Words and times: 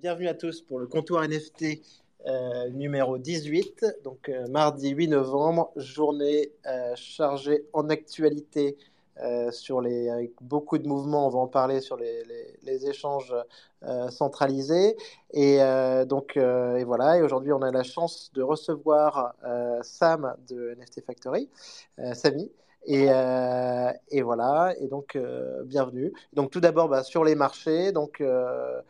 bienvenue 0.00 0.28
à 0.28 0.34
tous 0.34 0.60
pour 0.60 0.78
le 0.78 0.86
comptoir 0.86 1.26
NFT 1.26 1.80
euh, 2.26 2.68
numéro 2.70 3.18
18. 3.18 3.84
Donc, 4.04 4.28
euh, 4.28 4.46
mardi 4.46 4.90
8 4.90 5.08
novembre, 5.08 5.72
journée 5.74 6.52
euh, 6.66 6.94
chargée 6.94 7.64
en 7.72 7.88
actualité 7.88 8.76
sur 9.50 9.80
les, 9.80 10.08
avec 10.08 10.30
beaucoup 10.40 10.78
de 10.78 10.86
mouvements. 10.86 11.26
On 11.26 11.30
va 11.30 11.40
en 11.40 11.48
parler 11.48 11.80
sur 11.80 11.96
les, 11.96 12.22
les, 12.62 12.86
échanges 12.86 13.34
centralisés. 14.10 14.96
Et 15.32 15.58
donc, 16.06 16.36
et 16.36 16.84
voilà. 16.84 17.18
Et 17.18 17.22
aujourd'hui, 17.22 17.52
on 17.52 17.60
a 17.62 17.72
la 17.72 17.82
chance 17.82 18.30
de 18.34 18.42
recevoir 18.42 19.34
Sam 19.82 20.36
de 20.48 20.72
NFT 20.78 21.04
Factory, 21.04 21.50
Samy. 22.12 22.52
Et, 22.86 23.08
et, 24.12 24.22
voilà, 24.22 24.72
et 24.78 24.86
donc 24.86 25.18
bienvenue. 25.64 26.12
Donc 26.34 26.52
tout 26.52 26.60
d'abord 26.60 26.88
bah, 26.88 27.02
sur 27.02 27.24
les 27.24 27.34
marchés, 27.34 27.90
donc 27.90 28.20
euh, 28.20 28.80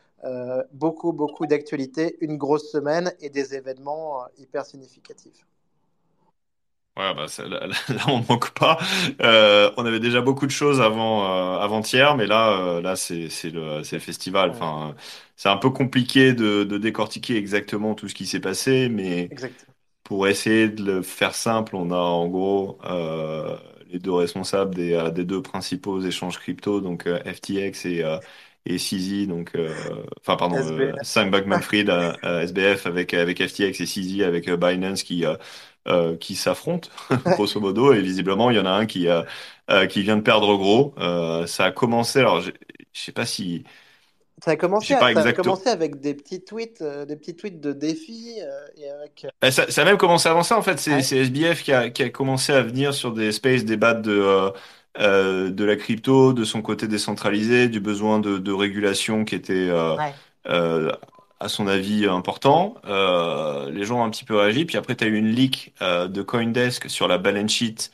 beaucoup, 0.73 1.13
beaucoup 1.13 1.47
d'actualités, 1.47 2.17
une 2.21 2.37
grosse 2.37 2.71
semaine 2.71 3.13
et 3.21 3.31
des 3.31 3.55
événements 3.55 4.23
euh, 4.23 4.27
hyper 4.39 4.67
significatifs. 4.67 5.47
Ouais, 6.97 7.15
bah, 7.15 7.27
là, 7.49 7.71
on 8.09 8.19
ne 8.21 8.27
manque 8.29 8.51
pas. 8.55 8.77
Euh, 9.23 9.71
on 9.77 9.87
avait 9.87 10.01
déjà 10.01 10.21
beaucoup 10.21 10.47
de 10.47 10.51
choses 10.51 10.81
avant, 10.81 11.59
avant-hier, 11.61 12.17
mais 12.17 12.27
là, 12.27 12.81
là 12.81 12.97
c'est, 12.97 13.29
le, 13.53 13.79
le 13.93 13.99
festival. 14.01 14.51
Enfin, 14.51 14.97
c'est 15.37 15.49
un 15.49 15.57
peu 15.57 15.71
compliqué 15.71 16.33
de, 16.33 16.65
de 16.65 16.77
décortiquer 16.79 17.37
exactement 17.37 17.95
tout 17.95 18.09
ce 18.09 18.15
qui 18.17 18.27
s'est 18.27 18.41
passé, 18.41 18.89
mais 18.89 19.33
pour 20.05 20.29
essayer 20.29 20.69
de 20.69 20.85
le 20.85 21.03
faire 21.03 21.35
simple, 21.35 21.77
on 21.77 21.91
a 21.93 21.97
en 21.99 22.29
gros 22.29 22.79
les 23.91 23.99
deux 23.99 24.13
responsables 24.13 24.75
des, 24.75 25.11
des 25.15 25.25
deux 25.25 25.43
principaux 25.43 26.01
échanges 26.03 26.39
crypto, 26.39 26.81
donc 26.81 27.05
FTX 27.09 27.87
et 27.87 28.05
et 28.67 28.77
CZ, 28.77 29.27
donc, 29.27 29.53
euh, 29.57 29.73
enfin, 30.21 30.37
pardon, 30.37 30.57
euh, 30.57 30.93
Sam 31.03 31.31
Bankman-Fried, 31.31 31.91
SBF 32.23 32.87
avec, 32.87 33.15
avec 33.15 33.43
FTX 33.43 33.81
et 33.81 33.87
CZ 33.87 34.23
avec 34.23 34.49
euh, 34.49 34.57
Binance 34.57 35.03
qui, 35.03 35.25
qui 36.21 36.35
s'affrontent, 36.35 36.91
grosso 37.25 37.61
modo, 37.61 37.93
et 37.93 38.03
visiblement, 38.03 38.51
il 38.51 38.57
y 38.57 38.61
en 38.61 38.67
a 38.67 38.71
un 38.71 38.87
qui, 38.87 39.09
qui 39.89 40.03
vient 40.03 40.17
de 40.17 40.23
perdre 40.23 40.57
gros. 40.57 40.95
ça 41.47 41.65
a 41.65 41.71
commencé, 41.71 42.21
alors, 42.21 42.43
je 42.43 42.51
sais 42.93 43.13
pas 43.13 43.27
si. 43.27 43.65
Ça 44.45 44.53
a, 44.53 44.57
commencé, 44.57 44.95
ça 44.95 45.05
a 45.05 45.33
commencé 45.33 45.69
avec 45.69 45.99
des 45.99 46.15
petits 46.15 46.45
tweets, 46.45 46.81
des 46.81 47.17
petits 47.17 47.35
tweets 47.35 47.61
de 47.61 47.73
défis. 47.73 48.39
et 48.77 48.89
avec... 48.89 49.27
ça, 49.53 49.69
ça, 49.69 49.83
a 49.83 49.85
même 49.85 49.97
commencé 49.97 50.29
avant 50.29 50.45
ça, 50.45 50.57
en 50.57 50.63
fait. 50.63 50.79
C'est 50.79 51.17
SBF 51.17 51.63
qui 51.65 51.73
a, 51.73 51.91
qui 51.91 52.05
a, 52.05 52.11
commencé 52.11 52.53
à 52.53 52.63
venir 52.63 52.95
sur 52.95 53.13
des 53.13 53.33
spaces 53.33 53.65
débats 53.65 53.95
de, 53.95 54.53
euh, 54.99 55.51
de 55.51 55.65
la 55.65 55.77
crypto, 55.77 56.33
de 56.33 56.45
son 56.45 56.63
côté 56.63 56.89
décentralisé, 56.89 57.69
du 57.69 57.81
besoin 57.81 58.19
de, 58.21 58.53
régulation 58.53 59.25
qui 59.25 59.35
était, 59.35 59.69
euh, 59.71 59.97
euh, 60.49 60.93
à 61.41 61.49
son 61.49 61.67
avis, 61.69 62.07
important. 62.07 62.75
les 62.85 63.85
gens 63.85 64.01
ont 64.01 64.05
un 64.05 64.11
petit 64.11 64.25
peu 64.25 64.37
réagi. 64.37 64.65
Puis 64.65 64.77
après, 64.77 64.97
tu 64.97 65.05
as 65.05 65.07
eu 65.09 65.17
une 65.17 65.29
leak 65.29 65.75
de 65.81 66.23
Coindesk 66.23 66.91
sur 66.91 67.09
la 67.09 67.19
balance 67.19 67.53
sheet 67.53 67.91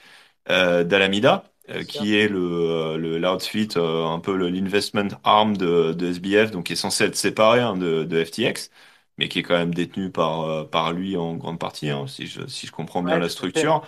d'Alameda. 0.49 1.45
qui 1.89 2.15
est 2.17 2.29
le, 2.29 2.97
le 2.99 3.19
l'outfit, 3.19 3.69
un 3.77 4.21
peu 4.21 4.37
l'investment 4.49 5.09
arm 5.25 5.57
de, 5.57 5.95
SBF, 6.01 6.51
donc 6.51 6.67
qui 6.67 6.75
est 6.75 6.77
censé 6.77 7.05
être 7.05 7.17
séparé 7.17 7.61
hein, 7.61 7.77
de, 7.77 8.25
FTX, 8.25 8.71
mais 9.19 9.29
qui 9.29 9.39
est 9.39 9.43
quand 9.43 9.57
même 9.57 9.75
détenu 9.75 10.11
par, 10.11 10.69
par 10.71 10.93
lui 10.93 11.17
en 11.17 11.35
grande 11.35 11.59
partie, 11.59 11.91
hein, 11.91 12.07
si, 12.09 12.27
je, 12.27 12.47
si 12.49 12.67
je 12.67 12.73
comprends 12.73 13.03
bien 13.03 13.19
la 13.19 13.29
structure. 13.29 13.83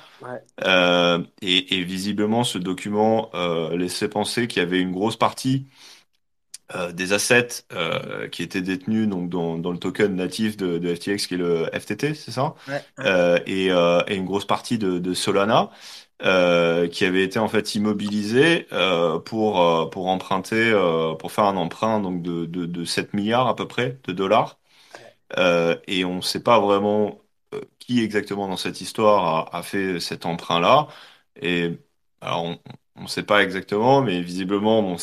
Euh, 0.65 1.23
et, 1.43 1.83
visiblement, 1.83 2.45
ce 2.45 2.59
document 2.59 3.31
euh, 3.35 3.77
laissait 3.77 4.09
penser 4.09 4.47
qu'il 4.47 4.63
y 4.63 4.65
avait 4.65 4.81
une 4.81 4.93
grosse 4.93 5.17
partie 5.17 5.67
euh, 6.75 6.91
des 6.93 7.13
assets 7.13 7.65
qui 8.33 8.43
étaient 8.43 8.61
détenus 8.63 9.09
donc, 9.09 9.29
dans, 9.31 9.59
dans 9.59 9.73
le 9.73 9.79
token 9.79 10.15
natif 10.17 10.57
de, 10.57 10.79
de, 10.79 10.95
FTX, 10.95 11.27
qui 11.27 11.35
est 11.35 11.39
le 11.39 11.69
FTT, 11.73 12.15
c'est 12.15 12.33
ça? 12.33 12.55
Et, 13.47 13.67
et, 13.67 14.17
une 14.17 14.25
grosse 14.25 14.47
partie 14.47 14.79
de, 14.79 14.99
de 14.99 15.15
Solana. 15.15 15.71
qui 16.21 17.05
avait 17.05 17.25
été 17.25 17.39
en 17.39 17.49
fait 17.49 17.75
immobilisé 17.75 18.67
pour 19.25 19.91
pour 19.91 20.07
emprunter 20.09 20.73
pour 21.19 21.31
faire 21.33 21.45
un 21.45 21.57
emprunt 21.57 22.01
donc 22.01 22.23
de, 22.23 22.47
de, 22.47 22.67
de 22.67 22.85
7 22.85 23.13
milliards 23.15 23.49
à 23.49 23.55
peu 23.55 23.69
près 23.69 23.99
de 24.05 24.13
dollars 24.13 24.59
euh, 25.39 25.77
et 25.87 26.05
on 26.05 26.17
ne 26.17 26.21
sait 26.21 26.43
pas 26.43 26.61
vraiment 26.61 27.21
euh, 27.55 27.61
qui 27.79 28.03
exactement 28.03 28.49
dans 28.49 28.57
cette 28.57 28.81
histoire 28.81 29.55
a, 29.55 29.63
fait 29.63 30.01
cet 30.01 30.27
emprunt-là. 30.27 30.89
Et 31.41 31.79
alors, 32.21 32.59
on 32.97 33.03
ne 33.03 33.07
sait 33.09 33.23
pas 33.25 33.43
exactement, 33.43 34.03
mais 34.03 34.21
visiblement, 34.23 34.97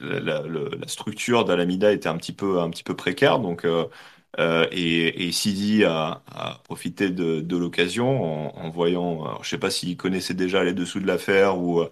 la, 0.00 0.42
structure 0.88 1.44
d'Alameda 1.44 1.92
était 1.92 2.08
un 2.08 2.16
petit 2.16 2.32
peu, 2.32 2.60
un 2.60 2.70
petit 2.70 2.84
peu 2.84 2.96
précaire. 2.96 3.38
Donc, 3.40 3.64
euh, 3.64 4.66
et, 4.70 5.26
et 5.28 5.32
Sidi 5.32 5.84
a, 5.84 6.22
profité 6.64 7.10
de, 7.10 7.56
l'occasion 7.56 8.56
en, 8.56 8.70
voyant, 8.70 9.34
je 9.36 9.38
ne 9.40 9.44
sais 9.44 9.58
pas 9.58 9.70
s'il 9.70 9.96
connaissait 9.96 10.34
déjà 10.34 10.62
les 10.64 10.74
dessous 10.74 11.00
de 11.00 11.06
l'affaire 11.06 11.58
ou 11.58 11.82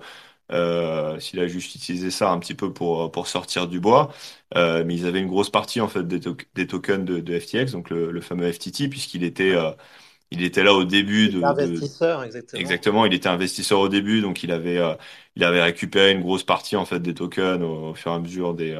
euh, 0.52 1.18
s'il 1.18 1.40
a 1.40 1.48
juste 1.48 1.74
utilisé 1.74 2.10
ça 2.10 2.30
un 2.30 2.38
petit 2.38 2.54
peu 2.54 2.72
pour, 2.72 3.10
pour 3.10 3.26
sortir 3.28 3.66
du 3.68 3.80
bois. 3.80 4.12
Euh, 4.56 4.84
mais 4.86 4.94
ils 4.94 5.06
avaient 5.06 5.18
une 5.20 5.26
grosse 5.28 5.50
partie 5.50 5.80
en 5.80 5.88
fait 5.88 6.06
des, 6.06 6.20
des 6.54 6.66
tokens 6.66 7.04
de, 7.04 7.20
de, 7.20 7.38
FTX, 7.38 7.72
donc 7.72 7.90
le, 7.90 8.12
le 8.12 8.20
fameux 8.20 8.50
FTT, 8.52 8.88
puisqu'il 8.88 9.24
était, 9.24 9.54
euh, 9.56 9.72
il 10.30 10.42
était 10.44 10.62
là 10.62 10.72
au 10.74 10.84
début 10.84 11.28
de. 11.30 11.42
Investisseur, 11.42 12.22
exactement. 12.24 12.60
Exactement, 12.60 13.06
il 13.06 13.14
était 13.14 13.28
investisseur 13.28 13.80
au 13.80 13.88
début, 13.88 14.20
donc 14.20 14.42
il 14.44 14.52
avait, 14.52 14.78
euh, 14.78 14.94
il 15.36 15.44
avait 15.44 15.62
récupéré 15.62 16.12
une 16.12 16.20
grosse 16.22 16.44
partie 16.44 16.76
en 16.76 16.84
fait 16.86 17.00
des 17.00 17.14
tokens 17.14 17.62
au, 17.62 17.94
fur 17.94 18.12
et 18.12 18.14
à 18.14 18.18
mesure 18.20 18.54
des. 18.54 18.78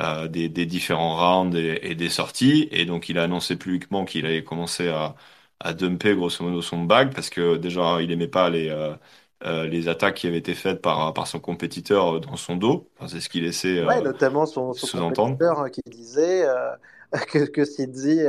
Euh, 0.00 0.26
des, 0.26 0.48
des, 0.48 0.66
différents 0.66 1.14
rounds 1.16 1.56
et, 1.56 1.78
et, 1.88 1.94
des 1.94 2.08
sorties. 2.08 2.68
Et 2.72 2.84
donc, 2.84 3.08
il 3.08 3.16
a 3.16 3.22
annoncé 3.24 3.54
publiquement 3.56 4.04
qu'il 4.04 4.26
allait 4.26 4.42
commencer 4.42 4.88
à, 4.88 5.14
à 5.60 5.72
dumper 5.72 6.16
grosso 6.16 6.42
modo 6.44 6.62
son 6.62 6.82
bag 6.82 7.14
parce 7.14 7.30
que 7.30 7.56
déjà, 7.58 8.02
il 8.02 8.10
aimait 8.10 8.26
pas 8.26 8.50
les, 8.50 8.70
euh, 9.46 9.66
les 9.66 9.88
attaques 9.88 10.14
qui 10.14 10.26
avaient 10.26 10.38
été 10.38 10.54
faites 10.54 10.80
par, 10.80 11.12
par 11.12 11.26
son 11.26 11.38
compétiteur 11.38 12.18
dans 12.20 12.36
son 12.36 12.56
dos. 12.56 12.88
c'est 13.06 13.20
ce 13.20 13.28
qu'il 13.28 13.44
laissait 13.44 13.78
euh, 13.78 14.00
notamment 14.00 14.46
son, 14.46 14.72
son 14.72 15.10
compétiteur 15.12 15.60
hein, 15.60 15.68
qui 15.68 15.82
disait 15.86 16.46
euh, 16.48 16.70
que, 17.30 17.44
que 17.44 17.66
Sidzi 17.66 18.20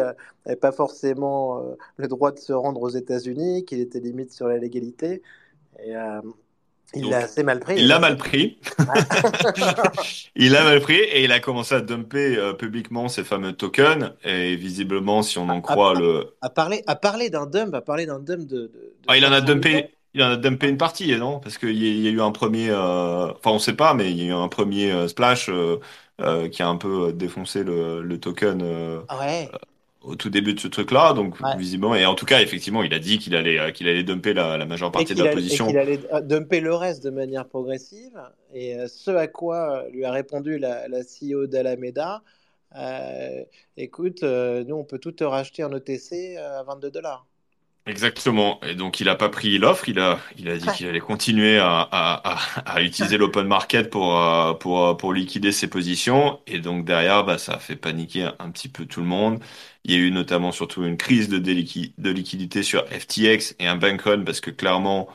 n'avait 0.46 0.60
pas 0.60 0.74
forcément 0.74 1.64
le 1.96 2.08
droit 2.10 2.34
de 2.34 2.40
se 2.40 2.52
rendre 2.52 2.82
aux 2.82 2.90
États-Unis, 2.90 3.64
qu'il 3.64 3.80
était 3.80 4.02
limite 4.02 4.34
sur 4.34 4.48
la 4.48 4.58
légalité. 4.58 5.22
Et, 5.80 5.94
il 6.94 7.10
l'a 7.10 7.18
assez 7.18 7.44
mal 7.44 7.60
pris. 7.60 7.76
Il 7.78 7.88
l'a 7.88 8.00
mal 8.00 8.16
pris. 8.16 8.58
il 10.36 10.52
l'a 10.52 10.64
mal 10.64 10.80
pris 10.80 10.96
et 11.00 11.24
il 11.24 11.32
a 11.32 11.40
commencé 11.40 11.76
à 11.76 11.82
dumper 11.82 12.54
publiquement 12.60 13.08
ces 13.10 13.24
fameux 13.24 13.54
tokens. 13.54 14.14
Et 14.24 14.56
visiblement, 14.56 15.24
si 15.24 15.38
on 15.38 15.50
en 15.50 15.62
croit 15.62 15.94
le. 15.94 16.36
À 16.42 16.50
parler, 16.50 16.84
à 16.88 16.96
parler 16.96 17.30
d'un 17.30 17.48
dump, 17.48 17.74
à 17.74 17.82
parler 17.82 18.06
d'un 18.06 18.20
dump 18.20 18.46
de. 18.48 18.72
ah, 19.08 19.18
il 19.18 19.26
en 19.26 19.32
a 19.32 19.42
dumpé. 19.42 19.95
Il 20.16 20.24
en 20.24 20.32
a 20.32 20.38
dumpé 20.38 20.70
une 20.70 20.78
partie, 20.78 21.14
non? 21.18 21.42
Parce 21.42 21.58
qu'il 21.58 21.76
y, 21.76 22.02
y, 22.02 22.08
a 22.08 22.10
eu 22.10 22.22
un 22.22 22.32
premier, 22.32 22.70
euh, 22.70 23.34
enfin 23.34 23.52
on 23.52 23.60
sait 23.60 23.76
pas, 23.76 23.94
mais 23.94 24.12
il 24.12 24.18
y 24.18 24.22
a 24.22 24.28
eu 24.28 24.32
un 24.32 24.48
premier 24.48 24.90
euh, 24.90 25.10
splash 25.10 25.50
euh, 25.50 26.48
qui 26.48 26.64
a 26.64 26.70
un 26.70 26.78
peu 26.78 27.12
défoncé 27.12 27.66
le, 27.66 28.02
le 28.02 28.18
token 28.18 28.64
ouais. 29.20 29.50
au 30.00 30.16
tout 30.16 30.30
début 30.30 30.54
de 30.54 30.60
ce 30.62 30.70
truc-là. 30.70 31.12
Donc 31.12 31.36
visiblement, 31.58 31.96
et 31.96 32.06
en 32.06 32.16
tout 32.16 32.26
cas, 32.26 32.40
effectivement, 32.40 32.82
il 32.82 32.94
a 32.94 33.00
dit 33.00 33.20
qu'il 33.20 33.36
allait, 33.36 33.74
qu'il 33.74 33.90
allait 33.90 34.04
dumper 34.04 34.34
la, 34.34 34.58
la 34.58 34.66
majeure 34.66 34.90
partie 34.90 35.16
de 35.16 35.22
la 35.22 35.34
position. 35.34 35.66
Et 35.66 35.72
qu'il 35.72 35.80
allait 35.80 36.00
dumper 36.22 36.62
le 36.62 36.74
reste 36.74 37.04
de 37.04 37.10
manière 37.10 37.46
progressive. 37.46 38.18
Et 38.54 38.78
ce 38.88 39.12
à 39.12 39.28
quoi 39.28 39.84
lui 39.92 40.06
a 40.06 40.12
répondu 40.12 40.60
la, 40.60 40.88
la 40.88 41.02
CEO 41.02 41.46
d'Alameda, 41.48 42.24
écoute, 43.76 44.24
nous 44.24 44.76
on 44.76 44.86
peut 44.86 45.00
tout 45.00 45.12
te 45.12 45.26
racheter 45.26 45.66
en 45.66 45.74
OTC 45.74 46.38
à 46.38 46.64
22 46.64 46.90
dollars. 46.90 47.28
Exactement. 47.88 48.60
Et 48.64 48.74
donc, 48.74 49.00
il 49.00 49.06
n'a 49.06 49.16
pas 49.16 49.30
pris 49.30 49.60
l'offre. 49.60 49.88
Il 49.88 50.00
a, 50.00 50.20
il 50.38 50.50
a 50.50 50.58
dit 50.58 50.68
qu'il 50.72 50.88
allait 50.88 51.00
continuer 51.00 51.60
à, 51.60 51.82
à, 51.92 52.40
à, 52.66 52.82
utiliser 52.82 53.18
l'open 53.18 53.46
market 53.48 53.92
pour, 53.92 54.20
euh, 54.20 54.56
pour, 54.56 54.84
euh, 54.88 54.94
pour 54.96 55.14
liquider 55.14 55.52
ses 55.52 55.68
positions. 55.68 56.42
Et 56.48 56.58
donc, 56.60 56.84
derrière, 56.84 57.24
bah, 57.24 57.38
ça 57.38 57.54
a 57.54 57.60
fait 57.60 57.76
paniquer 57.76 58.24
un, 58.40 58.50
petit 58.50 58.70
peu 58.70 58.88
tout 58.88 59.02
le 59.02 59.06
monde. 59.06 59.40
Il 59.84 59.92
y 59.92 59.96
a 59.96 60.00
eu 60.00 60.10
notamment 60.10 60.52
surtout 60.52 60.84
une 60.84 60.98
crise 60.98 61.30
de, 61.30 61.38
de 61.38 62.10
liquidité 62.10 62.64
sur 62.64 62.88
FTX 62.88 63.56
et 63.60 63.68
un 63.68 63.76
bank 63.76 64.02
parce 64.26 64.42
que 64.42 64.50
clairement, 64.50 65.08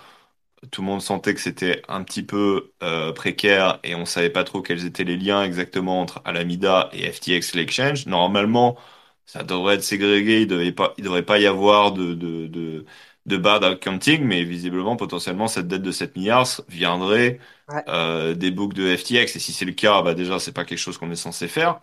tout 0.70 0.82
le 0.82 0.86
monde 0.86 1.00
sentait 1.02 1.34
que 1.34 1.40
c'était 1.40 1.82
un 1.88 2.04
petit 2.04 2.22
peu 2.22 2.72
euh, 2.82 3.12
précaire 3.12 3.80
et 3.84 3.94
on 3.94 4.04
savait 4.04 4.30
pas 4.30 4.44
trop 4.44 4.62
quels 4.62 4.84
étaient 4.84 5.04
les 5.04 5.16
liens 5.16 5.42
exactement 5.44 6.00
entre 6.00 6.20
Alameda 6.24 6.90
et 6.92 7.10
FTX 7.10 7.54
l'exchange. 7.54 8.06
Normalement, 8.06 8.76
ça 9.26 9.42
devrait 9.44 9.76
être 9.76 9.82
ségrégué, 9.84 10.42
il 10.42 10.46
devrait 10.48 10.72
pas, 10.72 10.94
il 10.98 11.04
devrait 11.04 11.24
pas 11.24 11.38
y 11.38 11.46
avoir 11.46 11.92
de, 11.92 12.14
de, 12.14 12.46
de, 12.46 12.84
de 13.26 13.36
bad 13.36 13.64
accounting, 13.64 14.24
mais 14.24 14.44
visiblement, 14.44 14.96
potentiellement, 14.96 15.48
cette 15.48 15.68
dette 15.68 15.82
de 15.82 15.92
7 15.92 16.16
milliards 16.16 16.48
viendrait 16.68 17.38
euh, 17.88 18.34
des 18.34 18.50
books 18.50 18.74
de 18.74 18.96
FTX. 18.96 19.36
Et 19.36 19.38
si 19.38 19.52
c'est 19.52 19.64
le 19.64 19.72
cas, 19.72 20.02
bah 20.02 20.14
déjà, 20.14 20.38
c'est 20.40 20.52
pas 20.52 20.64
quelque 20.64 20.78
chose 20.78 20.98
qu'on 20.98 21.10
est 21.10 21.16
censé 21.16 21.48
faire. 21.48 21.80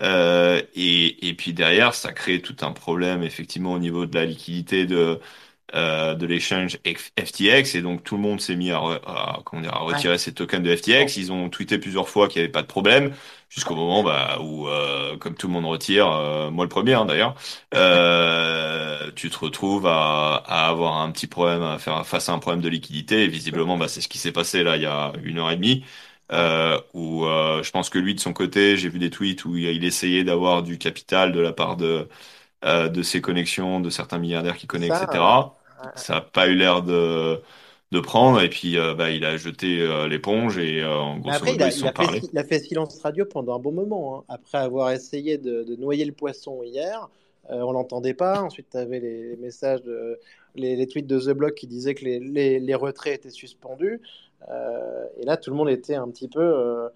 Euh, 0.00 0.62
et, 0.74 1.28
et 1.28 1.34
puis 1.34 1.52
derrière, 1.52 1.94
ça 1.94 2.12
crée 2.12 2.40
tout 2.40 2.56
un 2.62 2.72
problème, 2.72 3.22
effectivement, 3.22 3.72
au 3.74 3.78
niveau 3.78 4.06
de 4.06 4.14
la 4.18 4.24
liquidité 4.24 4.86
de, 4.86 5.20
euh, 5.74 6.14
de 6.14 6.26
l'échange 6.26 6.78
FTX. 6.86 7.74
Et 7.76 7.82
donc, 7.82 8.02
tout 8.04 8.16
le 8.16 8.22
monde 8.22 8.40
s'est 8.40 8.56
mis 8.56 8.70
à, 8.72 8.78
à, 8.78 9.42
à 9.72 9.78
retirer 9.80 10.18
ses 10.18 10.34
tokens 10.34 10.62
de 10.64 10.74
FTX. 10.76 11.16
Ils 11.16 11.32
ont 11.32 11.50
tweeté 11.50 11.78
plusieurs 11.78 12.08
fois 12.08 12.28
qu'il 12.28 12.40
n'y 12.40 12.44
avait 12.44 12.52
pas 12.52 12.62
de 12.62 12.66
problème. 12.68 13.14
Jusqu'au 13.50 13.74
moment 13.76 14.02
bah, 14.02 14.38
où, 14.40 14.68
euh, 14.68 15.18
comme 15.18 15.34
tout 15.36 15.48
le 15.48 15.52
monde 15.52 15.66
retire, 15.66 16.10
euh, 16.10 16.50
moi 16.50 16.64
le 16.64 16.70
premier 16.70 16.94
hein, 16.94 17.04
d'ailleurs, 17.04 17.34
euh, 17.74 19.10
tu 19.16 19.30
te 19.30 19.38
retrouves 19.38 19.86
à, 19.86 20.36
à, 20.46 20.68
avoir 20.68 20.98
un 21.02 21.10
petit 21.12 21.26
problème, 21.26 21.62
à 21.62 21.78
faire 21.78 22.06
face 22.06 22.28
à 22.30 22.32
un 22.32 22.38
problème 22.38 22.62
de 22.62 22.68
liquidité. 22.70 23.24
Et 23.24 23.28
visiblement, 23.28 23.76
bah, 23.76 23.88
c'est 23.88 24.00
ce 24.00 24.08
qui 24.08 24.18
s'est 24.18 24.32
passé 24.32 24.62
là 24.64 24.76
il 24.76 24.82
y 24.82 24.86
a 24.86 25.12
une 25.24 25.38
heure 25.38 25.50
et 25.50 25.56
demie. 25.56 25.84
Euh, 26.32 26.80
où 26.94 27.24
euh, 27.26 27.62
je 27.64 27.70
pense 27.72 27.90
que 27.90 27.98
lui 27.98 28.14
de 28.14 28.20
son 28.20 28.32
côté, 28.32 28.76
j'ai 28.76 28.88
vu 28.88 29.00
des 29.00 29.10
tweets 29.10 29.44
où 29.44 29.56
il 29.56 29.84
essayait 29.84 30.22
d'avoir 30.22 30.62
du 30.62 30.78
capital 30.78 31.32
de 31.32 31.40
la 31.40 31.52
part 31.52 31.76
de 31.76 32.08
euh, 32.64 32.88
de 32.88 33.02
ses 33.02 33.20
connexions, 33.22 33.80
de 33.80 33.90
certains 33.90 34.18
milliardaires 34.18 34.56
qu'il 34.56 34.68
connaît, 34.68 34.88
Ça, 34.88 35.04
etc. 35.04 35.24
Ça 35.96 36.14
n'a 36.14 36.20
pas 36.20 36.48
eu 36.48 36.54
l'air 36.56 36.82
de 36.82 37.42
de 37.92 37.98
prendre 38.00 38.40
et 38.40 38.48
puis 38.48 38.78
euh, 38.78 38.94
bah, 38.94 39.10
il 39.10 39.24
a 39.24 39.36
jeté 39.36 39.80
euh, 39.80 40.06
l'éponge 40.06 40.58
et 40.58 40.80
euh, 40.80 40.96
en 40.96 41.20
après, 41.28 41.54
il 41.54 41.62
a, 41.62 41.68
ils 41.68 41.78
il 41.78 41.86
a 41.86 41.92
fait, 41.92 42.20
il 42.32 42.38
a 42.38 42.44
fait 42.44 42.58
silence 42.60 43.00
radio 43.02 43.24
pendant 43.24 43.56
un 43.56 43.58
bon 43.58 43.72
moment. 43.72 44.18
hein. 44.18 44.24
Après 44.28 44.58
avoir 44.58 44.92
essayé 44.92 45.38
de, 45.38 45.64
de 45.64 45.76
noyer 45.76 46.04
le 46.04 46.12
poisson 46.12 46.62
hier, 46.62 47.08
on 47.48 47.72
l'entendait 47.72 48.14
pas. 48.14 48.42
Ensuite, 48.42 48.68
tu 48.70 48.76
avais 48.76 49.00
les, 49.00 49.30
les 49.30 49.36
messages, 49.36 49.82
de, 49.82 50.20
les, 50.54 50.76
les 50.76 50.86
tweets 50.86 51.08
de 51.08 51.18
The 51.18 51.30
Block 51.36 51.54
qui 51.54 51.66
disaient 51.66 51.94
que 51.94 52.04
les, 52.04 52.20
les, 52.20 52.60
les 52.60 52.74
retraits 52.76 53.14
étaient 53.14 53.30
suspendus. 53.30 54.00
Et 55.18 55.24
là, 55.24 55.36
tout 55.36 55.50
le 55.50 55.56
monde 55.56 55.68
était 55.68 55.96
un 55.96 56.08
petit 56.08 56.28
peu, 56.28 56.88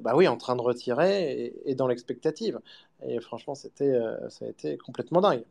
bah 0.00 0.14
oui, 0.16 0.26
en 0.26 0.36
train 0.36 0.56
de 0.56 0.60
retirer 0.60 1.44
et, 1.44 1.70
et 1.70 1.74
dans 1.76 1.86
l'expectative. 1.86 2.58
Et 3.06 3.20
franchement, 3.20 3.54
c'était, 3.54 3.96
ça 4.28 4.44
a 4.44 4.48
été 4.48 4.76
complètement 4.76 5.20
dingue. 5.20 5.44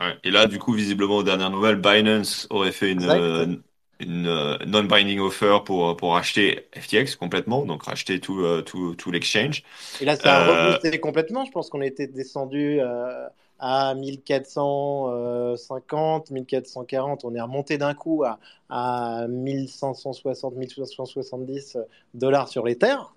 Ouais. 0.00 0.16
Et 0.24 0.32
là, 0.32 0.46
du 0.48 0.58
coup, 0.58 0.72
visiblement, 0.72 1.18
aux 1.18 1.22
dernières 1.22 1.50
nouvelles, 1.50 1.76
Binance 1.76 2.48
aurait 2.50 2.72
fait 2.72 2.90
une, 2.90 3.62
une 4.00 4.26
euh, 4.26 4.56
non-binding 4.66 5.20
offer 5.20 5.58
pour, 5.64 5.96
pour 5.96 6.12
racheter 6.14 6.68
FTX 6.76 7.16
complètement, 7.16 7.64
donc 7.64 7.84
racheter 7.84 8.20
tout, 8.20 8.40
euh, 8.42 8.62
tout, 8.62 8.94
tout 8.96 9.10
l'exchange. 9.10 9.62
Et 10.00 10.04
là, 10.04 10.16
ça 10.16 10.36
a 10.38 10.40
Euh, 10.40 10.50
reboosté 10.50 10.98
complètement. 11.00 11.44
Je 11.44 11.50
pense 11.52 11.70
qu'on 11.70 11.82
était 11.82 12.06
descendu 12.06 12.80
euh, 12.80 13.26
à 13.58 13.94
1450, 13.94 16.30
1440. 16.30 17.24
On 17.24 17.34
est 17.34 17.40
remonté 17.40 17.78
d'un 17.78 17.94
coup 17.94 18.24
à, 18.24 18.38
à 18.68 19.26
1560, 19.28 20.54
1570 20.56 21.78
dollars 22.14 22.48
sur 22.48 22.64
les 22.66 22.76
terres. 22.78 23.14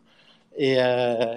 Et 0.58 0.82
euh, 0.82 1.36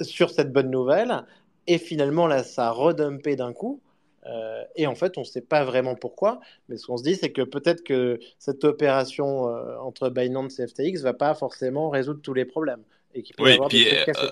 sur 0.00 0.30
cette 0.30 0.52
bonne 0.52 0.70
nouvelle. 0.70 1.24
Et 1.66 1.78
finalement, 1.78 2.26
là, 2.26 2.42
ça 2.44 2.68
a 2.68 2.70
redumpé 2.70 3.36
d'un 3.36 3.52
coup. 3.52 3.80
Euh, 4.28 4.64
et 4.76 4.86
en 4.86 4.94
fait, 4.94 5.16
on 5.18 5.22
ne 5.22 5.26
sait 5.26 5.42
pas 5.42 5.64
vraiment 5.64 5.94
pourquoi. 5.94 6.40
Mais 6.68 6.76
ce 6.76 6.86
qu'on 6.86 6.96
se 6.96 7.02
dit, 7.04 7.16
c'est 7.16 7.32
que 7.32 7.42
peut-être 7.42 7.82
que 7.84 8.18
cette 8.38 8.64
opération 8.64 9.48
euh, 9.48 9.78
entre 9.80 10.10
Binance 10.10 10.58
et 10.60 10.66
FTX 10.66 11.02
va 11.02 11.14
pas 11.14 11.34
forcément 11.34 11.90
résoudre 11.90 12.20
tous 12.22 12.34
les 12.34 12.44
problèmes. 12.44 12.84
Et 13.14 13.22
qu'il 13.22 13.36
peut 13.36 13.46
y 13.46 13.50
oui, 13.50 13.52
avoir 13.52 13.70
des 13.70 13.78
puis 13.78 13.86
trucs 13.86 14.08
euh, 14.16 14.30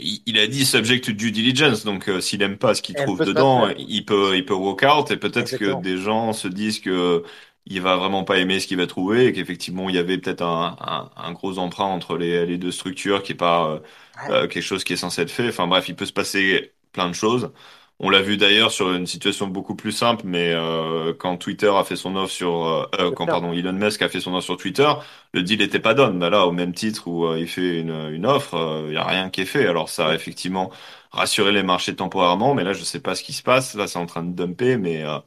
il 0.00 0.38
a 0.38 0.46
dit 0.48 0.64
subject 0.64 1.04
to 1.04 1.12
due 1.12 1.30
diligence, 1.30 1.84
donc 1.84 2.10
s'il 2.20 2.42
aime 2.42 2.58
pas 2.58 2.74
ce 2.74 2.82
qu'il 2.82 2.96
trouve 2.96 3.22
dedans, 3.22 3.68
il 3.78 4.04
peut, 4.04 4.36
il 4.36 4.44
peut 4.44 4.54
walk 4.54 4.82
out 4.82 5.10
et 5.12 5.16
peut-être 5.16 5.54
que 5.56 5.72
des 5.74 5.98
gens 5.98 6.32
se 6.32 6.48
disent 6.48 6.80
que 6.80 7.22
il 7.66 7.80
va 7.80 7.96
vraiment 7.96 8.24
pas 8.24 8.38
aimer 8.38 8.58
ce 8.60 8.66
qu'il 8.66 8.76
va 8.76 8.86
trouver 8.88 9.26
et 9.26 9.32
qu'effectivement 9.32 9.88
il 9.88 9.94
y 9.94 9.98
avait 9.98 10.18
peut-être 10.18 10.42
un, 10.42 10.76
un, 10.80 11.10
un 11.16 11.32
gros 11.32 11.58
emprunt 11.58 11.84
entre 11.86 12.18
les, 12.18 12.44
les 12.44 12.58
deux 12.58 12.72
structures 12.72 13.22
qui 13.22 13.32
est 13.32 13.34
pas 13.36 13.80
Ouais, 14.16 14.38
quelque 14.48 14.60
chose 14.62 14.84
qui 14.84 14.94
est 14.94 14.96
censé 14.96 15.22
être 15.22 15.30
fait. 15.30 15.48
Enfin 15.48 15.66
bref, 15.66 15.88
il 15.88 15.96
peut 15.96 16.06
se 16.06 16.12
passer 16.12 16.72
plein 16.92 17.08
de 17.08 17.14
choses. 17.14 17.52
On 18.00 18.10
l'a 18.10 18.22
vu 18.22 18.36
d'ailleurs 18.36 18.72
sur 18.72 18.92
une 18.92 19.06
situation 19.06 19.46
beaucoup 19.46 19.76
plus 19.76 19.92
simple, 19.92 20.22
mais 20.26 20.52
euh, 20.52 21.14
quand 21.14 21.36
Twitter 21.38 21.68
a 21.74 21.84
fait 21.84 21.94
son 21.96 22.16
offre 22.16 22.32
sur, 22.32 22.66
euh, 22.66 22.86
euh, 22.98 23.12
quand 23.12 23.28
pardon, 23.28 23.52
Elon 23.52 23.72
Musk 23.72 24.02
a 24.02 24.08
fait 24.08 24.20
son 24.20 24.34
offre 24.34 24.44
sur 24.44 24.56
Twitter, 24.56 24.92
le 25.32 25.42
deal 25.42 25.60
n'était 25.60 25.78
pas 25.78 25.94
done. 25.94 26.18
Bah 26.18 26.28
là, 26.28 26.46
au 26.46 26.52
même 26.52 26.74
titre 26.74 27.06
où 27.06 27.24
euh, 27.26 27.38
il 27.38 27.48
fait 27.48 27.80
une, 27.80 27.90
une 28.12 28.26
offre, 28.26 28.54
euh, 28.54 28.86
il 28.88 28.94
y 28.94 28.96
a 28.96 29.04
rien 29.04 29.30
qui 29.30 29.42
est 29.42 29.46
fait. 29.46 29.66
Alors 29.68 29.88
ça 29.88 30.08
a 30.08 30.14
effectivement 30.14 30.72
rassuré 31.12 31.52
les 31.52 31.62
marchés 31.62 31.94
temporairement, 31.94 32.54
mais 32.54 32.64
là, 32.64 32.72
je 32.72 32.82
sais 32.82 33.00
pas 33.00 33.14
ce 33.14 33.22
qui 33.22 33.32
se 33.32 33.42
passe. 33.44 33.74
Là, 33.74 33.86
c'est 33.86 33.98
en 33.98 34.06
train 34.06 34.24
de 34.24 34.34
dumper, 34.34 34.76
mais 34.76 35.04
euh, 35.04 35.18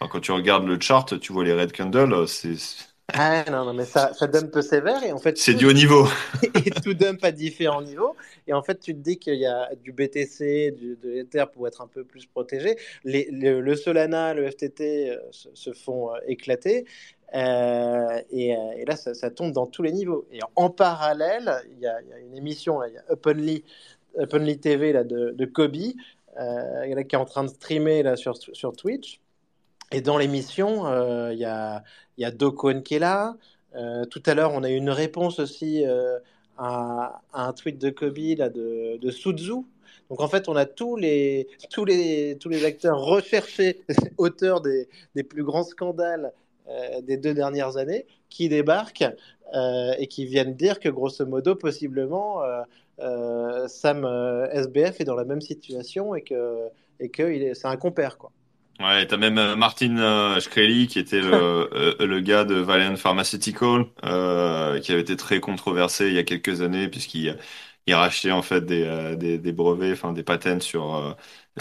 quand 0.00 0.20
tu 0.20 0.32
regardes 0.32 0.66
le 0.66 0.80
chart, 0.80 1.18
tu 1.20 1.32
vois 1.32 1.44
les 1.44 1.54
red 1.54 1.72
candles, 1.72 2.12
euh, 2.14 2.26
c'est 2.26 2.56
Ah 3.14 3.42
non, 3.50 3.64
non, 3.64 3.72
mais 3.72 3.86
ça, 3.86 4.12
ça 4.12 4.26
dump 4.26 4.60
sévère 4.60 5.02
et 5.02 5.12
en 5.12 5.18
fait 5.18 5.38
c'est 5.38 5.54
du 5.54 5.64
haut 5.64 5.72
niveau. 5.72 6.06
et 6.42 6.70
tout 6.70 6.92
dump 6.92 7.24
à 7.24 7.32
différents 7.32 7.80
niveaux. 7.80 8.14
Et 8.46 8.52
en 8.52 8.62
fait, 8.62 8.78
tu 8.80 8.92
te 8.94 8.98
dis 9.00 9.18
qu'il 9.18 9.36
y 9.36 9.46
a 9.46 9.74
du 9.76 9.92
BTC, 9.92 10.72
du, 10.72 10.96
de 10.96 11.08
l'Ether 11.08 11.44
pour 11.52 11.66
être 11.66 11.80
un 11.80 11.86
peu 11.86 12.04
plus 12.04 12.26
protégé. 12.26 12.76
Les, 13.04 13.28
le, 13.32 13.60
le 13.62 13.76
Solana, 13.76 14.34
le 14.34 14.50
FTT 14.50 15.10
euh, 15.10 15.16
se, 15.30 15.48
se 15.54 15.72
font 15.72 16.14
euh, 16.14 16.18
éclater. 16.26 16.84
Euh, 17.34 18.22
et, 18.30 18.50
et 18.50 18.84
là, 18.86 18.94
ça, 18.96 19.14
ça 19.14 19.30
tombe 19.30 19.52
dans 19.52 19.66
tous 19.66 19.82
les 19.82 19.92
niveaux. 19.92 20.26
Et 20.30 20.40
en 20.54 20.68
parallèle, 20.70 21.50
il 21.72 21.78
y 21.80 21.86
a, 21.86 22.00
il 22.02 22.08
y 22.08 22.12
a 22.12 22.18
une 22.18 22.36
émission, 22.36 22.84
il 22.84 22.92
y 22.92 22.98
a 22.98 23.04
Openly, 23.08 23.64
Openly 24.18 24.58
TV 24.60 24.92
là, 24.92 25.04
de, 25.04 25.30
de 25.30 25.44
Kobe, 25.46 25.72
qui 25.72 25.94
est 26.36 27.16
en 27.16 27.24
train 27.24 27.44
de 27.44 27.48
streamer 27.48 28.02
là, 28.02 28.16
sur, 28.16 28.36
sur 28.36 28.72
Twitch. 28.76 29.20
Et 29.92 30.00
dans 30.00 30.18
l'émission, 30.18 30.86
euh, 30.86 31.32
il 31.32 31.38
y 31.38 31.44
a, 31.44 31.82
y 32.18 32.24
a. 32.24 33.34
Euh, 33.74 34.04
tout 34.06 34.22
à 34.26 34.34
l'heure, 34.34 34.52
on 34.54 34.62
a 34.62 34.70
eu 34.70 34.76
une 34.76 34.90
réponse 34.90 35.38
aussi 35.38 35.84
euh, 35.86 36.18
à, 36.56 37.22
un 37.32 37.52
tweet 37.52 37.78
de 37.78 37.90
Kobe 37.90 38.18
là, 38.36 38.48
de, 38.48 38.98
de 38.98 39.10
Suzu. 39.10 39.64
Donc 40.10 40.20
en 40.20 40.28
fait, 40.28 40.48
on 40.48 40.56
a 40.56 40.66
tous 40.66 40.96
les, 40.96 41.48
tous 41.70 41.84
les, 41.84 42.36
tous 42.38 42.48
les 42.48 42.64
acteurs 42.64 42.98
recherchés, 43.00 43.82
auteurs 44.18 44.60
des, 44.60 44.88
des 45.14 45.22
plus 45.22 45.44
grands 45.44 45.64
scandales 45.64 46.32
des 47.02 47.16
deux 47.16 47.32
dernières 47.32 47.78
années, 47.78 48.06
qui 48.28 48.50
débarquent 48.50 49.06
et 49.54 50.06
qui 50.06 50.26
viennent 50.26 50.54
dire 50.54 50.80
que 50.80 50.90
grosso 50.90 51.24
modo, 51.24 51.54
possiblement, 51.54 52.42
Sam 52.98 54.04
SBF 54.52 55.00
est 55.00 55.04
dans 55.04 55.14
la 55.14 55.24
même 55.24 55.40
situation 55.40 56.14
et 56.14 56.20
que, 56.20 56.68
et 57.00 57.08
que 57.08 57.54
c'est 57.54 57.68
un 57.68 57.78
compère, 57.78 58.18
quoi. 58.18 58.32
Ouais, 58.80 59.06
t'as 59.08 59.16
même 59.16 59.38
euh, 59.38 59.56
Martin 59.56 59.96
euh, 59.98 60.38
Shkreli 60.40 60.86
qui 60.86 61.00
était 61.00 61.20
le, 61.20 61.32
euh, 62.00 62.06
le 62.06 62.20
gars 62.20 62.44
de 62.44 62.54
Valiant 62.54 62.94
Pharmaceutical, 62.96 63.86
euh, 64.04 64.78
qui 64.78 64.92
avait 64.92 65.00
été 65.00 65.16
très 65.16 65.40
controversé 65.40 66.06
il 66.06 66.14
y 66.14 66.18
a 66.18 66.22
quelques 66.22 66.60
années 66.60 66.86
puisqu'il 66.88 67.36
il 67.88 67.94
rachetait 67.94 68.30
en 68.30 68.40
fait 68.42 68.60
des, 68.60 68.84
euh, 68.84 69.16
des, 69.16 69.36
des 69.38 69.52
brevets, 69.52 69.92
enfin 69.94 70.12
des 70.12 70.22
patents 70.22 70.60
sur 70.60 70.94
euh, 70.94 71.12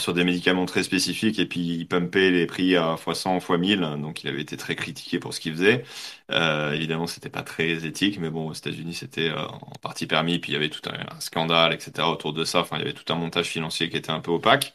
sur 0.02 0.14
des 0.14 0.24
médicaments 0.24 0.66
très 0.66 0.84
spécifiques 0.84 1.40
et 1.40 1.46
puis 1.46 1.60
il 1.60 1.88
pumpait 1.88 2.32
les 2.32 2.46
prix 2.46 2.76
à 2.76 2.98
fois 2.98 3.16
100, 3.16 3.40
fois 3.40 3.58
1000. 3.58 3.80
Donc 4.02 4.24
il 4.24 4.30
avait 4.30 4.42
été 4.42 4.58
très 4.58 4.76
critiqué 4.76 5.20
pour 5.20 5.34
ce 5.34 5.40
qu'il 5.40 5.54
faisait. 5.54 5.84
Euh, 6.32 6.74
évidemment, 6.74 7.08
c'était 7.08 7.30
pas 7.30 7.44
très 7.44 7.86
éthique, 7.86 8.20
mais 8.20 8.30
bon, 8.30 8.48
aux 8.50 8.54
États-Unis, 8.54 8.94
c'était 8.94 9.30
euh, 9.30 9.46
en 9.48 9.72
partie 9.82 10.08
permis. 10.08 10.40
Puis 10.40 10.52
il 10.52 10.54
y 10.54 10.58
avait 10.58 10.70
tout 10.70 10.82
un, 10.90 11.16
un 11.16 11.20
scandale, 11.20 11.74
etc. 11.74 12.08
autour 12.08 12.34
de 12.34 12.44
ça. 12.44 12.62
Enfin, 12.62 12.78
il 12.78 12.80
y 12.80 12.84
avait 12.84 12.94
tout 12.94 13.12
un 13.12 13.16
montage 13.18 13.48
financier 13.48 13.90
qui 13.90 13.98
était 13.98 14.12
un 14.12 14.20
peu 14.20 14.32
opaque. 14.32 14.74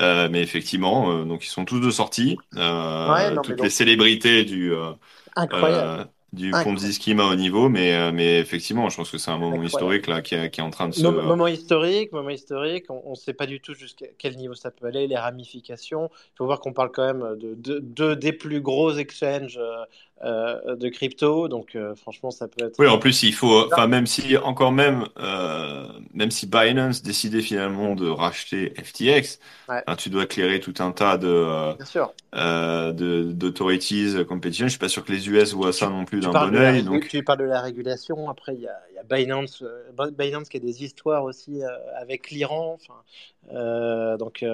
Euh, 0.00 0.28
mais 0.30 0.42
effectivement, 0.42 1.10
euh, 1.12 1.24
donc 1.24 1.44
ils 1.44 1.50
sont 1.50 1.64
tous 1.64 1.80
de 1.80 1.90
sortie. 1.90 2.38
Ouais, 2.54 2.60
non, 2.60 3.42
mais 3.48 3.54
toutes 3.54 3.60
les 3.60 3.70
célébrités 3.70 4.44
du 4.44 4.72
incroyable, 5.36 6.08
du 6.32 6.50
Ponzi 6.50 7.12
à 7.18 7.26
haut 7.26 7.34
niveau, 7.34 7.68
mais 7.68 7.94
euh, 7.94 8.10
mais 8.12 8.38
effectivement, 8.40 8.88
je 8.88 8.96
pense 8.96 9.10
que 9.10 9.18
c'est 9.18 9.30
un 9.30 9.38
moment 9.38 9.62
historique 9.62 10.06
là 10.06 10.22
qui 10.22 10.34
est, 10.34 10.50
qui 10.50 10.60
est 10.60 10.62
en 10.62 10.70
train 10.70 10.88
de 10.88 10.94
se. 10.94 11.02
Mom- 11.02 11.22
Moment 11.26 11.46
historique, 11.46 12.12
moment 12.12 12.30
historique, 12.30 12.86
on 12.88 13.10
ne 13.10 13.14
sait 13.14 13.34
pas 13.34 13.46
du 13.46 13.60
tout 13.60 13.74
jusqu'à 13.74 14.06
quel 14.18 14.36
niveau 14.36 14.54
ça 14.54 14.70
peut 14.70 14.86
aller, 14.86 15.06
les 15.06 15.16
ramifications. 15.16 16.10
Il 16.12 16.36
faut 16.38 16.46
voir 16.46 16.60
qu'on 16.60 16.72
parle 16.72 16.90
quand 16.90 17.04
même 17.06 17.36
de 17.38 17.54
deux 17.54 17.80
de, 17.80 18.14
des 18.14 18.32
plus 18.32 18.60
gros 18.60 18.92
exchanges 18.96 19.58
euh, 20.24 20.76
de 20.76 20.88
crypto, 20.88 21.48
donc 21.48 21.74
euh, 21.76 21.94
franchement, 21.94 22.30
ça 22.30 22.48
peut 22.48 22.64
Oui, 22.78 22.86
être 22.86 22.88
en 22.88 22.98
euh, 22.98 22.98
plus, 22.98 23.22
il 23.22 23.34
faut, 23.34 23.66
enfin, 23.68 23.86
même 23.86 24.06
si, 24.06 24.36
encore 24.36 24.72
même, 24.72 25.06
euh, 25.18 25.86
même 26.14 26.30
si 26.30 26.46
Binance 26.46 27.02
décidait 27.02 27.42
finalement 27.42 27.94
de 27.94 28.08
racheter 28.08 28.72
FTX, 28.82 29.38
Ouais, 29.68 29.84
hein, 29.86 29.94
tu 29.96 30.08
dois 30.10 30.26
clairer 30.26 30.58
tout 30.58 30.74
un 30.78 30.90
tas 30.92 31.18
de, 31.18 31.28
bien 31.78 31.86
sûr. 31.86 32.14
d'authorities 33.32 34.24
competition. 34.28 34.66
Je 34.66 34.70
suis 34.72 34.78
pas 34.78 34.88
sûr 34.88 35.04
que 35.04 35.12
les 35.12 35.28
US 35.28 35.52
voient 35.54 35.72
ça 35.72 35.88
non 35.88 36.04
plus 36.04 36.20
d'un 36.20 36.34
bon 36.34 36.54
la, 36.58 36.72
régu- 36.72 36.82
donc 36.84 37.08
tu 37.08 37.22
parles 37.24 37.40
de 37.40 37.44
la 37.44 37.60
régulation, 37.60 38.28
après 38.30 38.54
il 38.54 38.60
y 38.62 38.68
a 38.68 38.80
Binance, 39.08 39.62
euh, 39.62 40.10
Binance 40.10 40.48
qui 40.48 40.56
a 40.56 40.60
des 40.60 40.84
histoires 40.84 41.24
aussi 41.24 41.62
euh, 41.62 41.68
avec 42.00 42.30
l'Iran, 42.30 42.78
enfin, 42.80 43.00
euh, 43.52 44.16
donc 44.16 44.44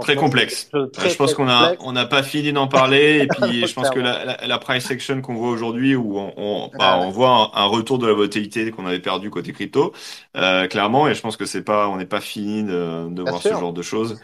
très 0.00 0.16
complexe. 0.16 0.70
très 0.92 1.10
je 1.10 1.16
pense 1.16 1.34
qu'on 1.34 1.48
a, 1.48 1.74
on 1.80 1.92
n'a 1.92 2.06
pas 2.06 2.22
fini 2.22 2.52
d'en 2.52 2.68
parler, 2.68 3.20
et 3.22 3.26
puis 3.28 3.66
je 3.66 3.74
pense 3.74 3.90
que 3.90 4.00
la, 4.00 4.24
la, 4.24 4.46
la 4.46 4.58
price 4.58 4.84
section 4.84 5.20
qu'on 5.20 5.34
voit 5.34 5.50
aujourd'hui, 5.50 5.94
où 5.96 6.18
on, 6.18 6.32
on, 6.36 6.68
bah, 6.68 6.78
Ah 6.80 6.98
on 7.00 7.06
ouais, 7.06 7.12
voit 7.12 7.52
un, 7.54 7.62
un 7.62 7.66
retour 7.66 7.98
de 7.98 8.06
la 8.06 8.12
volatilité 8.12 8.70
qu'on 8.70 8.86
avait 8.86 9.00
perdu 9.00 9.30
côté 9.30 9.52
crypto, 9.52 9.92
clairement, 10.32 11.08
et 11.08 11.14
je 11.14 11.20
pense 11.20 11.36
que 11.36 11.46
c'est 11.46 11.64
pas, 11.64 11.88
on 11.88 11.96
n'est 11.96 12.06
pas 12.06 12.20
fini 12.20 12.64
de, 12.64 13.22
voir 13.22 13.42
ce 13.42 13.48
genre 13.50 13.72
de 13.72 13.82
choses. 13.82 14.18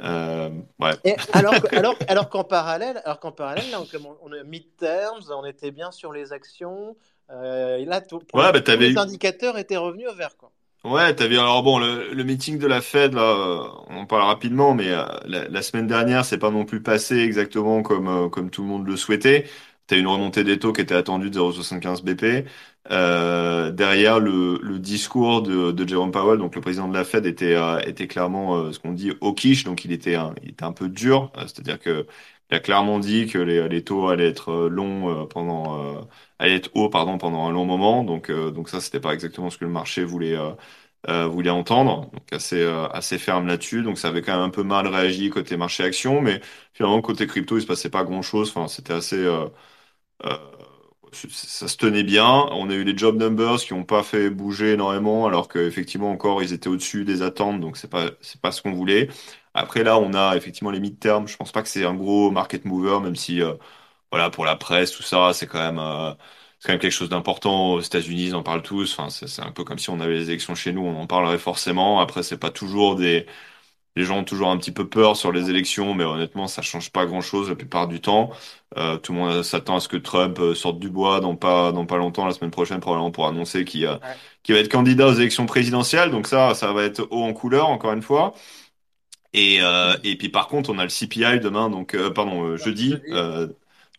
Euh, 0.00 0.50
ouais. 0.80 0.92
Et 1.04 1.14
alors, 1.32 1.54
alors, 1.72 1.94
alors 2.08 2.28
qu'en 2.28 2.44
parallèle, 2.44 3.00
alors 3.04 3.20
qu'en 3.20 3.32
parallèle, 3.32 3.70
là, 3.70 3.80
on, 3.80 4.16
on 4.22 4.32
est 4.32 4.44
mid-terms, 4.44 5.30
on 5.30 5.44
était 5.44 5.70
bien 5.70 5.90
sur 5.90 6.12
les 6.12 6.32
actions. 6.32 6.96
Euh, 7.30 7.76
et 7.78 7.84
là, 7.84 8.00
tout- 8.00 8.22
Ouais, 8.34 8.52
bah 8.52 8.60
tous 8.64 8.78
les 8.78 8.96
eu, 8.96 8.96
indicateurs 8.98 9.58
étaient 9.58 9.76
revenus 9.76 10.08
au 10.08 10.14
vert, 10.14 10.36
quoi. 10.36 10.52
Ouais, 10.84 11.14
t'as 11.14 11.26
vu, 11.28 11.38
alors 11.38 11.62
bon, 11.62 11.78
le, 11.78 12.12
le 12.12 12.24
meeting 12.24 12.58
de 12.58 12.66
la 12.66 12.82
Fed, 12.82 13.14
là, 13.14 13.72
on 13.88 13.96
en 14.00 14.06
parle 14.06 14.24
rapidement, 14.24 14.74
mais 14.74 14.90
euh, 14.90 15.06
la, 15.24 15.48
la 15.48 15.62
semaine 15.62 15.86
dernière, 15.86 16.26
c'est 16.26 16.36
pas 16.36 16.50
non 16.50 16.66
plus 16.66 16.82
passé 16.82 17.16
exactement 17.20 17.82
comme, 17.82 18.06
euh, 18.06 18.28
comme 18.28 18.50
tout 18.50 18.60
le 18.62 18.68
monde 18.68 18.86
le 18.86 18.94
souhaitait. 18.98 19.46
tu 19.86 19.94
as 19.94 19.96
une 19.96 20.06
remontée 20.06 20.44
des 20.44 20.58
taux 20.58 20.74
qui 20.74 20.82
était 20.82 20.94
attendue 20.94 21.30
de 21.30 21.34
0,75 21.36 22.02
BP. 22.02 22.44
Euh, 22.90 23.70
derrière, 23.70 24.20
le, 24.20 24.58
le 24.62 24.78
discours 24.78 25.40
de, 25.40 25.72
de, 25.72 25.88
Jerome 25.88 26.10
Powell, 26.12 26.38
donc 26.38 26.54
le 26.54 26.60
président 26.60 26.86
de 26.86 26.92
la 26.94 27.04
Fed, 27.04 27.24
était, 27.24 27.56
était 27.86 28.06
clairement 28.06 28.70
ce 28.70 28.78
qu'on 28.78 28.92
dit 28.92 29.12
hawkish, 29.22 29.64
donc 29.64 29.86
il 29.86 29.92
était 29.92 30.16
un, 30.16 30.34
il 30.42 30.50
était 30.50 30.64
un 30.64 30.72
peu 30.72 30.90
dur, 30.90 31.32
c'est-à-dire 31.38 31.78
que 31.78 32.06
a 32.54 32.60
clairement 32.60 32.98
dit 32.98 33.26
que 33.26 33.38
les, 33.38 33.84
taux 33.84 34.08
allaient 34.08 34.28
être 34.28 34.68
longs 34.68 35.26
pendant, 35.28 36.06
allaient 36.38 36.56
être 36.56 36.70
hauts 36.74 36.88
pardon 36.90 37.18
pendant 37.18 37.46
un 37.46 37.52
long 37.52 37.64
moment, 37.66 38.04
donc 38.04 38.30
donc 38.30 38.68
ça 38.68 38.80
c'était 38.80 39.00
pas 39.00 39.14
exactement 39.14 39.50
ce 39.50 39.58
que 39.58 39.64
le 39.64 39.70
marché 39.70 40.04
voulait 40.04 40.36
voulait 41.08 41.50
entendre, 41.50 42.10
donc 42.12 42.32
assez 42.32 42.64
assez 42.92 43.18
ferme 43.18 43.46
là-dessus, 43.46 43.82
donc 43.82 43.98
ça 43.98 44.08
avait 44.08 44.22
quand 44.22 44.32
même 44.32 44.42
un 44.42 44.50
peu 44.50 44.62
mal 44.62 44.86
réagi 44.86 45.30
côté 45.30 45.56
marché 45.56 45.84
action, 45.84 46.20
mais 46.20 46.40
finalement 46.72 47.00
côté 47.02 47.26
crypto 47.26 47.58
il 47.58 47.62
se 47.62 47.66
passait 47.66 47.90
pas 47.90 48.04
grand-chose, 48.04 48.50
enfin 48.50 48.68
c'était 48.68 48.94
assez 48.94 49.16
ça 51.12 51.68
se 51.68 51.76
tenait 51.76 52.02
bien. 52.02 52.24
On 52.50 52.70
a 52.70 52.74
eu 52.74 52.84
les 52.84 52.96
job 52.96 53.16
numbers 53.16 53.58
qui 53.60 53.74
n'ont 53.74 53.84
pas 53.84 54.02
fait 54.02 54.30
bouger 54.30 54.72
énormément, 54.72 55.26
alors 55.26 55.48
qu'effectivement 55.48 56.10
encore 56.10 56.42
ils 56.42 56.52
étaient 56.52 56.68
au-dessus 56.68 57.04
des 57.04 57.22
attentes, 57.22 57.60
donc 57.60 57.76
c'est 57.76 57.90
pas 57.90 58.10
c'est 58.20 58.40
pas 58.40 58.52
ce 58.52 58.62
qu'on 58.62 58.72
voulait. 58.72 59.08
Après 59.54 59.84
là, 59.84 59.98
on 59.98 60.14
a 60.14 60.36
effectivement 60.36 60.70
les 60.70 60.80
mid-term. 60.80 61.28
Je 61.28 61.36
pense 61.36 61.52
pas 61.52 61.62
que 61.62 61.68
c'est 61.68 61.84
un 61.84 61.94
gros 61.94 62.30
market 62.30 62.64
mover, 62.64 63.00
même 63.00 63.16
si 63.16 63.40
euh, 63.42 63.54
voilà 64.10 64.30
pour 64.30 64.44
la 64.44 64.56
presse 64.56 64.92
tout 64.92 65.02
ça, 65.02 65.32
c'est 65.34 65.46
quand 65.46 65.58
même 65.60 65.78
euh, 65.78 66.12
c'est 66.58 66.68
quand 66.68 66.72
même 66.74 66.80
quelque 66.80 66.92
chose 66.92 67.08
d'important 67.10 67.72
aux 67.74 67.80
États-Unis. 67.80 68.26
Ils 68.28 68.34
en 68.36 68.42
parlent 68.42 68.62
tous. 68.62 68.98
Enfin, 68.98 69.10
c'est 69.10 69.42
un 69.42 69.52
peu 69.52 69.64
comme 69.64 69.78
si 69.78 69.90
on 69.90 70.00
avait 70.00 70.14
les 70.14 70.28
élections 70.30 70.54
chez 70.54 70.72
nous, 70.72 70.82
on 70.82 70.96
en 71.00 71.06
parlerait 71.06 71.38
forcément. 71.38 72.00
Après, 72.00 72.22
c'est 72.22 72.38
pas 72.38 72.50
toujours 72.50 72.96
des 72.96 73.26
les 73.96 74.04
gens 74.04 74.18
ont 74.18 74.24
toujours 74.24 74.48
un 74.50 74.56
petit 74.58 74.72
peu 74.72 74.88
peur 74.88 75.16
sur 75.16 75.30
les 75.32 75.50
élections, 75.50 75.94
mais 75.94 76.02
honnêtement, 76.04 76.48
ça 76.48 76.62
change 76.62 76.90
pas 76.90 77.06
grand-chose 77.06 77.48
la 77.48 77.54
plupart 77.56 77.86
du 77.86 78.00
temps. 78.00 78.30
Euh, 78.76 78.96
tout 78.98 79.12
le 79.12 79.18
monde 79.18 79.42
s'attend 79.44 79.76
à 79.76 79.80
ce 79.80 79.88
que 79.88 79.96
Trump 79.96 80.36
euh, 80.40 80.54
sorte 80.54 80.80
du 80.80 80.90
bois 80.90 81.20
dans 81.20 81.36
pas 81.36 81.70
dans 81.70 81.86
pas 81.86 81.96
longtemps, 81.96 82.26
la 82.26 82.32
semaine 82.32 82.50
prochaine 82.50 82.80
probablement 82.80 83.12
pour 83.12 83.26
annoncer 83.28 83.64
qu'il 83.64 83.86
euh, 83.86 83.96
va 84.48 84.56
être 84.56 84.68
candidat 84.70 85.06
aux 85.08 85.12
élections 85.14 85.46
présidentielles. 85.46 86.10
Donc 86.10 86.26
ça, 86.26 86.54
ça 86.54 86.72
va 86.72 86.82
être 86.84 87.06
haut 87.10 87.22
en 87.22 87.32
couleur 87.32 87.68
encore 87.68 87.92
une 87.92 88.02
fois. 88.02 88.34
Et 89.34 89.58
et 90.04 90.16
puis 90.16 90.28
par 90.30 90.48
contre, 90.48 90.70
on 90.70 90.78
a 90.78 90.84
le 90.84 90.90
CPI 90.90 91.40
demain, 91.40 91.70
donc 91.70 91.96
pardon 92.14 92.56
jeudi. 92.56 92.96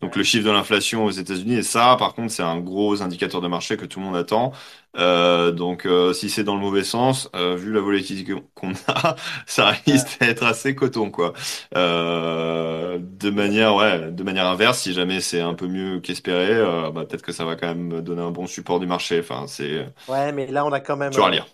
Donc 0.01 0.17
le 0.17 0.23
chiffre 0.23 0.45
de 0.45 0.51
l'inflation 0.51 1.05
aux 1.05 1.09
États-Unis, 1.11 1.55
et 1.55 1.63
ça, 1.63 1.95
par 1.97 2.13
contre, 2.13 2.31
c'est 2.31 2.43
un 2.43 2.59
gros 2.59 3.01
indicateur 3.01 3.39
de 3.41 3.47
marché 3.47 3.77
que 3.77 3.85
tout 3.85 3.99
le 3.99 4.05
monde 4.05 4.17
attend. 4.17 4.51
Euh, 4.97 5.51
donc 5.51 5.85
euh, 5.85 6.13
si 6.13 6.29
c'est 6.29 6.43
dans 6.43 6.55
le 6.55 6.61
mauvais 6.61 6.83
sens, 6.83 7.29
euh, 7.35 7.55
vu 7.55 7.71
la 7.71 7.79
volatilité 7.79 8.33
qu'on 8.55 8.73
a, 8.87 9.15
ça 9.45 9.69
risque 9.85 10.19
d'être 10.19 10.43
assez 10.43 10.75
coton, 10.75 11.11
quoi. 11.11 11.33
Euh, 11.75 12.99
de 13.01 13.29
manière, 13.29 13.75
ouais, 13.75 14.11
de 14.11 14.23
manière 14.23 14.47
inverse, 14.47 14.79
si 14.81 14.93
jamais 14.93 15.21
c'est 15.21 15.41
un 15.41 15.53
peu 15.53 15.67
mieux 15.67 15.99
qu'espéré, 16.01 16.51
euh, 16.51 16.91
bah, 16.91 17.05
peut-être 17.05 17.23
que 17.23 17.31
ça 17.31 17.45
va 17.45 17.55
quand 17.55 17.67
même 17.67 18.01
donner 18.01 18.21
un 18.21 18.31
bon 18.31 18.47
support 18.47 18.79
du 18.81 18.87
marché. 18.87 19.19
Enfin, 19.21 19.45
c'est. 19.47 19.85
Ouais, 20.07 20.31
mais 20.31 20.47
là, 20.47 20.65
on 20.65 20.71
a 20.71 20.79
quand 20.79 20.97
même. 20.97 21.13
Tu 21.13 21.19
vas 21.21 21.29
lire 21.29 21.47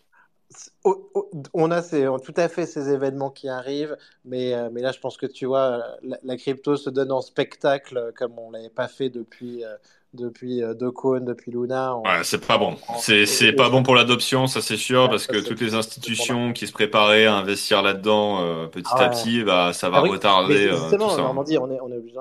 on 0.84 1.72
a 1.72 1.82
ces, 1.82 2.08
tout 2.24 2.34
à 2.38 2.48
fait 2.48 2.66
ces 2.66 2.90
événements 2.90 3.30
qui 3.30 3.50
arrivent, 3.50 3.98
mais, 4.26 4.54
euh, 4.54 4.70
mais 4.72 4.82
là, 4.82 4.92
je 4.92 5.00
pense 5.00 5.18
que 5.18 5.28
tu 5.28 5.46
vois, 5.46 5.84
la, 6.24 6.38
crypto 6.38 6.76
se 6.76 6.90
donne 6.90 7.12
en 7.12 7.22
spectacle 7.22 8.12
comme 8.18 8.38
on 8.40 8.50
l'avait 8.50 8.70
pas 8.70 8.88
fait 8.88 9.10
depuis, 9.10 9.64
euh, 9.64 9.76
depuis 10.16 10.64
euh, 10.64 10.74
depuis 10.74 11.52
Luna. 11.52 11.98
Ouais, 11.98 12.24
c'est 12.24 12.46
pas 12.46 12.58
bon. 12.58 12.78
C'est 12.98 13.54
pas 13.54 13.70
bon 13.70 13.84
pour 13.84 13.94
l'adoption, 13.94 14.48
ça 14.48 14.62
c'est 14.62 14.76
sûr, 14.76 15.08
parce 15.08 15.28
que 15.28 15.38
toutes 15.38 15.62
les 15.62 15.76
institutions 15.76 16.52
qui 16.52 16.66
se 16.66 16.74
préparaient 16.74 17.28
à 17.28 17.36
investir 17.36 17.84
là-dedans 17.84 18.68
petit 18.70 18.92
ah 18.96 19.04
à 19.04 19.10
petit, 19.10 19.44
bah, 19.44 19.74
ça 19.74 19.92
va 19.92 19.98
ah 19.98 20.02
retarder. 20.02 20.70
justement, 20.70 21.10
tout 21.10 21.16
ça. 21.16 21.22
Normandie, 21.22 21.60
on 21.60 21.70
est, 21.70 21.80
on 21.80 21.92
est 21.92 21.98
obligé. 21.98 22.18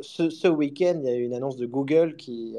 Ce, 0.00 0.30
ce 0.30 0.48
week-end, 0.48 1.00
il 1.02 1.10
y 1.10 1.12
a 1.12 1.16
eu 1.16 1.24
une 1.24 1.34
annonce 1.34 1.56
de 1.56 1.66
Google 1.66 2.14
qui, 2.14 2.56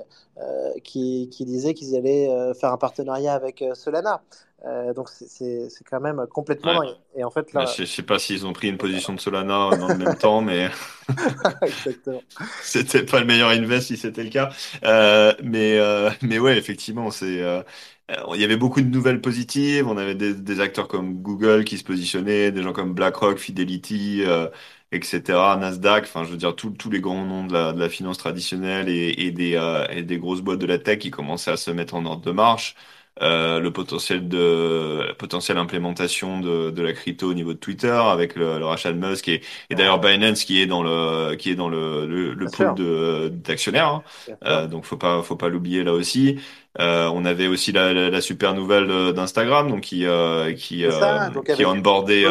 qui, 0.83 1.29
qui 1.31 1.45
disait 1.45 1.73
qu'ils 1.73 1.95
allaient 1.95 2.53
faire 2.59 2.73
un 2.73 2.77
partenariat 2.77 3.33
avec 3.33 3.63
Solana. 3.75 4.21
Euh, 4.65 4.93
donc 4.93 5.07
c'est 5.09 5.69
quand 5.89 6.01
même 6.01 6.25
complètement 6.29 6.81
dingue. 6.81 6.95
Et 7.15 7.23
en 7.23 7.31
fait 7.31 7.53
là, 7.53 7.65
je, 7.65 7.85
sais 7.85 8.03
pas 8.03 8.19
s'ils 8.19 8.45
ont 8.45 8.51
pris 8.51 8.67
une 8.67 8.77
position 8.77 9.13
de 9.13 9.19
Solana 9.19 9.69
dans 9.77 9.87
le 9.87 9.97
même 9.97 10.17
temps, 10.17 10.41
mais 10.41 10.69
c'était 12.61 13.03
pas 13.03 13.21
le 13.21 13.25
meilleur 13.25 13.49
invest 13.49 13.87
si 13.87 13.97
c'était 13.97 14.23
le 14.23 14.29
cas. 14.29 14.49
Euh, 14.83 15.33
mais 15.41 15.77
euh, 15.77 16.09
mais 16.21 16.39
ouais, 16.39 16.57
effectivement, 16.57 17.09
c'est 17.09 17.41
euh, 17.41 17.61
il 18.33 18.41
y 18.41 18.43
avait 18.43 18.57
beaucoup 18.57 18.81
de 18.81 18.87
nouvelles 18.87 19.21
positives. 19.21 19.87
On 19.87 19.97
avait 19.97 20.15
des, 20.15 20.33
des, 20.33 20.59
acteurs 20.59 20.87
comme 20.87 21.21
Google 21.21 21.63
qui 21.63 21.77
se 21.77 21.83
positionnaient, 21.85 22.51
des 22.51 22.63
gens 22.63 22.73
comme 22.73 22.93
BlackRock, 22.93 23.37
Fidelity, 23.37 24.23
etc., 24.91 25.21
Nasdaq. 25.59 26.03
Enfin, 26.03 26.23
je 26.25 26.31
veux 26.31 26.37
dire 26.37 26.55
tous 26.55 26.71
tous 26.71 26.89
les 26.89 26.99
grands 26.99 27.25
noms 27.25 27.45
de 27.45 27.53
la, 27.53 27.71
de 27.71 27.79
la 27.79 27.87
finance 27.87 28.17
traditionnelle 28.17 28.89
et, 28.89 29.13
et 29.25 29.31
des 29.31 29.85
et 29.91 30.03
des 30.03 30.17
grosses 30.17 30.41
boîtes 30.41 30.59
de 30.59 30.65
la 30.65 30.79
tech 30.79 30.99
qui 30.99 31.11
commençaient 31.11 31.51
à 31.51 31.57
se 31.57 31.71
mettre 31.71 31.95
en 31.95 32.05
ordre 32.05 32.23
de 32.23 32.31
marche. 32.31 32.75
Euh, 33.21 33.59
le 33.59 33.71
potentiel 33.71 34.29
de 34.29 35.03
la 35.07 35.13
potentielle 35.13 35.57
implémentation 35.57 36.39
de, 36.39 36.69
de 36.71 36.81
la 36.81 36.93
crypto 36.93 37.29
au 37.29 37.33
niveau 37.33 37.53
de 37.53 37.57
Twitter 37.57 37.89
avec 37.89 38.35
le, 38.35 38.63
rachat 38.63 38.93
de 38.93 38.97
Musk 38.97 39.27
et, 39.27 39.41
et 39.69 39.75
d'ailleurs 39.75 39.99
Binance 39.99 40.45
qui 40.45 40.61
est 40.61 40.67
dans 40.67 40.83
le 40.83 41.35
qui 41.35 41.51
est 41.51 41.55
dans 41.55 41.67
le 41.67 42.05
le, 42.05 42.33
le 42.33 42.45
pool 42.45 42.75
de 42.75 43.27
d'actionnaires. 43.27 43.89
Hein. 43.89 44.03
Euh, 44.45 44.67
donc 44.67 44.85
faut 44.85 44.95
pas 44.95 45.21
faut 45.21 45.35
pas 45.35 45.49
l'oublier 45.49 45.83
là 45.83 45.91
aussi. 45.91 46.39
Euh, 46.79 47.09
on 47.13 47.25
avait 47.25 47.47
aussi 47.47 47.71
la, 47.71 47.93
la, 47.93 48.21
super 48.21 48.53
nouvelle 48.53 49.11
d'Instagram 49.13 49.69
donc 49.69 49.81
qui 49.81 50.05
euh, 50.05 50.53
qui 50.53 50.85
euh, 50.85 50.91
qui 51.55 51.63
a 51.63 51.69
onboardé 51.69 52.25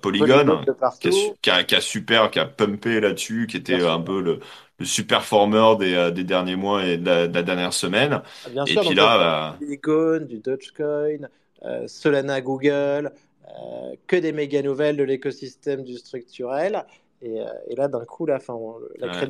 Polygon, 0.00 0.62
qui 1.00 1.50
a, 1.50 1.62
qui, 1.64 1.74
a, 1.74 1.80
super 1.82 2.30
qui 2.30 2.38
a 2.38 2.46
pumpé 2.46 2.98
là-dessus 2.98 3.46
qui 3.46 3.58
était 3.58 3.86
un 3.86 4.00
peu 4.00 4.22
le 4.22 4.40
le 4.78 4.84
super 4.86 5.18
performer 5.18 5.76
des, 5.78 5.94
euh, 5.94 6.10
des, 6.10 6.24
derniers 6.24 6.56
mois 6.56 6.84
et 6.84 6.96
de 6.96 7.06
la, 7.06 7.42
dernière 7.42 7.72
semaine. 7.72 8.22
Ah, 8.46 8.48
bien 8.50 8.64
et 8.64 8.72
sûr, 8.72 8.82
puis 8.82 8.94
là, 8.94 9.18
bah... 9.18 9.56
Bitcoin, 9.60 10.26
du 10.26 10.38
Dogecoin, 10.38 11.28
euh, 11.64 11.86
Solana 11.86 12.40
Google, 12.40 13.12
euh, 13.46 13.94
que 14.06 14.16
des 14.16 14.32
méga 14.32 14.62
nouvelles 14.62 14.96
de 14.96 15.04
l'écosystème 15.04 15.84
du 15.84 15.96
structurel. 15.96 16.84
Et, 17.22 17.38
et, 17.70 17.76
là, 17.76 17.88
d'un 17.88 18.04
coup, 18.04 18.26
la 18.26 18.38
fin. 18.38 18.54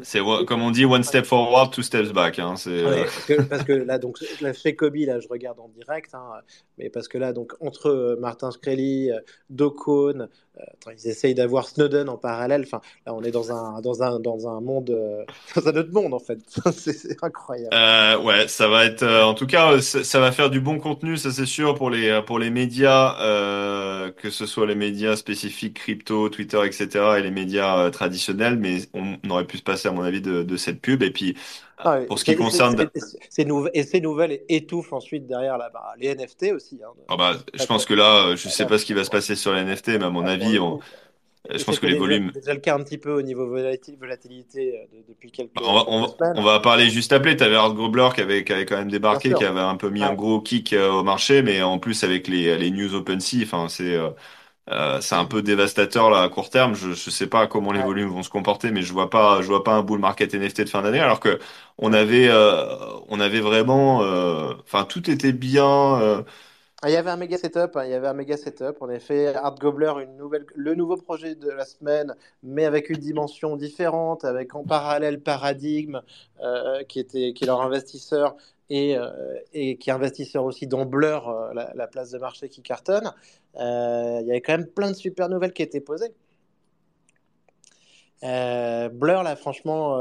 c'est 0.03 0.19
comme 0.47 0.63
on 0.63 0.73
dit, 0.73 0.85
one 0.85 1.05
step 1.05 1.25
forward, 1.25 1.73
two 1.73 1.83
steps 1.83 2.11
back. 2.11 2.41
Hein, 2.41 2.55
ouais, 2.67 3.05
parce, 3.49 3.63
que, 3.63 3.73
là, 3.73 3.99
donc, 3.99 4.19
chez 4.55 4.75
Kobe, 4.75 4.97
là, 4.97 5.21
je 5.21 5.29
regarde 5.29 5.61
en 5.61 5.69
direct, 5.69 6.13
hein, 6.13 6.41
mais 6.77 6.91
parce 6.91 7.07
que 7.07 7.19
là, 7.19 7.33
donc, 7.33 7.53
entre 7.61 8.17
Martin 8.19 8.51
Screlly, 8.51 9.13
Docone, 9.49 10.29
euh, 10.61 10.93
ils 10.93 11.09
essayent 11.09 11.35
d'avoir 11.35 11.67
Snowden 11.67 12.09
en 12.09 12.17
parallèle. 12.17 12.63
Enfin, 12.65 12.81
là, 13.07 13.15
on 13.15 13.23
est 13.23 13.31
dans 13.31 13.53
un, 13.53 13.81
dans 13.81 14.03
un, 14.03 14.21
dans 14.21 14.49
un 14.49 14.61
monde, 14.61 14.91
euh, 14.91 15.25
dans 15.57 15.69
un 15.69 15.77
autre 15.77 15.93
monde 15.93 16.15
en 16.15 16.19
fait. 16.19 16.39
c'est 16.73 17.23
incroyable. 17.23 17.75
Euh, 17.75 18.19
ouais, 18.21 18.47
ça 18.49 18.69
va 18.69 18.85
être, 18.85 19.05
en 19.05 19.35
tout 19.35 19.47
cas, 19.47 19.81
ça, 19.81 20.21
va 20.21 20.33
faire 20.33 20.51
du 20.51 20.61
bon 20.61 20.79
contenu, 20.79 21.17
ça 21.17 21.33
c'est 21.33 21.47
sûr 21.47 21.75
pour 21.75 21.91
les, 21.91 22.23
pour 22.27 22.39
les 22.39 22.51
médias, 22.51 23.15
que 24.17 24.31
ce 24.31 24.47
soit 24.47 24.67
les 24.67 24.75
médias 24.75 25.17
spécifiques 25.17 25.75
crypto, 25.75 26.29
Twitter, 26.29 26.61
etc., 26.65 26.89
et 27.19 27.23
les 27.23 27.31
médias 27.31 27.91
traditionnels. 27.91 28.57
Mais 28.59 28.79
on, 28.95 29.19
aurait 29.31 29.47
pu 29.47 29.59
se 29.59 29.63
passer, 29.63 29.89
à 29.89 29.93
mon 29.93 30.03
avis, 30.03 30.21
de, 30.21 30.43
de 30.43 30.57
cette 30.57 30.81
pub. 30.81 31.03
Et 31.03 31.11
puis, 31.11 31.37
ah 31.79 31.99
pour 32.09 32.19
ce 32.19 32.25
qui 32.25 32.37
concerne. 32.37 32.89
Ces 33.31 33.45
nouvelles, 33.45 33.73
et 33.75 33.83
ces 33.83 34.01
nouvelles 34.01 34.41
étouffent 34.49 34.93
ensuite 34.93 35.27
derrière 35.27 35.59
là, 35.59 35.71
bah, 35.73 35.95
les 35.99 36.15
NFT 36.15 36.53
aussi. 36.53 36.81
Hein, 36.85 36.91
ah 37.09 37.17
bah, 37.17 37.33
je 37.53 37.65
pense 37.67 37.85
que 37.85 37.95
là, 37.95 38.37
je 38.37 38.49
sais 38.49 38.67
pas 38.67 38.79
ce 38.79 38.85
qui 38.85 38.95
va 38.95 39.05
se 39.05 39.11
passer 39.11 39.35
sur 39.35 39.53
les 39.53 39.65
NFT, 39.65 39.89
mais 39.89 40.05
à 40.05 40.11
mon 40.11 40.25
avis, 40.25 40.59
on... 40.59 40.79
je 41.53 41.63
pense 41.65 41.79
que 41.79 41.87
les 41.87 41.99
volumes. 41.99 42.31
C'est 42.33 42.41
déjà 42.41 42.55
le 42.55 42.61
cas 42.61 42.77
un 42.77 42.83
petit 42.83 42.99
peu 42.99 43.13
au 43.13 43.23
niveau 43.23 43.47
volatilité 43.47 44.79
euh, 44.79 44.99
depuis 45.09 45.31
quelques, 45.31 45.51
on 45.61 45.75
va, 45.75 45.85
on 45.89 46.15
on 46.21 46.43
va 46.43 46.61
parler 46.61 46.91
juste 46.91 47.13
après. 47.13 47.37
Tu 47.37 47.45
avais 47.45 47.57
Art 47.57 47.75
Grobler 47.75 48.09
qui 48.15 48.21
avait, 48.21 48.45
qui 48.45 48.53
avait 48.53 48.67
quand 48.67 48.77
même 48.77 48.91
débarqué, 48.91 49.33
qui 49.33 49.45
avait 49.45 49.61
un 49.61 49.77
peu 49.77 49.91
mis 49.91 50.03
un 50.03 50.15
gros 50.15 50.41
kick 50.41 50.73
euh, 50.73 50.91
au 50.91 51.03
marché, 51.03 51.43
mais 51.43 51.63
en 51.63 51.79
plus 51.79 52.05
avec 52.05 52.29
les, 52.29 52.57
les 52.57 52.71
news 52.71 52.95
OpenSea, 52.95 53.47
c'est. 53.69 53.95
Euh, 53.95 54.11
euh, 54.71 55.01
c'est 55.03 55.15
un 55.15 55.27
peu 55.27 55.43
dévastateur 55.43 56.11
là 56.11 56.23
à 56.23 56.29
court 56.29 56.49
terme. 56.51 56.75
Je 56.75 56.89
ne 56.89 56.95
sais 56.95 57.27
pas 57.27 57.47
comment 57.47 57.73
les 57.73 57.83
volumes 57.83 58.09
vont 58.09 58.23
se 58.23 58.31
comporter, 58.31 58.71
mais 58.71 58.83
je 58.83 58.93
vois 58.93 59.11
pas, 59.11 59.43
je 59.43 59.47
vois 59.47 59.63
pas 59.63 59.73
un 59.73 59.83
bull 59.83 59.99
market 60.01 60.35
NFT 60.35 60.63
de 60.63 60.69
fin 60.69 60.83
d'année. 60.83 61.01
Alors 61.01 61.21
que 61.21 61.39
on 61.79 61.93
avait, 61.93 62.29
euh, 62.29 62.65
on 63.09 63.21
avait 63.21 63.41
vraiment, 63.41 64.03
euh, 64.03 64.55
enfin 64.63 64.85
tout 64.85 65.11
était 65.11 65.33
bien. 65.33 66.25
Ah, 66.83 66.91
il 66.91 66.93
y 66.93 66.97
avait 66.97 67.11
un 67.11 67.17
méga 67.17 67.39
setup, 67.39 67.77
hein, 67.77 67.85
il 67.85 67.91
y 67.91 67.95
avait 67.95 68.09
un 68.09 68.15
méga 68.15 68.37
setup. 68.37 68.77
En 68.81 68.91
effet, 68.91 69.35
Art 69.35 69.57
une 70.01 70.17
nouvelle, 70.17 70.45
le 70.55 70.75
nouveau 70.75 70.97
projet 70.97 71.35
de 71.35 71.49
la 71.51 71.65
semaine, 71.65 72.15
mais 72.43 72.67
avec 72.67 72.91
une 72.91 72.99
dimension 72.99 73.57
différente, 73.57 74.25
avec 74.25 74.55
en 74.55 74.65
parallèle 74.65 75.21
Paradigme, 75.23 76.01
qui 76.89 77.01
était, 77.01 77.33
qui 77.33 77.45
est 77.45 77.47
leur 77.47 77.63
investisseur, 77.63 78.37
et, 78.71 78.97
euh, 78.97 79.11
et, 79.53 79.77
qui 79.77 79.91
est 79.91 79.93
investisseur 79.93 80.45
aussi 80.45 80.67
dans 80.67 80.85
Blur, 80.85 81.29
euh, 81.29 81.53
la, 81.75 81.87
place 81.87 82.11
de 82.11 82.19
marché 82.19 82.49
qui 82.49 82.63
cartonne, 82.63 83.13
euh, 83.57 84.19
il 84.23 84.27
y 84.27 84.31
avait 84.31 84.41
quand 84.41 84.57
même 84.57 84.67
plein 84.67 84.91
de 84.91 84.97
super 84.97 85.29
nouvelles 85.29 85.53
qui 85.53 85.63
étaient 85.63 85.81
posées. 85.81 86.13
Blur, 88.23 89.23
là, 89.23 89.37
franchement, 89.37 89.99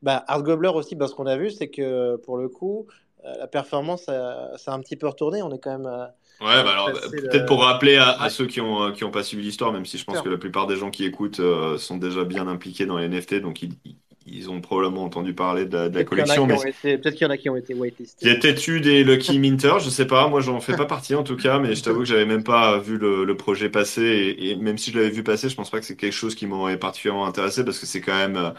bah, 0.00 0.24
Art 0.26 0.42
Gobbler 0.42 0.70
aussi, 0.70 0.96
parce 0.96 1.12
qu'on 1.12 1.26
a 1.26 1.36
vu, 1.36 1.50
c'est 1.50 1.68
que 1.68 2.16
pour 2.16 2.38
le 2.38 2.48
coup, 2.48 2.86
la 3.22 3.46
performance, 3.46 4.04
ça, 4.04 4.56
a 4.66 4.72
un 4.72 4.80
petit 4.80 4.96
peu 4.96 5.06
retourné. 5.06 5.42
On 5.42 5.52
est 5.52 5.58
quand 5.58 5.78
même. 5.78 6.08
Ouais, 6.40 6.64
bah 6.64 6.72
alors 6.72 6.90
peut-être 6.90 7.44
pour 7.44 7.62
rappeler 7.62 7.98
à, 7.98 8.30
ceux 8.30 8.46
qui 8.46 8.62
ont 8.62 8.90
qui 8.92 9.04
ont 9.04 9.10
pas 9.10 9.22
suivi 9.22 9.42
l'histoire, 9.44 9.70
même 9.70 9.84
si 9.84 9.98
je 9.98 10.04
pense 10.04 10.22
que 10.22 10.30
la 10.30 10.38
plupart 10.38 10.66
des 10.66 10.76
gens 10.76 10.90
qui 10.90 11.04
écoutent 11.04 11.42
sont 11.76 11.98
déjà 11.98 12.24
bien 12.24 12.48
impliqués 12.48 12.86
dans 12.86 12.96
les 12.96 13.06
NFT, 13.06 13.34
donc 13.42 13.60
ils, 13.62 13.74
ils 14.26 14.50
ont 14.50 14.60
probablement 14.60 15.04
entendu 15.04 15.34
parler 15.34 15.64
de 15.64 15.90
la, 15.92 16.04
collection. 16.04 16.46
Peut-être 16.46 17.10
qu'il 17.10 17.22
y 17.22 17.26
en 17.26 17.30
a 17.30 17.36
qui 17.36 17.50
ont 17.50 17.56
été 17.56 17.74
whitelistés. 17.74 18.26
Il 18.26 18.28
y 18.28 18.30
a 18.30 18.36
peut-être 18.36 18.66
eu 18.68 18.80
des 18.80 19.04
Lucky 19.04 19.38
Minter, 19.38 19.74
je 19.80 19.90
sais 19.90 20.06
pas. 20.06 20.28
Moi, 20.28 20.40
j'en 20.40 20.60
fais 20.60 20.76
pas 20.76 20.86
partie 20.86 21.14
en 21.14 21.22
tout 21.22 21.36
cas, 21.36 21.58
mais 21.58 21.74
je 21.74 21.82
t'avoue 21.82 22.00
que 22.00 22.04
j'avais 22.06 22.26
même 22.26 22.44
pas 22.44 22.78
vu 22.78 22.98
le, 22.98 23.36
projet 23.36 23.68
passer. 23.70 24.36
Et, 24.38 24.56
même 24.56 24.78
si 24.78 24.92
je 24.92 24.98
l'avais 24.98 25.10
vu 25.10 25.22
passer, 25.22 25.48
je 25.48 25.56
pense 25.56 25.70
pas 25.70 25.80
que 25.80 25.86
c'est 25.86 25.96
quelque 25.96 26.12
chose 26.12 26.34
qui 26.34 26.46
m'aurait 26.46 26.78
particulièrement 26.78 27.26
intéressé 27.26 27.64
parce 27.64 27.78
que 27.78 27.86
c'est 27.86 28.00
quand 28.00 28.16
même 28.16 28.36
euh, 28.36 28.50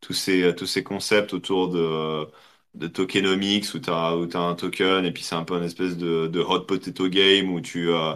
tous 0.00 0.14
ces 0.14 0.54
tous 0.56 0.66
ces 0.66 0.82
concepts 0.82 1.32
autour 1.34 1.68
de 1.68 2.26
de 2.74 2.86
tokenomics 2.86 3.74
où 3.74 3.78
tu 3.78 3.90
as, 3.90 4.16
où 4.16 4.28
as 4.32 4.38
un 4.38 4.54
token 4.54 5.04
et 5.04 5.12
puis 5.12 5.22
c'est 5.22 5.34
un 5.34 5.44
peu 5.44 5.56
une 5.56 5.64
espèce 5.64 5.96
de, 5.96 6.26
de 6.26 6.40
hot 6.40 6.60
potato 6.60 7.08
game 7.08 7.50
où 7.52 7.60
tu 7.60 7.90
euh, 7.90 8.14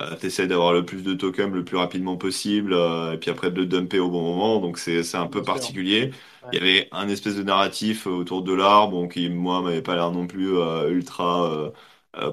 euh 0.00 0.16
essaies 0.22 0.46
d'avoir 0.46 0.72
le 0.72 0.84
plus 0.84 1.02
de 1.02 1.14
tokens 1.14 1.52
le 1.52 1.64
plus 1.64 1.76
rapidement 1.76 2.16
possible 2.16 2.72
euh, 2.72 3.14
et 3.14 3.18
puis 3.18 3.30
après 3.30 3.50
de 3.50 3.56
le 3.56 3.66
dumper 3.66 3.98
au 3.98 4.10
bon 4.10 4.22
moment. 4.22 4.60
Donc 4.60 4.78
c'est 4.78 5.14
un 5.14 5.26
peu 5.26 5.42
particulier. 5.42 6.10
Il 6.52 6.58
y 6.58 6.62
avait 6.62 6.88
un 6.92 7.08
espèce 7.08 7.36
de 7.36 7.42
narratif 7.42 8.06
autour 8.06 8.42
de 8.42 8.54
l'art 8.54 8.88
bon, 8.88 9.08
qui, 9.08 9.28
moi, 9.28 9.60
m'avait 9.60 9.82
pas 9.82 9.94
l'air 9.94 10.10
non 10.10 10.26
plus 10.26 10.56
euh, 10.56 10.88
ultra 10.90 11.72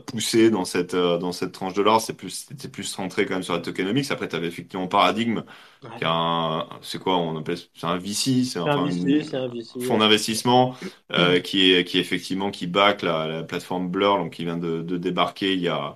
poussé 0.08 0.50
dans 0.50 0.66
cette, 0.66 0.96
dans 0.96 1.32
cette 1.32 1.52
tranche 1.52 1.74
de 1.74 1.82
l'art. 1.82 2.02
C'était 2.02 2.18
plus, 2.18 2.48
plus 2.72 2.84
centré 2.84 3.26
quand 3.26 3.36
même 3.36 3.44
sur 3.44 3.54
la 3.54 3.60
tokenomics. 3.60 4.10
Après, 4.10 4.28
tu 4.28 4.36
avais 4.36 4.48
effectivement 4.48 4.88
Paradigme, 4.88 5.44
c'est 6.82 7.00
quoi 7.00 7.18
on 7.18 7.38
appelle 7.38 7.58
c'est 7.74 7.86
un 7.86 7.98
VC 7.98 8.44
c'est 8.44 8.60
un, 8.60 8.88
fonds 9.82 9.98
d'investissement 9.98 10.76
euh, 11.12 11.40
qui 11.42 11.74
est 11.74 11.84
qui 11.84 12.00
effectivement 12.00 12.52
qui 12.52 12.68
back 12.68 13.02
la, 13.02 13.44
plateforme 13.44 13.90
Blur 13.90 14.18
donc 14.18 14.34
qui 14.34 14.44
vient 14.44 14.58
de, 14.58 14.82
débarquer 14.98 15.54
il 15.54 15.62
y 15.62 15.68
a 15.68 15.96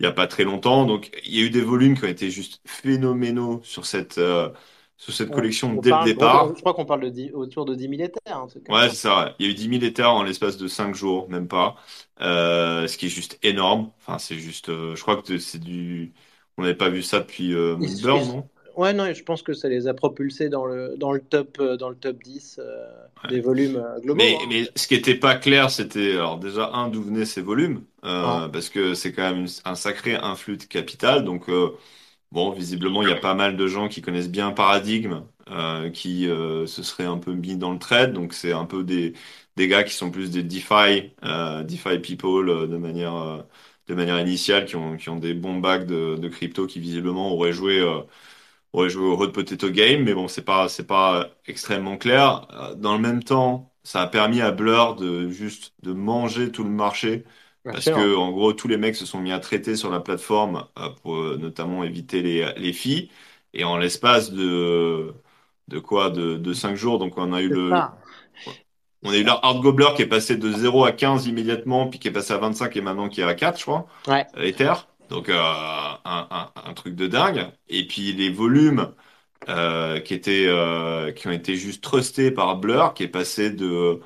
il 0.00 0.04
y 0.04 0.06
a 0.06 0.12
pas 0.12 0.26
très 0.26 0.44
longtemps 0.44 0.84
donc 0.84 1.10
il 1.24 1.36
y 1.36 1.42
a 1.42 1.46
eu 1.46 1.50
des 1.50 1.60
volumes 1.60 1.96
qui 1.96 2.04
ont 2.04 2.08
été 2.08 2.30
juste 2.30 2.60
phénoménaux 2.66 3.60
sur 3.62 3.86
cette 3.86 4.18
euh, 4.18 4.50
sur 4.96 5.12
cette 5.12 5.30
collection 5.30 5.74
dès 5.74 5.90
le 5.90 6.04
départ. 6.04 6.54
je 6.54 6.60
crois 6.60 6.72
qu'on 6.72 6.86
parle 6.86 7.10
de 7.10 7.32
autour 7.34 7.64
de 7.64 7.74
10 7.74 7.88
000 7.88 8.02
Ethers. 8.02 8.20
Hein, 8.26 8.46
ouais, 8.68 8.88
c'est 8.90 8.94
ça. 8.94 9.34
Il 9.38 9.44
y 9.44 9.48
a 9.48 9.52
eu 9.52 9.54
10 9.54 9.68
000 9.80 9.82
Ethers 9.82 10.10
en 10.10 10.22
l'espace 10.22 10.56
de 10.56 10.68
5 10.68 10.94
jours, 10.94 11.28
même 11.28 11.48
pas. 11.48 11.74
Euh, 12.20 12.86
ce 12.86 12.96
qui 12.96 13.06
est 13.06 13.10
juste 13.10 13.38
énorme. 13.42 13.90
Enfin, 13.98 14.18
c'est 14.18 14.36
juste. 14.36 14.68
je 14.68 15.00
crois 15.02 15.20
que 15.20 15.36
c'est 15.38 15.58
du. 15.58 16.14
On 16.56 16.62
n'avait 16.62 16.76
pas 16.76 16.90
vu 16.90 17.02
ça 17.02 17.18
depuis 17.18 17.52
Blur, 17.52 18.24
non? 18.24 18.48
Ouais, 18.76 18.92
non, 18.92 19.12
je 19.12 19.22
pense 19.22 19.42
que 19.42 19.52
ça 19.52 19.68
les 19.68 19.86
a 19.86 19.94
propulsés 19.94 20.48
dans 20.48 20.66
le, 20.66 20.96
dans 20.96 21.12
le, 21.12 21.20
top, 21.20 21.58
euh, 21.60 21.76
dans 21.76 21.88
le 21.88 21.94
top 21.94 22.22
10 22.22 22.58
euh, 22.58 22.86
des 23.28 23.40
volumes 23.40 23.76
euh, 23.76 24.00
globaux. 24.00 24.16
Mais, 24.16 24.34
hein. 24.34 24.46
mais 24.48 24.68
ce 24.74 24.88
qui 24.88 24.94
n'était 24.94 25.14
pas 25.14 25.36
clair, 25.36 25.70
c'était 25.70 26.12
alors 26.12 26.38
déjà, 26.38 26.70
un, 26.72 26.88
d'où 26.88 27.02
venaient 27.02 27.24
ces 27.24 27.40
volumes, 27.40 27.82
ah. 28.02 28.48
parce 28.52 28.68
que 28.70 28.94
c'est 28.94 29.12
quand 29.12 29.22
même 29.22 29.46
un 29.64 29.74
sacré 29.74 30.16
influx 30.16 30.56
de 30.56 30.64
capital. 30.64 31.24
Donc, 31.24 31.48
bon, 32.32 32.50
visiblement, 32.50 33.02
il 33.02 33.08
y 33.08 33.12
a 33.12 33.16
pas 33.16 33.34
mal 33.34 33.56
de 33.56 33.66
gens 33.66 33.88
qui 33.88 34.02
connaissent 34.02 34.30
bien 34.30 34.50
Paradigme, 34.50 35.22
qui 35.92 36.24
se 36.24 36.82
seraient 36.82 37.04
un 37.04 37.18
peu 37.18 37.32
mis 37.32 37.56
dans 37.56 37.72
le 37.72 37.78
trade. 37.78 38.12
Donc, 38.12 38.34
c'est 38.34 38.52
un 38.52 38.64
peu 38.64 38.82
des, 38.82 39.12
des 39.56 39.68
gars 39.68 39.84
qui 39.84 39.94
sont 39.94 40.10
plus 40.10 40.30
des 40.30 40.42
DeFi, 40.42 41.12
DeFi 41.64 41.98
people 42.00 42.68
de 42.68 42.76
manière 42.76 43.44
de 43.86 43.94
manière 43.94 44.18
initiale, 44.18 44.64
qui 44.64 44.76
ont, 44.76 44.96
qui 44.96 45.10
ont 45.10 45.18
des 45.18 45.34
bons 45.34 45.58
bacs 45.58 45.86
de, 45.86 46.16
de 46.16 46.28
crypto 46.28 46.66
qui 46.66 46.80
visiblement 46.80 47.30
auraient 47.32 47.52
joué 47.52 47.82
aurait 48.78 48.90
joué 48.90 49.04
au 49.06 49.20
Hot 49.20 49.32
Potato 49.32 49.70
Game, 49.70 50.02
mais 50.04 50.14
bon, 50.14 50.28
c'est 50.28 50.44
pas, 50.44 50.68
c'est 50.68 50.86
pas 50.86 51.30
extrêmement 51.46 51.96
clair. 51.98 52.46
Euh, 52.52 52.74
dans 52.74 52.94
le 52.94 53.00
même 53.00 53.22
temps, 53.22 53.72
ça 53.82 54.02
a 54.02 54.06
permis 54.06 54.40
à 54.40 54.50
Blur 54.52 54.96
de 54.96 55.28
juste 55.30 55.74
de 55.82 55.92
manger 55.92 56.50
tout 56.52 56.64
le 56.64 56.70
marché. 56.70 57.24
Parce 57.70 57.90
que, 57.90 58.14
en 58.16 58.30
gros, 58.30 58.52
tous 58.52 58.68
les 58.68 58.76
mecs 58.76 58.94
se 58.96 59.06
sont 59.06 59.20
mis 59.20 59.32
à 59.32 59.40
traiter 59.40 59.74
sur 59.76 59.90
la 59.90 60.00
plateforme 60.00 60.66
euh, 60.78 60.90
pour 61.02 61.16
euh, 61.16 61.36
notamment 61.38 61.82
éviter 61.84 62.22
les, 62.22 62.52
les 62.56 62.72
filles. 62.72 63.10
Et 63.52 63.64
en 63.64 63.76
l'espace 63.76 64.30
de, 64.32 65.14
de 65.68 65.78
quoi? 65.80 66.10
De, 66.10 66.36
de 66.36 66.52
5 66.52 66.76
jours. 66.76 66.98
Donc, 66.98 67.18
on 67.18 67.32
a 67.32 67.42
eu 67.42 67.48
le, 67.48 67.88
on 69.02 69.10
a 69.10 69.16
eu 69.18 69.22
l'Hard 69.24 69.60
Gobbler 69.60 69.88
qui 69.94 70.02
est 70.02 70.06
passé 70.06 70.36
de 70.36 70.50
0 70.50 70.84
à 70.84 70.92
15 70.92 71.26
immédiatement, 71.26 71.88
puis 71.88 71.98
qui 71.98 72.08
est 72.08 72.12
passé 72.12 72.32
à 72.32 72.38
25 72.38 72.74
et 72.76 72.80
maintenant 72.80 73.08
qui 73.08 73.20
est 73.20 73.24
à 73.24 73.34
4, 73.34 73.58
je 73.58 73.62
crois. 73.64 73.86
Ouais. 74.06 74.26
Ether. 74.36 74.72
Donc 75.08 75.28
euh, 75.28 75.34
un, 75.36 76.50
un, 76.66 76.74
truc 76.74 76.94
de 76.94 77.06
dingue. 77.06 77.46
Et 77.68 77.86
puis 77.86 78.12
les 78.12 78.30
volumes 78.30 78.88
euh, 79.48 80.00
qui 80.00 80.14
étaient 80.14 80.46
euh, 80.46 81.12
qui 81.12 81.28
ont 81.28 81.32
été 81.32 81.56
juste 81.56 81.82
trustés 81.82 82.30
par 82.30 82.56
Blur, 82.56 82.94
qui 82.94 83.02
est 83.02 83.08
passé 83.08 83.50
de 83.50 84.00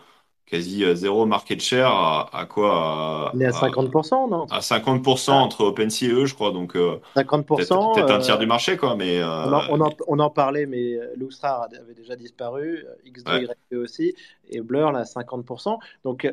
quasi 0.46 0.84
zéro 0.96 1.26
market 1.26 1.60
share 1.60 1.90
à, 2.32 2.46
quoi 2.46 3.28
à, 3.28 3.32
à 3.32 3.32
50%, 3.32 4.30
non? 4.30 4.46
À 4.46 4.60
50% 4.60 5.30
entre 5.30 5.60
OpenSea 5.64 6.06
et 6.06 6.10
eux, 6.10 6.24
je 6.24 6.34
crois. 6.34 6.52
Donc 6.52 6.74
50%. 6.74 7.94
Peut-être 7.94 8.10
un 8.10 8.18
tiers 8.18 8.38
du 8.38 8.46
marché, 8.46 8.78
quoi. 8.78 8.96
Mais 8.96 9.22
on 9.22 9.80
en, 9.80 9.90
on, 10.06 10.18
en, 10.18 10.30
parlait, 10.30 10.64
mais 10.64 10.98
Luxra 11.16 11.64
avait 11.64 11.94
déjà 11.94 12.16
disparu, 12.16 12.86
X2Y 13.06 13.76
aussi, 13.76 14.14
et 14.48 14.62
Blur 14.62 14.90
là 14.90 15.04
50%. 15.04 15.78
Donc 16.04 16.26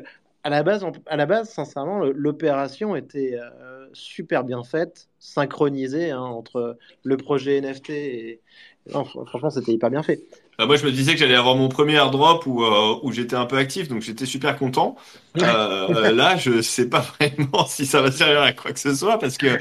à 0.46 0.48
la 0.48 0.62
base, 0.62 0.86
à 1.06 1.16
la 1.16 1.26
base 1.26 1.50
sincèrement, 1.50 2.04
l'opération 2.14 2.94
était 2.94 3.34
euh, 3.34 3.88
super 3.92 4.44
bien 4.44 4.62
faite, 4.62 5.08
synchronisée 5.18 6.12
hein, 6.12 6.20
entre 6.20 6.78
le 7.02 7.16
projet 7.16 7.60
NFT 7.60 7.90
et. 7.90 8.40
franchement, 8.88 9.50
c'était 9.50 9.72
hyper 9.72 9.90
bien 9.90 10.04
fait. 10.04 10.20
Bah, 10.56 10.66
moi, 10.66 10.76
je 10.76 10.86
me 10.86 10.92
disais 10.92 11.14
que 11.14 11.18
j'allais 11.18 11.34
avoir 11.34 11.56
mon 11.56 11.68
premier 11.68 11.94
airdrop 11.94 12.46
où, 12.46 12.62
euh, 12.62 12.96
où 13.02 13.10
j'étais 13.10 13.34
un 13.34 13.46
peu 13.46 13.56
actif, 13.56 13.88
donc 13.88 14.02
j'étais 14.02 14.24
super 14.24 14.56
content. 14.56 14.94
Euh, 15.42 16.12
là, 16.12 16.36
je 16.36 16.60
sais 16.62 16.88
pas 16.88 17.00
vraiment 17.20 17.66
si 17.66 17.86
ça 17.86 18.02
va 18.02 18.10
servir 18.10 18.42
à 18.42 18.52
quoi 18.52 18.72
que 18.72 18.80
ce 18.80 18.94
soit 18.94 19.18
parce 19.18 19.38
que, 19.38 19.58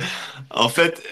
en 0.51 0.69
fait, 0.69 1.03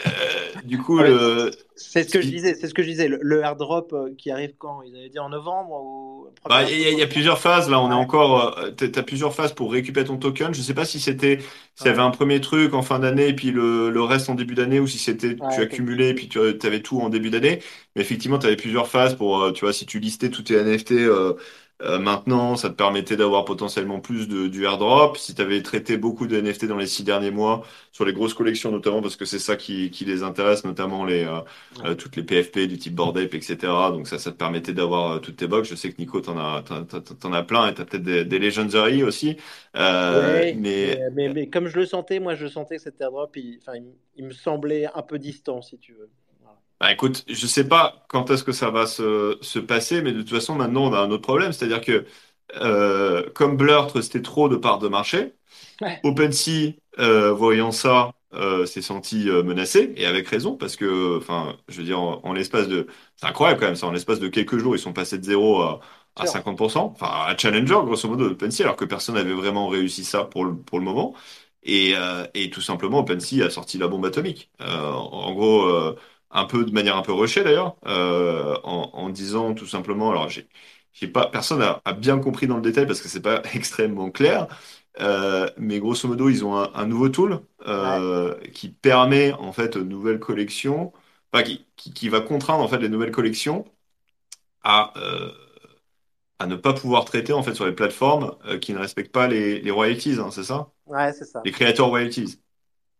du 0.63 0.77
coup, 0.77 0.99
le 0.99 1.51
c'est 1.75 2.09
ce 2.09 2.13
que 2.13 2.21
je 2.21 2.27
disais. 2.27 2.55
C'est 2.55 2.67
ce 2.67 2.73
que 2.73 2.81
je 2.81 2.87
disais. 2.87 3.07
Le, 3.07 3.41
airdrop 3.41 3.93
euh, 3.93 4.09
qui 4.17 4.31
arrive 4.31 4.53
quand 4.57 4.81
Ils 4.83 4.95
avaient 4.95 5.09
dit 5.09 5.19
en 5.19 5.29
novembre 5.29 5.71
ou 5.71 6.27
bah, 6.47 6.63
Il 6.63 6.97
y, 6.97 7.01
a 7.01 7.07
plusieurs 7.07 7.39
phases. 7.39 7.69
Là, 7.69 7.79
on 7.81 7.91
est 7.91 7.95
encore. 7.95 8.57
Euh, 8.57 8.71
tu 8.71 8.91
as 8.95 9.03
plusieurs 9.03 9.33
phases 9.33 9.53
pour 9.53 9.71
récupérer 9.71 10.05
ton 10.05 10.17
token. 10.17 10.53
Je 10.53 10.61
sais 10.61 10.73
pas 10.73 10.85
si 10.85 10.99
c'était 10.99 11.39
s'il 11.75 11.87
y 11.87 11.89
avait 11.89 12.01
un 12.01 12.11
premier 12.11 12.41
truc 12.41 12.73
en 12.73 12.83
fin 12.83 12.99
d'année 12.99 13.27
et 13.27 13.33
puis 13.33 13.51
le, 13.51 13.89
le, 13.89 14.03
reste 14.03 14.29
en 14.29 14.35
début 14.35 14.53
d'année 14.53 14.79
ou 14.79 14.87
si 14.87 14.99
c'était 14.99 15.35
tu 15.35 15.61
accumulais 15.61 16.09
et 16.09 16.13
puis 16.13 16.29
tu 16.29 16.39
avais 16.39 16.81
tout 16.81 16.99
en 16.99 17.09
début 17.09 17.29
d'année. 17.29 17.59
Mais 17.95 18.01
effectivement, 18.01 18.37
tu 18.37 18.47
avais 18.47 18.55
plusieurs 18.55 18.87
phases 18.87 19.15
pour. 19.15 19.41
Euh, 19.41 19.51
tu 19.51 19.65
vois, 19.65 19.73
si 19.73 19.85
tu 19.85 19.99
listais 19.99 20.29
tous 20.29 20.43
tes 20.43 20.63
NFT. 20.63 20.91
Euh, 20.93 21.33
maintenant, 21.81 22.55
ça 22.55 22.69
te 22.69 22.75
permettait 22.75 23.17
d'avoir 23.17 23.45
potentiellement 23.45 23.99
plus 23.99 24.27
de, 24.27 24.47
du 24.47 24.65
airdrop. 24.65 25.17
Si 25.17 25.35
tu 25.35 25.41
avais 25.41 25.61
traité 25.61 25.97
beaucoup 25.97 26.27
de 26.27 26.39
NFT 26.39 26.65
dans 26.65 26.77
les 26.77 26.87
six 26.87 27.03
derniers 27.03 27.31
mois, 27.31 27.63
sur 27.91 28.05
les 28.05 28.13
grosses 28.13 28.33
collections 28.33 28.71
notamment, 28.71 29.01
parce 29.01 29.15
que 29.15 29.25
c'est 29.25 29.39
ça 29.39 29.55
qui, 29.55 29.89
qui, 29.91 30.05
les 30.05 30.23
intéresse, 30.23 30.63
notamment 30.63 31.03
les, 31.05 31.25
euh, 31.25 31.39
euh, 31.83 31.95
toutes 31.95 32.15
les 32.15 32.23
PFP 32.23 32.59
du 32.67 32.77
type 32.77 32.95
Bored 32.95 33.17
Ape, 33.17 33.33
etc. 33.33 33.57
Donc 33.91 34.07
ça, 34.07 34.17
ça 34.17 34.31
te 34.31 34.37
permettait 34.37 34.73
d'avoir 34.73 35.19
toutes 35.21 35.35
tes 35.35 35.47
box. 35.47 35.69
Je 35.69 35.75
sais 35.75 35.91
que 35.91 35.97
Nico, 35.99 36.21
t'en 36.21 36.37
as, 36.37 36.63
t'en, 36.63 37.33
as 37.33 37.43
plein 37.43 37.67
et 37.67 37.73
t'as 37.73 37.85
peut-être 37.85 38.03
des, 38.03 38.23
des 38.25 38.39
Legendary 38.39 39.03
aussi. 39.03 39.37
mais... 39.73 40.55
Mais, 40.55 41.29
mais... 41.29 41.49
comme 41.49 41.67
je 41.67 41.77
le 41.77 41.85
sentais, 41.85 42.19
moi, 42.19 42.35
je 42.35 42.47
sentais 42.47 42.77
que 42.77 42.81
cet 42.81 43.01
airdrop, 43.01 43.35
il, 43.35 43.59
il, 43.73 43.83
il 44.15 44.25
me 44.25 44.31
semblait 44.31 44.87
un 44.93 45.01
peu 45.01 45.19
distant, 45.19 45.61
si 45.61 45.77
tu 45.77 45.93
veux. 45.93 46.09
Bah, 46.83 46.91
écoute, 46.91 47.23
je 47.29 47.47
sais 47.47 47.65
pas 47.65 48.03
quand 48.09 48.29
est-ce 48.29 48.43
que 48.43 48.51
ça 48.51 48.69
va 48.69 48.87
se, 48.87 49.37
se, 49.39 49.57
passer, 49.59 50.01
mais 50.01 50.11
de 50.11 50.19
toute 50.21 50.31
façon, 50.31 50.55
maintenant, 50.55 50.83
on 50.89 50.93
a 50.93 50.99
un 50.99 51.11
autre 51.11 51.21
problème. 51.21 51.53
C'est-à-dire 51.53 51.79
que 51.79 52.05
euh, 52.57 53.29
comme 53.33 53.55
Blur 53.55 53.87
trustait 53.87 54.21
trop 54.21 54.49
de 54.49 54.57
parts 54.57 54.79
de 54.79 54.89
marché, 54.89 55.33
OpenSea, 56.03 56.75
euh, 56.99 57.31
voyant 57.33 57.71
ça, 57.71 58.13
euh, 58.33 58.65
s'est 58.65 58.81
senti 58.81 59.29
euh, 59.29 59.43
menacé, 59.43 59.93
et 59.97 60.05
avec 60.07 60.27
raison, 60.27 60.57
parce 60.57 60.75
que, 60.75 61.17
enfin, 61.19 61.57
je 61.69 61.77
veux 61.77 61.85
dire, 61.85 61.99
en, 62.01 62.33
l'espace 62.33 62.67
de... 62.67 62.87
C'est 63.17 63.27
incroyable 63.27 63.61
quand 63.61 63.67
même, 63.67 63.75
ça, 63.75 63.87
en 63.87 63.91
l'espace 63.91 64.19
de 64.19 64.27
quelques 64.29 64.57
jours, 64.57 64.75
ils 64.75 64.79
sont 64.79 64.93
passés 64.93 65.17
de 65.19 65.23
0 65.25 65.61
à, 65.61 65.79
à 66.17 66.25
50%, 66.25 66.79
enfin, 66.79 67.07
à 67.07 67.37
Challenger, 67.37 67.75
grosso 67.85 68.09
modo, 68.09 68.25
OpenSea, 68.29 68.63
alors 68.63 68.75
que 68.75 68.85
personne 68.85 69.15
n'avait 69.15 69.33
vraiment 69.33 69.69
réussi 69.69 70.03
ça 70.05 70.25
pour 70.25 70.45
le, 70.45 70.55
pour 70.57 70.79
le 70.79 70.85
moment. 70.85 71.15
Et, 71.63 71.93
euh, 71.95 72.25
et 72.33 72.49
tout 72.49 72.61
simplement, 72.61 72.99
OpenSea 72.99 73.45
a 73.45 73.49
sorti 73.49 73.77
la 73.77 73.87
bombe 73.87 74.05
atomique. 74.05 74.51
en 74.59 75.33
gros 75.33 75.95
un 76.33 76.45
peu 76.45 76.65
de 76.65 76.71
manière 76.71 76.97
un 76.97 77.01
peu 77.03 77.13
rushée 77.13 77.43
d'ailleurs, 77.43 77.77
euh, 77.87 78.57
en, 78.63 78.91
en, 78.93 79.09
disant 79.09 79.53
tout 79.53 79.67
simplement, 79.67 80.11
alors 80.11 80.29
j'ai, 80.29 80.47
j'ai 80.93 81.07
pas, 81.07 81.27
personne 81.27 81.61
a, 81.61 81.81
a, 81.85 81.93
bien 81.93 82.19
compris 82.19 82.47
dans 82.47 82.55
le 82.57 82.61
détail 82.61 82.87
parce 82.87 83.01
que 83.01 83.09
c'est 83.09 83.21
pas 83.21 83.41
extrêmement 83.53 84.11
clair, 84.11 84.47
euh, 85.01 85.49
mais 85.57 85.79
grosso 85.79 86.07
modo 86.07 86.29
ils 86.29 86.45
ont 86.45 86.55
un, 86.57 86.71
un 86.75 86.85
nouveau 86.87 87.09
tool 87.09 87.41
euh, 87.67 88.35
qui 88.53 88.69
permet 88.69 89.33
en 89.33 89.53
fait 89.53 89.75
aux 89.77 89.83
nouvelles 89.83 90.19
collections, 90.19 90.93
enfin, 91.31 91.43
qui, 91.43 91.65
qui, 91.75 91.93
qui, 91.93 92.09
va 92.09 92.21
contraindre 92.21 92.63
en 92.63 92.67
fait 92.67 92.79
les 92.79 92.89
nouvelles 92.89 93.11
collections 93.11 93.65
à 94.63 94.93
euh, 94.97 95.31
à 96.39 96.45
ne 96.47 96.55
pas 96.55 96.73
pouvoir 96.73 97.05
traiter 97.05 97.33
en 97.33 97.43
fait 97.43 97.55
sur 97.55 97.65
les 97.65 97.71
plateformes 97.73 98.35
euh, 98.45 98.57
qui 98.59 98.73
ne 98.73 98.79
respectent 98.79 99.11
pas 99.11 99.27
les, 99.27 99.61
les 99.61 99.71
royalties, 99.71 100.17
hein, 100.19 100.29
c'est 100.31 100.43
ça? 100.43 100.71
Ouais, 100.85 101.13
c'est 101.13 101.25
ça. 101.25 101.41
Les 101.45 101.51
créateurs 101.51 101.87
royalties. 101.87 102.39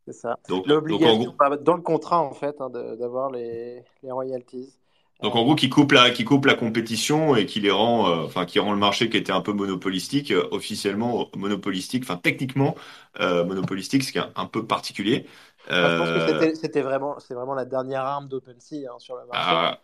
C'est 0.06 0.14
ça. 0.14 0.38
L'obligation 0.50 1.36
dans 1.62 1.76
le 1.76 1.82
contrat, 1.82 2.22
en 2.22 2.34
fait, 2.34 2.60
hein, 2.60 2.70
d'avoir 2.70 3.32
les, 3.32 3.84
les, 4.04 4.12
royalties. 4.12 4.74
Donc, 5.22 5.36
en 5.36 5.44
gros, 5.44 5.56
qui 5.56 5.70
coupe 5.70 5.94
la, 5.94 6.10
qui 6.10 6.26
coupe 6.26 6.46
la 6.46 6.56
compétition 6.56 7.36
et 7.38 7.46
qui 7.46 7.62
les 7.62 7.72
rend, 7.72 8.10
euh, 8.10 8.26
enfin, 8.26 8.46
qui 8.46 8.60
rend 8.60 8.74
le 8.74 8.80
marché 8.80 9.10
qui 9.10 9.16
était 9.16 9.32
un 9.32 9.40
peu 9.40 9.54
monopolistique, 9.54 10.32
euh, 10.32 10.46
officiellement 10.52 11.30
monopolistique, 11.38 12.04
enfin, 12.04 12.20
techniquement 12.22 12.76
euh, 13.22 13.46
monopolistique, 13.46 14.04
ce 14.04 14.12
qui 14.12 14.18
est 14.18 14.24
un, 14.36 14.46
peu 14.46 14.66
particulier. 14.66 15.26
je 15.70 15.98
pense 15.98 16.42
que 16.42 16.56
c'était 16.56 16.82
vraiment, 16.82 17.16
c'est 17.20 17.36
vraiment 17.36 17.54
la 17.54 17.64
dernière 17.64 18.04
arme 18.04 18.28
d'OpenSea 18.28 18.90
hein, 18.92 19.00
sur 19.00 19.16
le 19.16 19.26
marché. 19.28 19.78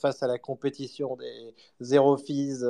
Face 0.00 0.22
à 0.22 0.26
la 0.26 0.38
compétition 0.38 1.16
des 1.16 1.54
zéro 1.80 2.16
fees, 2.16 2.64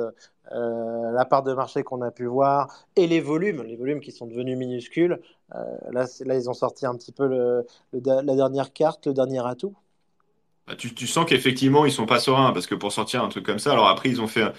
la 0.51 1.25
part 1.25 1.43
de 1.43 1.53
marché 1.53 1.83
qu'on 1.83 2.01
a 2.01 2.11
pu 2.11 2.25
voir 2.25 2.85
et 2.95 3.07
les 3.07 3.21
volumes, 3.21 3.63
les 3.63 3.75
volumes 3.75 3.99
qui 3.99 4.11
sont 4.11 4.27
devenus 4.27 4.57
minuscules. 4.57 5.19
là, 5.51 6.05
là, 6.25 6.35
ils 6.35 6.49
ont 6.49 6.53
sorti 6.53 6.85
un 6.85 6.95
petit 6.95 7.11
peu 7.11 7.27
le, 7.27 7.65
la 7.93 8.35
dernière 8.35 8.73
carte, 8.73 9.07
le 9.07 9.13
dernier 9.13 9.45
atout. 9.45 9.75
Bah, 10.67 10.75
tu, 10.75 10.93
tu, 10.93 11.07
sens 11.07 11.25
qu'effectivement, 11.25 11.85
ils 11.85 11.91
sont 11.91 12.05
pas 12.05 12.19
sereins 12.19 12.51
parce 12.53 12.67
que 12.67 12.75
pour 12.75 12.91
sortir 12.91 13.23
un 13.23 13.29
truc 13.29 13.45
comme 13.45 13.59
ça, 13.59 13.71
alors 13.71 13.87
après, 13.87 14.09
ils 14.09 14.21
ont 14.21 14.27
fait 14.27 14.51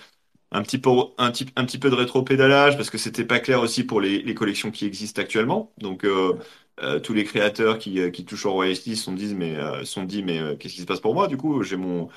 un 0.52 0.62
petit 0.62 0.78
peu, 0.78 0.90
un, 1.18 1.30
petit, 1.30 1.46
un 1.56 1.64
petit 1.64 1.78
peu 1.78 1.90
de 1.90 1.94
rétro-pédalage 1.94 2.76
parce 2.76 2.90
que 2.90 2.98
c'était 2.98 3.24
pas 3.24 3.38
clair 3.38 3.60
aussi 3.60 3.84
pour 3.84 4.00
les, 4.00 4.20
les, 4.22 4.34
collections 4.34 4.70
qui 4.70 4.86
existent 4.86 5.22
actuellement. 5.22 5.72
Donc, 5.78 6.04
euh, 6.04 6.34
euh, 6.82 7.00
tous 7.00 7.12
les 7.14 7.24
créateurs 7.24 7.78
qui, 7.78 8.00
euh, 8.00 8.10
qui 8.10 8.24
touchent 8.24 8.46
au 8.46 8.52
royalty 8.52 8.96
se 8.96 9.04
sont 9.04 9.12
dit, 9.12 9.34
mais, 9.34 9.56
sont 9.84 10.04
dit, 10.04 10.22
mais 10.22 10.56
qu'est-ce 10.58 10.74
qui 10.74 10.80
se 10.80 10.86
passe 10.86 11.00
pour 11.00 11.14
moi 11.14 11.28
Du 11.28 11.36
coup, 11.36 11.62
j'ai 11.62 11.76
mon. 11.76 12.08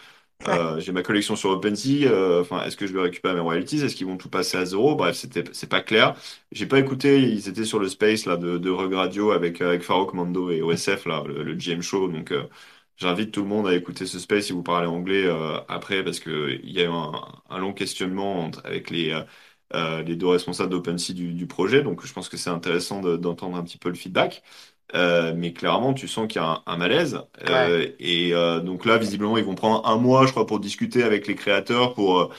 j'ai 0.80 0.92
ma 0.92 1.04
collection 1.04 1.36
sur 1.36 1.50
OpenSea. 1.52 2.08
Enfin, 2.42 2.64
est-ce 2.66 2.78
que 2.78 2.88
je 2.88 2.94
vais 2.94 3.02
récupérer 3.02 3.34
mes 3.36 3.40
royalties 3.42 3.84
Est-ce 3.84 3.96
qu'ils 3.96 4.08
vont 4.08 4.18
tout 4.18 4.30
passer 4.30 4.58
à 4.58 4.66
zéro? 4.66 4.96
Bref, 4.96 5.16
c'était 5.16 5.44
c'est 5.54 5.70
pas 5.70 5.82
clair. 5.82 6.16
J'ai 6.52 6.66
pas 6.66 6.80
écouté. 6.80 7.22
Ils 7.22 7.48
étaient 7.50 7.66
sur 7.66 7.80
le 7.80 7.90
space 7.90 8.26
là 8.26 8.38
de, 8.38 8.58
de 8.58 8.70
Rug 8.70 8.94
Radio 8.94 9.32
avec 9.32 9.62
avec 9.62 9.84
Farouk 9.84 10.14
Mando 10.14 10.50
et 10.52 10.62
OSF 10.62 11.06
là, 11.06 11.24
le, 11.28 11.44
le 11.44 11.56
GM 11.56 11.82
show. 11.82 12.08
Donc 12.10 12.34
J'invite 12.98 13.32
tout 13.34 13.42
le 13.42 13.48
monde 13.48 13.68
à 13.68 13.76
écouter 13.76 14.06
ce 14.06 14.20
space 14.20 14.46
si 14.46 14.54
vous 14.54 14.64
parlez 14.64 14.88
anglais 14.88 15.26
euh, 15.26 15.60
après, 15.68 16.04
parce 16.04 16.20
qu'il 16.20 16.62
y 16.72 16.80
a 16.80 16.84
eu 16.86 16.88
un, 17.50 17.58
long 17.60 17.74
questionnement 17.74 18.50
avec 18.64 18.90
les, 18.92 19.12
euh, 19.12 19.22
euh, 19.22 19.26
les 19.74 20.16
deux 20.16 20.28
responsables 20.28 20.70
d'OpenSea 20.70 21.14
du, 21.14 21.34
du, 21.34 21.48
projet. 21.48 21.82
Donc, 21.84 22.06
je 22.06 22.14
pense 22.14 22.30
que 22.30 22.38
c'est 22.38 22.50
intéressant 22.50 23.02
d'entendre 23.02 23.58
un 23.58 23.64
petit 23.64 23.78
peu 23.78 23.90
le 23.90 23.96
feedback. 23.96 24.44
mais 24.94 25.54
clairement, 25.54 25.94
tu 25.94 26.08
sens 26.08 26.28
qu'il 26.28 26.42
y 26.42 26.46
a 26.46 26.62
un, 26.66 26.78
malaise. 26.78 27.22
et 28.00 28.32
donc 28.64 28.86
là, 28.86 28.98
visiblement, 28.98 29.38
ils 29.38 29.46
vont 29.46 29.56
prendre 29.56 29.88
un 29.88 29.98
mois, 29.98 30.26
je 30.28 30.32
crois, 30.32 30.46
pour 30.46 30.60
discuter 30.60 31.04
avec 31.04 31.28
les 31.28 31.36
créateurs, 31.36 31.94
pour, 31.94 32.34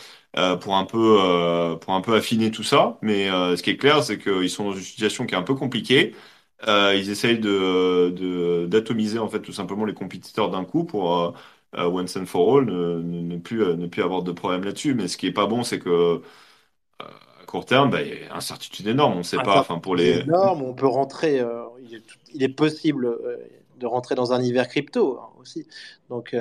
pour, 0.60 0.76
un, 0.76 0.84
peu, 0.84 1.76
pour 1.80 1.94
un 1.94 2.00
peu 2.00 2.14
affiner 2.14 2.50
tout 2.50 2.62
ça. 2.62 2.98
Mais 3.02 3.28
ce 3.28 3.62
qui 3.62 3.70
est 3.70 3.76
clair, 3.76 4.02
c'est 4.04 4.18
qu'ils 4.18 4.50
sont 4.50 4.64
dans 4.70 4.76
une 4.76 4.82
situation 4.82 5.26
qui 5.26 5.34
est 5.34 5.38
un 5.38 5.42
peu 5.42 5.54
compliquée. 5.54 6.14
Euh, 6.68 6.94
ils 6.96 7.10
essayent 7.10 7.38
de, 7.38 8.66
d'atomiser 8.66 9.18
en 9.18 9.28
fait 9.28 9.40
tout 9.42 9.52
simplement 9.52 9.84
les 9.84 9.94
compétiteurs 9.94 10.50
d'un 10.50 10.64
coup 10.64 10.84
pour 10.84 11.18
euh, 11.18 11.32
euh, 11.76 11.88
once 11.88 12.16
and 12.16 12.26
for 12.26 12.58
all 12.58 12.64
ne, 12.66 13.36
plus, 13.38 13.58
ne 13.76 13.86
plus 13.86 14.02
avoir 14.02 14.22
de 14.22 14.32
problème 14.32 14.64
là-dessus. 14.64 14.94
Mais 14.94 15.08
ce 15.08 15.16
qui 15.16 15.26
est 15.26 15.32
pas 15.32 15.46
bon, 15.46 15.62
c'est 15.62 15.78
que 15.78 16.22
à 17.00 17.46
court 17.46 17.66
terme, 17.66 17.90
bah, 17.90 18.02
il 18.02 18.08
y 18.08 18.26
a 18.28 18.36
incertitude 18.36 18.86
énorme. 18.86 19.14
On 19.14 19.18
ne 19.18 19.22
sait 19.22 19.36
pas. 19.36 19.60
Enfin, 19.60 19.78
pour 19.78 19.96
les. 19.96 20.20
Énorme. 20.20 20.62
On 20.62 20.74
peut 20.74 20.86
rentrer. 20.86 21.42
il, 22.32 22.42
est, 22.42 22.48
possible 22.48 23.18
de 23.78 23.86
rentrer 23.86 24.14
dans 24.14 24.32
un 24.32 24.42
hiver 24.42 24.68
crypto 24.68 25.18
hein, 25.20 25.28
aussi. 25.40 25.66
Donc, 26.08 26.34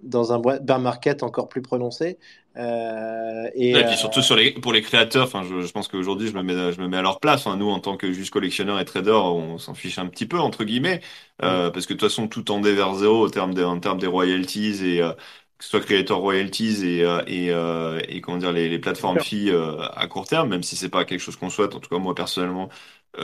dans 0.00 0.32
un 0.32 0.38
bear 0.38 0.78
market 0.78 1.22
encore 1.22 1.48
plus 1.48 1.62
prononcé. 1.62 2.18
Euh, 2.58 3.48
et, 3.54 3.72
puis 3.72 3.82
euh, 3.84 3.92
surtout 3.94 4.20
sur 4.20 4.34
les, 4.34 4.50
pour 4.50 4.72
les 4.72 4.82
créateurs, 4.82 5.26
enfin, 5.26 5.44
je, 5.44 5.60
je 5.60 5.72
pense 5.72 5.86
qu'aujourd'hui, 5.86 6.28
je 6.28 6.34
me 6.34 6.42
mets, 6.42 6.72
je 6.72 6.80
me 6.80 6.88
mets 6.88 6.96
à 6.96 7.02
leur 7.02 7.20
place. 7.20 7.46
Enfin, 7.46 7.56
nous, 7.56 7.70
en 7.70 7.78
tant 7.78 7.96
que 7.96 8.12
juste 8.12 8.32
collectionneur 8.32 8.80
et 8.80 8.84
trader, 8.84 9.12
on 9.12 9.58
s'en 9.58 9.74
fiche 9.74 9.98
un 9.98 10.06
petit 10.06 10.26
peu 10.26 10.38
entre 10.38 10.64
guillemets, 10.64 11.00
euh, 11.42 11.70
parce 11.70 11.86
que 11.86 11.94
de 11.94 11.98
toute 11.98 12.08
façon, 12.08 12.26
tout 12.26 12.42
tendait 12.42 12.74
vers 12.74 12.94
zéro 12.94 13.20
au 13.20 13.28
terme 13.28 13.54
des, 13.54 13.62
en 13.62 13.78
termes 13.78 13.98
des 13.98 14.08
royalties 14.08 14.84
et 14.84 15.02
que 15.58 15.64
ce 15.64 15.70
soit 15.70 15.80
creator 15.80 16.20
royalties 16.20 16.84
et, 16.86 17.00
et, 17.26 17.48
et 18.08 18.20
comment 18.20 18.38
dire 18.38 18.52
les, 18.52 18.68
les 18.68 18.78
plateformes 18.78 19.20
filles 19.20 19.52
à 19.94 20.06
court 20.08 20.26
terme, 20.26 20.48
même 20.50 20.62
si 20.62 20.76
c'est 20.76 20.88
pas 20.88 21.04
quelque 21.04 21.20
chose 21.20 21.36
qu'on 21.36 21.50
souhaite. 21.50 21.74
En 21.74 21.80
tout 21.80 21.88
cas, 21.90 21.98
moi 21.98 22.14
personnellement, 22.14 22.68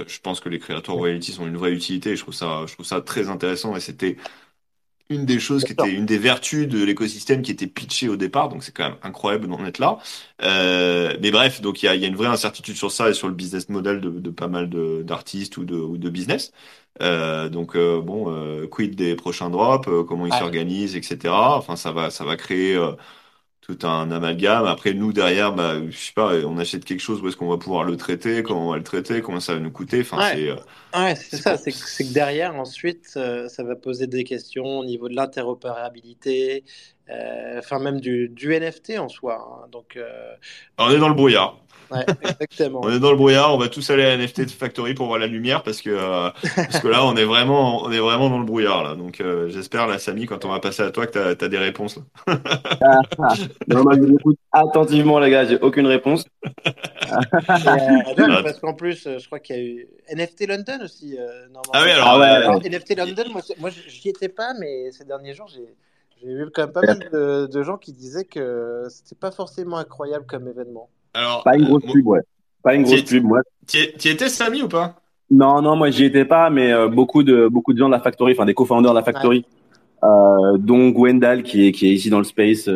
je 0.06 0.18
pense 0.20 0.40
que 0.40 0.48
les 0.48 0.58
creator 0.58 0.96
royalties 0.96 1.38
ont 1.40 1.46
une 1.46 1.56
vraie 1.56 1.72
utilité. 1.72 2.10
Et 2.12 2.16
je 2.16 2.22
trouve 2.22 2.34
ça, 2.34 2.64
je 2.66 2.74
trouve 2.74 2.86
ça 2.86 3.00
très 3.00 3.28
intéressant 3.28 3.76
et 3.76 3.80
c'était 3.80 4.16
une 5.10 5.26
des 5.26 5.38
choses 5.38 5.64
qui 5.64 5.72
était 5.72 5.90
une 5.90 6.06
des 6.06 6.18
vertus 6.18 6.66
de 6.66 6.82
l'écosystème 6.82 7.42
qui 7.42 7.50
était 7.50 7.66
pitché 7.66 8.08
au 8.08 8.16
départ, 8.16 8.48
donc 8.48 8.64
c'est 8.64 8.72
quand 8.72 8.88
même 8.88 8.98
incroyable 9.02 9.48
d'en 9.48 9.64
être 9.66 9.78
là. 9.78 9.98
Euh, 10.42 11.16
mais 11.20 11.30
bref, 11.30 11.60
donc 11.60 11.82
il 11.82 11.86
y 11.86 11.88
a, 11.88 11.94
y 11.94 12.04
a, 12.04 12.08
une 12.08 12.16
vraie 12.16 12.28
incertitude 12.28 12.76
sur 12.76 12.90
ça 12.90 13.10
et 13.10 13.14
sur 13.14 13.28
le 13.28 13.34
business 13.34 13.68
model 13.68 14.00
de, 14.00 14.10
de 14.10 14.30
pas 14.30 14.48
mal 14.48 14.70
d'artistes 15.04 15.56
ou 15.58 15.64
de, 15.64 15.76
ou 15.76 15.98
de 15.98 16.08
business. 16.08 16.52
Euh, 17.02 17.48
donc 17.48 17.76
euh, 17.76 18.00
bon, 18.00 18.26
euh, 18.30 18.66
quid 18.68 18.94
des 18.94 19.16
prochains 19.16 19.50
drops, 19.50 19.88
euh, 19.88 20.04
comment 20.04 20.26
ils 20.26 20.32
s'organisent, 20.32 20.96
etc. 20.96 21.34
Enfin, 21.34 21.76
ça 21.76 21.92
va, 21.92 22.10
ça 22.10 22.24
va 22.24 22.36
créer 22.36 22.76
tout 23.66 23.86
un 23.86 24.10
amalgame. 24.10 24.66
Après, 24.66 24.92
nous 24.92 25.12
derrière, 25.12 25.52
bah, 25.52 25.76
je 25.88 25.96
sais 25.96 26.12
pas, 26.12 26.34
on 26.44 26.58
achète 26.58 26.84
quelque 26.84 27.00
chose 27.00 27.22
où 27.22 27.28
est-ce 27.28 27.36
qu'on 27.36 27.48
va 27.48 27.56
pouvoir 27.56 27.84
le 27.84 27.96
traiter, 27.96 28.42
comment 28.42 28.68
on 28.68 28.70
va 28.72 28.76
le 28.76 28.82
traiter, 28.82 29.22
comment 29.22 29.40
ça 29.40 29.54
va 29.54 29.60
nous 29.60 29.70
coûter. 29.70 30.02
Enfin, 30.02 30.32
c'est 30.34 30.52
Ouais, 30.94 31.14
c'est 31.16 31.38
ça, 31.38 31.56
c'est 31.56 31.72
que, 31.72 32.12
derrière, 32.12 32.54
ensuite, 32.54 33.14
euh, 33.16 33.48
ça 33.48 33.64
va 33.64 33.74
poser 33.74 34.06
des 34.06 34.22
questions 34.22 34.78
au 34.78 34.84
niveau 34.84 35.08
de 35.08 35.16
l'interopérabilité, 35.16 36.64
euh, 37.10 37.58
enfin 37.58 37.78
même 37.78 38.00
du, 38.00 38.28
du, 38.28 38.54
NFT 38.54 38.98
en 38.98 39.08
soi. 39.08 39.62
Hein. 39.64 39.68
Donc, 39.72 39.96
euh, 39.96 40.34
On 40.78 40.90
est 40.90 40.98
dans 40.98 41.08
le 41.08 41.14
brouillard. 41.14 41.58
Ouais, 41.90 42.04
exactement. 42.22 42.80
on 42.82 42.90
est 42.90 42.98
dans 42.98 43.10
le 43.10 43.16
brouillard, 43.16 43.54
on 43.54 43.58
va 43.58 43.68
tous 43.68 43.88
aller 43.90 44.04
à 44.04 44.16
NFT 44.16 44.50
Factory 44.50 44.94
pour 44.94 45.06
voir 45.06 45.18
la 45.18 45.26
lumière 45.26 45.62
parce 45.62 45.80
que, 45.80 46.30
parce 46.56 46.80
que 46.80 46.88
là, 46.88 47.04
on 47.04 47.16
est, 47.16 47.24
vraiment, 47.24 47.82
on 47.84 47.92
est 47.92 47.98
vraiment 47.98 48.30
dans 48.30 48.38
le 48.38 48.44
brouillard. 48.44 48.84
Là. 48.84 48.94
Donc, 48.94 49.22
j'espère, 49.48 49.86
la 49.86 49.98
Samy, 49.98 50.26
quand 50.26 50.44
on 50.44 50.50
va 50.50 50.60
passer 50.60 50.82
à 50.82 50.90
toi, 50.90 51.06
que 51.06 51.34
tu 51.34 51.44
as, 51.44 51.48
des 51.48 51.58
réponses. 51.58 51.98
Là. 52.26 52.40
non, 53.68 53.84
attentivement, 54.52 55.18
les 55.18 55.30
gars, 55.30 55.44
j'ai 55.44 55.60
aucune 55.60 55.86
réponse. 55.86 56.24
parce 57.46 58.60
qu'en 58.60 58.74
plus, 58.74 59.04
je 59.04 59.26
crois 59.26 59.40
qu'il 59.40 59.56
y 59.56 59.58
a 59.58 59.62
eu 59.62 59.88
NFT 60.14 60.48
London 60.48 60.78
aussi. 60.82 61.16
Euh, 61.18 61.46
ah 61.72 61.82
oui, 61.84 61.90
alors, 61.90 62.20
ah 62.20 62.58
NFT 62.58 62.96
London, 62.96 63.24
moi, 63.32 63.42
moi 63.58 63.70
j'y 63.70 64.08
étais 64.08 64.28
pas, 64.28 64.54
mais 64.58 64.90
ces 64.92 65.04
derniers 65.04 65.34
jours, 65.34 65.48
j'ai 65.48 65.66
vu 66.22 66.50
quand 66.52 66.62
même 66.62 66.72
pas 66.72 66.82
mal 66.82 67.48
de, 67.48 67.62
gens 67.62 67.76
qui 67.76 67.92
disaient 67.92 68.24
que 68.24 68.86
c'était 68.88 69.16
pas 69.18 69.30
forcément 69.30 69.76
incroyable 69.78 70.26
comme 70.26 70.48
événement. 70.48 70.88
Alors, 71.14 71.42
pas 71.42 71.56
une 71.56 71.64
grosse 71.64 71.84
euh, 71.84 71.92
pub, 71.92 72.06
ouais. 72.06 72.20
Pas 72.62 72.74
une 72.74 72.82
grosse 72.82 73.02
pub, 73.02 73.24
ouais. 73.30 73.40
Tu 73.66 74.08
étais 74.08 74.28
Samy 74.28 74.62
ou 74.62 74.68
pas? 74.68 74.96
Non, 75.30 75.62
non, 75.62 75.74
moi 75.76 75.90
j'y 75.90 76.04
étais 76.04 76.24
pas, 76.24 76.50
mais 76.50 76.72
euh, 76.72 76.88
beaucoup 76.88 77.22
de 77.22 77.48
beaucoup 77.48 77.72
de 77.72 77.78
gens 77.78 77.86
de 77.86 77.92
la 77.92 78.00
Factory, 78.00 78.32
enfin 78.32 78.44
des 78.44 78.54
co-founders 78.54 78.92
de 78.92 78.98
la 78.98 79.02
Factory, 79.02 79.46
euh, 80.02 80.58
dont 80.58 80.90
Gwendal 80.90 81.42
qui 81.42 81.66
est 81.66 81.72
qui 81.72 81.88
est 81.88 81.92
ici 81.92 82.10
dans 82.10 82.18
le 82.18 82.24
space, 82.24 82.68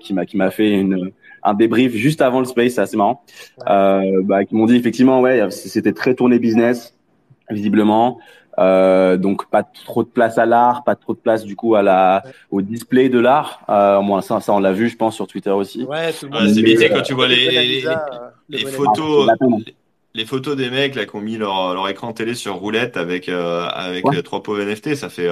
qui 0.00 0.12
m'a 0.12 0.26
qui 0.26 0.36
m'a 0.36 0.50
fait 0.50 0.72
une 0.72 1.12
un 1.42 1.54
débrief 1.54 1.94
juste 1.94 2.22
avant 2.22 2.40
le 2.40 2.46
space, 2.46 2.74
c'est 2.74 2.80
assez 2.80 2.96
marrant. 2.96 3.22
Euh, 3.68 4.22
bah, 4.22 4.44
qui 4.44 4.54
m'ont 4.54 4.66
dit 4.66 4.76
effectivement, 4.76 5.20
ouais, 5.20 5.50
c'était 5.50 5.92
très 5.92 6.14
tourné 6.14 6.38
business, 6.38 6.94
visiblement. 7.50 8.18
Euh, 8.58 9.16
donc 9.16 9.48
pas 9.48 9.62
trop 9.62 10.02
de 10.02 10.08
place 10.08 10.36
à 10.36 10.44
l'art, 10.46 10.84
pas 10.84 10.94
trop 10.94 11.14
de 11.14 11.18
place 11.18 11.44
du 11.44 11.56
coup 11.56 11.74
à 11.74 11.82
la 11.82 12.22
au 12.50 12.60
display 12.60 13.08
de 13.08 13.18
l'art. 13.18 13.62
Euh, 13.68 13.96
au 13.98 14.02
moins 14.02 14.20
ça, 14.20 14.40
ça 14.40 14.52
on 14.52 14.58
l'a 14.58 14.72
vu, 14.72 14.88
je 14.88 14.96
pense, 14.96 15.14
sur 15.14 15.26
Twitter 15.26 15.50
aussi. 15.50 15.84
Ouais, 15.84 16.12
c'est 16.12 16.28
bien 16.62 16.88
quand 16.88 17.02
tu 17.02 17.14
vois 17.14 17.28
les, 17.28 17.50
les, 17.50 17.84
les, 18.48 18.66
photos. 18.66 19.30
Les 20.14 20.26
photos 20.26 20.56
des 20.56 20.68
mecs 20.68 20.94
là 20.94 21.06
qui 21.06 21.16
ont 21.16 21.22
mis 21.22 21.38
leur, 21.38 21.72
leur 21.72 21.88
écran 21.88 22.12
télé 22.12 22.34
sur 22.34 22.56
roulette 22.56 22.98
avec 22.98 23.30
euh, 23.30 23.66
avec 23.68 24.04
trois 24.24 24.42
pauvres 24.42 24.62
NFT, 24.62 24.94
ça 24.94 25.08
fait 25.08 25.30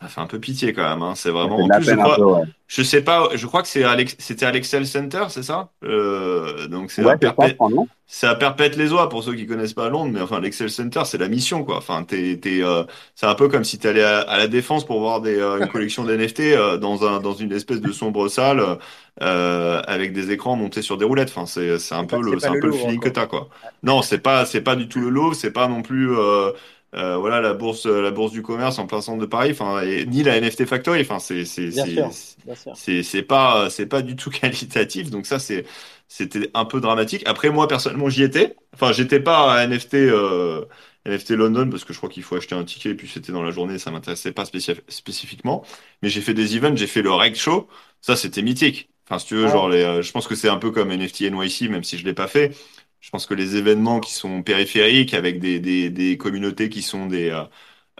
ça 0.00 0.06
fait 0.06 0.20
un 0.20 0.26
peu 0.26 0.38
pitié 0.38 0.72
quand 0.72 0.88
même. 0.88 1.02
Hein. 1.02 1.14
C'est 1.16 1.30
vraiment. 1.30 1.58
En 1.58 1.68
plus, 1.68 1.84
je, 1.84 1.94
crois, 1.94 2.42
je 2.68 2.82
sais 2.82 3.02
pas. 3.02 3.30
Je 3.34 3.46
crois 3.46 3.62
que 3.62 3.68
c'est 3.68 3.84
c'était 4.18 4.46
à 4.46 4.52
l'Excel 4.52 4.86
Center, 4.86 5.24
c'est 5.28 5.42
ça? 5.42 5.70
Euh, 5.82 6.68
Donc 6.68 6.92
c'est 6.92 7.02
ouais, 7.02 7.14
à, 7.14 8.34
perpète 8.36 8.76
les 8.76 8.92
oies 8.92 9.08
pour 9.08 9.24
ceux 9.24 9.34
qui 9.34 9.46
connaissent 9.46 9.74
pas 9.74 9.88
Londres, 9.88 10.12
mais 10.14 10.20
enfin 10.20 10.38
l'Excel 10.38 10.70
Center, 10.70 11.02
c'est 11.04 11.18
la 11.18 11.26
mission 11.26 11.64
quoi. 11.64 11.78
Enfin, 11.78 12.04
t'es, 12.04 12.38
t'es, 12.40 12.62
euh, 12.62 12.84
c'est 13.16 13.26
un 13.26 13.34
peu 13.34 13.48
comme 13.48 13.64
si 13.64 13.76
tu 13.80 13.88
allais 13.88 14.04
à, 14.04 14.36
la 14.36 14.46
défense 14.46 14.86
pour 14.86 15.00
voir 15.00 15.20
des, 15.20 15.40
euh, 15.40 15.58
une 15.58 15.68
collection 15.68 16.04
d'NFT 16.04 16.40
euh, 16.40 16.78
dans 16.78 17.04
un 17.04 17.18
dans 17.18 17.34
une 17.34 17.52
espèce 17.52 17.80
de 17.80 17.90
sombre 17.90 18.28
salle 18.28 18.62
avec 19.20 20.12
des 20.12 20.30
écrans 20.30 20.54
montés 20.54 20.82
sur 20.82 20.96
des 20.96 21.06
roulettes. 21.06 21.30
Enfin, 21.34 21.46
c'est 21.46 21.80
c'est 21.80 21.96
un 21.96 22.04
peu 22.04 22.22
le 22.22 22.38
c'est 22.38 22.46
un 22.46 22.60
peu 22.60 22.68
le 22.68 22.72
feeling 22.72 23.00
que 23.00 23.08
t'as 23.08 23.26
quoi. 23.26 23.48
Non, 23.82 24.02
c'est 24.02 24.18
pas 24.18 24.46
c'est 24.46 24.60
pas 24.60 24.76
du 24.76 24.86
tout 24.86 25.00
le 25.00 25.10
lot. 25.10 25.34
C'est 25.34 25.50
pas 25.50 25.66
non 25.66 25.82
plus 25.82 26.14
euh, 26.94 27.16
voilà 27.18 27.40
la 27.40 27.52
bourse 27.52 27.86
la 27.86 28.10
bourse 28.10 28.32
du 28.32 28.42
commerce 28.42 28.78
en 28.78 28.86
plein 28.86 29.02
centre 29.02 29.20
de 29.20 29.26
Paris 29.26 29.50
enfin 29.50 29.84
ni 29.84 30.22
la 30.22 30.40
NFT 30.40 30.64
Factory 30.64 31.02
enfin 31.02 31.18
c'est 31.18 31.44
c'est 31.44 31.70
c'est 32.74 33.02
c'est 33.02 33.22
pas 33.22 33.68
c'est 33.68 33.86
pas 33.86 34.00
du 34.02 34.16
tout 34.16 34.30
qualitatif 34.30 35.10
donc 35.10 35.26
ça 35.26 35.38
c'est 35.38 35.64
c'était 36.08 36.50
un 36.54 36.64
peu 36.64 36.80
dramatique. 36.80 37.22
Après 37.26 37.50
moi 37.50 37.68
personnellement 37.68 38.08
j'y 38.08 38.22
étais. 38.22 38.56
Enfin 38.74 38.92
j'étais 38.92 39.20
pas 39.20 39.52
à 39.52 39.66
NFT 39.66 39.94
euh, 39.94 40.64
NFT 41.06 41.30
London 41.32 41.68
parce 41.70 41.84
que 41.84 41.92
je 41.92 41.98
crois 41.98 42.08
qu'il 42.08 42.22
faut 42.22 42.36
acheter 42.36 42.54
un 42.54 42.64
ticket 42.64 42.90
et 42.90 42.94
puis 42.94 43.08
c'était 43.08 43.32
dans 43.32 43.42
la 43.42 43.50
journée 43.50 43.78
ça 43.78 43.90
m'intéressait 43.90 44.32
pas 44.32 44.44
spécifiquement. 44.46 45.64
Mais 46.02 46.08
j'ai 46.08 46.22
fait 46.22 46.34
des 46.34 46.56
events 46.56 46.76
j'ai 46.76 46.86
fait 46.86 47.02
le 47.02 47.12
Reg 47.12 47.34
Show. 47.34 47.68
Ça 48.00 48.16
c'était 48.16 48.42
mythique. 48.42 48.90
Enfin 49.06 49.18
si 49.18 49.26
tu 49.26 49.34
veux 49.34 49.48
genre 49.48 49.68
les, 49.68 49.82
euh, 49.82 50.02
je 50.02 50.12
pense 50.12 50.26
que 50.26 50.34
c'est 50.34 50.48
un 50.48 50.58
peu 50.58 50.70
comme 50.70 50.90
NFT 50.90 51.22
NYC 51.32 51.70
même 51.70 51.84
si 51.84 51.98
je 51.98 52.04
l'ai 52.04 52.14
pas 52.14 52.28
fait 52.28 52.56
je 53.08 53.10
pense 53.10 53.24
que 53.24 53.32
les 53.32 53.56
événements 53.56 54.00
qui 54.00 54.12
sont 54.12 54.42
périphériques 54.42 55.14
avec 55.14 55.40
des, 55.40 55.60
des, 55.60 55.88
des 55.88 56.18
communautés 56.18 56.68
qui 56.68 56.82
sont 56.82 57.06
des. 57.06 57.30
Euh, 57.30 57.42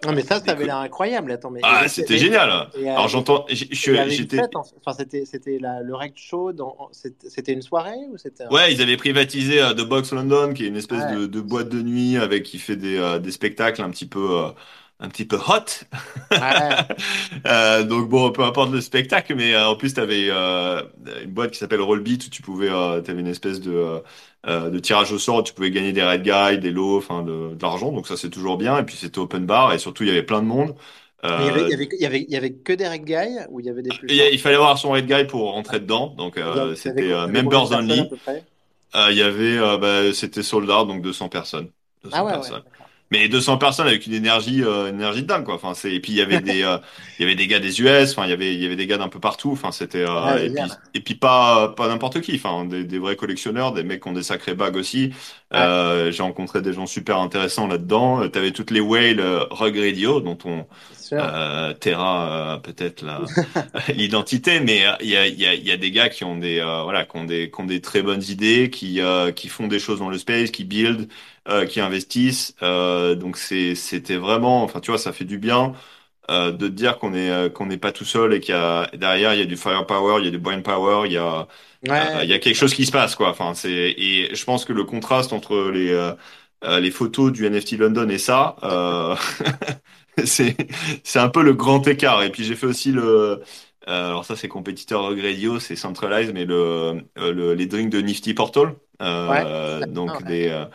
non, 0.05 0.13
mais 0.13 0.21
ça, 0.21 0.39
ça 0.39 0.53
avait 0.53 0.67
l'air 0.67 0.77
incroyable. 0.77 1.33
Attends, 1.33 1.51
mais 1.51 1.61
ah, 1.63 1.89
c'était 1.89 2.19
génial. 2.19 2.51
Euh, 2.51 2.83
Alors, 2.83 3.09
j'entends. 3.09 3.47
J'étais. 3.49 4.39
Enfin, 4.85 4.93
c'était 4.93 5.59
le 5.63 5.95
Rect 5.95 6.19
Show. 6.19 6.53
C'était 6.93 7.55
une 7.55 7.63
soirée 7.63 7.97
ou 8.11 8.19
c'était. 8.19 8.47
Ouais, 8.49 8.71
ils 8.71 8.83
avaient 8.83 8.99
privatisé 8.99 9.63
euh, 9.63 9.73
The 9.73 9.89
Box 9.89 10.13
London, 10.13 10.53
qui 10.53 10.67
est 10.67 10.69
une 10.69 10.77
espèce 10.77 11.11
de, 11.15 11.25
de, 11.25 11.41
boîte 11.41 11.71
de 11.71 11.81
nuit 11.81 12.19
avec 12.19 12.43
qui 12.43 12.59
fait 12.59 12.77
des, 12.77 13.19
des 13.19 13.31
spectacles 13.31 13.81
un 13.81 13.89
petit 13.89 14.07
peu 14.07 14.53
un 15.01 15.09
petit 15.09 15.25
peu 15.25 15.37
hot. 15.37 15.87
euh, 17.47 17.85
donc 17.85 18.09
bon, 18.09 18.31
peu 18.33 18.43
importe 18.43 18.73
le 18.73 18.81
spectacle, 18.81 19.35
mais 19.37 19.55
euh, 19.55 19.69
en 19.69 19.77
plus 19.77 19.95
tu 19.95 20.01
avais 20.01 20.29
euh, 20.29 20.83
une 21.23 21.31
boîte 21.31 21.53
qui 21.53 21.59
s'appelle 21.59 21.81
Rollbeat 21.81 22.27
où 22.27 22.31
tu 22.31 22.43
pouvais, 22.43 22.69
tu 22.69 23.11
avais 23.11 23.21
une 23.21 23.29
espèce 23.29 23.61
de, 23.61 24.03
de 24.47 24.79
tirage 24.79 25.13
au 25.13 25.19
sort 25.19 25.37
où 25.37 25.43
tu 25.43 25.53
pouvais 25.55 25.71
gagner 25.71 25.93
des 25.93 26.03
red 26.03 26.23
guys, 26.23 26.59
des 26.59 26.71
lots, 26.71 26.99
enfin 26.99 27.23
de, 27.23 27.55
de 27.55 27.63
l'argent. 27.63 27.93
Donc 27.93 28.09
ça 28.09 28.17
c'est 28.17 28.31
toujours 28.31 28.59
bien. 28.59 28.79
Et 28.79 28.83
puis 28.83 28.97
c'était 28.97 29.19
open 29.19 29.47
bar 29.47 29.73
et 29.73 29.79
surtout 29.79 30.03
il 30.03 30.09
y 30.09 30.13
avait 30.13 30.23
plein 30.23 30.43
de 30.43 30.47
monde. 30.47 30.75
Il 31.25 31.29
y, 31.29 31.33
avait, 31.33 31.63
il, 31.63 31.71
y 31.71 31.75
avait, 31.75 31.89
il, 31.91 32.01
y 32.01 32.07
avait, 32.07 32.21
il, 32.21 32.33
y 32.33 32.37
avait, 32.37 32.53
que 32.53 32.73
des 32.73 32.87
red 32.87 33.05
guys 33.05 33.45
ou 33.51 33.59
il 33.59 33.67
y 33.67 33.71
avait 33.71 33.83
des 33.83 33.91
plus 33.91 34.07
Il 34.09 34.39
fallait 34.39 34.55
avoir 34.55 34.79
son 34.79 34.91
red 34.91 35.07
guy 35.07 35.25
pour 35.25 35.53
rentrer 35.53 35.81
dedans. 35.81 36.15
Donc 36.17 36.41
c'était 36.75 37.27
members 37.29 37.73
only. 37.73 38.03
il 38.95 39.17
y 39.17 39.23
avait, 39.23 39.59
bah, 39.79 40.13
c'était 40.13 40.43
sold 40.43 40.69
out, 40.71 40.89
donc 40.89 41.03
200 41.03 41.29
personnes. 41.29 41.71
200 42.05 42.17
ah 42.17 42.25
ouais, 42.25 42.33
personnes. 42.33 42.55
ouais 42.57 42.79
mais 43.11 43.29
200 43.29 43.59
personnes 43.59 43.87
avec 43.87 44.07
une 44.07 44.13
énergie 44.15 44.63
euh, 44.63 44.89
une 44.91 44.97
énergie 44.97 45.23
de 45.23 45.27
dingue 45.27 45.45
quoi. 45.45 45.55
Enfin 45.55 45.75
c'est 45.75 45.93
et 45.93 46.01
puis 46.01 46.13
il 46.13 46.17
y 46.17 46.21
avait 46.23 46.41
des 46.41 46.63
euh, 46.63 46.79
il 47.19 47.23
y 47.23 47.25
avait 47.25 47.35
des 47.35 47.47
gars 47.47 47.59
des 47.59 47.81
US 47.81 48.13
enfin 48.13 48.25
il 48.25 48.31
y 48.31 48.33
avait 48.33 48.55
il 48.55 48.63
y 48.63 48.67
avait 48.67 48.77
des 48.77 48.87
gars 48.87 48.99
d'un 48.99 49.09
peu 49.09 49.21
partout. 49.21 49.51
Enfin 49.53 49.73
c'était 49.73 50.05
euh, 50.07 50.45
et, 50.45 50.51
puis, 50.51 50.63
et 50.95 51.01
puis 51.01 51.15
pas 51.15 51.69
pas 51.69 51.89
n'importe 51.89 52.21
qui. 52.21 52.35
Enfin 52.37 52.65
des, 52.65 52.85
des 52.85 52.99
vrais 52.99 53.17
collectionneurs 53.17 53.73
des 53.73 53.83
mecs 53.83 54.03
qui 54.03 54.09
ont 54.09 54.13
des 54.13 54.23
sacrés 54.23 54.55
bagues 54.55 54.77
aussi 54.77 55.13
euh, 55.55 56.11
j'ai 56.11 56.23
rencontré 56.23 56.61
des 56.61 56.73
gens 56.73 56.87
super 56.87 57.19
intéressants 57.19 57.67
là-dedans. 57.67 58.29
Tu 58.29 58.39
avais 58.39 58.51
toutes 58.51 58.71
les 58.71 58.81
whales 58.81 59.21
Rug 59.51 59.79
Radio 59.79 60.21
dont 60.21 60.39
on 60.45 60.67
euh, 61.13 61.73
Terra 61.73 62.61
peut-être 62.63 63.03
l'identité 63.95 64.61
mais 64.61 64.83
il 65.01 65.09
y 65.09 65.17
a 65.17 65.27
y 65.27 65.47
a 65.47 65.55
y 65.55 65.71
a 65.71 65.79
des 65.79 65.91
gars 65.91 66.11
qui 66.11 66.25
ont 66.25 66.37
des 66.37 66.61
voilà 66.85 67.07
qui 67.07 67.17
ont 67.17 67.25
des 67.25 67.51
qui 67.51 67.61
ont 67.63 67.65
des 67.65 67.81
très 67.81 68.03
bonnes 68.03 68.23
idées 68.29 68.69
qui 68.69 69.01
qui 69.35 69.49
font 69.49 69.69
des 69.69 69.79
choses 69.79 70.01
dans 70.01 70.11
le 70.11 70.19
space 70.19 70.51
qui 70.51 70.65
build 70.65 71.09
euh, 71.51 71.65
qui 71.65 71.81
investissent. 71.81 72.55
Euh, 72.63 73.15
donc 73.15 73.39
c'était 73.39 74.17
vraiment, 74.17 74.63
enfin 74.65 74.81
tu 74.81 74.91
vois, 74.91 74.99
ça 74.99 75.15
fait 75.15 75.25
du 75.25 75.39
bien 75.39 75.73
euh, 76.31 76.53
de 76.53 76.69
te 76.69 76.73
dire 76.73 76.99
qu'on 76.99 77.15
est 77.15 77.31
euh, 77.31 77.49
qu'on 77.49 77.67
n'est 77.67 77.79
pas 77.79 77.93
tout 77.93 78.05
seul 78.05 78.35
et 78.35 78.41
qu'il 78.41 78.55
y 78.55 78.59
a 78.59 78.91
derrière 78.95 79.35
il 79.35 79.41
y 79.41 79.43
a 79.43 79.47
du 79.47 79.57
firepower, 79.57 80.21
il 80.21 80.27
y 80.27 80.29
a 80.29 80.31
du 80.31 80.39
brain 80.39 80.61
power, 80.61 81.07
il 81.07 81.13
y 81.13 81.17
a 81.17 81.49
euh, 81.89 82.21
il 82.23 82.29
y 82.29 82.35
a 82.35 82.39
quelque 82.39 82.57
chose 82.57 82.75
qui 82.75 82.87
se 82.87 82.93
passe 82.93 83.15
quoi. 83.15 83.31
Enfin 83.31 83.55
c'est 83.55 83.71
et 83.97 84.35
je 84.35 84.45
pense 84.45 84.65
que 84.65 84.73
le 84.73 84.85
contraste 84.85 85.33
entre 85.33 85.71
les 85.71 86.13
les 86.81 86.91
photos 86.91 87.33
du 87.33 87.47
NFT 87.49 87.79
London 87.79 88.09
et 88.09 88.19
ça, 88.19 88.57
c'est 90.25 90.57
c'est 91.05 91.19
un 91.19 91.29
peu 91.29 91.43
le 91.43 91.55
grand 91.55 91.87
écart. 91.87 92.23
Et 92.23 92.31
puis 92.31 92.45
j'ai 92.45 92.57
fait 92.57 92.67
aussi 92.67 92.93
le 92.93 93.43
alors 93.87 94.25
ça 94.25 94.37
c'est 94.37 94.49
compétiteur 94.49 95.05
Radio, 95.05 95.59
c'est 95.61 95.77
centralized, 95.77 96.35
mais 96.35 96.45
le, 96.45 97.03
le, 97.17 97.55
les 97.55 97.67
drinks 97.67 97.91
de 97.91 98.01
Nifty 98.01 98.35
Portal, 98.35 98.75
euh, 99.01 99.87
donc 99.87 100.23
des 100.25 100.67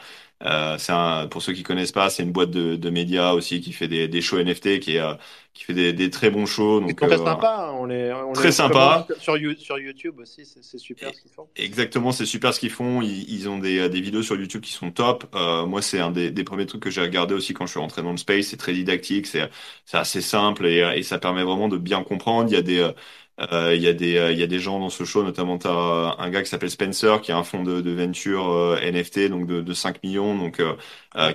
euh, 0.45 0.77
c'est 0.77 0.91
un, 0.91 1.27
pour 1.27 1.41
ceux 1.41 1.53
qui 1.53 1.63
connaissent 1.63 1.91
pas, 1.91 2.09
c'est 2.09 2.23
une 2.23 2.31
boîte 2.31 2.51
de, 2.51 2.75
de, 2.75 2.89
médias 2.89 3.31
aussi 3.31 3.61
qui 3.61 3.71
fait 3.71 3.87
des, 3.87 4.07
des 4.07 4.21
shows 4.21 4.43
NFT, 4.43 4.79
qui, 4.79 4.97
euh, 4.97 5.13
qui 5.53 5.63
fait 5.63 5.73
des, 5.73 5.93
des, 5.93 6.09
très 6.09 6.29
bons 6.29 6.45
shows. 6.45 6.81
Donc, 6.81 6.97
très 6.97 7.13
euh, 7.13 7.23
sympa, 7.23 7.69
hein. 7.69 7.77
on 7.79 7.89
est, 7.89 8.11
on 8.11 8.33
très 8.33 8.51
sympa. 8.51 9.07
Sur, 9.19 9.37
sur, 9.57 9.79
YouTube 9.79 10.15
aussi, 10.19 10.45
c'est 10.45 10.77
super 10.77 11.13
ce 11.15 11.21
qu'ils 11.21 11.31
font. 11.31 11.47
Exactement, 11.55 12.11
c'est 12.11 12.25
super 12.25 12.53
ce 12.53 12.59
qu'ils 12.59 12.71
font. 12.71 13.01
Ils, 13.01 13.29
ils, 13.29 13.47
ont 13.47 13.57
des, 13.57 13.87
des 13.87 14.01
vidéos 14.01 14.21
sur 14.21 14.35
YouTube 14.35 14.61
qui 14.61 14.73
sont 14.73 14.91
top. 14.91 15.25
Euh, 15.33 15.65
moi, 15.65 15.81
c'est 15.81 15.99
un 15.99 16.11
des, 16.11 16.29
des, 16.29 16.43
premiers 16.43 16.65
trucs 16.65 16.83
que 16.83 16.89
j'ai 16.89 17.01
regardé 17.01 17.33
aussi 17.33 17.53
quand 17.53 17.65
je 17.65 17.71
suis 17.71 17.79
rentré 17.79 18.01
dans 18.01 18.11
le 18.11 18.17
space. 18.17 18.47
C'est 18.47 18.57
très 18.57 18.73
didactique, 18.73 19.27
c'est 19.27 19.49
assez 19.93 20.21
simple 20.21 20.65
et, 20.65 20.79
et, 20.95 21.03
ça 21.03 21.19
permet 21.19 21.43
vraiment 21.43 21.69
de 21.69 21.77
bien 21.77 22.03
comprendre. 22.03 22.49
Il 22.49 22.53
y 22.53 22.57
a 22.57 22.61
des 22.61 22.91
il 23.39 23.81
y 23.81 23.87
a 23.87 23.93
des 23.93 24.17
euh, 24.17 24.31
y 24.31 24.43
a 24.43 24.47
des 24.47 24.59
gens 24.59 24.79
dans 24.79 24.89
ce 24.89 25.03
show, 25.05 25.23
notamment 25.23 25.57
tu 25.57 25.67
as 25.67 25.71
un 26.19 26.29
gars 26.29 26.43
qui 26.43 26.49
s'appelle 26.49 26.69
Spencer, 26.71 27.21
qui 27.21 27.31
a 27.31 27.37
un 27.37 27.43
fonds 27.43 27.63
de, 27.63 27.81
de 27.81 27.91
venture 27.91 28.47
euh, 28.49 28.79
NFT, 28.81 29.27
donc 29.29 29.47
de, 29.47 29.61
de 29.61 29.73
5 29.73 30.03
millions, 30.03 30.37
donc 30.37 30.61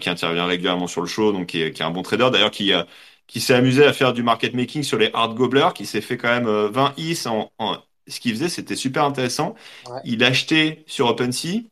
qui 0.00 0.08
intervient 0.10 0.46
régulièrement 0.46 0.86
sur 0.86 1.00
le 1.00 1.06
show, 1.06 1.32
donc 1.32 1.46
qui 1.48 1.62
est, 1.62 1.72
qui 1.72 1.82
est 1.82 1.84
un 1.84 1.90
bon 1.90 2.02
trader 2.02 2.30
d'ailleurs, 2.32 2.50
qui 2.50 2.72
qui 3.26 3.40
s'est 3.40 3.54
amusé 3.54 3.84
à 3.84 3.92
faire 3.92 4.12
du 4.12 4.22
market 4.22 4.54
making 4.54 4.82
sur 4.82 4.98
les 4.98 5.10
hard 5.12 5.34
gobblers, 5.36 5.74
qui 5.74 5.86
s'est 5.86 6.00
fait 6.00 6.16
quand 6.16 6.28
même 6.28 6.48
20 6.48 6.94
is 6.96 7.26
en, 7.28 7.52
en... 7.58 7.76
ce 8.06 8.20
qu'il 8.20 8.32
faisait, 8.32 8.48
c'était 8.48 8.76
super 8.76 9.04
intéressant. 9.04 9.54
Il 10.02 10.24
achetait 10.24 10.82
sur 10.86 11.08
OpenSea, 11.08 11.64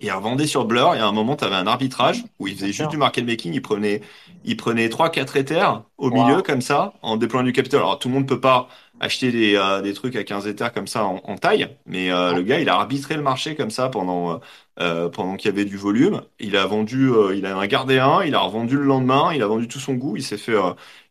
il 0.00 0.10
revendait 0.12 0.46
sur 0.46 0.64
Blur, 0.64 0.94
et 0.94 0.98
à 0.98 1.06
un 1.06 1.12
moment, 1.12 1.36
tu 1.36 1.44
avais 1.44 1.56
un 1.56 1.66
arbitrage 1.66 2.24
où 2.38 2.48
il 2.48 2.54
faisait 2.56 2.72
juste 2.72 2.90
du 2.90 2.96
market 2.96 3.24
making, 3.24 3.52
il 3.52 3.62
prenait, 3.62 4.00
il 4.44 4.56
prenait 4.56 4.88
3-4 4.88 5.36
Ethers 5.36 5.84
au 5.98 6.10
milieu, 6.10 6.42
comme 6.42 6.62
ça, 6.62 6.94
en 7.02 7.16
déployant 7.18 7.44
du 7.44 7.52
capital. 7.52 7.80
Alors, 7.80 7.98
tout 7.98 8.08
le 8.08 8.14
monde 8.14 8.26
peut 8.26 8.40
pas 8.40 8.68
acheter 9.00 9.32
des, 9.32 9.56
euh, 9.56 9.80
des 9.80 9.94
trucs 9.94 10.14
à 10.14 10.24
15 10.24 10.46
Ethers 10.46 10.72
comme 10.72 10.86
ça 10.86 11.04
en, 11.04 11.20
en 11.24 11.36
taille, 11.36 11.68
mais 11.86 12.12
euh, 12.12 12.32
le 12.34 12.42
gars, 12.42 12.60
il 12.60 12.68
a 12.68 12.74
arbitré 12.74 13.16
le 13.16 13.22
marché 13.22 13.56
comme 13.56 13.70
ça 13.70 13.88
pendant, 13.88 14.40
euh, 14.78 15.08
pendant 15.08 15.36
qu'il 15.36 15.50
y 15.50 15.54
avait 15.54 15.64
du 15.64 15.78
volume. 15.78 16.22
Il 16.38 16.56
a 16.56 16.66
vendu, 16.66 17.10
il 17.34 17.46
a 17.46 17.66
gardé 17.66 17.98
un, 17.98 18.22
il 18.22 18.34
a 18.34 18.40
revendu 18.40 18.76
le 18.76 18.84
lendemain, 18.84 19.32
il 19.34 19.42
a 19.42 19.46
vendu 19.46 19.68
tout 19.68 19.78
son 19.80 19.94
goût, 19.94 20.16
il 20.16 20.22
s'est 20.22 20.36
fait, 20.36 20.56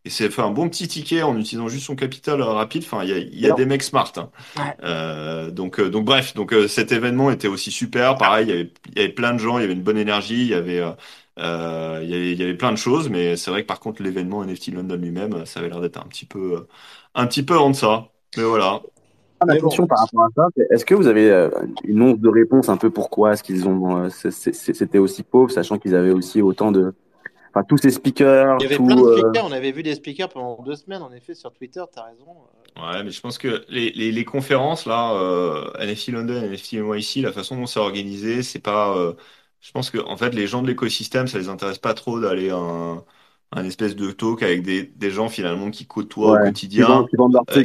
il 0.04 0.10
s'est 0.10 0.30
fait 0.30 0.42
un 0.42 0.50
bon 0.50 0.68
petit 0.68 0.88
ticket 0.88 1.22
en 1.22 1.36
utilisant 1.36 1.68
juste 1.68 1.86
son 1.86 1.96
capital 1.96 2.40
rapide. 2.42 2.84
Enfin, 2.86 3.02
il 3.04 3.10
y 3.10 3.12
a, 3.12 3.48
y 3.48 3.50
a 3.50 3.54
des 3.54 3.66
mecs 3.66 3.82
smart. 3.82 4.12
Hein. 4.56 5.50
donc, 5.50 5.80
donc 5.80 6.04
bref, 6.04 6.34
donc 6.34 6.54
cet 6.68 6.92
événement 6.92 7.30
était 7.30 7.48
aussi 7.48 7.72
super. 7.72 8.16
Pareil, 8.16 8.46
il 8.46 8.50
y 8.50 8.52
avait, 8.52 8.72
il 8.94 8.98
y 8.98 9.04
avait 9.04 9.12
plein 9.12 9.34
de 9.34 9.38
gens, 9.38 9.58
il 9.58 9.62
y 9.62 9.64
avait 9.64 9.74
une 9.74 9.82
bonne 9.82 9.98
énergie, 9.98 10.42
il 10.42 10.48
y 10.48 10.54
avait 10.54 10.82
euh, 11.40 12.00
il, 12.02 12.10
y 12.10 12.14
avait, 12.14 12.32
il 12.32 12.38
y 12.38 12.42
avait 12.42 12.56
plein 12.56 12.72
de 12.72 12.76
choses, 12.76 13.08
mais 13.08 13.36
c'est 13.36 13.50
vrai 13.50 13.62
que 13.62 13.66
par 13.66 13.80
contre 13.80 14.02
l'événement 14.02 14.44
NFT 14.44 14.68
London 14.72 14.96
lui-même, 14.96 15.46
ça 15.46 15.60
avait 15.60 15.68
l'air 15.68 15.80
d'être 15.80 15.96
un 15.96 16.06
petit 16.06 16.26
peu, 16.26 16.66
un 17.14 17.26
petit 17.26 17.42
peu 17.42 17.58
en 17.58 17.72
ça. 17.72 18.08
Mais 18.36 18.44
voilà. 18.44 18.80
Ah, 19.40 19.46
ma 19.46 19.58
question 19.58 19.86
par 19.86 20.00
rapport 20.00 20.24
à 20.24 20.28
ça, 20.36 20.48
est-ce 20.70 20.84
que 20.84 20.94
vous 20.94 21.06
avez 21.06 21.30
euh, 21.30 21.48
une 21.84 22.02
once 22.02 22.18
de 22.18 22.28
réponse 22.28 22.68
un 22.68 22.76
peu 22.76 22.90
pourquoi 22.90 23.32
est-ce 23.32 23.42
qu'ils 23.42 23.66
ont, 23.66 24.04
euh, 24.04 24.08
c'était 24.10 24.98
aussi 24.98 25.22
pauvre, 25.22 25.50
sachant 25.50 25.78
qu'ils 25.78 25.94
avaient 25.94 26.10
aussi 26.10 26.42
autant 26.42 26.70
de, 26.70 26.92
enfin 27.48 27.64
tous 27.66 27.78
ces 27.78 27.90
speakers. 27.90 28.58
Il 28.60 28.64
y 28.64 28.66
avait 28.66 28.76
plein 28.76 28.96
de 28.96 29.16
speakers. 29.16 29.46
On 29.46 29.52
avait 29.52 29.72
vu 29.72 29.82
des 29.82 29.94
speakers 29.94 30.28
pendant 30.28 30.62
deux 30.62 30.76
semaines, 30.76 31.00
en 31.00 31.10
effet, 31.12 31.34
sur 31.34 31.52
Twitter. 31.52 31.82
T'as 31.90 32.04
raison. 32.04 32.36
Ouais, 32.76 33.02
mais 33.02 33.10
je 33.10 33.20
pense 33.22 33.38
que 33.38 33.64
les, 33.70 33.92
les, 33.92 34.12
les 34.12 34.24
conférences 34.26 34.84
là, 34.84 35.14
euh, 35.14 35.70
NFT 35.80 36.08
London, 36.08 36.42
NFT 36.42 36.74
NYC, 36.74 37.22
la 37.22 37.32
façon 37.32 37.56
dont 37.56 37.66
c'est 37.66 37.80
organisé, 37.80 38.42
c'est 38.42 38.60
pas 38.60 38.94
je 39.60 39.72
pense 39.72 39.90
que 39.90 39.98
en 39.98 40.16
fait, 40.16 40.34
les 40.34 40.46
gens 40.46 40.62
de 40.62 40.68
l'écosystème, 40.68 41.26
ça 41.26 41.38
les 41.38 41.48
intéresse 41.48 41.78
pas 41.78 41.94
trop 41.94 42.18
d'aller 42.18 42.50
un, 42.50 43.04
un 43.52 43.64
espèce 43.64 43.96
de 43.96 44.10
talk 44.10 44.42
avec 44.42 44.62
des, 44.62 44.82
des 44.82 45.10
gens 45.10 45.28
finalement 45.28 45.70
qui 45.70 45.86
côtoient 45.86 46.40
au 46.40 46.44
quotidien. 46.44 47.06
Euh, 47.56 47.64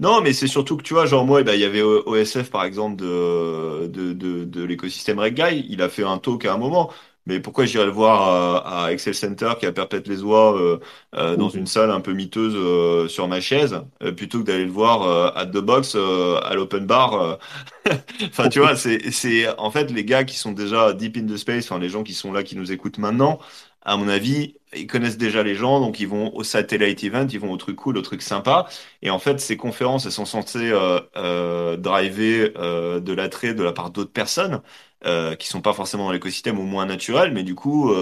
non, 0.00 0.20
mais 0.20 0.32
c'est 0.32 0.46
surtout 0.46 0.76
que 0.76 0.82
tu 0.82 0.94
vois, 0.94 1.06
genre 1.06 1.24
moi, 1.24 1.40
eh 1.40 1.44
ben, 1.44 1.54
il 1.54 1.60
y 1.60 1.64
avait 1.64 1.82
OSF 1.82 2.50
par 2.50 2.64
exemple 2.64 2.96
de, 2.96 3.86
de, 3.86 4.12
de, 4.12 4.44
de 4.44 4.64
l'écosystème 4.64 5.20
il 5.68 5.82
a 5.82 5.88
fait 5.88 6.04
un 6.04 6.18
talk 6.18 6.44
à 6.46 6.54
un 6.54 6.58
moment. 6.58 6.90
Mais 7.26 7.40
pourquoi 7.40 7.64
j'irais 7.64 7.86
le 7.86 7.90
voir 7.90 8.66
à, 8.66 8.92
Excel 8.92 9.14
Center 9.14 9.52
qui 9.58 9.64
a 9.64 9.72
perpète 9.72 10.08
les 10.08 10.22
oies 10.22 10.60
euh, 10.60 10.78
euh, 11.16 11.36
dans 11.36 11.48
une 11.48 11.66
salle 11.66 11.90
un 11.90 12.00
peu 12.00 12.12
miteuse 12.12 12.54
euh, 12.54 13.08
sur 13.08 13.28
ma 13.28 13.40
chaise 13.40 13.80
plutôt 14.16 14.40
que 14.40 14.44
d'aller 14.44 14.66
le 14.66 14.70
voir 14.70 15.34
à 15.34 15.46
The 15.46 15.58
Box 15.58 15.96
à 15.96 16.54
l'open 16.54 16.86
bar 16.86 17.38
Enfin, 18.28 18.48
tu 18.48 18.60
vois, 18.60 18.76
c'est 18.76 19.10
c'est 19.10 19.46
en 19.58 19.70
fait 19.70 19.90
les 19.90 20.04
gars 20.04 20.24
qui 20.24 20.36
sont 20.36 20.52
déjà 20.52 20.92
deep 20.92 21.16
in 21.16 21.26
the 21.26 21.36
space, 21.36 21.70
enfin 21.70 21.78
les 21.78 21.88
gens 21.88 22.02
qui 22.02 22.14
sont 22.14 22.32
là 22.32 22.42
qui 22.42 22.56
nous 22.56 22.72
écoutent 22.72 22.98
maintenant, 22.98 23.38
à 23.84 23.96
mon 23.96 24.08
avis, 24.08 24.56
ils 24.74 24.86
connaissent 24.86 25.18
déjà 25.18 25.42
les 25.42 25.54
gens, 25.54 25.80
donc 25.80 26.00
ils 26.00 26.08
vont 26.08 26.34
au 26.34 26.42
satellite 26.44 27.04
event, 27.04 27.26
ils 27.30 27.38
vont 27.40 27.52
au 27.52 27.56
truc 27.56 27.76
cool, 27.76 27.98
au 27.98 28.02
truc 28.02 28.22
sympa. 28.22 28.66
Et 29.02 29.10
en 29.10 29.18
fait, 29.18 29.40
ces 29.40 29.56
conférences, 29.56 30.06
elles 30.06 30.12
sont 30.12 30.24
censées 30.24 30.70
euh, 30.72 31.00
euh, 31.16 31.76
driver 31.76 32.52
euh, 32.56 33.00
de 33.00 33.12
l'attrait 33.12 33.54
de 33.54 33.62
la 33.62 33.72
part 33.72 33.90
d'autres 33.90 34.12
personnes 34.12 34.62
euh, 35.06 35.36
qui 35.36 35.48
sont 35.48 35.60
pas 35.60 35.72
forcément 35.74 36.06
dans 36.06 36.12
l'écosystème 36.12 36.58
ou 36.58 36.62
moins 36.64 36.86
naturels. 36.86 37.32
Mais 37.32 37.42
du 37.42 37.54
coup, 37.54 37.92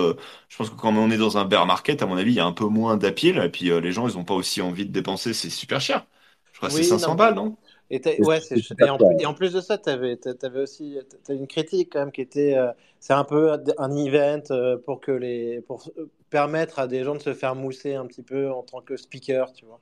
je 0.49 0.57
pense 0.57 0.71
que 0.71 0.77
quand 0.77 0.95
on 0.97 1.11
est 1.11 1.16
dans 1.18 1.38
un 1.38 1.45
bear 1.45 1.66
market, 1.66 2.03
à 2.03 2.07
mon 2.07 2.16
avis, 2.16 2.33
il 2.33 2.37
y 2.37 2.40
a 2.40 2.47
un 2.47 2.53
peu 2.53 2.66
moins 2.66 2.97
d'appeal. 2.97 3.38
Et 3.45 3.49
puis 3.49 3.66
les 3.81 3.92
gens, 3.92 4.09
ils 4.09 4.16
ont 4.18 4.25
pas 4.25 4.35
aussi 4.35 4.61
envie 4.62 4.87
de 4.87 4.92
dépenser. 4.92 5.35
C'est 5.35 5.51
super 5.51 5.81
cher. 5.81 6.07
Je 6.53 6.59
crois 6.59 6.68
que 6.68 6.75
c'est 6.75 6.83
500 6.83 7.14
balles, 7.14 7.35
non? 7.35 7.57
Et, 7.90 8.01
ouais, 8.23 8.40
et, 8.51 8.88
en, 8.88 8.99
et, 9.18 9.27
en, 9.27 9.35
plus 9.35 9.53
de 9.53 9.61
ça, 9.61 9.77
tu 9.77 9.90
avais, 9.90 10.18
avais, 10.42 10.61
aussi 10.61 10.97
as 11.29 11.33
une 11.33 11.47
critique 11.47 11.90
quand 11.92 11.99
même 11.99 12.12
qui 12.12 12.23
était 12.23 12.57
euh, 12.57 12.71
c'est 13.01 13.12
un 13.12 13.25
peu 13.25 13.53
un 13.79 13.97
event 13.97 14.42
euh, 14.51 14.79
pour, 14.79 15.01
que 15.01 15.12
les, 15.12 15.61
pour 15.61 15.85
permettre 16.31 16.79
à 16.79 16.87
des 16.87 17.05
gens 17.05 17.14
de 17.14 17.21
se 17.21 17.35
faire 17.35 17.55
mousser 17.55 17.95
un 17.95 18.07
petit 18.07 18.23
peu 18.23 18.51
en 18.51 18.62
tant 18.62 18.81
que 18.81 18.97
speaker, 18.97 19.53
tu 19.53 19.66
vois. 19.66 19.79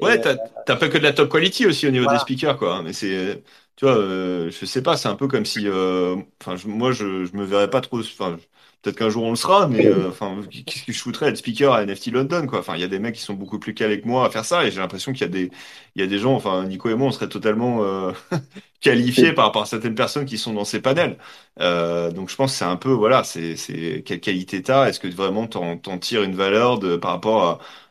ouais, 0.00 0.20
tu 0.20 0.28
n'as 0.28 0.76
pas 0.76 0.88
que 0.88 0.98
de 0.98 1.02
la 1.02 1.12
top 1.12 1.30
quality 1.30 1.66
aussi 1.66 1.86
au 1.86 1.90
niveau 1.90 2.10
des 2.10 2.18
speakers, 2.18 2.58
quoi. 2.58 2.82
Mais 2.82 2.92
c'est, 2.92 3.42
tu 3.76 3.86
vois, 3.86 3.96
euh, 3.96 4.50
je 4.50 4.66
sais 4.66 4.82
pas, 4.82 4.98
c'est 4.98 5.08
un 5.08 5.16
peu 5.16 5.28
comme 5.28 5.46
si, 5.46 5.66
enfin, 5.68 6.56
moi, 6.66 6.92
je, 6.92 7.24
je 7.24 7.34
me 7.34 7.44
verrais 7.44 7.70
pas 7.70 7.80
trop, 7.80 8.00
enfin, 8.00 8.36
Peut-être 8.84 8.98
qu'un 8.98 9.08
jour 9.10 9.24
on 9.24 9.30
le 9.30 9.36
sera, 9.36 9.66
mais 9.66 9.86
euh, 9.86 10.10
enfin, 10.10 10.40
qu'est-ce 10.66 10.84
que 10.84 10.92
je 10.92 11.00
foutrais 11.00 11.30
être 11.30 11.38
speaker 11.38 11.72
à 11.72 11.82
NFT 11.82 12.10
London, 12.10 12.46
quoi. 12.46 12.58
Enfin, 12.60 12.74
il 12.76 12.82
y 12.82 12.84
a 12.84 12.88
des 12.88 12.98
mecs 12.98 13.14
qui 13.14 13.22
sont 13.22 13.32
beaucoup 13.32 13.58
plus 13.58 13.72
calés 13.72 13.98
que 14.02 14.06
moi 14.06 14.26
à 14.26 14.30
faire 14.30 14.44
ça, 14.44 14.66
et 14.66 14.70
j'ai 14.70 14.78
l'impression 14.80 15.12
qu'il 15.12 15.22
y 15.22 15.24
a 15.24 15.28
des, 15.28 15.50
il 15.96 16.02
y 16.02 16.04
a 16.04 16.06
des 16.06 16.18
gens, 16.18 16.34
enfin, 16.34 16.64
Nico 16.66 16.90
et 16.90 16.94
moi, 16.94 17.08
on 17.08 17.10
serait 17.10 17.30
totalement 17.30 17.82
euh, 17.82 18.12
qualifiés 18.82 19.32
par 19.32 19.46
rapport 19.46 19.62
à 19.62 19.66
certaines 19.66 19.94
personnes 19.94 20.26
qui 20.26 20.36
sont 20.38 20.52
dans 20.52 20.64
ces 20.66 20.82
panels. 20.82 21.18
Euh, 21.60 22.10
donc, 22.10 22.28
je 22.28 22.36
pense 22.36 22.52
que 22.52 22.58
c'est 22.58 22.64
un 22.66 22.76
peu, 22.76 22.90
voilà, 22.92 23.24
c'est, 23.24 23.56
c'est 23.56 24.02
quelle 24.04 24.20
qualité 24.20 24.62
t'as 24.62 24.86
Est-ce 24.88 25.00
que 25.00 25.08
vraiment 25.08 25.46
t'en, 25.46 25.78
t'en 25.78 25.98
tires 25.98 26.22
une 26.22 26.34
valeur 26.36 26.78
de 26.78 26.96
par 26.96 27.12
rapport 27.12 27.42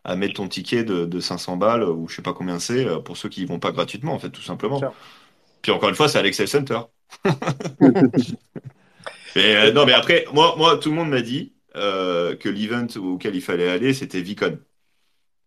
à, 0.06 0.12
à 0.12 0.16
mettre 0.16 0.36
ton 0.36 0.48
ticket 0.48 0.84
de, 0.84 1.06
de 1.06 1.20
500 1.20 1.58
balles 1.58 1.84
ou 1.84 2.08
je 2.08 2.16
sais 2.18 2.22
pas 2.22 2.34
combien 2.34 2.60
c'est 2.60 2.86
pour 3.04 3.18
ceux 3.18 3.30
qui 3.30 3.42
y 3.42 3.46
vont 3.46 3.60
pas 3.60 3.72
gratuitement, 3.72 4.14
en 4.14 4.20
fait, 4.20 4.30
tout 4.30 4.42
simplement. 4.44 4.88
Puis 5.62 5.72
encore 5.72 5.90
une 5.90 5.96
fois, 5.96 6.10
c'est 6.10 6.20
à 6.20 6.24
l'Excel 6.24 6.48
Center. 6.48 6.80
Mais, 9.36 9.56
euh, 9.56 9.72
non, 9.72 9.86
mais 9.86 9.94
après, 9.94 10.26
moi, 10.34 10.56
moi, 10.58 10.78
tout 10.78 10.90
le 10.90 10.96
monde 10.96 11.10
m'a 11.10 11.22
dit, 11.22 11.54
que 11.74 12.50
l'event 12.50 12.88
auquel 12.98 13.36
il 13.36 13.42
fallait 13.42 13.70
aller, 13.70 13.94
c'était 13.94 14.22
Vicon. 14.22 14.60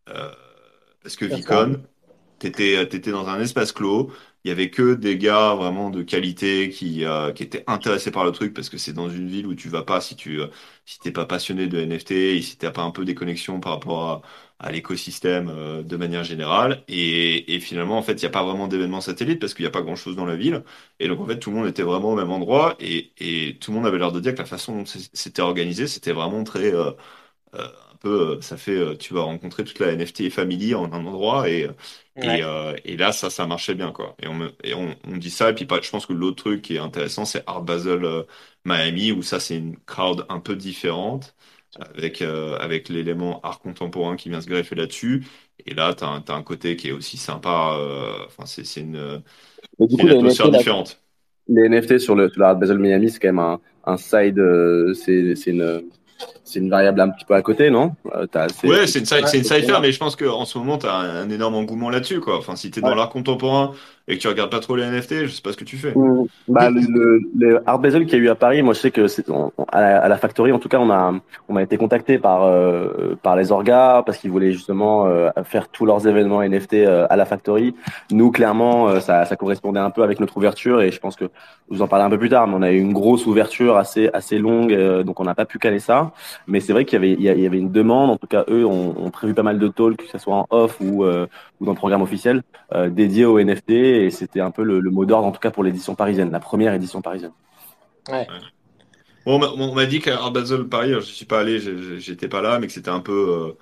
parce 0.05 1.17
que 1.17 1.25
Vicon, 1.25 1.83
tu 2.41 2.47
étais, 2.49 3.11
dans 3.11 3.29
un 3.29 3.41
espace 3.41 3.73
clos, 3.73 4.11
il 4.45 4.49
y 4.51 4.53
avait 4.53 4.71
que 4.71 4.95
des 4.95 5.19
gars 5.19 5.55
vraiment 5.57 5.91
de 5.91 6.03
qualité 6.05 6.71
qui, 6.71 7.05
euh, 7.05 7.33
qui 7.33 7.43
étaient 7.43 7.65
intéressés 7.67 8.13
par 8.13 8.25
le 8.25 8.31
truc 8.33 8.55
parce 8.55 8.69
que 8.69 8.79
c'est 8.79 8.93
dans 8.93 9.11
une 9.11 9.29
ville 9.29 9.47
où 9.47 9.55
tu 9.57 9.69
vas 9.69 9.83
pas 9.83 10.01
si 10.01 10.15
tu 10.15 10.41
euh, 10.41 10.47
si 10.85 11.01
t'es 11.01 11.11
pas 11.11 11.27
passionné 11.27 11.67
de 11.67 11.79
NFT 11.81 12.13
et 12.13 12.43
si 12.43 12.57
t'as 12.57 12.71
pas 12.71 12.83
un 12.83 12.93
peu 12.93 13.05
des 13.05 13.17
connexions 13.17 13.59
par 13.61 13.73
rapport 13.73 14.09
à, 14.09 14.23
à 14.59 14.73
l'écosystème 14.73 15.49
euh, 15.51 15.83
de 15.83 15.97
manière 15.97 16.25
générale 16.25 16.83
et, 16.89 17.55
et 17.55 17.61
finalement 17.61 17.99
en 17.99 18.03
fait 18.03 18.15
il 18.15 18.21
n'y 18.21 18.27
a 18.27 18.31
pas 18.31 18.43
vraiment 18.45 18.69
d'événements 18.69 19.01
satellites 19.01 19.41
parce 19.41 19.55
qu'il 19.55 19.65
n'y 19.65 19.69
a 19.69 19.71
pas 19.71 19.83
grand 19.83 19.97
chose 19.97 20.17
dans 20.17 20.25
la 20.27 20.37
ville 20.37 20.63
et 21.01 21.09
donc 21.09 21.21
en 21.21 21.27
fait 21.27 21.39
tout 21.39 21.51
le 21.51 21.57
monde 21.57 21.67
était 21.69 21.83
vraiment 21.83 22.13
au 22.13 22.17
même 22.17 22.31
endroit 22.31 22.77
et, 22.81 23.13
et 23.19 23.59
tout 23.59 23.71
le 23.71 23.77
monde 23.77 23.87
avait 23.87 23.99
l'air 23.99 24.13
de 24.13 24.21
dire 24.21 24.33
que 24.35 24.39
la 24.39 24.45
façon 24.47 24.79
dont 24.79 24.85
c'était 24.87 25.43
organisé 25.43 25.87
c'était 25.87 26.13
vraiment 26.13 26.43
très 26.45 26.73
peu, 28.01 28.41
ça 28.43 28.57
fait, 28.57 28.97
tu 28.99 29.15
vas 29.15 29.23
rencontrer 29.23 29.65
toute 29.65 29.79
la 29.79 29.93
NFT 29.93 30.31
family 30.31 30.75
en 30.75 30.93
un 30.93 31.05
endroit 31.07 31.49
et, 31.49 31.69
euh, 32.19 32.77
et, 32.85 32.97
là, 32.97 33.13
ça, 33.13 33.31
ça 33.31 33.47
marchait 33.47 33.75
bien, 33.75 33.93
quoi. 33.93 34.17
Et 34.23 34.29
on, 34.29 34.53
et 34.65 34.75
on, 34.75 35.17
dit 35.17 35.31
ça. 35.31 35.51
Et 35.51 35.55
puis, 35.55 35.67
je 35.83 35.91
pense 35.91 36.07
que 36.07 36.13
l'autre 36.13 36.43
truc 36.43 36.63
qui 36.63 36.77
est 36.77 36.79
intéressant, 36.79 37.25
c'est 37.25 37.43
Art 37.47 37.63
Basel 37.63 38.05
euh, 38.05 38.23
Miami, 38.65 39.13
où 39.13 39.23
ça, 39.23 39.41
c'est 39.41 39.57
une 39.59 39.77
crowd 39.81 40.25
un 40.29 40.41
peu 40.41 40.57
différente, 40.57 41.35
avec, 41.95 42.23
euh, 42.23 42.57
avec 42.59 42.89
l'élément 42.89 43.41
art 43.43 43.61
contemporain 43.61 44.17
qui 44.17 44.31
vient 44.31 44.41
se 44.41 44.49
greffer 44.49 44.75
là-dessus. 44.75 45.27
Et 45.65 45.75
là, 45.75 45.95
tu 45.95 46.05
as, 46.05 46.35
un 46.35 46.43
côté 46.43 46.77
qui 46.77 46.89
est 46.89 46.93
aussi 46.93 47.17
sympa. 47.17 47.79
Enfin, 48.27 48.45
c'est 48.47 48.81
une, 48.81 49.23
une 49.79 50.11
atmosphère 50.11 50.51
différente. 50.51 51.01
Les 51.49 51.69
NFT 51.69 51.99
sur 51.99 52.15
le, 52.15 52.29
sur 52.29 52.43
Art 52.43 52.57
Basel 52.57 52.79
Miami, 52.79 53.11
c'est 53.11 53.21
quand 53.21 53.29
même 53.29 53.39
un, 53.39 53.61
un 53.85 53.97
side, 53.97 54.43
c'est 54.95 55.51
une 55.51 55.83
c'est 56.47 56.61
une 56.61 56.71
variable 56.71 57.01
un 57.01 57.09
petit 57.11 57.25
peu 57.25 57.35
à 57.35 57.43
côté, 57.43 57.71
non? 57.71 57.93
Euh, 58.15 58.27
Ouais, 58.63 58.87
c'est 58.87 59.01
une, 59.01 59.19
une 59.35 59.45
cipher, 59.45 59.79
mais 59.83 59.91
je 59.91 59.99
pense 59.99 60.15
qu'en 60.15 60.45
ce 60.45 60.57
moment, 60.59 60.79
tu 60.79 60.87
as 60.87 60.95
un, 60.95 61.29
énorme 61.29 61.57
engouement 61.57 61.91
là-dessus. 61.91 62.21
Quoi. 62.21 62.39
Enfin, 62.39 62.55
si 62.55 62.71
tu 62.71 62.79
es 62.79 62.83
dans 62.83 62.95
l'art 62.95 63.11
contemporain 63.11 63.73
et 64.09 64.17
que 64.17 64.21
tu 64.23 64.29
regardes 64.29 64.51
pas 64.51 64.61
trop 64.61 64.77
les 64.77 64.85
NFT, 64.85 65.27
je 65.27 65.29
sais 65.29 65.43
pas 65.43 65.53
ce 65.53 65.57
que 65.57 65.65
tu 65.65 65.77
fais. 65.77 65.93
Mmh. 65.95 66.27
Bah, 66.49 66.71
le, 66.71 67.21
le, 67.37 67.63
Art 67.69 67.81
Basel 67.81 68.07
qu'il 68.07 68.19
y 68.19 68.23
a 68.23 68.25
eu 68.25 68.29
à 68.29 68.37
Paris, 68.37 68.63
moi 68.63 68.73
je 68.73 68.79
sais 68.79 68.91
que 68.93 69.09
c'est 69.09 69.27
à, 69.73 70.09
la, 70.09 70.17
Factory, 70.17 70.53
en 70.53 70.61
tout 70.61 70.69
cas, 70.69 70.79
on 70.79 70.91
a 70.91 71.15
on 71.49 71.57
a 71.57 71.63
été 71.63 71.77
contacté 71.77 72.19
par 72.19 72.45
euh, 72.45 73.17
par 73.21 73.35
les 73.35 73.51
orgas 73.51 74.05
parce 74.05 74.19
qu'ils 74.19 74.31
voulaient 74.31 74.53
justement 74.53 75.07
euh, 75.07 75.31
faire 75.45 75.69
tous 75.69 75.85
leurs 75.87 76.07
événements 76.07 76.43
NFT 76.43 76.75
euh, 76.75 77.07
à 77.11 77.17
la 77.17 77.25
Factory. 77.25 77.75
Nous, 78.13 78.31
clairement, 78.31 79.01
ça, 79.01 79.25
ça 79.25 79.35
correspondait 79.35 79.81
un 79.81 79.91
peu 79.91 80.05
avec 80.05 80.21
notre 80.21 80.37
ouverture 80.37 80.83
et 80.83 80.93
je 80.93 81.01
pense 81.01 81.17
que 81.17 81.25
vous 81.69 81.83
en 81.83 81.89
parlez 81.89 82.05
un 82.05 82.11
peu 82.11 82.19
plus 82.19 82.29
tard, 82.29 82.47
mais 82.47 82.55
on 82.57 82.63
a 82.63 82.71
eu 82.71 82.79
une 82.79 82.93
grosse 82.93 83.27
ouverture 83.27 83.77
assez 83.77 84.09
assez 84.13 84.39
longue, 84.39 84.73
donc 85.03 85.19
on 85.19 85.25
n'a 85.25 85.35
pas 85.35 85.47
pu 85.47 85.59
caler 85.59 85.81
ça. 85.81 86.13
Mais 86.47 86.61
c'est 86.61 86.73
vrai 86.73 86.85
qu'il 86.85 86.95
y 86.95 86.97
avait 86.97 87.13
il 87.13 87.43
y 87.43 87.47
avait 87.47 87.59
une 87.59 87.73
demande. 87.73 88.11
En 88.11 88.17
tout 88.17 88.27
cas, 88.27 88.45
eux 88.49 88.65
ont, 88.65 88.95
ont 88.99 89.11
prévu 89.11 89.35
pas 89.35 89.43
mal 89.43 89.59
de 89.59 89.69
talks, 89.69 89.97
que 89.97 90.09
ce 90.09 90.19
soit 90.19 90.35
en 90.35 90.47
off 90.51 90.81
ou 90.81 91.05
ou 91.05 91.65
dans 91.65 91.73
le 91.73 91.77
programme 91.77 92.03
officiel 92.03 92.43
dédié 92.89 93.25
aux 93.25 93.41
NFT 93.41 93.71
et 93.71 94.11
c'était 94.11 94.41
un 94.41 94.51
peu 94.51 94.63
le, 94.63 94.81
mot 94.91 95.05
d'ordre, 95.05 95.27
en 95.27 95.33
tout 95.33 95.41
cas 95.41 95.51
pour 95.51 95.65
l'édition 95.65 95.95
parisienne, 95.95 96.31
la 96.31 96.41
première 96.41 96.75
édition 96.75 97.01
parisienne. 97.01 97.33
Ouais. 98.09 98.27
on 99.25 99.75
m'a 99.75 99.87
dit 99.87 100.01
qu'à 100.01 100.31
Basel 100.31 100.65
Paris, 100.65 100.93
je 100.93 101.01
suis 101.01 101.27
pas 101.27 101.41
allé, 101.41 101.59
j'étais 101.99 102.29
pas 102.29 102.43
là, 102.43 102.59
mais 102.59 102.67
que 102.67 102.73
c'était 102.73 102.91
un 102.91 103.01
peu, 103.01 103.57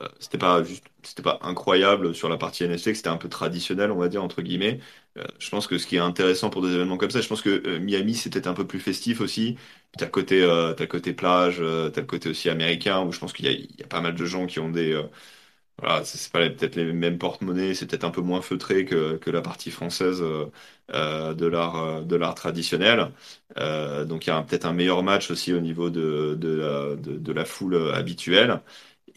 euh, 0.00 0.04
euh, 0.04 0.08
c'était 0.18 0.38
pas 0.38 0.62
c'était 1.02 1.22
pas 1.22 1.38
incroyable 1.42 2.14
sur 2.14 2.28
la 2.28 2.36
partie 2.36 2.66
que 2.66 2.76
c'était 2.76 3.08
un 3.08 3.16
peu 3.16 3.28
traditionnel, 3.28 3.90
on 3.90 3.98
va 3.98 4.08
dire 4.08 4.22
entre 4.24 4.42
guillemets. 4.42 4.80
Euh, 5.18 5.24
je 5.38 5.50
pense 5.50 5.66
que 5.66 5.78
ce 5.78 5.86
qui 5.86 5.96
est 5.96 5.98
intéressant 5.98 6.50
pour 6.50 6.62
des 6.62 6.72
événements 6.74 6.96
comme 6.96 7.10
ça, 7.10 7.20
je 7.20 7.28
pense 7.28 7.42
que 7.42 7.78
Miami 7.78 8.14
c'est 8.14 8.30
peut-être 8.30 8.46
un 8.46 8.54
peu 8.54 8.66
plus 8.66 8.80
festif 8.80 9.20
aussi. 9.20 9.56
T'as 9.98 10.06
le 10.06 10.10
côté, 10.10 10.42
as 10.44 10.74
le 10.78 10.86
côté 10.86 11.12
plage, 11.12 11.58
t'as 11.58 12.00
le 12.00 12.06
côté 12.06 12.28
aussi 12.30 12.48
américain 12.50 13.02
où 13.02 13.12
je 13.12 13.18
pense 13.20 13.32
qu'il 13.32 13.46
y, 13.46 13.82
a 13.82 13.86
pas 13.86 14.00
mal 14.00 14.14
de 14.14 14.24
gens 14.24 14.46
qui 14.46 14.58
ont 14.60 14.70
des 14.70 15.00
voilà, 15.78 16.04
c'est 16.04 16.30
pas 16.32 16.48
peut-être 16.50 16.76
les 16.76 16.92
mêmes 16.92 17.18
porte-monnaies, 17.18 17.74
c'est 17.74 17.86
peut-être 17.86 18.04
un 18.04 18.10
peu 18.10 18.20
moins 18.20 18.40
feutré 18.42 18.84
que, 18.84 19.16
que 19.16 19.30
la 19.30 19.42
partie 19.42 19.70
française 19.72 20.22
euh, 20.22 20.46
euh 20.92 21.34
de 21.34 21.46
l'art 21.46 21.76
euh, 21.76 22.02
de 22.02 22.14
l'art 22.16 22.34
traditionnel. 22.34 23.10
Euh, 23.58 24.04
donc 24.04 24.26
il 24.26 24.30
y 24.30 24.32
a 24.32 24.40
peut-être 24.42 24.66
un 24.66 24.72
meilleur 24.72 25.02
match 25.02 25.30
aussi 25.30 25.52
au 25.52 25.60
niveau 25.60 25.90
de, 25.90 26.36
de 26.36 27.32
la 27.32 27.44
foule 27.44 27.92
habituelle. 27.92 28.60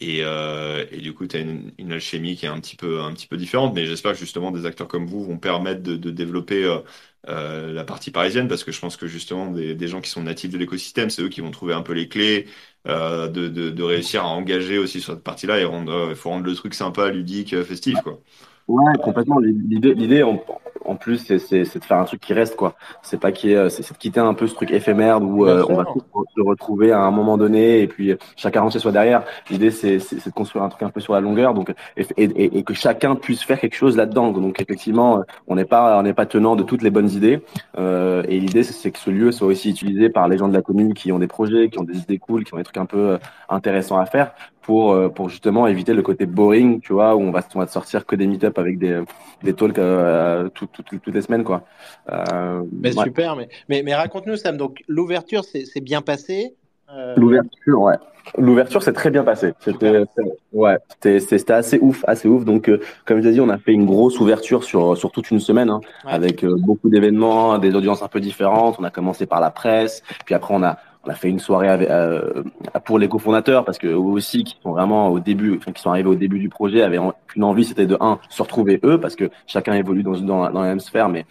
Et, 0.00 0.20
euh, 0.22 0.84
et, 0.92 0.98
du 0.98 1.12
coup, 1.12 1.26
tu 1.26 1.36
as 1.36 1.40
une, 1.40 1.92
alchimie 1.92 2.36
qui 2.36 2.46
est 2.46 2.48
un 2.48 2.60
petit 2.60 2.76
peu, 2.76 3.00
différente, 3.32 3.74
mais 3.74 3.84
j'espère 3.86 4.12
que 4.12 4.18
justement 4.18 4.52
des 4.52 4.64
acteurs 4.64 4.86
comme 4.86 5.06
vous 5.06 5.24
vont 5.24 5.38
permettre 5.38 5.82
de, 5.82 6.10
développer 6.10 6.64
euh, 6.64 6.78
euh 7.28 7.72
la 7.72 7.82
partie 7.84 8.12
parisienne, 8.12 8.46
parce 8.46 8.62
que 8.62 8.70
je 8.70 8.80
pense 8.80 8.96
que 8.96 9.08
justement 9.08 9.50
des, 9.50 9.88
gens 9.88 10.00
qui 10.00 10.10
sont 10.10 10.22
natifs 10.22 10.50
de 10.50 10.58
l'écosystème, 10.58 11.10
c'est 11.10 11.22
eux 11.22 11.28
qui 11.28 11.40
vont 11.40 11.50
trouver 11.50 11.74
un 11.74 11.82
peu 11.82 11.94
les 11.94 12.08
clés, 12.08 12.46
de, 12.84 13.82
réussir 13.82 14.22
à 14.24 14.28
engager 14.28 14.78
aussi 14.78 15.00
sur 15.00 15.14
cette 15.14 15.24
partie-là 15.24 15.58
et 15.58 15.64
rendre, 15.64 16.14
faut 16.14 16.30
rendre 16.30 16.46
le 16.46 16.54
truc 16.54 16.74
sympa, 16.74 17.10
ludique, 17.10 17.60
festif, 17.64 17.98
quoi. 18.02 18.20
Ouais, 18.68 18.92
complètement. 19.02 19.38
L'idée, 19.40 20.22
en, 20.84 20.96
plus, 20.96 21.18
c'est, 21.26 21.62
de 21.62 21.84
faire 21.84 21.98
un 21.98 22.04
truc 22.04 22.20
qui 22.20 22.32
reste, 22.32 22.56
quoi. 22.56 22.74
C'est 23.02 23.20
pas 23.20 23.32
qui 23.32 23.52
est, 23.52 23.68
c'est, 23.70 23.92
de 23.92 23.98
quitter 23.98 24.20
un 24.20 24.34
peu 24.34 24.46
ce 24.46 24.54
truc 24.54 24.70
éphémère 24.70 25.22
où 25.22 25.46
on 25.46 25.76
va 25.76 25.84
se 26.36 26.40
retrouver 26.40 26.92
à 26.92 27.00
un 27.00 27.10
moment 27.10 27.36
donné 27.36 27.80
et 27.80 27.86
puis 27.86 28.14
chacun 28.36 28.60
rentre 28.60 28.72
chez 28.72 28.78
soi 28.78 28.92
derrière. 28.92 29.22
L'idée, 29.50 29.70
c'est, 29.70 29.98
de 29.98 30.32
construire 30.32 30.64
un 30.64 30.68
truc 30.68 30.82
un 30.82 30.90
peu 30.90 31.00
sur 31.00 31.14
la 31.14 31.20
longueur, 31.20 31.54
donc 31.54 31.72
et, 31.96 32.06
et, 32.16 32.58
et, 32.58 32.62
que 32.62 32.74
chacun 32.74 33.14
puisse 33.14 33.42
faire 33.42 33.60
quelque 33.60 33.76
chose 33.76 33.96
là-dedans. 33.96 34.30
Donc 34.32 34.60
effectivement, 34.60 35.22
on 35.46 35.56
n'est 35.56 35.64
pas, 35.64 35.98
on 35.98 36.02
n'est 36.02 36.14
pas 36.14 36.26
tenant 36.26 36.56
de 36.56 36.62
toutes 36.62 36.82
les 36.82 36.90
bonnes 36.90 37.10
idées. 37.10 37.40
Euh, 37.78 38.22
et 38.28 38.38
l'idée, 38.38 38.62
c'est 38.62 38.90
que 38.90 38.98
ce 38.98 39.10
lieu 39.10 39.32
soit 39.32 39.48
aussi 39.48 39.70
utilisé 39.70 40.08
par 40.08 40.28
les 40.28 40.38
gens 40.38 40.48
de 40.48 40.54
la 40.54 40.62
commune 40.62 40.94
qui 40.94 41.12
ont 41.12 41.18
des 41.18 41.26
projets, 41.26 41.68
qui 41.68 41.78
ont 41.78 41.84
des 41.84 41.98
idées 41.98 42.18
cool, 42.18 42.44
qui 42.44 42.54
ont 42.54 42.58
des 42.58 42.64
trucs 42.64 42.78
un 42.78 42.86
peu 42.86 43.18
intéressants 43.48 43.98
à 43.98 44.06
faire 44.06 44.32
pour, 44.68 44.92
euh, 44.92 45.08
pour 45.08 45.30
justement 45.30 45.66
éviter 45.66 45.94
le 45.94 46.02
côté 46.02 46.26
boring, 46.26 46.80
tu 46.80 46.92
vois, 46.92 47.16
où 47.16 47.22
on 47.22 47.30
va, 47.30 47.40
on 47.54 47.58
va 47.58 47.66
sortir 47.66 48.04
que 48.04 48.14
des 48.14 48.26
meet-up 48.26 48.58
avec 48.58 48.78
des, 48.78 49.02
des 49.42 49.54
talks 49.54 49.78
euh, 49.78 50.50
tout, 50.50 50.67
toutes 50.72 51.06
les 51.14 51.22
semaines, 51.22 51.44
quoi. 51.44 51.64
Euh, 52.10 52.62
mais 52.72 52.92
super, 52.92 53.36
mais, 53.36 53.48
mais, 53.68 53.82
mais 53.82 53.94
raconte-nous, 53.94 54.36
Sam, 54.36 54.56
donc 54.56 54.82
l'ouverture, 54.88 55.44
c'est 55.44 55.80
bien 55.80 56.02
passé 56.02 56.54
euh, 56.90 57.14
L'ouverture, 57.16 57.80
ouais. 57.80 57.96
L'ouverture, 58.36 58.82
c'est 58.82 58.92
très 58.92 59.10
bien 59.10 59.24
passé. 59.24 59.54
C'était, 59.60 60.04
ouais, 60.52 60.76
c'était 61.00 61.52
assez 61.52 61.78
ouf, 61.80 62.04
assez 62.06 62.28
ouf. 62.28 62.44
Donc, 62.44 62.70
comme 63.06 63.22
je 63.22 63.28
l'ai 63.28 63.32
dit, 63.32 63.40
on 63.40 63.48
a 63.48 63.56
fait 63.56 63.72
une 63.72 63.86
grosse 63.86 64.20
ouverture 64.20 64.64
sur 64.64 64.98
sur 64.98 65.10
toute 65.10 65.30
une 65.30 65.40
semaine, 65.40 65.70
hein, 65.70 65.80
avec 66.04 66.44
beaucoup 66.44 66.90
d'événements, 66.90 67.56
des 67.56 67.74
audiences 67.74 68.02
un 68.02 68.08
peu 68.08 68.20
différentes. 68.20 68.76
On 68.78 68.84
a 68.84 68.90
commencé 68.90 69.24
par 69.24 69.40
la 69.40 69.50
presse, 69.50 70.02
puis 70.26 70.34
après 70.34 70.52
on 70.54 70.62
a 70.62 70.78
on 71.04 71.10
a 71.10 71.14
fait 71.14 71.28
une 71.28 71.38
soirée 71.38 71.68
euh, 71.70 72.42
pour 72.84 72.98
les 72.98 73.08
cofondateurs 73.08 73.64
parce 73.64 73.78
que 73.78 73.86
eux 73.86 73.96
aussi 73.96 74.44
qui 74.44 74.58
sont 74.62 74.72
vraiment 74.72 75.08
au 75.08 75.20
début, 75.20 75.58
qui 75.58 75.82
sont 75.82 75.90
arrivés 75.90 76.08
au 76.08 76.14
début 76.14 76.38
du 76.38 76.48
projet, 76.48 76.82
avaient 76.82 76.98
une 77.36 77.44
envie, 77.44 77.64
c'était 77.64 77.86
de 77.86 77.96
un 78.00 78.18
se 78.28 78.42
retrouver 78.42 78.80
eux 78.84 78.98
parce 79.00 79.16
que 79.16 79.30
chacun 79.46 79.74
évolue 79.74 80.02
dans 80.02 80.18
dans, 80.20 80.48
la 80.48 80.68
même 80.68 80.80
sphère, 80.80 81.08
mais 81.08 81.24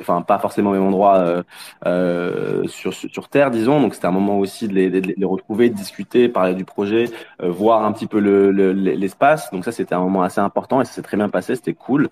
enfin 0.00 0.22
pas 0.22 0.38
forcément 0.38 0.70
au 0.70 0.72
même 0.72 0.82
endroit 0.82 1.16
euh, 1.16 1.42
euh, 1.86 2.66
sur, 2.66 2.92
sur 2.94 3.28
terre 3.28 3.50
disons. 3.50 3.80
Donc 3.80 3.94
c'était 3.94 4.06
un 4.06 4.12
moment 4.12 4.38
aussi 4.38 4.68
de 4.68 4.74
les, 4.74 4.90
de 4.90 5.12
les, 5.16 5.24
retrouver 5.24 5.68
de 5.68 5.74
discuter 5.74 6.28
parler 6.28 6.54
du 6.54 6.64
projet 6.64 7.10
euh, 7.42 7.50
voir 7.50 7.84
un 7.84 7.92
petit 7.92 8.06
peu 8.06 8.20
le, 8.20 8.50
l'espace. 8.72 9.50
Donc 9.52 9.64
ça 9.64 9.72
c'était 9.72 9.94
un 9.94 10.00
moment 10.00 10.22
assez 10.22 10.40
important 10.40 10.80
et 10.80 10.84
ça 10.84 10.92
s'est 10.92 11.02
très 11.02 11.16
bien 11.16 11.28
passé 11.28 11.54
c'était 11.54 11.74
cool. 11.74 12.08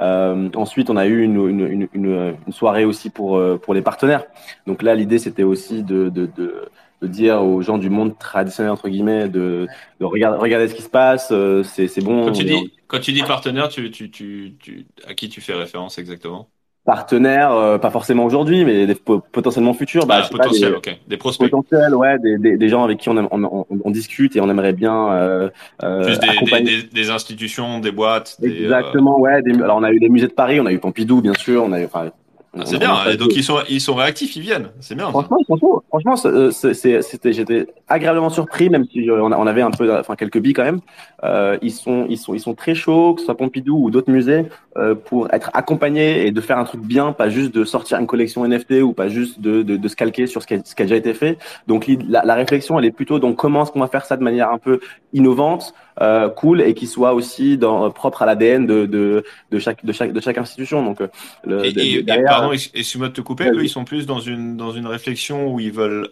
Euh, 0.00 0.48
ensuite 0.54 0.90
on 0.90 0.96
a 0.96 1.06
eu 1.06 1.22
une, 1.22 1.48
une, 1.48 1.88
une, 1.92 2.36
une, 2.46 2.52
soirée 2.52 2.84
aussi 2.84 3.10
pour 3.10 3.40
pour 3.62 3.74
les 3.74 3.82
partenaires. 3.82 4.24
Donc 4.66 4.82
là 4.82 4.94
l'idée 4.94 5.18
c'était 5.18 5.44
aussi 5.44 5.82
de, 5.82 6.08
de, 6.08 6.28
de 6.36 6.68
de 7.02 7.06
dire 7.06 7.42
aux 7.42 7.60
gens 7.60 7.76
du 7.76 7.90
monde 7.90 8.18
traditionnel 8.18 8.72
entre 8.72 8.88
guillemets 8.88 9.28
de, 9.28 9.66
de 10.00 10.04
regarder, 10.06 10.38
regarder 10.38 10.68
ce 10.68 10.74
qui 10.74 10.80
se 10.80 10.88
passe 10.88 11.32
c'est, 11.62 11.88
c'est 11.88 12.00
bon 12.00 12.24
quand 12.24 12.32
tu 12.32 12.44
dis 12.44 12.72
quand 12.86 13.00
tu 13.00 13.12
dis 13.12 13.22
partenaire 13.22 13.68
tu, 13.68 13.90
tu, 13.90 14.10
tu, 14.10 14.86
à 15.06 15.12
qui 15.12 15.28
tu 15.28 15.42
fais 15.42 15.52
référence 15.52 15.98
exactement? 15.98 16.48
Partenaires, 16.86 17.50
euh, 17.50 17.78
pas 17.78 17.90
forcément 17.90 18.24
aujourd'hui, 18.24 18.64
mais 18.64 18.86
des, 18.86 18.94
potentiellement 18.94 19.74
futurs. 19.74 20.06
Bah, 20.06 20.22
ah, 20.38 20.48
des, 20.48 20.66
ok. 20.68 20.96
Des 21.08 21.16
prospects. 21.16 21.50
Potentiels, 21.50 21.92
ouais, 21.96 22.16
des, 22.20 22.38
des, 22.38 22.56
des 22.56 22.68
gens 22.68 22.84
avec 22.84 22.98
qui 22.98 23.08
on, 23.08 23.16
on, 23.16 23.28
on, 23.42 23.66
on, 23.84 23.90
discute 23.90 24.36
et 24.36 24.40
on 24.40 24.48
aimerait 24.48 24.72
bien 24.72 25.10
euh, 25.10 25.50
euh 25.82 26.06
Juste 26.06 26.22
des, 26.22 26.84
des, 26.84 27.10
institutions, 27.10 27.80
des 27.80 27.90
boîtes. 27.90 28.36
Exactement, 28.40 29.18
ouais. 29.18 29.42
alors 29.60 29.78
on 29.78 29.82
a 29.82 29.90
eu 29.90 29.98
les 29.98 30.08
musées 30.08 30.28
de 30.28 30.32
Paris, 30.32 30.60
on 30.60 30.66
a 30.66 30.72
eu 30.72 30.78
Pompidou, 30.78 31.20
bien 31.20 31.34
sûr, 31.34 31.64
on 31.64 31.72
a 31.72 31.80
eu, 31.80 31.86
enfin, 31.86 32.12
ah, 32.58 32.62
c'est 32.64 32.78
bien. 32.78 33.14
donc 33.16 33.34
ils 33.34 33.44
sont 33.44 33.58
ils 33.68 33.80
sont 33.80 33.94
réactifs, 33.94 34.36
ils 34.36 34.42
viennent. 34.42 34.68
C'est 34.80 34.94
bien. 34.94 35.10
Franchement, 35.10 35.38
franchement, 35.44 35.82
franchement, 35.88 36.14
euh, 36.24 36.50
c'était 36.50 37.32
j'étais 37.32 37.66
agréablement 37.88 38.30
surpris, 38.30 38.70
même 38.70 38.86
si 38.90 39.08
on 39.10 39.46
avait 39.46 39.62
un 39.62 39.70
peu, 39.70 39.98
enfin 39.98 40.16
quelques 40.16 40.38
billes 40.38 40.52
quand 40.52 40.64
même. 40.64 40.80
Euh, 41.24 41.58
ils 41.62 41.72
sont 41.72 42.06
ils 42.08 42.18
sont 42.18 42.34
ils 42.34 42.40
sont 42.40 42.54
très 42.54 42.74
chauds, 42.74 43.14
que 43.14 43.20
ce 43.20 43.26
soit 43.26 43.36
Pompidou 43.36 43.84
ou 43.84 43.90
d'autres 43.90 44.10
musées, 44.10 44.46
euh, 44.76 44.94
pour 44.94 45.32
être 45.32 45.50
accompagnés 45.54 46.26
et 46.26 46.30
de 46.30 46.40
faire 46.40 46.58
un 46.58 46.64
truc 46.64 46.80
bien, 46.80 47.12
pas 47.12 47.28
juste 47.28 47.54
de 47.54 47.64
sortir 47.64 47.98
une 47.98 48.06
collection 48.06 48.46
NFT 48.46 48.82
ou 48.82 48.92
pas 48.92 49.08
juste 49.08 49.40
de 49.40 49.62
de, 49.62 49.76
de 49.76 49.88
se 49.88 49.96
calquer 49.96 50.26
sur 50.26 50.42
ce 50.42 50.46
qui, 50.46 50.54
a, 50.54 50.58
ce 50.64 50.74
qui 50.74 50.82
a 50.82 50.84
déjà 50.86 50.96
été 50.96 51.14
fait. 51.14 51.38
Donc 51.66 51.86
la, 52.08 52.24
la 52.24 52.34
réflexion, 52.34 52.78
elle 52.78 52.84
est 52.84 52.90
plutôt 52.90 53.18
donc 53.18 53.36
comment 53.36 53.62
est-ce 53.62 53.72
qu'on 53.72 53.80
va 53.80 53.88
faire 53.88 54.04
ça 54.04 54.16
de 54.16 54.22
manière 54.22 54.50
un 54.50 54.58
peu 54.58 54.80
innovante 55.12 55.74
euh, 56.00 56.28
cool 56.28 56.60
et 56.60 56.74
qui 56.74 56.86
soit 56.86 57.14
aussi 57.14 57.58
dans, 57.58 57.90
propre 57.90 58.22
à 58.22 58.26
l'ADN 58.26 58.66
de, 58.66 58.86
de, 58.86 59.24
de, 59.50 59.58
chaque, 59.58 59.84
de, 59.84 59.92
chaque, 59.92 60.12
de 60.12 60.20
chaque 60.20 60.38
institution. 60.38 60.84
Donc, 60.84 61.00
le, 61.44 61.64
et, 61.64 62.04
pardon, 62.24 62.52
excuse-moi 62.52 63.08
de 63.08 63.14
te 63.14 63.20
couper, 63.20 63.48
eux, 63.48 63.62
ils 63.62 63.68
sont 63.68 63.84
plus 63.84 64.06
dans 64.06 64.20
une, 64.20 64.56
dans 64.56 64.72
une 64.72 64.86
réflexion 64.86 65.52
où 65.52 65.60
ils 65.60 65.72
veulent 65.72 66.08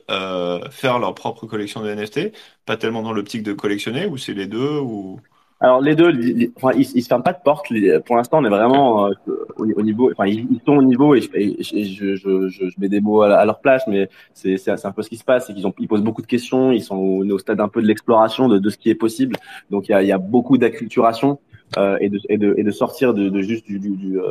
faire 0.71 0.99
leur 0.99 1.15
propre 1.15 1.47
collection 1.47 1.83
de 1.83 1.93
NFT, 1.95 2.33
pas 2.67 2.77
tellement 2.77 3.03
dans 3.03 3.13
l'optique 3.13 3.43
de 3.43 3.53
collectionner, 3.53 4.07
ou 4.07 4.17
c'est 4.17 4.35
les 4.35 4.47
deux 4.47 4.79
ou... 4.79 5.21
Alors 5.65 5.81
les 5.81 5.95
deux, 5.95 6.11
ils, 6.13 6.53
enfin, 6.57 6.77
ils, 6.77 6.85
se 6.85 7.09
ferment 7.09 7.23
pas 7.23 7.33
de 7.33 7.41
porte. 7.43 7.69
Pour 8.05 8.17
l'instant, 8.17 8.41
on 8.41 8.45
est 8.45 8.51
vraiment 8.51 9.07
euh, 9.07 9.13
au, 9.57 9.83
niveau. 9.83 10.11
Enfin, 10.13 10.27
ils, 10.27 10.61
sont 10.67 10.77
au 10.77 10.83
niveau 10.83 11.15
et, 11.15 11.23
je, 11.23 12.17
je, 12.17 12.49
je, 12.49 12.65
mets 12.77 12.91
des 12.91 13.01
mots 13.01 13.23
à, 13.23 13.43
leur 13.47 13.61
place, 13.61 13.83
mais 13.89 14.11
c'est 14.35 14.69
un 14.69 14.93
peu 14.93 15.01
ce 15.01 15.09
qui 15.09 15.17
se 15.17 15.25
passe, 15.25 15.47
c'est 15.47 15.55
qu'ils 15.55 15.65
ils 15.79 15.89
posent 15.89 16.03
beaucoup 16.03 16.21
de 16.21 16.27
questions. 16.27 16.71
Ils 16.71 16.83
sont 16.83 16.97
au, 16.97 17.39
stade 17.39 17.61
un 17.61 17.69
peu 17.69 17.81
de 17.81 17.87
l'exploration 17.87 18.49
de, 18.49 18.59
de, 18.59 18.69
ce 18.69 18.77
qui 18.77 18.91
est 18.91 18.95
possible. 18.95 19.37
Donc 19.71 19.89
il 19.89 19.93
y 19.93 19.95
a, 19.95 20.03
y 20.03 20.13
a 20.13 20.19
beaucoup 20.19 20.59
d'acculturation. 20.59 21.39
Euh, 21.77 21.97
et, 22.01 22.09
de, 22.09 22.21
et, 22.29 22.39
de, 22.39 22.55
et, 22.57 22.63
de, 22.63 22.71
sortir 22.71 23.15
de, 23.15 23.29
de 23.29 23.43
juste 23.43 23.67
du, 23.67 23.79
du, 23.79 23.91
du, 23.97 24.21
euh, 24.21 24.31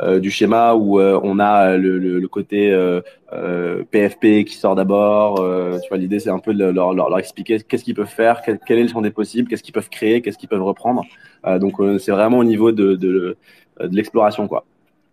euh 0.00 0.20
du, 0.20 0.30
schéma 0.30 0.74
où 0.74 0.98
euh, 0.98 1.20
on 1.22 1.38
a 1.38 1.76
le, 1.76 1.98
le, 1.98 2.18
le 2.18 2.28
côté 2.28 2.70
PFP 3.90 4.44
qui 4.44 4.54
sort 4.54 4.74
d'abord. 4.74 5.36
tu 5.36 5.88
vois, 5.88 5.98
l'idée 5.98 6.20
c'est 6.20 6.30
un 6.30 6.38
peu 6.38 6.52
de 6.54 6.64
leur, 6.64 6.92
leur, 6.92 7.08
leur 7.10 7.18
expliquer 7.18 7.60
qu'est-ce 7.60 7.84
qu'ils 7.84 7.94
peuvent 7.94 8.06
faire, 8.06 8.42
quel, 8.44 8.58
quel, 8.66 8.78
est 8.78 8.82
le 8.82 8.88
champ 8.88 9.02
des 9.02 9.10
possibles, 9.10 9.48
qu'est-ce 9.48 9.62
qu'ils 9.62 9.74
peuvent 9.74 9.90
créer, 9.90 10.22
qu'est-ce 10.22 10.38
qu'ils 10.38 10.48
peuvent 10.48 10.62
reprendre. 10.62 11.04
donc 11.58 11.74
c'est 11.98 12.12
vraiment 12.12 12.38
au 12.38 12.44
niveau 12.44 12.72
de, 12.72 12.94
de, 12.94 13.36
de 13.80 13.96
l'exploration, 13.96 14.48
quoi. 14.48 14.64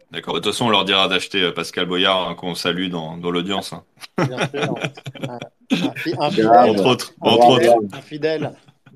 D'accord. 0.09 0.35
De 0.35 0.39
toute 0.39 0.53
façon, 0.53 0.67
on 0.67 0.69
leur 0.69 0.85
dira 0.85 1.09
d'acheter 1.09 1.51
Pascal 1.51 1.85
Boyard, 1.85 2.29
hein, 2.29 2.35
qu'on 2.35 2.55
salue 2.55 2.89
dans, 2.89 3.17
dans 3.17 3.29
l'audience. 3.29 3.73
Hein. 3.73 3.83
Bien 4.17 4.37
sûr. 4.47 4.75
un, 5.71 6.19
un, 6.19 6.31
fidèle, 6.31 6.47
entre 6.47 6.85
autres. 6.85 7.13
Entre 7.19 7.49
autres. 7.49 7.75
Un 7.91 8.01
fidèle. 8.01 8.53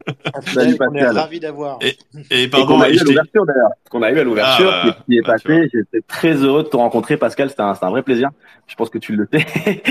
On 0.81 0.95
est 0.95 1.05
ravi 1.05 1.39
d'avoir. 1.39 1.79
Et, 2.31 2.43
et 2.43 2.47
pardon, 2.47 2.75
qu'on 2.77 2.81
a 2.81 2.89
eu 2.89 2.99
à 2.99 3.03
l'ouverture 3.03 3.45
d'ailleurs. 3.45 3.69
Qu'on 3.89 4.01
a 4.01 4.11
eu 4.11 4.19
à 4.19 4.23
l'ouverture, 4.23 4.71
ah, 4.71 4.97
qui, 5.05 5.17
est 5.17 5.21
bah, 5.21 5.33
passé. 5.33 5.69
J'étais 5.73 6.01
très 6.07 6.33
heureux 6.33 6.63
de 6.63 6.67
te 6.69 6.77
rencontrer, 6.77 7.17
Pascal. 7.17 7.49
C'était 7.49 7.61
un, 7.61 7.73
un, 7.79 7.89
vrai 7.89 8.03
plaisir. 8.03 8.29
Je 8.67 8.75
pense 8.75 8.89
que 8.89 8.97
tu 8.97 9.15
le 9.15 9.27
sais. 9.31 9.45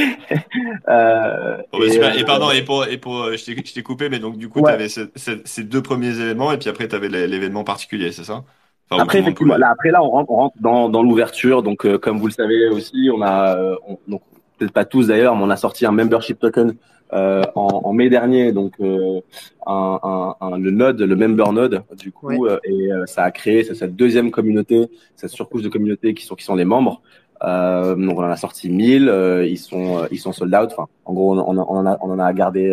euh, 0.89 1.57
bah, 1.73 1.79
et, 1.81 1.95
et, 1.95 2.03
euh, 2.03 2.25
pardon, 2.25 2.51
et 2.51 2.63
pour, 2.63 2.87
et 2.87 2.99
pour, 2.99 3.23
euh, 3.23 3.37
je 3.37 3.73
t'ai 3.73 3.83
coupé, 3.83 4.09
mais 4.09 4.19
donc 4.19 4.37
du 4.37 4.49
coup, 4.49 4.63
tu 4.63 4.71
avais 4.71 4.89
ces 4.89 5.65
deux 5.65 5.83
premiers 5.83 6.19
événements, 6.19 6.53
et 6.53 6.59
puis 6.59 6.69
après, 6.69 6.89
tu 6.89 6.95
avais 6.95 7.09
l'événement 7.09 7.65
particulier, 7.65 8.13
c'est 8.13 8.25
ça? 8.25 8.45
Enfin, 8.93 9.05
après, 9.05 9.21
effectivement, 9.21 9.57
là, 9.57 9.71
après, 9.71 9.91
là, 9.91 10.03
on 10.03 10.11
rentre, 10.11 10.31
on 10.33 10.37
rentre 10.37 10.57
dans, 10.61 10.89
dans 10.89 11.03
l'ouverture. 11.03 11.63
Donc, 11.63 11.87
euh, 11.87 11.97
comme 11.97 12.19
vous 12.19 12.27
le 12.27 12.33
savez 12.33 12.69
aussi, 12.69 13.09
on 13.15 13.23
a, 13.23 13.57
on, 13.87 13.99
donc, 14.09 14.23
peut-être 14.61 14.73
pas 14.73 14.85
tous 14.85 15.09
d'ailleurs, 15.09 15.35
mais 15.35 15.43
on 15.43 15.51
a 15.51 15.57
sorti 15.57 15.87
un 15.87 15.93
membership 15.93 16.39
token 16.39 16.77
euh, 17.13 17.43
en, 17.57 17.81
en, 17.85 17.93
mai 17.93 18.09
dernier, 18.09 18.53
donc 18.53 18.75
euh, 18.81 19.21
un, 19.67 20.35
un, 20.41 20.59
le 20.59 20.71
node, 20.71 21.01
le 21.01 21.17
member 21.17 21.53
node, 21.53 21.83
du 21.99 22.13
coup, 22.13 22.47
euh, 22.47 22.61
et 22.63 22.89
ça 23.07 23.25
a 23.25 23.31
créé 23.33 23.65
cette 23.65 23.97
deuxième 23.97 24.31
communauté, 24.31 24.89
cette 25.17 25.31
surcouche 25.31 25.63
de 25.63 25.69
communauté 25.69 26.15
qui 26.15 26.25
sont 26.25 26.37
qui 26.37 26.45
sont 26.45 26.55
les 26.55 26.65
membres. 26.65 27.03
Donc 27.43 28.19
on 28.19 28.23
en 28.23 28.31
a 28.31 28.37
sorti 28.37 28.69
1000, 28.69 29.47
ils 29.49 29.59
sont 29.59 30.07
ils 30.13 30.19
sont 30.19 30.33
sold 30.33 30.55
out. 30.55 30.71
Enfin, 30.73 30.87
en 31.05 31.15
gros, 31.15 31.37
on, 31.37 31.59
on, 31.59 31.59
en 31.59 31.87
a 31.87 31.99
on 32.01 32.11
en 32.11 32.19
a 32.21 32.33
gardé 32.33 32.73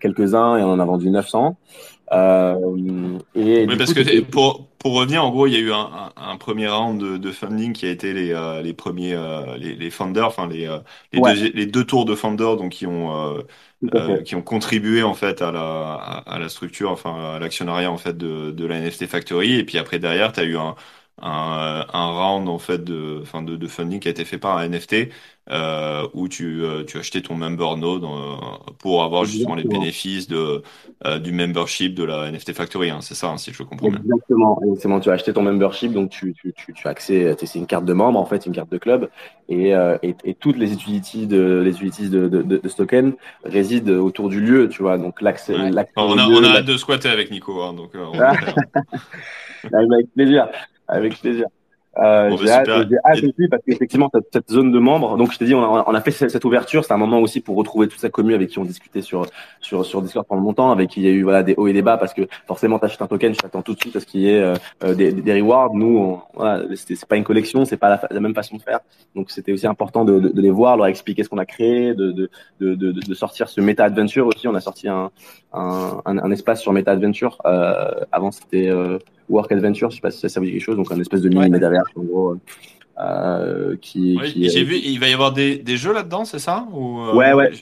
quelques 0.00 0.34
uns 0.34 0.58
et 0.58 0.62
on 0.62 0.72
en 0.72 0.80
a 0.80 0.84
vendu 0.84 1.08
900. 1.08 1.56
Euh, 2.12 3.18
et 3.34 3.66
oui, 3.66 3.76
parce 3.76 3.92
que 3.92 4.20
pour, 4.22 4.68
pour 4.78 4.94
revenir, 4.94 5.24
en 5.24 5.30
gros, 5.30 5.46
il 5.46 5.52
y 5.52 5.56
a 5.56 5.60
eu 5.60 5.72
un, 5.72 6.12
un, 6.16 6.36
premier 6.36 6.68
round 6.68 7.00
de, 7.00 7.16
de, 7.18 7.32
funding 7.32 7.72
qui 7.72 7.86
a 7.86 7.90
été 7.90 8.12
les, 8.12 8.32
euh, 8.32 8.62
les 8.62 8.72
premiers, 8.72 9.14
euh, 9.14 9.56
les, 9.58 9.74
les 9.74 9.90
founders, 9.90 10.26
enfin 10.26 10.46
les, 10.46 10.66
euh, 10.66 10.78
les, 11.12 11.20
deux, 11.20 11.50
les 11.54 11.66
deux 11.66 11.84
tours 11.84 12.04
de 12.04 12.14
founders, 12.14 12.56
donc 12.56 12.72
qui 12.72 12.86
ont 12.86 13.36
qui 14.24 14.34
ont 14.34 14.42
contribué 14.42 15.02
en 15.04 15.14
fait 15.14 15.40
à 15.40 15.52
la, 15.52 15.94
à, 15.94 16.38
la 16.38 16.48
structure, 16.48 16.90
enfin 16.90 17.34
à 17.36 17.38
l'actionnariat 17.38 17.90
en 17.92 17.98
fait 17.98 18.16
de, 18.16 18.50
de 18.50 18.66
la 18.66 18.80
NFT 18.80 19.06
Factory. 19.06 19.54
Et 19.56 19.64
puis 19.64 19.78
après 19.78 19.98
derrière, 19.98 20.32
tu 20.32 20.40
as 20.40 20.44
eu 20.44 20.56
un, 20.56 20.74
un, 21.22 21.86
un, 21.92 22.06
round 22.06 22.48
en 22.48 22.58
fait 22.58 22.82
de, 22.84 23.20
enfin 23.22 23.42
de, 23.42 23.56
de, 23.56 23.66
funding 23.68 24.00
qui 24.00 24.08
a 24.08 24.10
été 24.10 24.24
fait 24.24 24.38
par 24.38 24.58
un 24.58 24.68
NFT 24.68 25.10
euh, 25.50 26.06
où 26.14 26.28
tu, 26.28 26.62
euh, 26.62 26.84
tu 26.84 26.98
achetais 26.98 27.20
ton 27.20 27.34
member 27.34 27.76
node 27.76 28.04
euh, 28.04 28.08
pour 28.78 29.02
avoir 29.02 29.24
justement 29.24 29.54
les 29.54 29.64
bénéfices 29.64 30.28
de, 30.28 30.62
euh, 31.06 31.18
du 31.18 31.32
membership 31.32 31.94
de 31.94 32.04
la 32.04 32.30
NFT 32.30 32.52
Factory. 32.52 32.90
Hein, 32.90 32.98
c'est 33.00 33.14
ça, 33.14 33.28
hein, 33.28 33.38
si 33.38 33.52
je 33.52 33.62
comprends 33.62 33.88
bien. 33.88 34.00
Exactement. 34.00 34.60
Exactement. 34.62 35.00
Tu 35.00 35.10
as 35.10 35.14
acheté 35.14 35.32
ton 35.32 35.42
membership, 35.42 35.92
donc 35.92 36.10
tu, 36.10 36.34
tu, 36.34 36.52
tu, 36.52 36.72
tu 36.72 36.86
as 36.86 36.90
accès. 36.90 37.34
C'est 37.38 37.58
une 37.58 37.66
carte 37.66 37.84
de 37.84 37.92
membre 37.92 38.18
en 38.18 38.26
fait, 38.26 38.46
une 38.46 38.52
carte 38.52 38.70
de 38.70 38.78
club, 38.78 39.08
et, 39.48 39.70
et, 39.70 40.14
et 40.24 40.34
toutes 40.34 40.56
les 40.56 40.72
utilities 40.72 41.26
de 41.26 41.62
les 41.64 41.70
utilities 41.70 42.10
de, 42.10 42.28
de, 42.28 42.42
de, 42.42 42.68
ce 42.68 42.76
token 42.76 43.14
résident 43.44 43.98
autour 43.98 44.28
du 44.28 44.40
lieu, 44.40 44.68
tu 44.68 44.82
vois. 44.82 44.98
Donc 44.98 45.22
l'accès. 45.22 45.54
on 45.56 46.18
a, 46.18 46.26
on 46.26 46.44
a 46.44 46.58
hâte 46.58 46.66
de 46.66 46.76
squatter 46.76 47.08
avec 47.08 47.30
Nico, 47.30 47.62
hein, 47.62 47.72
donc. 47.72 47.92
On 47.94 48.18
avec 49.72 50.12
plaisir. 50.14 50.48
Avec 50.88 51.20
plaisir. 51.20 51.46
Euh, 51.98 52.36
j'ai 52.40 52.50
hâte, 52.50 52.68
aussi 52.68 53.48
parce 53.50 53.62
qu'effectivement 53.64 54.08
cette, 54.14 54.26
cette, 54.32 54.50
zone 54.50 54.70
de 54.70 54.78
membres. 54.78 55.16
Donc 55.16 55.32
je 55.32 55.38
t'ai 55.38 55.46
dit, 55.46 55.54
on 55.54 55.62
a, 55.62 55.84
on 55.86 55.94
a 55.94 56.00
fait 56.00 56.12
cette, 56.12 56.44
ouverture. 56.44 56.84
C'est 56.84 56.92
un 56.92 56.98
moment 56.98 57.18
aussi 57.18 57.40
pour 57.40 57.56
retrouver 57.56 57.88
toute 57.88 57.98
sa 57.98 58.08
commune 58.08 58.34
avec 58.34 58.50
qui 58.50 58.58
on 58.58 58.64
discutait 58.64 59.02
sur 59.02 59.26
sur 59.60 59.84
sur 59.84 60.00
Discord 60.02 60.26
pendant 60.26 60.42
longtemps, 60.42 60.70
avec 60.70 60.90
qui 60.90 61.00
il 61.00 61.06
y 61.06 61.08
a 61.08 61.12
eu 61.12 61.24
voilà 61.24 61.42
des 61.42 61.54
hauts 61.56 61.66
et 61.66 61.72
des 61.72 61.82
bas 61.82 61.96
parce 61.96 62.14
que 62.14 62.22
forcément 62.46 62.78
t'achètes 62.78 63.02
un 63.02 63.08
token, 63.08 63.32
tu 63.32 63.38
t'attends 63.38 63.62
tout 63.62 63.74
de 63.74 63.80
suite 63.80 63.96
à 63.96 64.00
ce 64.00 64.06
qu'il 64.06 64.20
y 64.20 64.30
ait 64.30 64.40
euh, 64.40 64.54
euh 64.84 64.94
des, 64.94 65.12
des, 65.12 65.40
rewards. 65.40 65.74
Nous, 65.74 65.98
on, 65.98 66.20
voilà, 66.34 66.64
c'est 66.74 67.04
pas 67.06 67.16
une 67.16 67.24
collection, 67.24 67.64
c'est 67.64 67.76
pas 67.76 67.88
la, 67.88 68.00
la, 68.10 68.20
même 68.20 68.34
façon 68.34 68.56
de 68.56 68.62
faire. 68.62 68.80
Donc 69.16 69.30
c'était 69.30 69.52
aussi 69.52 69.66
important 69.66 70.04
de, 70.04 70.20
de, 70.20 70.28
de, 70.28 70.40
les 70.40 70.50
voir, 70.50 70.76
leur 70.76 70.86
expliquer 70.86 71.24
ce 71.24 71.28
qu'on 71.28 71.38
a 71.38 71.46
créé, 71.46 71.94
de 71.94 72.12
de, 72.12 72.30
de 72.60 72.74
de, 72.74 73.14
sortir 73.14 73.48
ce 73.48 73.60
meta 73.60 73.84
adventure 73.84 74.26
aussi. 74.26 74.46
On 74.46 74.54
a 74.54 74.60
sorti 74.60 74.88
un 74.88 75.10
un, 75.52 76.00
un, 76.04 76.18
un 76.18 76.30
espace 76.30 76.60
sur 76.60 76.72
meta 76.72 76.92
adventure. 76.92 77.38
Euh, 77.44 78.04
avant 78.12 78.30
c'était 78.30 78.70
Work 79.28 79.52
Adventure, 79.52 79.90
je 79.90 79.96
sais 79.96 80.00
pas 80.00 80.10
si 80.10 80.28
ça, 80.28 80.40
vous 80.40 80.46
dit 80.46 80.52
quelque 80.52 80.62
chose, 80.62 80.76
donc 80.76 80.90
un 80.92 81.00
espèce 81.00 81.22
de 81.22 81.28
mini 81.28 81.50
ouais. 81.50 81.78
en 81.96 82.02
gros. 82.02 82.36
Euh, 83.00 83.76
qui, 83.80 84.18
qui 84.24 84.48
j'ai 84.50 84.64
vu, 84.64 84.76
il 84.76 84.98
va 84.98 85.08
y 85.08 85.12
avoir 85.12 85.32
des, 85.32 85.58
des 85.58 85.76
jeux 85.76 85.92
là-dedans, 85.92 86.24
c'est 86.24 86.40
ça 86.40 86.66
Ou, 86.72 87.00
euh, 87.00 87.14
Ouais, 87.14 87.32
ouais. 87.32 87.52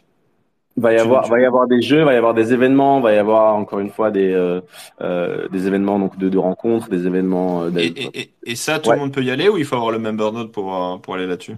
Il 0.79 0.83
va 0.83 0.93
y 0.93 0.99
avoir, 0.99 1.27
va 1.27 1.41
y 1.41 1.45
avoir 1.45 1.67
des 1.67 1.81
jeux, 1.81 2.01
il 2.01 2.05
va 2.05 2.12
y 2.12 2.17
avoir 2.17 2.35
des 2.35 2.53
événements, 2.53 2.99
il 2.99 3.03
va 3.03 3.14
y 3.14 3.17
avoir 3.17 3.55
encore 3.57 3.79
une 3.79 3.89
fois 3.89 4.11
des 4.11 4.31
euh, 4.33 4.61
euh 5.01 5.49
des 5.49 5.67
événements 5.67 5.99
donc 5.99 6.19
de, 6.19 6.29
de, 6.29 6.37
rencontres, 6.37 6.91
des 6.91 7.07
événements. 7.07 7.62
Euh, 7.62 7.71
et, 7.79 8.21
et, 8.21 8.31
et, 8.45 8.57
ça, 8.57 8.79
tout 8.79 8.91
le 8.91 8.99
monde 8.99 9.12
peut 9.12 9.23
y 9.23 9.31
aller 9.31 9.49
ou 9.49 9.57
il 9.57 9.64
faut 9.64 9.77
avoir 9.77 9.91
le 9.91 9.99
member 9.99 10.33
node 10.33 10.53
pour 10.53 11.01
pour 11.01 11.14
aller 11.14 11.27
là-dessus? 11.27 11.57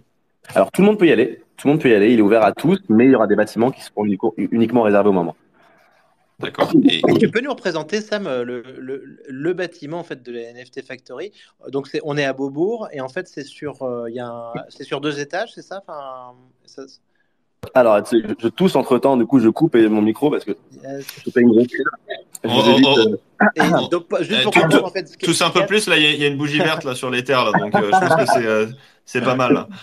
Alors 0.55 0.71
tout 0.71 0.83
le 0.83 0.87
monde 0.87 0.99
peut 0.99 1.09
y 1.09 1.13
aller, 1.13 1.43
tout 1.57 1.67
le 1.67 1.73
monde 1.73 1.83
peut 1.83 1.91
y 1.91 1.95
aller. 1.95 2.13
Il 2.13 2.21
est 2.21 2.23
ouvert 2.23 2.45
à 2.45 2.53
tous, 2.53 2.79
mais 2.89 3.07
il 3.07 3.11
y 3.11 3.15
aura 3.17 3.27
des 3.27 3.35
bâtiments 3.35 3.73
qui 3.73 3.83
seront 3.83 4.05
uniquement 4.37 4.83
réservés 4.83 5.09
aux 5.09 5.13
membres. 5.13 5.35
D'accord. 6.39 6.73
Et... 6.89 7.03
Tu 7.19 7.31
peux 7.31 7.41
nous 7.41 7.51
représenter, 7.51 8.01
Sam, 8.01 8.25
le, 8.25 8.63
le, 8.63 9.21
le, 9.27 9.53
bâtiment 9.55 9.99
en 9.99 10.05
fait, 10.05 10.23
de 10.23 10.31
la 10.31 10.53
NFT 10.53 10.83
Factory? 10.83 11.33
Donc, 11.69 11.89
c'est, 11.89 12.01
on 12.05 12.17
est 12.17 12.25
à 12.25 12.33
Beaubourg 12.33 12.89
et 12.93 13.01
en 13.01 13.09
fait, 13.09 13.27
c'est 13.27 13.43
sur, 13.43 13.83
euh, 13.83 14.09
y 14.09 14.21
a 14.21 14.29
un, 14.29 14.53
sur 14.81 15.01
deux 15.01 15.19
étages, 15.19 15.53
c'est 15.55 15.63
ça, 15.63 15.83
enfin, 15.83 16.37
ça... 16.65 16.85
Alors, 17.75 18.01
je 18.05 18.49
tousse 18.49 18.77
entre 18.77 18.99
temps, 18.99 19.17
du 19.17 19.27
coup, 19.27 19.41
je 19.41 19.49
coupe 19.49 19.75
mon 19.75 20.03
micro 20.03 20.31
parce 20.31 20.45
que 20.45 20.53
je 20.73 21.31
fais 21.31 21.41
une 21.41 21.51
grosse. 21.51 21.67
Oh, 22.45 22.51
oh, 22.51 22.79
oh. 22.85 22.99
Euh, 23.59 23.89
donc, 23.91 24.07
juste 24.21 24.43
pour 24.45 24.53
comprendre, 24.53 24.85
en 24.87 24.91
fait, 24.91 25.19
tousse 25.19 25.43
un 25.43 25.51
peu 25.51 25.67
plus, 25.67 25.89
là, 25.89 25.97
il 25.97 26.05
y, 26.05 26.21
y, 26.21 26.25
a 26.25 26.29
une 26.29 26.37
bougie 26.37 26.59
verte 26.59 26.85
là 26.85 26.95
sur 26.95 27.11
les 27.11 27.25
terres, 27.25 27.45
là, 27.45 27.53
donc 27.59 27.75
euh, 27.75 27.87
je 27.87 27.91
pense 27.91 28.15
que 28.15 28.27
c'est. 28.27 28.47
Euh, 28.47 28.67
c'est 29.05 29.23
pas 29.23 29.35
mal. 29.35 29.67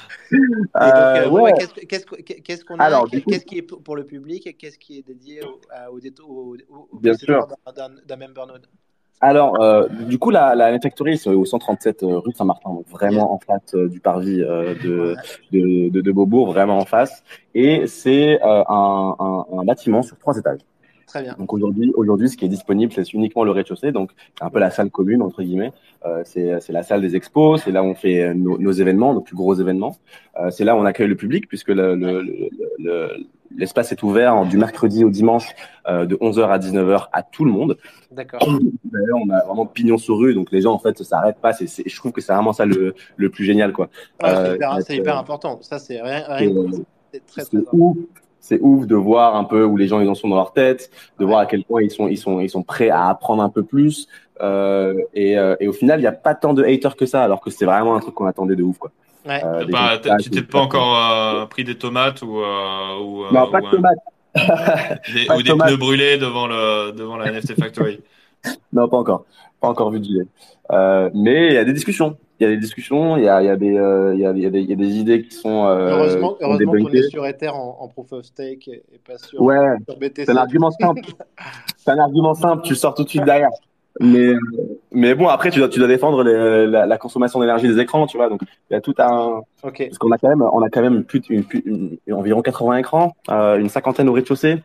Euh, 0.81 1.29
ouais. 1.29 1.53
Qu'est-ce 1.87 2.65
qu'on 2.65 2.77
a 2.79 3.07
Qu'est-ce 3.07 3.45
qui 3.45 3.59
est 3.59 3.61
pour 3.61 3.95
le 3.95 4.03
public 4.03 4.57
Qu'est-ce 4.57 4.77
qui 4.77 4.97
est 4.97 5.01
dédié 5.03 5.41
au, 5.43 5.61
au, 5.91 5.97
au, 6.27 6.57
au 6.91 6.99
Bien 6.99 7.13
sûr. 7.13 7.47
d'un 7.75 8.17
member 8.17 8.47
node 8.47 8.67
alors, 9.21 9.61
euh, 9.61 9.87
du 10.07 10.19
coup, 10.19 10.29
la, 10.29 10.55
la 10.55 10.77
Factory, 10.79 11.17
c'est 11.17 11.29
au 11.29 11.45
137 11.45 12.03
euh, 12.03 12.19
rue 12.19 12.33
Saint-Martin, 12.33 12.69
donc 12.71 12.87
vraiment 12.89 13.33
en 13.33 13.39
face 13.39 13.73
euh, 13.73 13.87
du 13.87 13.99
parvis 13.99 14.41
euh, 14.41 14.75
de, 14.83 15.15
de, 15.51 15.89
de, 15.89 16.01
de, 16.01 16.11
Beaubourg, 16.11 16.47
vraiment 16.47 16.77
en 16.77 16.85
face. 16.85 17.23
Et 17.53 17.87
c'est 17.87 18.41
euh, 18.43 18.63
un, 18.67 19.15
un, 19.17 19.45
un, 19.57 19.63
bâtiment 19.63 20.03
sur 20.03 20.17
trois 20.17 20.37
étages. 20.37 20.59
Très 21.07 21.21
bien. 21.21 21.35
Donc 21.39 21.53
aujourd'hui, 21.53 21.93
aujourd'hui, 21.95 22.29
ce 22.29 22.35
qui 22.35 22.43
est 22.43 22.49
disponible, 22.49 22.91
c'est 22.91 23.13
uniquement 23.13 23.43
le 23.45 23.51
rez-de-chaussée, 23.51 23.91
donc 23.91 24.11
c'est 24.37 24.43
un 24.43 24.49
peu 24.49 24.59
la 24.59 24.69
salle 24.69 24.89
commune 24.89 25.21
entre 25.21 25.43
guillemets. 25.43 25.71
Euh, 26.05 26.21
c'est, 26.25 26.59
c'est 26.59 26.73
la 26.73 26.83
salle 26.83 27.01
des 27.01 27.15
expos, 27.15 27.61
c'est 27.63 27.71
là 27.71 27.83
où 27.83 27.87
on 27.87 27.95
fait 27.95 28.33
nos, 28.33 28.57
nos 28.57 28.71
événements, 28.71 29.13
nos 29.13 29.21
plus 29.21 29.35
gros 29.35 29.55
événements. 29.55 29.95
Euh, 30.39 30.49
c'est 30.49 30.65
là 30.65 30.75
où 30.75 30.79
on 30.79 30.85
accueille 30.85 31.07
le 31.07 31.15
public 31.15 31.47
puisque 31.47 31.69
le, 31.69 31.95
le, 31.95 32.21
le, 32.79 33.09
l'espace 33.57 33.91
est 33.91 34.03
ouvert 34.03 34.45
du 34.45 34.57
mercredi 34.57 35.03
au 35.03 35.09
dimanche 35.09 35.55
euh, 35.87 36.05
de 36.05 36.15
11h 36.15 36.47
à 36.47 36.59
19h 36.59 37.07
à 37.11 37.23
tout 37.23 37.45
le 37.45 37.51
monde. 37.51 37.77
D'accord. 38.11 38.39
D'ailleurs, 38.85 39.19
on 39.25 39.29
a 39.29 39.45
vraiment 39.45 39.65
pignon 39.65 39.97
sur 39.97 40.17
rue, 40.17 40.33
donc 40.33 40.51
les 40.51 40.61
gens 40.61 40.73
en 40.73 40.79
fait 40.79 41.01
s'arrêtent 41.03 41.41
pas. 41.41 41.53
C'est, 41.53 41.67
je 41.87 41.95
trouve 41.97 42.11
que 42.11 42.21
c'est 42.21 42.33
vraiment 42.33 42.53
ça 42.53 42.65
le, 42.65 42.95
le 43.15 43.29
plus 43.29 43.45
génial, 43.45 43.73
quoi. 43.73 43.89
C'est, 44.21 44.55
hyper, 44.55 44.77
c'est 44.81 44.97
hyper, 44.97 45.17
important. 45.17 45.59
Ça, 45.61 45.79
c'est 45.79 46.01
rien. 46.01 46.23
rien 46.27 46.49
c'est 47.11 47.25
très, 47.25 47.43
très 47.43 47.57
important 47.57 47.95
c'est 48.45 48.59
ouf 48.61 48.85
de 48.85 48.95
voir 48.95 49.35
un 49.35 49.43
peu 49.43 49.63
où 49.63 49.75
les 49.75 49.87
gens 49.87 49.99
ils 50.01 50.07
en 50.07 50.13
sont 50.13 50.27
dans 50.27 50.35
leur 50.35 50.53
tête, 50.53 50.91
de 51.19 51.25
voir 51.25 51.39
à 51.39 51.45
quel 51.47 51.63
point 51.63 51.81
ils 51.81 51.89
sont 51.89 52.07
ils 52.07 52.17
sont 52.17 52.39
ils 52.39 52.49
sont 52.49 52.61
prêts 52.61 52.89
à 52.89 53.09
apprendre 53.09 53.41
un 53.41 53.49
peu 53.49 53.63
plus. 53.63 54.07
Euh, 54.41 54.93
et, 55.13 55.37
euh, 55.37 55.55
et, 55.61 55.67
au 55.69 55.73
final, 55.73 55.99
il 55.99 56.03
n'y 56.03 56.07
a 56.07 56.11
pas 56.11 56.35
tant 56.35 56.53
de 56.53 56.61
haters 56.61 56.97
que 56.97 57.05
ça, 57.05 57.23
alors 57.23 57.39
que 57.39 57.49
c'est 57.49 57.63
vraiment 57.63 57.95
un 57.95 58.01
truc 58.01 58.13
qu'on 58.15 58.25
attendait 58.25 58.57
de 58.57 58.63
ouf 58.63 58.77
quoi. 58.77 58.91
Ouais. 59.25 59.43
Euh, 59.43 59.65
bah, 59.69 59.99
tu 60.21 60.29
t'es 60.29 60.43
pas 60.43 60.59
encore 60.59 60.97
euh, 60.97 61.45
pris 61.47 61.63
des 61.63 61.77
tomates 61.77 62.21
ou, 62.21 62.41
euh, 62.41 62.99
ou 62.99 63.33
non 63.33 63.49
pas 63.49 63.61
de 63.61 63.69
tomates. 63.71 63.97
des, 65.13 65.27
ou 65.33 65.41
des 65.41 65.53
pneus 65.53 65.77
brûlés 65.77 66.17
devant 66.17 66.47
le 66.47 66.91
devant 66.91 67.17
la 67.17 67.31
NFT 67.31 67.59
Factory. 67.59 68.01
non, 68.73 68.87
pas 68.87 68.97
encore. 68.97 69.25
Pas 69.59 69.69
encore 69.69 69.91
vu 69.91 69.99
de 69.99 70.05
gilet. 70.05 70.27
Euh, 70.71 71.09
mais 71.13 71.47
il 71.47 71.53
y 71.53 71.57
a 71.57 71.65
des 71.65 71.73
discussions. 71.73 72.17
Il 72.39 72.43
y 72.43 72.47
a 72.47 72.49
des 72.49 72.59
discussions, 72.59 73.15
il 73.15 73.23
y 73.23 73.29
a, 73.29 73.41
il 73.41 73.45
y 73.45 73.49
a, 73.49 73.55
des, 73.55 73.77
euh, 73.77 74.13
il 74.13 74.19
y 74.19 74.25
a, 74.25 74.33
y 74.33 74.45
a, 74.45 74.49
des, 74.49 74.59
il 74.59 74.69
y 74.69 74.73
a 74.73 74.75
des 74.75 74.97
idées 74.97 75.21
qui 75.21 75.33
sont. 75.33 75.65
Euh, 75.67 75.91
heureusement 75.91 76.35
heureusement 76.41 76.73
qu'on 76.73 76.91
est 76.91 77.09
sur 77.09 77.25
Ether 77.25 77.47
en, 77.47 77.77
en, 77.79 77.87
proof 77.87 78.11
of 78.11 78.25
stake 78.25 78.67
et, 78.67 78.83
pas 79.07 79.17
sur, 79.17 79.41
ouais, 79.41 79.57
sur 79.87 79.97
BTC. 79.97 80.25
C'est 80.25 80.31
un 80.31 80.35
argument 80.35 80.69
simple. 80.71 81.01
c'est 81.77 81.91
un 81.91 81.99
argument 81.99 82.33
simple, 82.33 82.63
tu 82.63 82.75
sors 82.75 82.93
tout 82.93 83.05
de 83.05 83.09
suite 83.09 83.23
derrière. 83.23 83.51
Mais, 83.99 84.33
mais 84.91 85.15
bon, 85.15 85.27
après, 85.27 85.51
tu 85.51 85.59
dois, 85.59 85.69
tu 85.69 85.79
dois 85.79 85.87
défendre 85.87 86.23
les, 86.23 86.67
la, 86.67 86.85
la, 86.85 86.97
consommation 86.97 87.39
d'énergie 87.39 87.67
des 87.67 87.79
écrans, 87.79 88.07
tu 88.07 88.17
vois. 88.17 88.29
Donc, 88.29 88.41
il 88.69 88.73
y 88.73 88.75
a 88.75 88.81
tout 88.81 88.95
un. 88.97 89.41
Okay. 89.63 89.87
Parce 89.87 89.97
qu'on 89.97 90.11
a 90.11 90.17
quand 90.17 90.29
même, 90.29 90.41
on 90.41 90.61
a 90.61 90.69
quand 90.69 90.81
même 90.81 91.03
plus, 91.03 91.21
une, 91.29 91.43
une, 91.65 91.97
environ 92.13 92.41
80 92.41 92.77
écrans, 92.77 93.15
euh, 93.29 93.57
une 93.57 93.69
cinquantaine 93.69 94.09
au 94.09 94.13
rez-de-chaussée 94.13 94.61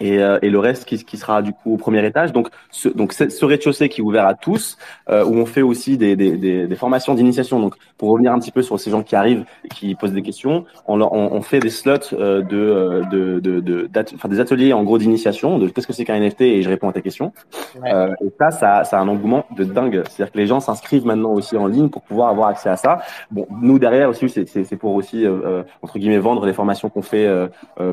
et, 0.00 0.18
euh, 0.18 0.38
et, 0.42 0.50
le 0.50 0.58
reste 0.58 0.84
qui, 0.84 1.04
qui, 1.04 1.16
sera 1.16 1.42
du 1.42 1.52
coup 1.52 1.74
au 1.74 1.76
premier 1.76 2.04
étage. 2.06 2.32
Donc, 2.32 2.48
ce, 2.70 2.88
donc 2.88 3.12
ce 3.12 3.44
rez-de-chaussée 3.44 3.88
qui 3.88 4.00
est 4.00 4.04
ouvert 4.04 4.26
à 4.26 4.34
tous, 4.34 4.78
euh, 5.08 5.24
où 5.24 5.34
on 5.34 5.46
fait 5.46 5.62
aussi 5.62 5.96
des, 5.96 6.16
des, 6.16 6.36
des, 6.36 6.66
des 6.66 6.76
formations 6.76 7.14
d'initiation. 7.14 7.60
Donc, 7.60 7.74
pour 7.98 8.10
revenir 8.10 8.32
un 8.32 8.38
petit 8.38 8.52
peu 8.52 8.62
sur 8.62 8.78
ces 8.78 8.90
gens 8.90 9.02
qui 9.02 9.16
arrivent 9.16 9.44
et 9.64 9.68
qui 9.68 9.94
posent 9.94 10.12
des 10.12 10.22
questions, 10.22 10.64
on, 10.86 11.00
on, 11.00 11.32
on 11.32 11.42
fait 11.42 11.60
des 11.60 11.70
slots 11.70 12.12
euh, 12.12 12.42
de, 12.42 12.56
euh, 12.56 13.02
de, 13.10 13.40
de, 13.40 13.60
de 13.60 13.88
enfin, 14.14 14.28
des 14.28 14.40
ateliers 14.40 14.72
en 14.72 14.84
gros 14.84 14.98
d'initiation 14.98 15.58
de 15.58 15.68
qu'est-ce 15.68 15.86
que 15.86 15.92
c'est 15.92 16.04
qu'un 16.04 16.18
NFT 16.18 16.42
et 16.42 16.62
je 16.62 16.68
réponds 16.68 16.88
à 16.88 16.92
ta 16.92 17.00
question. 17.00 17.32
Ouais. 17.82 17.92
Euh, 17.92 18.14
et 18.24 18.32
ça, 18.38 18.50
ça, 18.50 18.84
ça 18.84 18.98
a 18.98 19.00
un 19.00 19.08
engouement 19.08 19.44
de 19.56 19.64
dingue. 19.64 20.02
C'est-à-dire 20.08 20.32
que 20.32 20.38
les 20.38 20.46
gens 20.46 20.60
s'inscrivent 20.60 21.06
maintenant 21.06 21.32
aussi 21.32 21.56
en 21.56 21.66
ligne 21.66 21.88
pour 21.88 22.02
pouvoir 22.02 22.28
avoir 22.28 22.48
accès 22.48 22.68
à 22.68 22.76
ça. 22.76 23.00
Bon, 23.30 23.46
nous 23.62 23.78
derrière 23.78 24.08
aussi, 24.08 24.28
c'est 24.28 24.76
pour 24.76 24.94
aussi 24.94 25.26
entre 25.82 25.98
guillemets 25.98 26.18
vendre 26.18 26.46
les 26.46 26.52
formations 26.52 26.88
qu'on 26.88 27.02
fait 27.02 27.28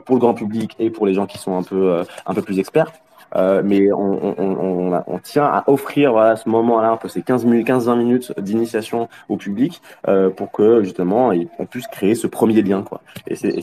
pour 0.05 0.15
le 0.15 0.19
grand 0.19 0.33
public 0.33 0.75
et 0.79 0.89
pour 0.89 1.05
les 1.05 1.13
gens 1.13 1.25
qui 1.25 1.37
sont 1.37 1.57
un 1.57 1.63
peu 1.63 1.94
un 2.25 2.33
peu 2.33 2.41
plus 2.41 2.59
experte. 2.59 2.93
Euh, 3.35 3.61
mais 3.63 3.91
on, 3.91 4.39
on, 4.39 4.39
on, 4.39 5.03
on, 5.07 5.19
tient 5.19 5.43
à 5.43 5.63
offrir 5.67 6.11
voilà, 6.11 6.31
à 6.31 6.35
ce 6.37 6.47
moment-là 6.47 6.91
un 6.91 6.97
peu 6.97 7.09
ces 7.09 7.21
15-20 7.21 7.97
minutes 7.97 8.33
d'initiation 8.39 9.09
au 9.27 9.35
public 9.35 9.81
euh, 10.07 10.29
pour 10.29 10.51
que 10.51 10.83
justement 10.83 11.31
on 11.59 11.65
puisse 11.65 11.87
créer 11.87 12.15
ce 12.15 12.27
premier 12.27 12.61
lien 12.61 12.83
quoi. 12.83 13.01
Et 13.27 13.35
c'est 13.35 13.53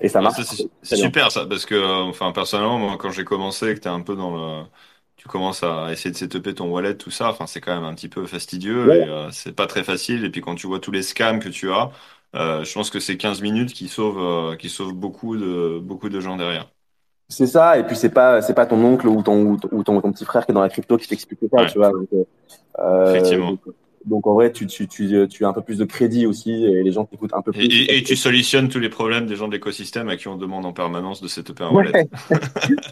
et 0.00 0.08
ça 0.08 0.20
marche. 0.20 0.40
C'est 0.82 0.96
super 0.96 1.32
ça 1.32 1.46
parce 1.46 1.66
que 1.66 2.08
enfin 2.08 2.30
personnellement 2.32 2.78
moi 2.78 2.96
quand 2.98 3.10
j'ai 3.10 3.24
commencé 3.24 3.74
que 3.74 3.80
tu 3.80 3.88
es 3.88 3.90
un 3.90 4.02
peu 4.02 4.14
dans 4.14 4.36
le 4.36 4.64
tu 5.16 5.28
commences 5.28 5.62
à 5.62 5.90
essayer 5.90 6.10
de 6.10 6.16
setuper 6.16 6.54
ton 6.54 6.70
wallet 6.70 6.94
tout 6.94 7.10
ça 7.10 7.30
enfin 7.30 7.46
c'est 7.46 7.60
quand 7.60 7.74
même 7.74 7.84
un 7.84 7.94
petit 7.94 8.08
peu 8.08 8.26
fastidieux 8.26 8.86
ouais. 8.86 9.00
et 9.00 9.08
euh, 9.08 9.30
c'est 9.30 9.54
pas 9.56 9.66
très 9.66 9.82
facile 9.82 10.24
et 10.24 10.30
puis 10.30 10.42
quand 10.42 10.54
tu 10.54 10.66
vois 10.66 10.78
tous 10.78 10.92
les 10.92 11.02
scams 11.02 11.40
que 11.40 11.48
tu 11.48 11.72
as 11.72 11.90
euh, 12.34 12.64
je 12.64 12.72
pense 12.74 12.90
que 12.90 13.00
c'est 13.00 13.16
15 13.16 13.40
minutes 13.40 13.72
qui 13.72 13.88
sauvent 13.88 14.52
euh, 14.52 14.56
qui 14.56 14.68
sauvent 14.68 14.92
beaucoup 14.92 15.36
de 15.36 15.80
beaucoup 15.82 16.10
de 16.10 16.20
gens 16.20 16.36
derrière. 16.36 16.70
C'est 17.28 17.46
ça, 17.46 17.76
et 17.76 17.84
puis 17.84 17.96
c'est 17.96 18.10
pas 18.10 18.40
c'est 18.40 18.54
pas 18.54 18.66
ton 18.66 18.82
oncle 18.84 19.08
ou 19.08 19.22
ton 19.22 19.58
ou 19.72 19.82
ton, 19.82 20.00
ton, 20.00 20.12
petit 20.12 20.24
frère 20.24 20.46
qui 20.46 20.52
est 20.52 20.54
dans 20.54 20.60
la 20.60 20.68
crypto 20.68 20.96
qui 20.96 21.08
t'explique 21.08 21.40
ça, 21.40 21.62
ouais. 21.62 21.66
tu 21.66 21.78
vois. 21.78 21.90
Donc, 21.90 22.08
euh, 22.78 23.14
Effectivement. 23.14 23.50
Donc, 23.50 23.60
donc, 24.06 24.26
en 24.26 24.34
vrai, 24.34 24.52
tu, 24.52 24.66
tu, 24.66 24.86
tu, 24.86 25.28
tu 25.28 25.44
as 25.44 25.48
un 25.48 25.52
peu 25.52 25.62
plus 25.62 25.78
de 25.78 25.84
crédit 25.84 26.26
aussi 26.26 26.64
et 26.64 26.82
les 26.82 26.92
gens 26.92 27.04
t'écoutent 27.04 27.34
un 27.34 27.42
peu 27.42 27.50
plus. 27.50 27.64
Et, 27.64 27.66
et, 27.66 27.98
et, 27.98 28.02
tu 28.04 28.14
solutionnes 28.14 28.68
tous 28.68 28.78
les 28.78 28.88
problèmes 28.88 29.26
des 29.26 29.34
gens 29.34 29.48
de 29.48 29.52
l'écosystème 29.52 30.08
à 30.08 30.16
qui 30.16 30.28
on 30.28 30.36
demande 30.36 30.64
en 30.64 30.72
permanence 30.72 31.20
de 31.20 31.28
wallet. 31.72 31.92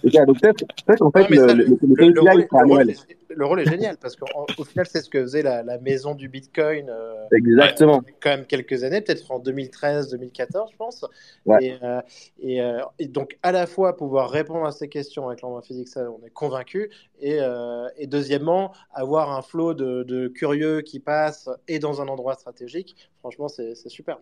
Ouais. 0.05 0.27
donc 0.27 0.41
peut-être 0.41 0.65
peut 0.87 0.95
en 1.01 1.11
fait 1.11 1.29
le, 1.29 1.47
le, 1.47 1.79
le, 1.83 2.09
le, 2.11 2.21
rôle, 2.21 2.47
rôle 2.51 2.91
est, 2.91 3.17
le, 3.31 3.47
rôle 3.47 3.61
est, 3.61 3.71
génial 3.71 3.97
parce 3.97 4.17
qu'au 4.17 4.65
final, 4.65 4.87
c'est 4.87 5.01
ce 5.01 5.09
que 5.09 5.23
faisait 5.23 5.43
la, 5.43 5.63
la 5.63 5.79
maison 5.79 6.15
du 6.15 6.29
Bitcoin. 6.29 6.89
Euh, 6.89 7.15
Exactement. 7.33 8.03
Quand 8.21 8.31
même 8.31 8.47
quelques 8.47 8.85
années, 8.85 9.01
peut-être 9.01 9.31
en 9.31 9.39
2013, 9.39 10.11
2014, 10.11 10.71
je 10.73 10.77
pense. 10.77 11.05
Ouais. 11.47 11.65
Et, 11.65 11.75
euh, 11.83 12.01
et, 12.41 12.61
euh, 12.61 12.81
et, 12.99 13.07
donc, 13.07 13.39
à 13.43 13.53
la 13.53 13.67
fois 13.67 13.97
pouvoir 13.97 14.31
répondre 14.31 14.67
à 14.67 14.73
ces 14.73 14.89
questions 14.89 15.29
avec 15.29 15.43
l'envoi 15.43 15.63
physique, 15.63 15.89
ça, 15.89 16.09
on 16.11 16.25
est 16.27 16.31
convaincu. 16.31 16.91
Et, 17.21 17.39
euh, 17.41 17.89
et 17.97 18.07
deuxièmement, 18.07 18.73
avoir 18.93 19.33
un 19.33 19.43
flot 19.43 19.75
de, 19.75 20.03
de 20.03 20.29
curieux 20.29 20.81
qui 20.83 21.01
passent 21.01 21.49
et 21.69 21.79
dans 21.79 22.03
un 22.03 22.09
endroit 22.09 22.35
stratégique, 22.35 23.11
franchement, 23.21 23.49
c'est 23.49 23.75
super. 23.89 24.19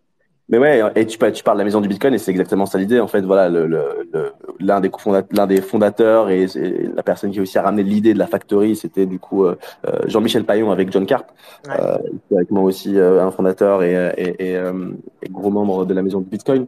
Mais 0.48 0.58
ouais, 0.58 0.82
et 0.96 1.06
tu, 1.06 1.18
tu 1.32 1.42
parles 1.42 1.56
de 1.56 1.60
la 1.60 1.64
maison 1.64 1.80
du 1.80 1.88
Bitcoin 1.88 2.12
et 2.12 2.18
c'est 2.18 2.30
exactement 2.30 2.66
ça 2.66 2.76
l'idée. 2.76 3.00
En 3.00 3.06
fait, 3.06 3.22
voilà, 3.22 3.48
l'un 3.48 3.66
le, 3.66 4.32
le, 4.60 5.46
des, 5.46 5.60
fondateurs 5.62 6.30
et, 6.30 6.42
et, 6.42 6.88
la 6.94 7.02
personne 7.02 7.30
qui 7.30 7.38
a 7.38 7.42
aussi 7.42 7.58
ramené 7.58 7.82
l'idée 7.82 8.12
de 8.12 8.18
la 8.18 8.26
factory, 8.26 8.76
c'était 8.76 9.06
du 9.06 9.18
coup 9.18 9.44
euh, 9.44 9.56
Jean-Michel 10.06 10.44
Paillon 10.44 10.70
avec 10.70 10.90
John 10.92 11.06
Carp, 11.06 11.30
ouais. 11.66 11.72
euh, 11.80 12.36
avec 12.36 12.50
moi 12.50 12.64
aussi 12.64 12.98
euh, 12.98 13.24
un 13.24 13.30
fondateur 13.30 13.82
et, 13.82 13.94
et, 14.18 14.50
et, 14.50 14.54
et, 15.22 15.28
gros 15.30 15.50
membre 15.50 15.86
de 15.86 15.94
la 15.94 16.02
maison 16.02 16.20
du 16.20 16.28
Bitcoin. 16.28 16.66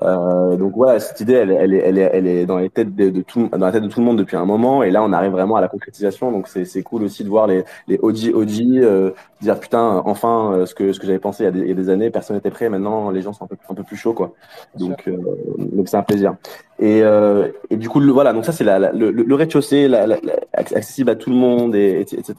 Euh, 0.00 0.56
donc 0.56 0.72
voilà, 0.74 0.98
cette 1.00 1.20
idée, 1.20 1.34
elle, 1.34 1.50
elle, 1.50 1.74
est, 1.74 1.78
elle, 1.78 1.98
est, 1.98 2.10
elle 2.12 2.26
est 2.26 2.46
dans 2.46 2.58
les 2.58 2.70
têtes 2.70 2.94
de, 2.94 3.10
de, 3.10 3.20
tout, 3.20 3.48
dans 3.48 3.66
la 3.66 3.72
tête 3.72 3.82
de 3.82 3.88
tout 3.88 4.00
le 4.00 4.06
monde 4.06 4.18
depuis 4.18 4.36
un 4.36 4.44
moment, 4.44 4.82
et 4.82 4.90
là 4.90 5.02
on 5.02 5.12
arrive 5.12 5.32
vraiment 5.32 5.56
à 5.56 5.60
la 5.60 5.68
concrétisation. 5.68 6.32
Donc 6.32 6.48
c'est 6.48 6.82
cool 6.82 7.02
aussi 7.02 7.24
de 7.24 7.28
voir 7.28 7.46
les, 7.46 7.64
les 7.88 7.98
OG 8.00 8.32
OG 8.34 8.60
euh, 8.78 9.10
dire 9.40 9.60
putain, 9.60 10.02
enfin 10.04 10.52
euh, 10.52 10.66
ce 10.66 10.74
que 10.74 10.92
ce 10.92 11.00
que 11.00 11.06
j'avais 11.06 11.18
pensé 11.18 11.44
il 11.44 11.46
y, 11.46 11.48
a 11.48 11.52
des, 11.52 11.60
il 11.60 11.68
y, 11.68 11.72
a 11.72 11.74
des, 11.74 11.90
années, 11.90 12.10
personne 12.10 12.36
n'était 12.36 12.50
prêt. 12.50 12.68
Maintenant 12.68 13.10
les 13.10 13.22
gens 13.22 13.32
sont 13.32 13.44
un 13.44 13.48
peu 13.48 13.56
un 13.68 13.74
peu 13.74 13.82
plus 13.82 13.96
chauds 13.96 14.14
quoi. 14.14 14.32
Donc 14.78 15.06
euh, 15.08 15.18
donc 15.58 15.88
c'est 15.88 15.96
un 15.96 16.02
plaisir. 16.02 16.36
Et, 16.82 17.00
euh, 17.04 17.46
et 17.70 17.76
du 17.76 17.88
coup 17.88 18.00
le, 18.00 18.10
voilà, 18.10 18.32
donc 18.32 18.44
ça 18.44 18.50
c'est 18.50 18.64
la, 18.64 18.80
la, 18.80 18.90
le, 18.90 19.12
le 19.12 19.34
rez-de-chaussée, 19.36 19.88
accessible 20.52 21.10
à 21.10 21.14
tout 21.14 21.30
le 21.30 21.36
monde, 21.36 21.76
et, 21.76 22.00
etc. 22.00 22.34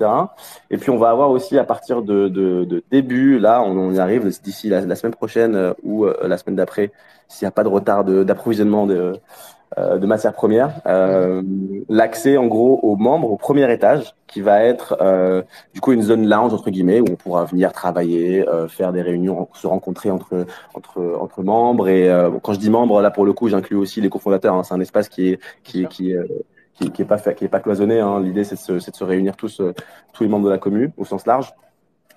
Et 0.69 0.75
puis 0.75 0.89
on 0.89 0.97
va 0.97 1.11
avoir 1.11 1.29
aussi 1.29 1.57
à 1.57 1.63
partir 1.63 2.01
de, 2.01 2.27
de, 2.27 2.65
de 2.65 2.83
début, 2.91 3.39
là 3.39 3.63
on, 3.63 3.71
on 3.77 3.93
y 3.93 3.99
arrive 3.99 4.27
d'ici 4.43 4.67
la, 4.67 4.81
la, 4.81 4.95
semaine 4.97 5.13
prochaine 5.13 5.55
euh, 5.55 5.73
ou 5.83 6.03
euh, 6.05 6.13
la 6.23 6.37
semaine 6.37 6.57
d'après 6.57 6.91
s'il 7.29 7.45
n'y 7.45 7.47
a 7.47 7.51
pas 7.51 7.63
de 7.63 7.69
retard 7.69 8.03
d'approvisionnement 8.03 8.85
de, 8.85 9.13
de, 9.77 9.97
de, 9.97 10.05
matières 10.05 10.33
premières. 10.33 10.81
Euh, 10.85 11.41
L'accès, 11.89 12.37
en 12.37 12.47
gros, 12.47 12.79
aux 12.81 12.95
membres 12.95 13.31
au 13.31 13.37
premier 13.37 13.71
étage, 13.71 14.13
qui 14.33 14.41
va 14.41 14.63
être 14.63 14.97
euh, 14.99 15.43
du 15.75 15.79
coup 15.79 15.91
une 15.91 16.01
zone 16.01 16.27
lounge 16.27 16.53
entre 16.55 16.71
guillemets 16.71 16.99
où 16.99 17.05
on 17.11 17.15
pourra 17.15 17.45
venir 17.45 17.71
travailler, 17.71 18.47
euh, 18.49 18.67
faire 18.67 18.91
des 18.91 19.03
réunions, 19.03 19.47
se 19.53 19.67
rencontrer 19.67 20.09
entre 20.09 20.47
entre 20.73 21.43
membres. 21.43 21.87
Et 21.87 22.09
euh, 22.09 22.31
quand 22.41 22.53
je 22.53 22.59
dis 22.59 22.71
membres, 22.71 22.99
là 22.99 23.11
pour 23.11 23.25
le 23.25 23.33
coup, 23.33 23.47
j'inclus 23.47 23.77
aussi 23.77 24.01
les 24.01 24.09
cofondateurs. 24.09 24.55
Hein. 24.55 24.63
C'est 24.63 24.73
un 24.73 24.79
espace 24.79 25.07
qui 25.07 25.29
est 25.29 25.39
qui 25.63 25.85
qui 25.85 26.15
qui, 26.73 27.01
est 27.03 27.05
pas 27.05 27.19
qui 27.19 27.45
est 27.45 27.47
pas 27.47 27.59
cloisonné. 27.59 27.99
Hein. 27.99 28.19
L'idée 28.21 28.43
c'est 28.43 28.55
de, 28.71 28.73
de, 28.73 28.79
se 28.79 29.03
réunir 29.03 29.35
tous 29.35 29.61
tous 30.13 30.23
les 30.23 30.29
membres 30.29 30.45
de 30.45 30.49
la 30.49 30.57
commune 30.57 30.91
au 30.97 31.05
sens 31.05 31.27
large, 31.27 31.53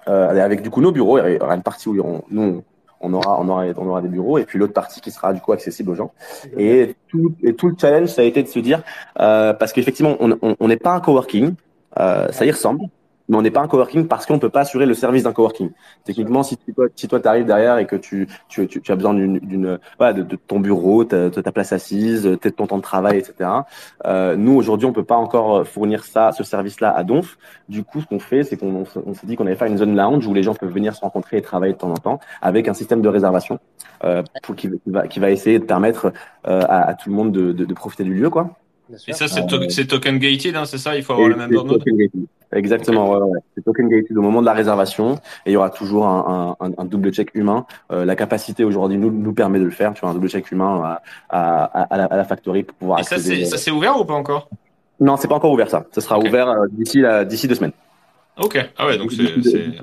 avec 0.07 0.63
du 0.63 0.71
coup 0.71 0.81
nos 0.81 0.93
bureaux. 0.93 1.19
Il 1.19 1.35
y 1.35 1.39
aura 1.39 1.55
une 1.55 1.63
partie 1.63 1.91
où 1.91 2.01
on, 2.01 2.23
nous 2.31 2.63
on 3.01 3.13
aura, 3.13 3.41
on 3.41 3.49
aura, 3.49 3.65
on 3.77 3.87
aura 3.87 4.03
des 4.03 4.09
bureaux 4.09 4.39
et 4.39 4.45
puis 4.45 4.59
l'autre 4.59 4.73
partie 4.73 5.01
qui 5.01 5.11
sera 5.11 5.33
du 5.33 5.41
coup 5.41 5.53
accessible 5.53 5.91
aux 5.91 5.95
gens. 5.95 6.13
Et 6.57 6.95
tout, 7.09 7.35
et 7.43 7.55
tout 7.55 7.69
le 7.69 7.75
challenge, 7.79 8.09
ça 8.09 8.23
a 8.23 8.25
été 8.25 8.43
de 8.43 8.49
se 8.49 8.59
dire, 8.59 8.83
euh, 9.21 9.53
parce 9.53 9.73
qu'effectivement, 9.73 10.17
on 10.21 10.29
n'est 10.29 10.37
on, 10.43 10.57
on 10.59 10.77
pas 10.77 10.95
un 10.95 11.01
coworking, 11.01 11.55
euh, 11.99 12.29
ça 12.31 12.47
y 12.47 12.51
ressemble, 12.51 12.85
mais 13.29 13.37
on 13.37 13.43
n'est 13.43 13.51
pas 13.51 13.61
un 13.61 13.69
coworking 13.69 14.07
parce 14.07 14.27
qu'on 14.27 14.35
ne 14.35 14.39
peut 14.39 14.49
pas 14.49 14.61
assurer 14.61 14.87
le 14.87 14.95
service 14.95 15.25
d'un 15.25 15.33
coworking. 15.33 15.71
Techniquement, 16.05 16.43
si 16.43 16.57
toi, 16.57 16.87
si 16.95 17.09
toi 17.09 17.21
arrives 17.25 17.47
derrière 17.47 17.79
et 17.79 17.87
que 17.87 17.97
tu, 17.97 18.29
tu, 18.49 18.67
tu, 18.67 18.81
tu 18.81 18.93
as 18.93 18.97
besoin 18.97 19.15
d'une, 19.15 19.79
voilà, 19.99 20.13
de, 20.13 20.37
ton 20.37 20.61
bureau, 20.61 21.05
de 21.05 21.29
ta 21.29 21.53
place 21.53 21.73
assise, 21.73 22.23
de 22.23 22.37
ton 22.37 22.67
temps 22.67 22.77
de 22.77 22.83
travail, 22.83 23.19
etc. 23.19 23.51
Euh, 24.05 24.37
nous 24.37 24.55
aujourd'hui, 24.55 24.87
on 24.87 24.93
peut 24.93 25.05
pas 25.05 25.17
encore 25.17 25.67
fournir 25.67 26.05
ça, 26.05 26.33
ce 26.33 26.45
service-là 26.45 26.95
à 26.95 27.05
Donf. 27.05 27.39
Du 27.69 27.83
coup, 27.85 28.01
ce 28.01 28.07
qu'on 28.07 28.19
fait, 28.19 28.45
c'est 28.45 28.57
qu'on 28.57 28.85
on, 29.07 29.15
s'est 29.15 29.27
dit 29.27 29.37
qu'on 29.37 29.47
allait 29.47 29.57
faire 29.57 29.69
une 29.69 29.79
zone 29.79 29.97
lounge 29.97 30.27
où 30.27 30.35
les 30.35 30.43
gens 30.43 30.55
peuvent 30.55 30.73
venir 30.73 30.95
se 30.95 31.01
rencontrer 31.01 31.39
et 31.39 31.43
travailler 31.43 31.73
de 31.73 31.79
temps 31.79 31.91
en 31.91 31.95
temps 31.95 32.21
avec 32.43 32.69
un 32.69 32.75
système 32.75 33.03
de 33.03 33.09
réservation 33.09 33.59
euh, 34.05 34.23
qui, 34.57 34.71
va, 34.87 35.07
qui 35.09 35.21
va 35.21 35.31
essayer 35.31 35.59
de 35.59 35.65
permettre 35.65 36.13
euh, 36.47 36.63
à, 36.69 36.89
à, 36.89 36.95
tout 36.95 37.11
le 37.11 37.17
monde 37.17 37.33
de, 37.33 37.53
de, 37.53 37.65
de 37.65 37.75
profiter 37.75 38.05
du 38.05 38.15
lieu, 38.15 38.31
quoi. 38.31 38.51
Et 39.09 39.13
ça, 39.13 39.29
c'est 39.29 39.47
to 39.47 39.59
token 39.85 40.19
gated, 40.19 40.57
hein, 40.57 40.65
c'est 40.65 40.79
ça? 40.79 40.97
Il 40.97 41.03
faut 41.03 41.13
avoir 41.13 41.29
le 41.29 41.37
même 41.37 41.51
node 41.51 41.83
Exactement, 42.53 43.11
okay. 43.11 43.23
ouais, 43.23 43.31
ouais. 43.31 43.41
c'est 43.55 43.65
token 43.65 43.89
gated 43.89 44.17
au 44.17 44.23
moment 44.23 44.41
de 44.41 44.47
la 44.47 44.53
réservation 44.53 45.17
et 45.45 45.51
il 45.51 45.53
y 45.53 45.57
aura 45.57 45.69
toujours 45.69 46.07
un, 46.07 46.57
un, 46.61 46.71
un 46.79 46.85
double 46.85 47.13
check 47.13 47.35
humain. 47.35 47.67
Euh, 47.91 48.05
la 48.05 48.15
capacité 48.15 48.63
aujourd'hui 48.63 48.99
nous, 48.99 49.11
nous 49.11 49.33
permet 49.33 49.59
de 49.59 49.65
le 49.65 49.71
faire, 49.71 49.95
tu 49.95 50.03
vois, 50.03 50.11
un 50.11 50.15
double 50.15 50.29
check 50.29 50.51
humain 50.53 50.81
à, 50.85 51.03
à, 51.29 51.65
à, 51.65 51.97
la, 51.97 52.05
à 52.05 52.17
la, 52.17 52.25
factory 52.25 52.63
pour 52.63 52.77
pouvoir 52.77 53.01
et 53.01 53.03
accéder. 53.03 53.45
ça, 53.47 53.59
c'est 53.59 53.73
ouvert 53.73 53.99
ou 54.01 54.05
pas 54.05 54.15
encore? 54.15 54.49
Non, 55.01 55.17
c'est 55.17 55.27
pas 55.27 55.35
encore 55.35 55.51
ouvert 55.51 55.69
ça. 55.69 55.87
Ça 55.91 56.01
sera 56.01 56.19
okay. 56.19 56.29
ouvert 56.29 56.49
euh, 56.49 56.67
d'ici 56.71 57.03
d'ici 57.27 57.49
deux 57.49 57.57
semaines. 57.57 57.73
Ok, 58.39 58.59
ah 58.79 58.87
ouais, 58.87 58.99
donc 58.99 59.13
c'est 59.13 59.25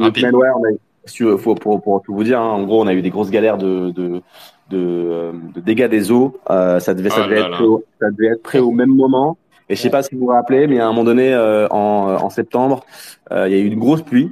rapide. 0.02 0.22
Semaines, 0.22 0.36
ouais, 0.36 0.48
on 0.56 0.64
a, 0.64 1.38
pour, 1.38 1.56
pour, 1.56 1.82
pour, 1.82 2.02
tout 2.02 2.14
vous 2.14 2.24
dire, 2.24 2.40
hein, 2.40 2.50
en 2.50 2.64
gros, 2.64 2.82
on 2.82 2.88
a 2.88 2.94
eu 2.94 3.02
des 3.02 3.10
grosses 3.10 3.30
galères 3.30 3.58
de, 3.58 3.92
de, 3.92 4.22
de, 4.70 5.32
de 5.54 5.62
dégâts 5.62 5.88
des 5.88 6.12
eaux. 6.12 6.38
Euh, 6.50 6.80
ça 6.80 6.94
devait, 6.94 7.10
ça, 7.10 7.22
oh 7.24 7.30
devait 7.30 7.40
être, 7.40 7.52
prêt 7.52 7.64
au, 7.64 7.84
ça 8.00 8.12
devait 8.12 8.28
être 8.28 8.44
prêt 8.44 8.60
au 8.60 8.72
même 8.72 8.94
moment. 8.94 9.38
Et 9.70 9.76
je 9.76 9.82
sais 9.82 9.90
pas 9.90 10.04
si 10.04 10.14
vous 10.14 10.22
vous 10.22 10.28
rappelez, 10.28 10.68
mais 10.68 10.80
à 10.80 10.86
un 10.86 10.90
moment 10.90 11.04
donné, 11.04 11.34
euh, 11.34 11.68
en, 11.70 12.18
en, 12.22 12.30
septembre, 12.30 12.86
euh, 13.32 13.48
il 13.48 13.56
y 13.56 13.56
a 13.56 13.60
eu 13.60 13.68
une 13.68 13.80
grosse 13.80 14.02
pluie. 14.02 14.32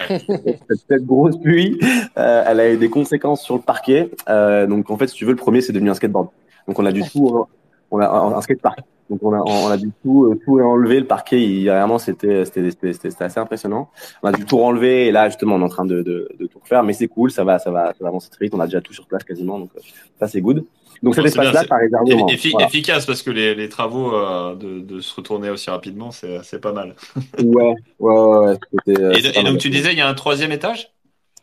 cette 0.08 1.04
grosse 1.04 1.36
pluie, 1.38 1.78
euh, 2.16 2.44
elle 2.46 2.60
a 2.60 2.72
eu 2.72 2.76
des 2.78 2.88
conséquences 2.88 3.42
sur 3.42 3.56
le 3.56 3.60
parquet. 3.60 4.10
donc 4.26 4.90
en 4.90 4.96
fait, 4.96 5.08
si 5.08 5.14
tu 5.14 5.24
veux, 5.24 5.32
le 5.32 5.36
premier, 5.36 5.60
c'est 5.60 5.72
devenu 5.72 5.90
un 5.90 5.94
skateboard. 5.94 6.28
Donc 6.66 6.78
on 6.78 6.86
a 6.86 6.92
du 6.92 7.02
tout, 7.02 7.46
on 7.90 7.98
a 7.98 8.08
un 8.08 8.40
skatepark. 8.40 8.80
Donc 9.10 9.22
on 9.22 9.34
a, 9.34 9.40
on 9.40 9.68
a 9.68 9.76
dû 9.76 9.90
tout, 10.02 10.40
tout 10.44 10.60
enlever. 10.60 11.00
Le 11.00 11.06
parquet, 11.06 11.42
il, 11.42 11.66
vraiment, 11.68 11.98
c'était, 11.98 12.44
c'était, 12.44 12.70
c'était, 12.70 13.22
assez 13.22 13.40
impressionnant. 13.40 13.90
On 14.22 14.28
a 14.28 14.32
dû 14.32 14.44
tout 14.44 14.60
enlever 14.60 15.08
et 15.08 15.12
là, 15.12 15.28
justement, 15.28 15.56
on 15.56 15.60
est 15.60 15.64
en 15.64 15.68
train 15.68 15.84
de, 15.84 16.02
de, 16.02 16.28
de 16.38 16.46
tout 16.46 16.60
refaire. 16.60 16.84
Mais 16.84 16.92
c'est 16.92 17.08
cool, 17.08 17.30
ça 17.30 17.42
va, 17.42 17.58
ça 17.58 17.70
va, 17.70 17.88
ça 17.88 17.96
va 18.00 18.08
avancer 18.08 18.30
très 18.30 18.46
vite. 18.46 18.54
On 18.54 18.60
a 18.60 18.66
déjà 18.66 18.80
tout 18.80 18.94
sur 18.94 19.06
place 19.06 19.24
quasiment, 19.24 19.58
donc 19.58 19.70
ça 20.18 20.28
c'est 20.28 20.40
good. 20.40 20.64
Donc 21.02 21.14
cet 21.14 21.26
espace-là, 21.26 21.64
ça 21.66 21.76
réservé. 21.76 22.34
Efficace 22.60 23.06
parce 23.06 23.22
que 23.22 23.30
les, 23.30 23.54
les 23.54 23.68
travaux 23.68 24.14
euh, 24.14 24.54
de, 24.54 24.80
de, 24.80 25.00
se 25.00 25.14
retourner 25.14 25.50
aussi 25.50 25.70
rapidement, 25.70 26.10
c'est, 26.10 26.42
c'est 26.42 26.60
pas 26.60 26.72
mal. 26.72 26.94
ouais, 27.42 27.74
ouais, 27.98 28.14
ouais. 28.14 28.56
et, 28.86 29.38
et 29.38 29.42
donc 29.42 29.58
tu 29.58 29.70
disais, 29.70 29.92
il 29.92 29.98
y 29.98 30.02
a 30.02 30.08
un 30.08 30.14
troisième 30.14 30.52
étage? 30.52 30.92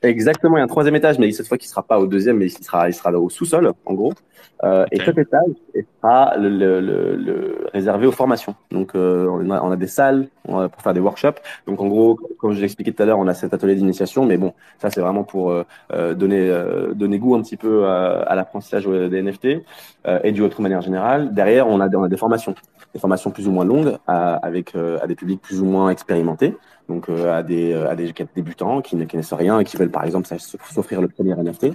Exactement, 0.03 0.57
il 0.57 0.59
y 0.59 0.61
a 0.61 0.65
un 0.65 0.67
troisième 0.67 0.95
étage, 0.95 1.17
mais 1.17 1.31
cette 1.31 1.47
fois 1.47 1.57
qui 1.57 1.67
sera 1.67 1.81
pas 1.81 1.99
au 1.99 2.05
deuxième, 2.05 2.37
mais 2.37 2.45
il 2.45 2.51
sera, 2.51 2.87
il 2.87 2.93
sera 2.93 3.11
au 3.11 3.29
sous-sol, 3.29 3.73
en 3.85 3.93
gros. 3.93 4.13
Euh, 4.63 4.85
Et 4.91 4.99
cet 4.99 5.17
étage 5.17 5.49
sera 6.01 6.37
le, 6.37 6.49
le, 6.49 7.15
le, 7.15 7.67
réservé 7.73 8.05
aux 8.05 8.11
formations. 8.11 8.55
Donc, 8.71 8.91
euh, 8.93 9.27
on, 9.27 9.49
a, 9.49 9.61
on, 9.61 9.71
a, 9.71 9.75
des 9.75 9.87
salles 9.87 10.27
pour 10.45 10.81
faire 10.81 10.93
des 10.93 10.99
workshops. 10.99 11.39
Donc, 11.65 11.81
en 11.81 11.87
gros, 11.87 12.19
comme 12.37 12.53
je 12.53 12.59
l'ai 12.59 12.65
expliqué 12.65 12.93
tout 12.93 13.01
à 13.01 13.05
l'heure, 13.07 13.17
on 13.17 13.27
a 13.27 13.33
cet 13.33 13.53
atelier 13.55 13.75
d'initiation, 13.75 14.25
mais 14.25 14.37
bon, 14.37 14.53
ça 14.79 14.91
c'est 14.91 15.01
vraiment 15.01 15.23
pour 15.23 15.51
euh, 15.51 15.63
euh 15.91 16.13
donner, 16.13 16.47
euh, 16.49 16.93
donner 16.93 17.17
goût 17.17 17.35
un 17.35 17.41
petit 17.41 17.57
peu 17.57 17.87
à, 17.87 18.21
à 18.21 18.35
l'apprentissage 18.35 18.85
des 18.85 19.21
NFT 19.21 19.63
euh, 20.07 20.19
et 20.23 20.31
du 20.31 20.41
de 20.41 20.61
manière 20.61 20.81
générale. 20.81 21.33
Derrière, 21.33 21.67
on 21.67 21.79
a, 21.79 21.89
on 21.95 22.03
a 22.03 22.09
des 22.09 22.17
formations, 22.17 22.53
des 22.93 22.99
formations 22.99 23.31
plus 23.31 23.47
ou 23.47 23.51
moins 23.51 23.65
longues 23.65 23.97
avec 24.07 24.75
à 24.75 25.07
des 25.07 25.15
publics 25.15 25.41
plus 25.41 25.59
ou 25.59 25.65
moins 25.65 25.89
expérimentés 25.89 26.55
donc 26.87 27.09
euh, 27.09 27.37
à 27.37 27.43
des 27.43 27.73
à 27.73 27.95
des 27.95 28.13
débutants 28.35 28.81
qui 28.81 28.95
ne 28.95 29.05
connaissent 29.05 29.33
rien 29.33 29.59
et 29.59 29.65
qui 29.65 29.77
veulent 29.77 29.86
par 29.89 30.03
exemple 30.03 30.27
s'offrir 30.71 31.01
le 31.01 31.07
premier 31.07 31.35
NFT 31.35 31.71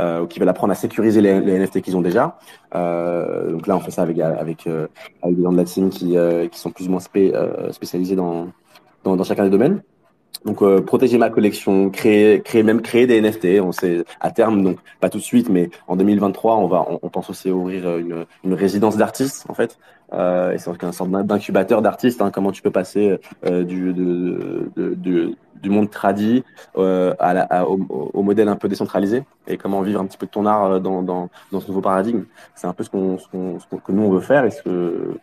euh, 0.00 0.22
ou 0.22 0.26
qui 0.26 0.38
veulent 0.38 0.48
apprendre 0.48 0.72
à 0.72 0.76
sécuriser 0.76 1.20
les, 1.20 1.40
NFT 1.40 1.80
qu'ils 1.82 1.96
ont 1.96 2.02
déjà. 2.02 2.38
Euh, 2.74 3.52
donc 3.52 3.66
là, 3.66 3.76
on 3.76 3.80
fait 3.80 3.90
ça 3.90 4.02
avec 4.02 4.18
avec 4.18 4.66
euh, 4.66 4.86
des 5.24 5.42
gens 5.42 5.52
de 5.52 5.56
la 5.56 5.64
team 5.64 5.90
qui 5.90 6.16
qui 6.50 6.58
sont 6.58 6.70
plus 6.70 6.86
ou 6.88 6.90
moins 6.90 7.00
spé, 7.00 7.32
spécialisés 7.70 8.16
dans, 8.16 8.48
dans 9.04 9.24
chacun 9.24 9.44
des 9.44 9.50
domaines. 9.50 9.82
Donc 10.46 10.62
euh, 10.62 10.80
protéger 10.80 11.18
ma 11.18 11.28
collection, 11.28 11.90
créer, 11.90 12.40
créer 12.40 12.62
même 12.62 12.80
créer 12.80 13.08
des 13.08 13.20
NFT. 13.20 13.60
On 13.60 13.72
sait 13.72 14.04
à 14.20 14.30
terme, 14.30 14.62
donc 14.62 14.78
pas 15.00 15.10
tout 15.10 15.18
de 15.18 15.22
suite, 15.22 15.48
mais 15.48 15.70
en 15.88 15.96
2023, 15.96 16.56
on 16.56 16.68
va, 16.68 16.86
on, 17.02 17.08
pense 17.08 17.28
aussi 17.28 17.50
ouvrir 17.50 17.98
une, 17.98 18.24
une 18.44 18.54
résidence 18.54 18.96
d'artistes 18.96 19.44
en 19.48 19.54
fait, 19.54 19.76
euh, 20.12 20.52
et 20.52 20.58
c'est 20.58 20.84
un 20.84 20.92
sorte 20.92 21.10
d'incubateur 21.10 21.82
d'artistes. 21.82 22.22
Hein, 22.22 22.30
comment 22.32 22.52
tu 22.52 22.62
peux 22.62 22.70
passer 22.70 23.18
euh, 23.44 23.64
du, 23.64 23.92
de, 23.92 24.70
de, 24.76 25.34
du 25.62 25.70
monde 25.70 25.90
tradit 25.90 26.44
euh, 26.76 27.14
à 27.18 27.34
la, 27.34 27.68
au, 27.68 27.78
au, 28.14 28.22
modèle 28.22 28.48
un 28.48 28.56
peu 28.56 28.68
décentralisé 28.68 29.24
et 29.48 29.56
comment 29.56 29.82
vivre 29.82 30.00
un 30.00 30.06
petit 30.06 30.18
peu 30.18 30.26
de 30.26 30.30
ton 30.30 30.46
art 30.46 30.64
euh, 30.64 30.78
dans, 30.78 31.02
dans, 31.02 31.28
dans 31.50 31.60
ce 31.60 31.68
nouveau 31.68 31.80
paradigme. 31.80 32.24
C'est 32.54 32.66
un 32.66 32.72
peu 32.72 32.84
ce 32.84 32.90
qu'on, 32.90 33.18
ce 33.18 33.28
qu'on, 33.28 33.58
ce 33.58 33.66
que 33.66 33.92
nous 33.92 34.02
on 34.02 34.10
veut 34.10 34.20
faire 34.20 34.44
et 34.44 34.50
ce 34.50 34.62
que 34.62 35.18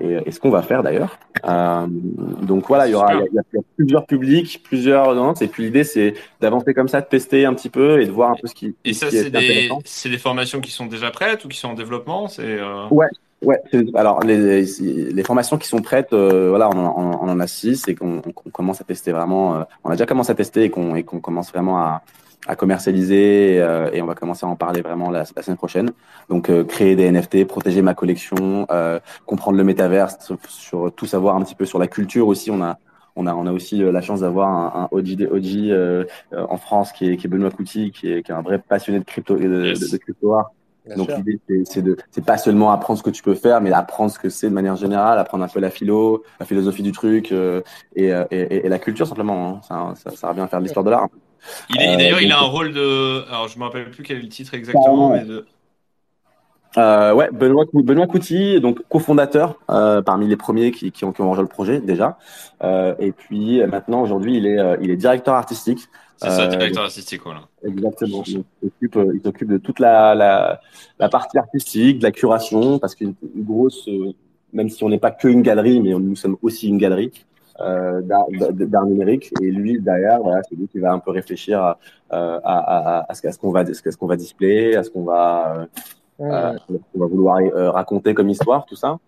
et, 0.00 0.18
et 0.26 0.30
ce 0.30 0.40
qu'on 0.40 0.50
va 0.50 0.62
faire 0.62 0.82
d'ailleurs. 0.82 1.18
Euh, 1.44 1.86
donc 1.88 2.66
voilà, 2.68 2.86
il 2.86 2.92
y 2.92 2.94
aura 2.94 3.14
il 3.14 3.18
y, 3.18 3.22
a, 3.22 3.42
il 3.52 3.56
y 3.56 3.58
a 3.58 3.62
plusieurs 3.76 4.06
publics, 4.06 4.62
plusieurs 4.62 5.14
non, 5.14 5.34
et 5.34 5.48
puis 5.48 5.64
l'idée 5.64 5.84
c'est 5.84 6.14
d'avancer 6.40 6.74
comme 6.74 6.88
ça, 6.88 7.00
de 7.00 7.06
tester 7.06 7.44
un 7.44 7.54
petit 7.54 7.70
peu 7.70 8.00
et 8.00 8.06
de 8.06 8.10
voir 8.10 8.30
un 8.30 8.36
peu 8.40 8.46
ce 8.46 8.54
qui. 8.54 8.74
Et 8.84 8.92
ça 8.92 9.08
c'est 9.10 10.08
des 10.08 10.18
formations 10.18 10.60
qui 10.60 10.70
sont 10.70 10.86
déjà 10.86 11.10
prêtes 11.10 11.44
ou 11.44 11.48
qui 11.48 11.58
sont 11.58 11.68
en 11.68 11.74
développement, 11.74 12.28
c'est. 12.28 12.42
Euh... 12.42 12.86
Ouais, 12.90 13.08
Ouais, 13.42 13.60
alors 13.94 14.20
les, 14.22 14.62
les, 14.62 15.22
formations 15.22 15.58
qui 15.58 15.68
sont 15.68 15.82
prêtes, 15.82 16.14
euh, 16.14 16.48
voilà, 16.48 16.70
on, 16.70 16.78
on, 16.78 17.18
on, 17.20 17.28
en 17.28 17.38
a 17.38 17.46
six 17.46 17.86
et 17.86 17.94
qu'on 17.94 18.22
on 18.24 18.50
commence 18.50 18.80
à 18.80 18.84
tester 18.84 19.12
vraiment. 19.12 19.66
On 19.84 19.90
a 19.90 19.92
déjà 19.92 20.06
commencé 20.06 20.32
à 20.32 20.34
tester 20.34 20.64
et 20.64 20.70
qu'on 20.70 21.02
qu'on 21.02 21.20
commence 21.20 21.52
vraiment 21.52 21.78
à, 21.78 22.02
à 22.46 22.56
commercialiser 22.56 23.54
et, 23.54 23.60
euh, 23.60 23.90
et, 23.92 24.02
on 24.02 24.06
va 24.06 24.14
commencer 24.14 24.46
à 24.46 24.48
en 24.48 24.56
parler 24.56 24.80
vraiment 24.80 25.10
la, 25.10 25.24
la 25.34 25.42
semaine 25.42 25.56
prochaine. 25.56 25.90
Donc 26.28 26.48
euh, 26.48 26.64
créer 26.64 26.96
des 26.96 27.10
NFT, 27.10 27.46
protéger 27.46 27.82
ma 27.82 27.94
collection, 27.94 28.66
comprendre 29.24 29.58
le 29.58 29.64
métaverse, 29.64 30.18
sur, 30.20 30.38
sur, 30.48 30.92
tout 30.94 31.06
savoir 31.06 31.36
un 31.36 31.42
petit 31.42 31.54
peu 31.54 31.64
sur 31.64 31.78
la 31.78 31.86
culture 31.86 32.28
aussi. 32.28 32.50
On 32.50 32.62
a 32.62 32.78
on 33.18 33.26
a, 33.26 33.34
on 33.34 33.46
a 33.46 33.52
aussi 33.52 33.78
la 33.78 34.02
chance 34.02 34.20
d'avoir 34.20 34.50
un, 34.50 34.82
un 34.82 34.88
OG, 34.90 35.26
OG 35.32 36.14
en 36.36 36.56
France 36.58 36.92
qui 36.92 37.10
est, 37.10 37.16
qui 37.16 37.26
est 37.26 37.30
Benoît 37.30 37.50
Couty, 37.50 37.90
qui 37.90 38.12
est, 38.12 38.22
qui 38.22 38.30
est 38.30 38.34
un 38.34 38.42
vrai 38.42 38.58
passionné 38.58 38.98
de 38.98 39.04
crypto, 39.04 39.36
de, 39.36 39.42
de, 39.42 39.90
de 39.90 39.96
crypto 39.96 40.34
art 40.34 40.50
donc 40.94 41.10
l'idée 41.16 41.40
c'est 41.64 41.82
de 41.82 41.96
c'est 42.10 42.24
pas 42.24 42.38
seulement 42.38 42.70
apprendre 42.70 42.98
ce 42.98 43.02
que 43.02 43.10
tu 43.10 43.22
peux 43.22 43.34
faire, 43.34 43.60
mais 43.60 43.72
apprendre 43.72 44.10
ce 44.10 44.18
que 44.18 44.28
c'est 44.28 44.48
de 44.48 44.54
manière 44.54 44.76
générale, 44.76 45.18
apprendre 45.18 45.44
un 45.44 45.48
peu 45.48 45.58
la 45.58 45.70
philo, 45.70 46.22
la 46.38 46.46
philosophie 46.46 46.82
du 46.82 46.92
truc 46.92 47.32
euh, 47.32 47.62
et, 47.96 48.08
et, 48.30 48.66
et, 48.66 48.68
la 48.68 48.78
culture 48.78 49.06
simplement. 49.06 49.48
Hein. 49.48 49.60
Ça, 49.94 50.10
ça, 50.10 50.16
ça, 50.16 50.28
revient 50.28 50.42
à 50.42 50.46
faire 50.46 50.60
de 50.60 50.64
l'histoire 50.64 50.84
de 50.84 50.90
l'art. 50.90 51.08
Il 51.70 51.80
est, 51.80 51.94
euh, 51.94 51.96
d'ailleurs 51.96 52.20
il 52.20 52.32
a 52.32 52.38
un 52.38 52.46
rôle 52.46 52.72
de 52.72 53.24
alors 53.28 53.48
je 53.48 53.58
me 53.58 53.64
rappelle 53.64 53.90
plus 53.90 54.02
quel 54.02 54.18
est 54.18 54.22
le 54.22 54.28
titre 54.28 54.54
exactement, 54.54 55.10
mais 55.10 55.24
de 55.24 55.46
euh, 56.78 57.14
ouais, 57.14 57.30
Benoît, 57.32 57.64
Benoît 57.72 58.06
Couty, 58.06 58.60
donc 58.60 58.82
cofondateur 58.88 59.58
euh, 59.70 60.02
parmi 60.02 60.26
les 60.26 60.36
premiers 60.36 60.72
qui, 60.72 60.92
qui, 60.92 61.04
ont, 61.04 61.12
qui 61.12 61.22
ont 61.22 61.30
rejoint 61.30 61.42
le 61.42 61.48
projet 61.48 61.80
déjà. 61.80 62.18
Euh, 62.62 62.94
et 62.98 63.12
puis 63.12 63.64
maintenant, 63.66 64.02
aujourd'hui, 64.02 64.36
il 64.36 64.46
est, 64.46 64.58
euh, 64.58 64.76
il 64.82 64.90
est 64.90 64.96
directeur 64.96 65.34
artistique. 65.34 65.80
C'est 66.18 66.30
ça, 66.30 66.46
directeur 66.46 66.84
artistique, 66.84 67.22
voilà. 67.24 67.42
Exactement. 67.66 68.22
il 68.26 68.44
s'occupe, 68.62 68.98
il 69.14 69.20
s'occupe 69.22 69.48
de 69.50 69.58
toute 69.58 69.80
la, 69.80 70.14
la, 70.14 70.60
la, 70.98 71.08
partie 71.10 71.36
artistique, 71.38 71.98
de 71.98 72.04
la 72.04 72.10
curation, 72.10 72.78
parce 72.78 72.94
qu'une 72.94 73.14
grosse, 73.36 73.88
même 74.52 74.70
si 74.70 74.82
on 74.82 74.88
n'est 74.88 74.98
pas 74.98 75.10
que 75.10 75.28
une 75.28 75.42
galerie, 75.42 75.80
mais 75.80 75.90
nous 75.90 76.16
sommes 76.16 76.38
aussi 76.40 76.68
une 76.68 76.78
galerie. 76.78 77.12
Euh, 77.60 78.02
d'art 78.02 78.86
numérique 78.86 79.32
et 79.40 79.50
lui 79.50 79.80
derrière 79.80 80.20
voilà 80.20 80.42
c'est 80.46 80.54
lui 80.54 80.68
qui 80.68 80.78
va 80.78 80.92
un 80.92 80.98
peu 80.98 81.10
réfléchir 81.10 81.58
à, 81.58 81.78
à, 82.10 82.18
à, 82.44 83.06
à 83.08 83.14
ce 83.14 83.38
qu'on 83.38 83.50
va 83.50 83.64
ce 83.64 83.96
qu'on 83.96 84.06
va 84.06 84.16
displayer 84.16 84.76
à 84.76 84.82
ce 84.82 84.90
qu'on 84.90 85.04
va 85.04 85.66
euh, 86.20 86.56
on 86.94 86.98
va 86.98 87.06
vouloir 87.06 87.38
euh, 87.38 87.70
raconter 87.70 88.14
comme 88.14 88.28
histoire, 88.28 88.64
tout 88.66 88.76
ça. 88.76 88.98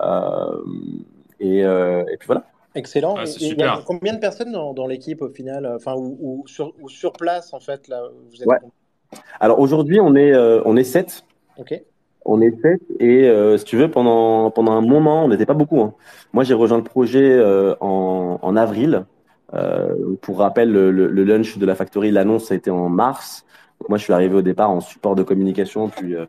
Euh, 0.00 0.62
et, 1.40 1.58
et 1.58 2.16
puis 2.18 2.26
voilà. 2.26 2.44
Excellent. 2.74 3.16
Ah, 3.18 3.24
il 3.40 3.58
y 3.58 3.62
a 3.62 3.82
combien 3.84 4.14
de 4.14 4.18
personnes 4.18 4.52
dans, 4.52 4.72
dans 4.72 4.86
l'équipe 4.86 5.20
au 5.20 5.28
final, 5.28 5.70
enfin 5.74 5.94
ou, 5.94 6.16
ou, 6.20 6.46
sur, 6.46 6.72
ou, 6.80 6.88
sur, 6.88 7.12
place 7.12 7.52
en 7.52 7.60
fait 7.60 7.86
là 7.88 8.02
vous 8.30 8.40
êtes 8.40 8.48
ouais. 8.48 8.56
Alors 9.40 9.58
aujourd'hui 9.58 10.00
on 10.00 10.14
est 10.14 10.32
euh, 10.32 10.62
on 10.64 10.76
est 10.76 10.84
sept. 10.84 11.24
Ok. 11.58 11.82
On 12.24 12.40
est 12.40 12.54
sept 12.62 12.80
et 13.00 13.28
euh, 13.28 13.58
si 13.58 13.64
tu 13.64 13.76
veux 13.76 13.90
pendant 13.90 14.50
pendant 14.50 14.72
un 14.72 14.80
moment 14.80 15.24
on 15.24 15.28
n'était 15.28 15.46
pas 15.46 15.54
beaucoup. 15.54 15.80
Hein. 15.80 15.94
Moi 16.32 16.44
j'ai 16.44 16.54
rejoint 16.54 16.78
le 16.78 16.84
projet 16.84 17.32
euh, 17.32 17.74
en, 17.80 18.38
en 18.40 18.56
avril. 18.56 19.04
pour 20.22 20.38
rappel 20.38 20.72
le, 20.72 20.90
le, 20.90 21.08
le, 21.08 21.24
lunch 21.24 21.58
de 21.58 21.66
la 21.66 21.74
factory 21.74 22.10
l'annonce 22.10 22.50
a 22.52 22.54
été 22.54 22.70
en 22.70 22.88
mars. 22.88 23.44
Moi, 23.88 23.98
je 23.98 24.04
suis 24.04 24.12
arrivé 24.12 24.34
au 24.34 24.42
départ 24.42 24.70
en 24.70 24.80
support 24.80 25.14
de 25.14 25.22
communication, 25.22 25.88
puis, 25.88 26.14
euh, 26.14 26.26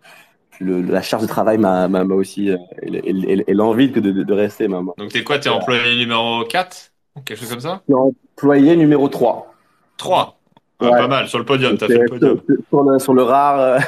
puis 0.51 0.65
le, 0.65 0.81
la 0.81 1.01
charge 1.01 1.23
de 1.23 1.27
travail 1.27 1.57
m'a 1.57 1.87
aussi, 2.05 2.51
euh, 2.51 2.57
et, 2.81 3.53
l'envie 3.53 3.89
de, 3.89 3.99
de, 3.99 4.23
de, 4.23 4.33
rester. 4.33 4.67
M'a, 4.67 4.81
Donc, 4.97 5.09
t'es 5.11 5.23
quoi? 5.23 5.39
T'es 5.39 5.49
employé 5.49 5.95
numéro 5.97 6.43
4 6.43 6.91
Quelque 7.25 7.39
chose 7.39 7.49
comme 7.49 7.59
ça? 7.59 7.81
Employé 7.91 8.75
numéro 8.75 9.07
3. 9.07 9.53
3 9.97 10.39
ah, 10.79 10.85
ouais. 10.85 10.91
Pas 10.91 11.07
mal, 11.07 11.27
sur 11.27 11.39
le 11.39 11.45
podium, 11.45 11.77
t'as 11.77 11.87
fait 11.87 11.97
le 11.99 12.05
podium. 12.09 12.41
Sur 12.69 12.83
le, 12.83 12.99
sur 12.99 13.13
le 13.13 13.23
rare. 13.23 13.79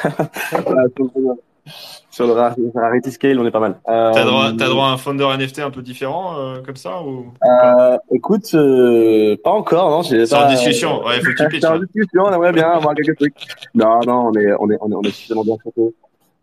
Euh, 1.66 1.70
sur 2.10 2.26
le 2.26 2.32
Rarity 2.32 3.12
Scale, 3.12 3.38
on 3.38 3.44
est 3.46 3.50
pas 3.50 3.60
mal. 3.60 3.76
Euh, 3.88 4.12
T'as 4.14 4.24
droit, 4.24 4.46
as 4.46 4.52
droit 4.52 4.86
à 4.86 4.90
un 4.92 4.96
founder 4.96 5.26
NFT 5.36 5.58
un 5.58 5.70
peu 5.70 5.82
différent 5.82 6.38
euh, 6.38 6.62
comme 6.64 6.76
ça 6.76 7.02
ou? 7.02 7.32
Euh, 7.44 7.98
Écoute, 8.10 8.50
euh, 8.54 9.36
pas 9.42 9.50
encore, 9.50 9.90
non. 9.90 10.02
C'est 10.02 10.32
en 10.32 10.48
discussion. 10.48 11.04
Ouais, 11.04 11.20
faut 11.20 11.32
que 11.32 11.42
tu 11.42 11.48
pitches. 11.50 11.60
C'est 11.60 11.66
en 11.66 11.78
discussion, 11.78 12.22
on 12.24 12.32
aimerait 12.32 12.52
bien 12.52 12.70
avoir 12.70 12.94
quelques 12.94 13.16
trucs. 13.16 13.34
Non, 13.74 14.00
non, 14.06 14.28
on 14.28 14.32
est, 14.34 14.52
on 14.58 14.70
est, 14.70 14.78
on 14.80 14.90
est, 14.90 14.94
on 14.94 15.02
est 15.02 15.10
suffisamment 15.10 15.44
bien 15.44 15.56
traité 15.56 15.94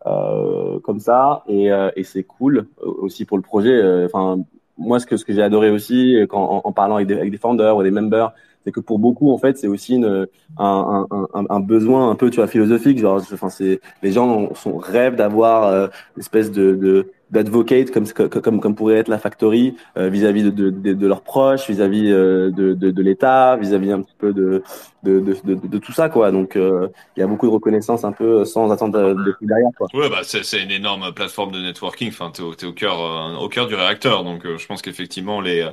euh, 0.05 0.79
comme 0.81 0.99
ça, 0.99 1.43
et, 1.47 1.69
et 1.95 2.03
c'est 2.03 2.23
cool 2.23 2.67
aussi 2.81 3.25
pour 3.25 3.37
le 3.37 3.43
projet. 3.43 4.05
Enfin, 4.05 4.39
moi, 4.77 4.99
ce 4.99 5.05
que 5.05 5.17
ce 5.17 5.25
que 5.25 5.33
j'ai 5.33 5.41
adoré 5.41 5.69
aussi, 5.69 6.17
quand 6.29 6.43
en, 6.43 6.61
en 6.65 6.71
parlant 6.71 6.95
avec 6.95 7.07
des, 7.07 7.15
avec 7.15 7.31
des 7.31 7.37
founders 7.37 7.75
ou 7.77 7.83
des 7.83 7.91
members 7.91 8.33
c'est 8.63 8.71
que 8.71 8.79
pour 8.79 8.99
beaucoup 8.99 9.31
en 9.31 9.37
fait 9.37 9.57
c'est 9.57 9.67
aussi 9.67 9.95
une, 9.95 10.27
un, 10.57 11.05
un, 11.09 11.27
un, 11.33 11.45
un, 11.49 11.59
besoin 11.59 12.09
un 12.09 12.15
peu 12.15 12.29
tu 12.29 12.37
vois 12.37 12.47
philosophique. 12.47 12.97
Genre 12.99 13.21
enfin 13.33 13.49
c'est 13.49 13.81
les 14.01 14.11
gens 14.11 14.53
sont 14.55 14.77
rêvent 14.77 15.15
d'avoir 15.15 15.65
euh, 15.65 15.87
une 16.15 16.21
espèce 16.21 16.51
de, 16.51 16.75
de 16.75 17.11
d'advocate 17.33 17.89
comme, 17.91 18.05
comme 18.29 18.61
comme 18.61 18.75
pourrait 18.75 18.97
être 18.97 19.07
la 19.07 19.17
factory 19.17 19.75
euh, 19.97 20.07
vis-à-vis 20.07 20.43
de, 20.43 20.51
de, 20.51 20.93
de, 20.93 21.07
leurs 21.07 21.23
proches 21.23 21.67
vis-à-vis 21.67 22.11
euh, 22.11 22.51
de, 22.51 22.73
de, 22.73 22.91
de 22.91 23.01
l'État 23.01 23.57
vis-à-vis 23.57 23.91
un 23.91 24.01
petit 24.03 24.15
peu 24.17 24.33
de 24.33 24.63
de, 25.01 25.19
de, 25.19 25.55
de, 25.55 25.77
tout 25.79 25.91
ça 25.91 26.07
quoi. 26.09 26.31
Donc 26.31 26.55
euh, 26.55 26.87
il 27.17 27.21
y 27.21 27.23
a 27.23 27.27
beaucoup 27.27 27.47
de 27.47 27.51
reconnaissance 27.51 28.05
un 28.05 28.11
peu 28.11 28.45
sans 28.45 28.71
attendre 28.71 28.99
de, 28.99 29.13
de 29.15 29.35
derrière 29.41 29.71
quoi. 29.75 29.87
Ouais 29.93 30.09
bah 30.09 30.21
c'est 30.23 30.61
une 30.61 30.71
énorme 30.71 31.11
plateforme 31.11 31.51
de 31.51 31.59
networking. 31.59 32.09
Enfin 32.09 32.31
au, 32.39 32.53
es 32.53 32.65
au 32.65 32.73
cœur 32.73 32.99
euh, 33.01 33.35
au 33.37 33.49
cœur 33.49 33.67
du 33.67 33.73
réacteur. 33.73 34.23
Donc 34.23 34.43
je 34.45 34.65
pense 34.67 34.83
qu'effectivement 34.83 35.41
les 35.41 35.67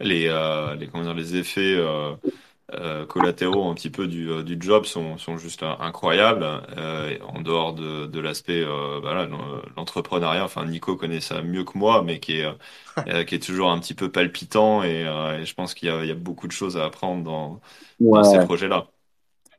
les 0.00 0.28
les 0.78 0.86
comment 0.88 1.04
dire 1.04 1.14
les 1.14 1.36
effets 1.36 1.76
euh, 2.74 3.06
collatéraux 3.06 3.68
un 3.70 3.74
petit 3.74 3.90
peu 3.90 4.08
du, 4.08 4.28
euh, 4.28 4.42
du 4.42 4.56
job 4.58 4.86
sont, 4.86 5.18
sont 5.18 5.38
juste 5.38 5.62
incroyables. 5.62 6.44
Euh, 6.76 7.16
en 7.32 7.40
dehors 7.40 7.74
de, 7.74 8.06
de 8.06 8.20
l'aspect 8.20 8.60
euh, 8.60 8.98
voilà, 9.00 9.28
l'entrepreneuriat, 9.76 10.44
enfin 10.44 10.64
Nico 10.66 10.96
connaît 10.96 11.20
ça 11.20 11.42
mieux 11.42 11.62
que 11.62 11.78
moi, 11.78 12.02
mais 12.04 12.18
qui 12.18 12.40
est, 12.40 12.46
qui 13.26 13.36
est 13.36 13.42
toujours 13.44 13.70
un 13.70 13.78
petit 13.78 13.94
peu 13.94 14.10
palpitant 14.10 14.82
et, 14.82 15.02
et 15.02 15.44
je 15.44 15.54
pense 15.54 15.74
qu'il 15.74 15.88
y, 15.88 16.06
y, 16.06 16.10
a 16.10 16.14
beaucoup 16.14 16.48
de 16.48 16.52
choses 16.52 16.76
à 16.76 16.84
apprendre 16.84 17.60
dans, 18.00 18.24
ces 18.24 18.38
projets-là. 18.40 18.86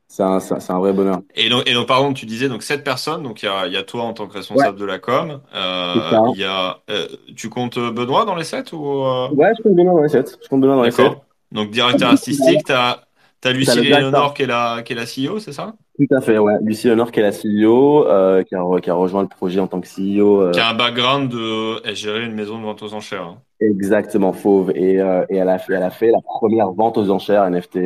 c'est 0.08 0.22
un, 0.22 0.38
un, 0.68 0.78
vrai 0.78 0.92
bonheur. 0.92 1.20
Et 1.34 1.48
donc, 1.48 1.66
et 1.66 1.72
donc, 1.72 1.88
par 1.88 2.00
contre, 2.00 2.20
tu 2.20 2.26
disais 2.26 2.48
donc 2.50 2.62
sept 2.62 2.84
personnes. 2.84 3.22
Donc, 3.22 3.42
il 3.42 3.46
y 3.46 3.48
a, 3.48 3.66
y 3.68 3.76
a, 3.76 3.82
toi 3.84 4.02
en 4.02 4.12
tant 4.12 4.26
que 4.26 4.34
responsable 4.34 4.78
de 4.78 4.84
la 4.84 4.98
com. 4.98 5.40
Euh, 5.54 5.94
il 6.34 6.40
y 6.40 6.44
a, 6.44 6.80
euh, 6.90 7.06
tu 7.36 7.48
comptes 7.48 7.78
Benoît 7.78 8.26
dans 8.26 8.34
les 8.34 8.44
sept 8.44 8.72
ou 8.72 8.84
euh? 8.84 9.30
Ouais, 9.30 9.52
je 9.56 9.62
compte 9.62 9.76
Benoît 9.76 9.94
dans 9.94 10.02
les 10.02 10.08
sept. 10.10 10.38
Je 10.42 10.48
compte 10.48 10.60
Benoît 10.60 10.76
dans 10.76 10.82
les 10.82 10.90
sept. 10.90 11.12
Donc, 11.52 11.70
directeur 11.70 12.10
artistique, 12.10 12.64
tu 12.64 12.72
as, 12.72 13.04
as 13.44 13.52
Lucie 13.52 13.80
Léonore 13.80 14.34
qui 14.34 14.42
est 14.42 14.46
la, 14.46 14.82
qui 14.82 14.92
est 14.92 14.96
la 14.96 15.04
CEO, 15.04 15.38
c'est 15.38 15.52
ça? 15.52 15.74
Tout 15.98 16.14
à 16.14 16.20
fait, 16.20 16.38
ouais. 16.38 16.54
Lucie 16.62 16.88
Léonore 16.88 17.10
qui 17.10 17.20
est 17.20 17.22
la 17.22 17.32
CEO, 17.32 18.06
euh, 18.06 18.42
qui, 18.42 18.54
a, 18.54 18.62
qui 18.80 18.90
a 18.90 18.94
rejoint 18.94 19.22
le 19.22 19.28
projet 19.28 19.60
en 19.60 19.66
tant 19.66 19.80
que 19.80 19.86
CEO. 19.86 20.50
Qui 20.50 20.60
a 20.60 20.68
un 20.68 20.74
background 20.74 21.30
de 21.30 21.82
gérer 21.94 22.24
une 22.24 22.34
maison 22.34 22.58
de 22.58 22.64
vente 22.64 22.82
aux 22.82 22.94
enchères. 22.94 23.22
Hein. 23.22 23.38
Exactement, 23.60 24.32
fauve. 24.32 24.70
Et, 24.74 24.94
et 24.94 25.36
elle, 25.36 25.48
a 25.48 25.58
fait, 25.58 25.74
elle 25.74 25.82
a 25.82 25.90
fait 25.90 26.10
la 26.10 26.20
première 26.20 26.70
vente 26.70 26.98
aux 26.98 27.10
enchères 27.10 27.48
NFT 27.50 27.78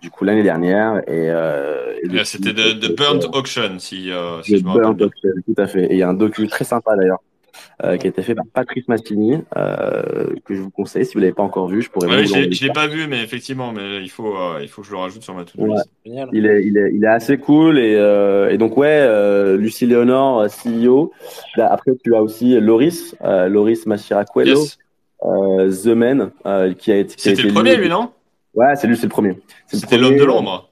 du 0.00 0.10
coup 0.10 0.24
l'année 0.24 0.42
dernière. 0.42 0.98
Et, 1.06 1.30
euh, 1.30 1.94
c'était 2.24 2.52
de, 2.52 2.94
Burnt 2.94 3.24
Auction, 3.32 3.78
si, 3.78 4.10
euh, 4.10 4.42
si 4.42 4.58
je 4.58 4.64
me 4.64 4.72
Burnt 4.72 5.00
Auction, 5.00 5.30
tout 5.46 5.60
à 5.60 5.66
fait. 5.66 5.84
Et 5.86 5.92
il 5.94 5.98
y 5.98 6.02
a 6.02 6.08
un 6.08 6.14
docu 6.14 6.46
très 6.48 6.64
sympa 6.64 6.96
d'ailleurs. 6.96 7.20
Euh, 7.84 7.96
qui 7.96 8.08
a 8.08 8.10
été 8.10 8.22
fait 8.22 8.34
par 8.34 8.44
Patrice 8.52 8.88
Mastini, 8.88 9.38
euh, 9.56 10.34
que 10.44 10.56
je 10.56 10.60
vous 10.60 10.70
conseille 10.70 11.06
si 11.06 11.14
vous 11.14 11.20
l'avez 11.20 11.32
pas 11.32 11.44
encore 11.44 11.68
vu. 11.68 11.80
Je 11.80 11.88
pourrais. 11.88 12.08
Ouais, 12.08 12.26
je 12.26 12.66
l'ai 12.66 12.72
pas 12.72 12.88
vu, 12.88 13.06
mais 13.06 13.22
effectivement, 13.22 13.70
mais 13.70 14.02
il 14.02 14.10
faut, 14.10 14.36
euh, 14.36 14.58
il 14.60 14.66
faut 14.68 14.82
que 14.82 14.88
je 14.88 14.92
le 14.92 14.98
rajoute 14.98 15.22
sur 15.22 15.32
ma 15.32 15.44
to-do 15.44 15.74
ouais. 15.74 15.80
Il 16.32 16.44
est, 16.46 16.66
il 16.66 16.76
est, 16.76 16.90
il 16.92 17.04
est 17.04 17.08
assez 17.08 17.38
cool 17.38 17.78
et, 17.78 17.94
euh, 17.94 18.50
et 18.50 18.58
donc 18.58 18.76
ouais, 18.76 19.56
Lucie 19.56 19.86
Léonore, 19.86 20.46
CEO. 20.46 21.12
après, 21.56 21.92
tu 22.02 22.16
as 22.16 22.22
aussi 22.22 22.58
Loris, 22.58 23.14
Loris 23.22 23.86
Machiracuelo, 23.86 24.58
yes. 24.58 24.78
The 25.22 25.86
Man, 25.86 26.32
qui 26.78 26.90
a 26.90 26.96
été. 26.96 27.14
C'était 27.16 27.42
le 27.42 27.52
premier, 27.52 27.76
lui, 27.76 27.88
non? 27.88 28.10
Ouais, 28.54 28.74
c'est 28.74 28.88
lui, 28.88 28.96
c'est 28.96 29.06
le 29.06 29.10
premier. 29.10 29.38
C'était 29.68 29.98
l'homme 29.98 30.16
de 30.16 30.24
l'ombre. 30.24 30.67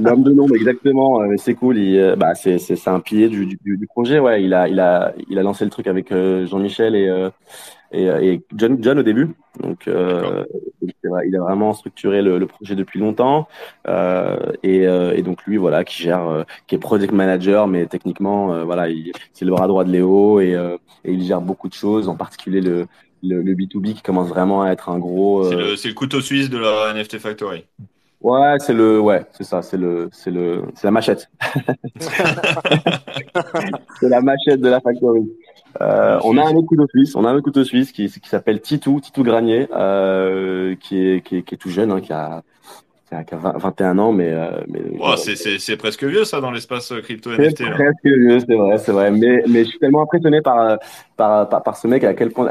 L'homme 0.00 0.22
de 0.22 0.30
l'ombre, 0.30 0.54
exactement. 0.56 1.20
c'est 1.36 1.54
cool. 1.54 1.78
Il, 1.78 1.98
euh, 1.98 2.16
bah, 2.16 2.34
c'est, 2.34 2.58
c'est, 2.58 2.76
c'est 2.76 2.90
un 2.90 3.00
pilier 3.00 3.28
du, 3.28 3.46
du, 3.46 3.58
du, 3.64 3.86
projet. 3.86 4.18
Ouais, 4.18 4.42
il 4.42 4.54
a, 4.54 4.68
il 4.68 4.80
a, 4.80 5.14
il 5.28 5.38
a 5.38 5.42
lancé 5.42 5.64
le 5.64 5.70
truc 5.70 5.86
avec 5.86 6.12
euh, 6.12 6.46
Jean-Michel 6.46 6.94
et, 6.94 7.08
euh, 7.08 7.30
et, 7.92 8.04
et, 8.04 8.42
John, 8.54 8.78
John 8.80 8.98
au 8.98 9.02
début. 9.02 9.34
Donc, 9.60 9.88
euh, 9.88 10.44
il 10.82 11.36
a 11.36 11.40
vraiment 11.40 11.72
structuré 11.72 12.20
le, 12.22 12.38
le 12.38 12.46
projet 12.46 12.74
depuis 12.74 12.98
longtemps. 12.98 13.48
et, 14.62 14.82
et 14.82 15.22
donc 15.22 15.44
lui, 15.46 15.56
voilà, 15.56 15.84
qui 15.84 16.02
gère, 16.02 16.44
qui 16.66 16.74
est 16.74 16.78
project 16.78 17.12
manager, 17.12 17.66
mais 17.66 17.86
techniquement, 17.86 18.64
voilà, 18.64 18.88
il, 18.88 19.12
c'est 19.32 19.44
le 19.44 19.52
bras 19.52 19.66
droit 19.66 19.84
de 19.84 19.90
Léo 19.90 20.40
et, 20.40 20.52
et 21.04 21.12
il 21.12 21.22
gère 21.24 21.40
beaucoup 21.40 21.68
de 21.68 21.74
choses, 21.74 22.08
en 22.08 22.16
particulier 22.16 22.60
le, 22.60 22.86
le, 23.22 23.40
le, 23.40 23.54
B2B 23.54 23.94
qui 23.94 24.02
commence 24.02 24.28
vraiment 24.28 24.62
à 24.62 24.70
être 24.70 24.90
un 24.90 24.98
gros. 24.98 25.48
C'est 25.48 25.56
le, 25.56 25.76
c'est 25.76 25.88
le 25.88 25.94
couteau 25.94 26.20
suisse 26.20 26.50
de 26.50 26.58
la 26.58 26.92
NFT 26.92 27.18
Factory. 27.18 27.64
Ouais, 28.20 28.56
c'est 28.58 28.72
le, 28.72 28.98
ouais, 28.98 29.24
c'est 29.32 29.44
ça, 29.44 29.62
c'est 29.62 29.76
le, 29.76 30.08
c'est 30.12 30.30
le, 30.30 30.62
c'est 30.74 30.86
la 30.86 30.90
machette. 30.90 31.28
c'est 34.00 34.08
la 34.08 34.20
machette 34.20 34.60
de 34.60 34.68
la 34.68 34.80
factory. 34.80 35.30
Euh, 35.82 36.18
on 36.24 36.38
a 36.38 36.42
un 36.42 36.54
autre 36.54 36.66
couteau 36.66 36.86
suisse, 36.88 37.14
on 37.14 37.24
a 37.24 37.30
un 37.30 37.40
couteau 37.42 37.64
suisse 37.64 37.92
qui, 37.92 38.08
qui 38.08 38.28
s'appelle 38.28 38.60
Titou, 38.60 39.00
Titou 39.00 39.22
Granier, 39.22 39.68
euh, 39.72 40.74
qui 40.80 41.06
est, 41.06 41.20
qui 41.20 41.36
est, 41.38 41.42
qui 41.42 41.54
est 41.54 41.58
tout 41.58 41.68
jeune, 41.68 41.92
hein, 41.92 42.00
qui 42.00 42.12
a, 42.12 42.42
qui 43.10 43.34
a, 43.34 43.58
21 43.58 43.98
ans, 43.98 44.12
mais. 44.12 44.32
Euh, 44.32 44.62
mais 44.68 44.80
c'est 45.16 45.76
presque 45.76 46.04
vieux 46.04 46.24
ça 46.24 46.40
dans 46.40 46.50
l'espace 46.50 46.92
crypto 47.02 47.30
NFT. 47.30 47.58
C'est 47.58 47.70
presque 47.70 48.04
vieux, 48.04 48.40
c'est 48.40 48.54
vrai, 48.54 48.78
c'est 48.78 48.92
vrai. 48.92 49.10
Mais, 49.10 49.42
mais 49.48 49.64
je 49.64 49.68
suis 49.70 49.78
tellement 49.78 50.02
impressionné 50.02 50.40
par, 50.40 50.78
par, 51.16 51.48
par, 51.48 51.62
par 51.62 51.76
ce 51.76 51.86
mec 51.86 52.02
à 52.04 52.14
quel 52.14 52.30
point 52.30 52.48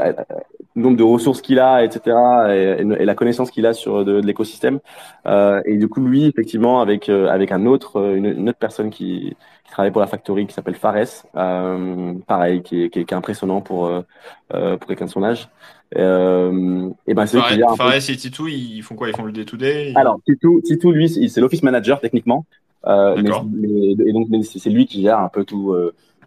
le 0.76 0.82
nombre 0.82 0.96
de 0.96 1.02
ressources 1.02 1.40
qu'il 1.40 1.58
a, 1.58 1.82
etc., 1.82 2.16
et, 2.50 2.82
et, 2.82 3.04
la 3.04 3.14
connaissance 3.14 3.50
qu'il 3.50 3.66
a 3.66 3.72
sur 3.72 4.04
de, 4.04 4.20
de 4.20 4.26
l'écosystème. 4.26 4.78
Euh, 5.26 5.60
et 5.64 5.76
du 5.78 5.88
coup, 5.88 6.00
lui, 6.00 6.26
effectivement, 6.26 6.80
avec 6.80 7.08
euh, 7.08 7.28
avec 7.28 7.50
un 7.50 7.64
autre, 7.66 7.96
euh, 7.96 8.14
une, 8.14 8.26
une, 8.26 8.48
autre 8.50 8.58
personne 8.58 8.90
qui, 8.90 9.34
qui 9.64 9.70
travaille 9.70 9.90
pour 9.90 10.02
la 10.02 10.06
factory, 10.06 10.46
qui 10.46 10.52
s'appelle 10.52 10.74
Fares, 10.74 11.24
euh, 11.34 12.12
pareil, 12.26 12.62
qui 12.62 12.84
est, 12.84 12.90
qui, 12.90 13.00
est, 13.00 13.04
qui 13.04 13.14
est 13.14 13.16
impressionnant 13.16 13.62
pour 13.62 13.86
euh, 13.86 14.76
pour 14.76 14.86
quelqu'un 14.86 15.06
de 15.06 15.10
son 15.10 15.24
âge. 15.24 15.48
Euh, 15.96 16.90
et 17.06 17.14
ben 17.14 17.26
c'est 17.26 17.38
Fares, 17.38 17.76
Fares 17.76 17.94
et 18.10 18.16
Titou, 18.16 18.46
ils 18.48 18.82
font 18.82 18.96
quoi? 18.96 19.08
Ils 19.08 19.16
font 19.16 19.24
le 19.24 19.32
day-to-day? 19.32 19.92
Alors 19.96 20.20
Titou, 20.26 20.60
Titou, 20.62 20.92
lui, 20.92 21.08
c'est 21.08 21.40
l'office 21.40 21.62
manager 21.62 22.00
techniquement. 22.00 22.44
Euh, 22.86 23.16
mais, 23.16 23.30
mais, 23.50 23.92
et 24.06 24.12
donc 24.12 24.28
c'est 24.44 24.70
lui 24.70 24.86
qui 24.86 25.02
gère 25.02 25.18
un 25.18 25.28
peu 25.28 25.44
tout 25.44 25.74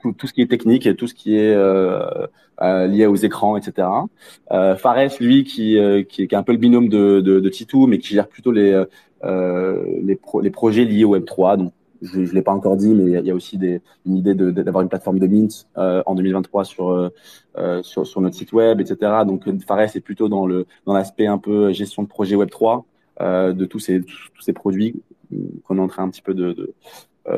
tout, 0.01 0.27
ce 0.27 0.33
qui 0.33 0.41
est 0.41 0.47
technique 0.47 0.85
et 0.85 0.95
tout 0.95 1.07
ce 1.07 1.13
qui 1.13 1.35
est 1.35 1.53
euh, 1.53 2.27
euh, 2.61 2.87
lié 2.87 3.05
aux 3.05 3.15
écrans, 3.15 3.57
etc. 3.57 3.87
Euh, 4.51 4.75
Fares, 4.75 5.19
lui, 5.19 5.43
qui, 5.43 5.77
qui, 6.09 6.23
est 6.23 6.33
un 6.33 6.43
peu 6.43 6.51
le 6.51 6.57
binôme 6.57 6.89
de, 6.89 7.21
de, 7.21 7.39
de 7.39 7.49
Titou, 7.49 7.87
mais 7.87 7.97
qui 7.97 8.13
gère 8.13 8.27
plutôt 8.27 8.51
les, 8.51 8.83
les, 9.23 10.15
pro 10.15 10.41
les, 10.41 10.51
projets 10.51 10.85
liés 10.85 11.05
au 11.05 11.17
Web3. 11.17 11.57
Donc, 11.57 11.73
je 12.01 12.19
ne 12.19 12.31
l'ai 12.31 12.41
pas 12.41 12.53
encore 12.53 12.77
dit, 12.77 12.93
mais 12.93 13.19
il 13.19 13.25
y 13.25 13.31
a 13.31 13.35
aussi 13.35 13.59
une 14.05 14.15
idée 14.15 14.33
d'avoir 14.33 14.81
une 14.81 14.89
plateforme 14.89 15.19
de 15.19 15.27
Mint 15.27 15.67
en 15.75 16.15
2023 16.15 16.63
sur, 16.63 17.11
sur, 17.81 18.21
notre 18.21 18.35
site 18.35 18.53
web, 18.53 18.79
etc. 18.79 19.23
Donc, 19.25 19.43
Fares 19.65 19.95
est 19.95 20.01
plutôt 20.01 20.29
dans 20.29 20.45
le 20.45 20.65
dans 20.85 20.93
l'aspect 20.93 21.27
un 21.27 21.37
peu 21.37 21.71
gestion 21.73 22.03
de 22.03 22.07
projet 22.07 22.35
Web3 22.35 22.83
euh, 23.21 23.51
de 23.51 23.65
tous 23.65 23.79
ces, 23.79 24.01
tous 24.01 24.41
ces 24.41 24.53
produits 24.53 24.95
qu'on 25.65 25.77
est 25.77 25.81
en 25.81 25.89
train 25.89 26.03
un 26.03 26.09
petit 26.09 26.21
peu 26.21 26.33
de, 26.33 26.73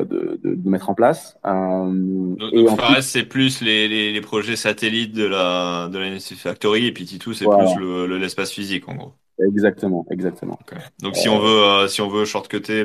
de, 0.00 0.38
de, 0.42 0.54
de, 0.54 0.68
mettre 0.68 0.90
en 0.90 0.94
place. 0.94 1.36
Euh, 1.46 1.86
donc, 1.86 2.52
et 2.52 2.66
Fares, 2.76 3.02
c'est 3.02 3.24
plus 3.24 3.60
les, 3.60 3.88
les, 3.88 4.12
les, 4.12 4.20
projets 4.20 4.56
satellites 4.56 5.12
de 5.12 5.24
la, 5.24 5.88
de 5.88 5.98
la 5.98 6.06
NFC 6.06 6.34
Factory 6.34 6.86
et 6.86 6.92
puis 6.92 7.04
Titou, 7.04 7.34
c'est 7.34 7.44
voilà. 7.44 7.72
plus 7.74 8.18
l'espace 8.18 8.50
le, 8.50 8.62
physique 8.62 8.88
en 8.88 8.94
gros. 8.94 9.12
Exactement, 9.46 10.06
exactement. 10.10 10.58
Okay. 10.62 10.80
Donc 11.02 11.16
si 11.16 11.28
on 11.28 11.38
veut 11.38 11.62
euh, 11.62 11.88
si 11.88 12.00
on 12.00 12.08
veut 12.08 12.24
shortcuter 12.24 12.84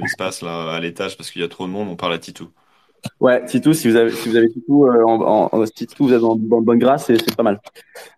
l'espace 0.00 0.42
là 0.42 0.72
à 0.72 0.80
l'étage 0.80 1.16
parce 1.16 1.30
qu'il 1.30 1.42
y 1.42 1.44
a 1.44 1.48
trop 1.48 1.66
de 1.66 1.72
monde, 1.72 1.88
on 1.88 1.96
parle 1.96 2.14
à 2.14 2.18
Titou. 2.18 2.48
Ouais, 3.18 3.44
Titou, 3.44 3.72
si 3.72 3.88
vous 3.88 3.96
avez 3.96 4.10
si 4.10 4.28
vous 4.28 4.36
avez 4.36 4.50
Titou 4.50 4.86
euh, 4.86 5.02
en, 5.04 5.48
en, 5.52 5.64
Titou, 5.64 6.06
vous 6.06 6.12
êtes 6.12 6.22
en, 6.22 6.32
en 6.32 6.36
bonne 6.36 6.78
grâce, 6.78 7.06
c'est 7.06 7.36
pas 7.36 7.42
mal. 7.42 7.60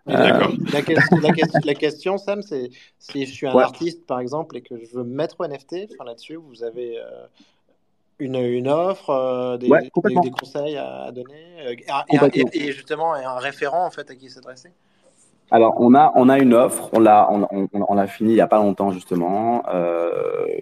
D'accord. 0.06 0.50
Euh... 0.50 0.72
La, 0.72 0.82
question, 0.82 1.16
la, 1.18 1.32
question, 1.32 1.60
la, 1.64 1.74
question, 1.74 2.18
Sam, 2.18 2.42
c'est 2.42 2.70
si 2.98 3.26
je 3.26 3.32
suis 3.32 3.46
un 3.46 3.54
ouais. 3.54 3.62
artiste 3.62 4.06
par 4.06 4.20
exemple 4.20 4.56
et 4.56 4.62
que 4.62 4.74
je 4.78 4.96
veux 4.96 5.04
mettre 5.04 5.40
au 5.40 5.46
NFT, 5.46 5.88
enfin 5.92 6.04
là-dessus, 6.04 6.36
vous 6.36 6.62
avez 6.62 6.98
euh, 6.98 7.26
une, 8.18 8.36
une 8.36 8.68
offre, 8.68 9.10
euh, 9.10 9.56
des, 9.56 9.68
ouais, 9.68 9.80
des, 9.82 10.14
des, 10.20 10.30
conseils 10.30 10.76
à 10.76 11.10
donner 11.12 11.56
euh, 11.66 11.74
et, 12.32 12.40
et, 12.40 12.68
et, 12.68 12.72
justement 12.72 13.14
un 13.14 13.38
référent 13.38 13.84
en 13.84 13.90
fait 13.90 14.10
à 14.10 14.14
qui 14.14 14.30
s'adresser 14.30 14.70
alors, 15.52 15.74
on 15.78 15.94
a, 15.94 16.12
on 16.14 16.30
a 16.30 16.38
une 16.38 16.54
offre, 16.54 16.88
on 16.94 16.98
l'a, 16.98 17.28
on, 17.30 17.46
on, 17.50 17.68
on 17.72 17.94
l'a 17.94 18.06
fini 18.06 18.30
il 18.30 18.34
n'y 18.36 18.40
a 18.40 18.46
pas 18.46 18.56
longtemps 18.56 18.90
justement, 18.90 19.62
euh, 19.68 20.10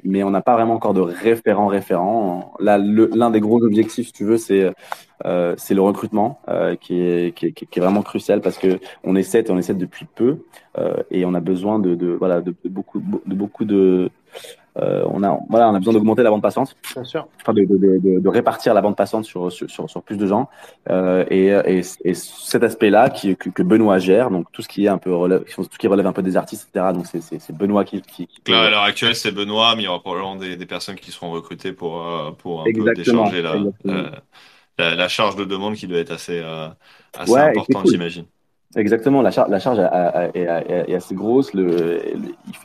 mais 0.02 0.24
on 0.24 0.30
n'a 0.30 0.40
pas 0.40 0.54
vraiment 0.54 0.74
encore 0.74 0.94
de 0.94 1.00
référent 1.00 1.68
référent. 1.68 2.54
Là, 2.58 2.76
l'un 2.76 3.30
des 3.30 3.38
gros 3.38 3.62
objectifs, 3.62 4.08
si 4.08 4.12
tu 4.12 4.24
veux, 4.24 4.36
c'est 4.36 4.72
euh, 5.26 5.54
c'est 5.56 5.74
le 5.74 5.80
recrutement 5.80 6.40
euh, 6.48 6.74
qui, 6.74 7.00
est, 7.00 7.36
qui, 7.36 7.46
est, 7.46 7.52
qui, 7.52 7.66
est, 7.72 7.80
vraiment 7.80 8.02
crucial 8.02 8.40
parce 8.40 8.58
que 8.58 8.80
on 9.04 9.14
essaie, 9.14 9.48
on 9.48 9.58
essaie 9.58 9.74
depuis 9.74 10.06
peu 10.06 10.38
et 11.12 11.24
on 11.24 11.34
a 11.34 11.40
besoin 11.40 11.78
de, 11.78 11.94
de 11.94 12.08
voilà 12.08 12.40
de, 12.40 12.52
de, 12.64 12.68
beaucoup 12.68 12.98
de 12.98 13.34
beaucoup 13.34 13.64
de 13.64 14.10
euh, 14.78 15.02
on 15.06 15.22
a 15.24 15.38
voilà 15.48 15.68
on 15.68 15.74
a 15.74 15.78
besoin 15.78 15.94
d'augmenter 15.94 16.22
la 16.22 16.30
bande 16.30 16.42
passante 16.42 16.76
Bien 16.94 17.04
sûr. 17.04 17.26
Enfin, 17.40 17.52
de, 17.52 17.64
de, 17.64 18.20
de, 18.20 18.28
répartir 18.28 18.72
la 18.72 18.80
bande 18.80 18.96
passante 18.96 19.24
sur 19.24 19.50
sur, 19.50 19.68
sur, 19.68 20.02
plus 20.02 20.16
de 20.16 20.26
gens 20.26 20.48
euh, 20.88 21.24
et, 21.28 21.46
et, 21.46 21.82
et, 22.04 22.14
cet 22.14 22.62
aspect 22.62 22.90
là 22.90 23.10
qui 23.10 23.36
que, 23.36 23.50
que, 23.50 23.62
Benoît 23.62 23.98
gère 23.98 24.30
donc 24.30 24.46
tout 24.52 24.62
ce 24.62 24.68
qui 24.68 24.84
est 24.84 24.88
un 24.88 24.98
peu 24.98 25.12
relève, 25.14 25.42
tout 25.52 25.64
ce 25.64 25.78
qui 25.78 25.88
relève 25.88 26.06
un 26.06 26.12
peu 26.12 26.22
des 26.22 26.36
artistes 26.36 26.68
etc 26.72 26.92
donc 26.94 27.06
c'est 27.06 27.52
Benoît 27.56 27.84
qui, 27.84 28.00
qui, 28.02 28.28
qui 28.28 28.50
Là, 28.52 28.62
à 28.62 28.70
l'heure 28.70 28.82
actuelle 28.84 29.16
c'est 29.16 29.32
Benoît 29.32 29.74
mais 29.74 29.82
il 29.82 29.86
y 29.86 29.88
aura 29.88 30.00
probablement 30.00 30.36
des, 30.36 30.56
des 30.56 30.66
personnes 30.66 30.96
qui 30.96 31.10
seront 31.10 31.32
recrutées 31.32 31.72
pour 31.72 32.06
euh, 32.06 32.30
pour 32.30 32.62
un 32.62 32.64
exactement, 32.66 33.24
peu 33.24 33.36
décharger 33.36 33.42
la, 33.42 33.92
euh, 33.92 34.10
la, 34.78 34.94
la, 34.94 35.08
charge 35.08 35.36
de 35.36 35.44
demande 35.44 35.74
qui 35.74 35.86
doit 35.86 35.98
être 35.98 36.12
assez 36.12 36.38
euh, 36.38 36.68
assez 37.18 37.32
ouais, 37.32 37.40
importante 37.40 37.84
cool. 37.84 38.24
Exactement, 38.76 39.20
la, 39.20 39.32
char 39.32 39.48
la 39.48 39.58
charge 39.58 39.80
est, 40.34 40.94
assez 40.94 41.14
grosse. 41.14 41.52
Le, 41.54 42.00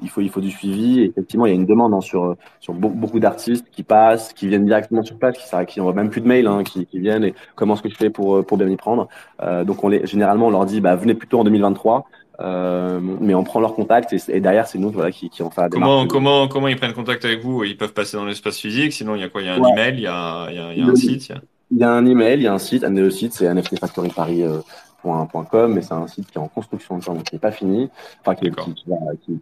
il, 0.03 0.09
faut, 0.09 0.21
il 0.21 0.29
faut 0.29 0.39
du 0.39 0.51
suivi. 0.51 1.01
Et 1.01 1.05
effectivement, 1.05 1.47
il 1.47 1.49
y 1.49 1.51
a 1.53 1.55
une 1.55 1.65
demande 1.65 1.95
hein, 1.95 2.01
sur, 2.01 2.35
sur 2.59 2.73
beaucoup 2.73 3.19
d'artistes 3.19 3.65
qui 3.71 3.81
passent, 3.81 4.31
qui 4.33 4.47
viennent 4.47 4.65
directement 4.65 5.03
sur 5.03 5.17
place, 5.17 5.35
qui, 5.37 5.65
qui 5.65 5.79
n'envoient 5.79 5.95
même 5.95 6.11
plus 6.11 6.21
de 6.21 6.27
mails, 6.27 6.45
hein, 6.45 6.63
qui, 6.63 6.85
qui, 6.85 6.99
viennent 6.99 7.23
et 7.23 7.33
comment 7.55 7.73
est-ce 7.73 7.81
que 7.81 7.89
je 7.89 7.95
fais 7.95 8.11
pour, 8.11 8.45
pour 8.45 8.57
bien 8.57 8.69
y 8.69 8.75
prendre. 8.75 9.07
Euh, 9.41 9.63
donc, 9.63 9.83
on 9.83 9.89
les, 9.89 10.05
généralement, 10.05 10.47
on 10.47 10.51
leur 10.51 10.65
dit 10.65 10.79
bah, 10.79 10.95
venez 10.95 11.15
plutôt 11.15 11.39
en 11.39 11.43
2023. 11.43 12.05
Euh, 12.41 12.99
mais 13.21 13.33
on 13.33 13.45
prend 13.45 13.61
leur 13.61 13.75
contact 13.75 14.11
et, 14.11 14.17
et 14.27 14.41
derrière 14.41 14.67
c'est 14.67 14.77
nous 14.77 14.89
voilà 14.89 15.09
qui, 15.09 15.29
qui 15.29 15.41
ont 15.41 15.49
fait 15.49 15.61
la 15.61 15.69
comment 15.69 16.05
comment 16.05 16.49
comment 16.49 16.67
ils 16.67 16.75
prennent 16.75 16.91
contact 16.91 17.23
avec 17.23 17.41
vous? 17.41 17.63
Ils 17.63 17.77
peuvent 17.77 17.93
passer 17.93 18.17
dans 18.17 18.25
l'espace 18.25 18.57
physique 18.57 18.91
sinon 18.91 19.15
il 19.15 19.21
y 19.21 19.23
a 19.23 19.29
quoi? 19.29 19.41
Il 19.41 19.45
y 19.45 19.49
a 19.49 19.53
un 19.53 19.59
ouais. 19.59 19.71
email 19.71 19.93
il 19.93 20.01
y 20.01 20.07
a, 20.07 20.47
il 20.49 20.55
y 20.57 20.59
a, 20.59 20.73
il 20.73 20.79
y 20.79 20.81
a 20.81 20.91
un 20.91 20.95
site 20.95 21.31
il 21.71 21.77
y 21.77 21.83
a 21.83 21.89
un 21.89 22.05
email 22.05 22.39
il 22.39 22.43
y 22.43 22.47
a 22.47 22.53
un 22.53 22.57
site 22.57 22.83
un 22.83 22.91
des 22.91 23.09
site 23.09 23.31
c'est 23.31 23.53
NFT 23.53 23.79
Factory 23.79 24.09
Paris 24.09 24.43
euh, 24.43 24.57
.com, 25.05 25.73
mais 25.73 25.81
c'est 25.81 25.93
un 25.93 26.07
site 26.07 26.29
qui 26.31 26.37
est 26.37 26.41
en 26.41 26.47
construction, 26.47 26.97
donc 26.97 27.23
qui 27.23 27.35
n'est 27.35 27.39
pas 27.39 27.51
fini. 27.51 27.89
Enfin, 28.21 28.35
qui, 28.35 28.49
qui, 28.51 28.73
qui, 28.73 28.83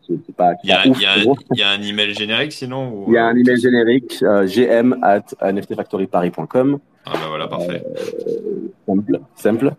qui, 0.02 0.14
est 0.14 0.36
pas. 0.36 0.54
il, 0.64 0.70
y 0.70 0.74
a, 0.74 1.70
un, 1.70 1.82
email 1.82 2.14
générique 2.14 2.54
sinon. 2.54 3.06
Il 3.08 3.14
y 3.14 3.18
a 3.18 3.26
un 3.26 3.36
email 3.36 3.58
générique, 3.58 4.24
euh, 4.24 4.48
gm 4.48 4.98
at 5.02 5.26
nftfactoryparis.com. 5.42 6.80
Ah 7.06 7.12
bah 7.14 7.20
voilà, 7.28 7.48
parfait. 7.48 7.84
Euh, 8.28 8.72
simple, 8.88 9.20
simple. 9.36 9.74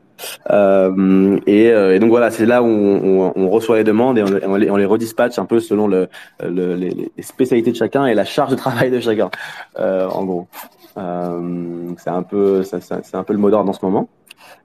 Euh, 0.50 1.40
et, 1.46 1.70
euh, 1.70 1.94
et, 1.94 1.98
donc 1.98 2.10
voilà, 2.10 2.30
c'est 2.30 2.46
là 2.46 2.62
où 2.62 2.66
on, 2.66 3.48
reçoit 3.48 3.76
les 3.76 3.84
demandes 3.84 4.18
et 4.18 4.22
on, 4.22 4.52
on, 4.52 4.56
les, 4.56 4.66
les 4.66 4.84
redispatche 4.84 5.38
un 5.38 5.46
peu 5.46 5.60
selon 5.60 5.86
le, 5.86 6.08
le 6.42 6.74
les, 6.74 7.10
spécialités 7.22 7.72
de 7.72 7.76
chacun 7.76 8.06
et 8.06 8.14
la 8.14 8.24
charge 8.24 8.50
de 8.50 8.56
travail 8.56 8.90
de 8.90 9.00
chacun, 9.00 9.30
euh, 9.78 10.08
en 10.08 10.24
gros. 10.24 10.48
Euh, 10.96 11.90
c'est 11.98 12.10
un 12.10 12.22
peu, 12.22 12.62
c'est 12.62 13.14
un 13.14 13.24
peu 13.24 13.32
le 13.32 13.38
mot 13.38 13.50
d'ordre 13.50 13.70
en 13.70 13.72
ce 13.72 13.84
moment. 13.84 14.08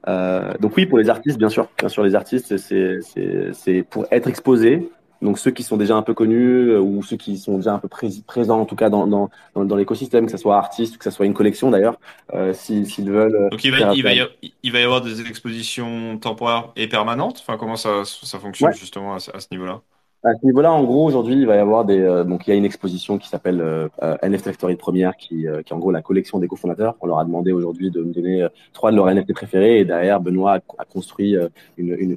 Euh, 0.07 0.53
donc 0.59 0.75
oui, 0.77 0.85
pour 0.85 0.97
les 0.97 1.09
artistes, 1.09 1.37
bien 1.37 1.49
sûr, 1.49 1.67
bien 1.77 1.89
sûr, 1.89 2.03
les 2.03 2.15
artistes, 2.15 2.57
c'est 2.57 3.83
pour 3.89 4.05
être 4.11 4.27
exposés. 4.27 4.89
Donc 5.21 5.37
ceux 5.37 5.51
qui 5.51 5.63
sont 5.63 5.75
déjà 5.75 5.95
un 5.97 6.01
peu 6.01 6.13
connus 6.13 6.69
euh, 6.69 6.79
ou 6.79 7.03
ceux 7.03 7.17
qui 7.17 7.37
sont 7.37 7.57
déjà 7.57 7.73
un 7.73 7.79
peu 7.79 7.89
présents, 7.89 8.61
en 8.61 8.65
tout 8.65 8.77
cas 8.77 8.89
dans, 8.89 9.05
dans, 9.05 9.29
dans, 9.53 9.75
l'écosystème, 9.75 10.25
que 10.25 10.31
ce 10.31 10.37
soit 10.37 10.57
artiste 10.57 10.95
ou 10.95 10.97
que 10.97 11.03
ce 11.03 11.11
soit 11.11 11.25
une 11.25 11.33
collection 11.33 11.69
d'ailleurs, 11.71 11.99
euh, 12.33 12.53
s'ils 12.53 13.11
veulent. 13.11 13.49
Donc 13.51 13.63
il 13.63 13.71
va, 13.71 13.93
il, 13.93 14.03
va 14.03 14.13
y 14.13 14.19
avoir, 14.21 14.35
il 14.63 14.71
va 14.71 14.79
y 14.79 14.83
avoir 14.83 15.01
des 15.01 15.19
expositions 15.21 16.17
temporaires 16.19 16.69
et 16.77 16.87
permanentes? 16.87 17.39
Enfin, 17.41 17.57
comment 17.57 17.75
ça, 17.75 18.03
ça 18.05 18.39
fonctionne 18.39 18.73
justement 18.73 19.15
à, 19.15 19.19
ce 19.19 19.47
niveau-là? 19.51 19.81
À 20.23 20.33
ce 20.35 20.45
niveau-là, 20.45 20.73
en 20.73 20.83
gros, 20.83 21.05
aujourd'hui, 21.05 21.35
il 21.35 21.47
va 21.47 21.55
y 21.55 21.59
avoir 21.59 21.85
des. 21.85 21.99
Euh, 21.99 22.25
donc, 22.25 22.45
il 22.45 22.49
y 22.49 22.53
a 22.53 22.57
une 22.57 22.65
exposition 22.65 23.17
qui 23.17 23.29
s'appelle 23.29 23.61
euh, 23.61 23.87
NFT 24.21 24.45
Factory 24.45 24.75
Première, 24.75 25.15
qui, 25.15 25.47
euh, 25.47 25.59
est 25.59 25.71
en 25.71 25.79
gros 25.79 25.91
la 25.91 26.01
collection 26.01 26.39
des 26.39 26.47
cofondateurs. 26.47 26.95
On 26.99 27.07
leur 27.07 27.19
a 27.19 27.25
demandé 27.25 27.53
aujourd'hui 27.53 27.89
de 27.89 28.01
me 28.01 28.13
donner 28.13 28.45
trois 28.73 28.91
de 28.91 28.97
leurs 28.97 29.09
NFT 29.09 29.33
préférés. 29.33 29.79
Et 29.79 29.85
derrière, 29.85 30.19
Benoît 30.19 30.59
a, 30.77 30.85
construit 30.85 31.37
une, 31.77 32.15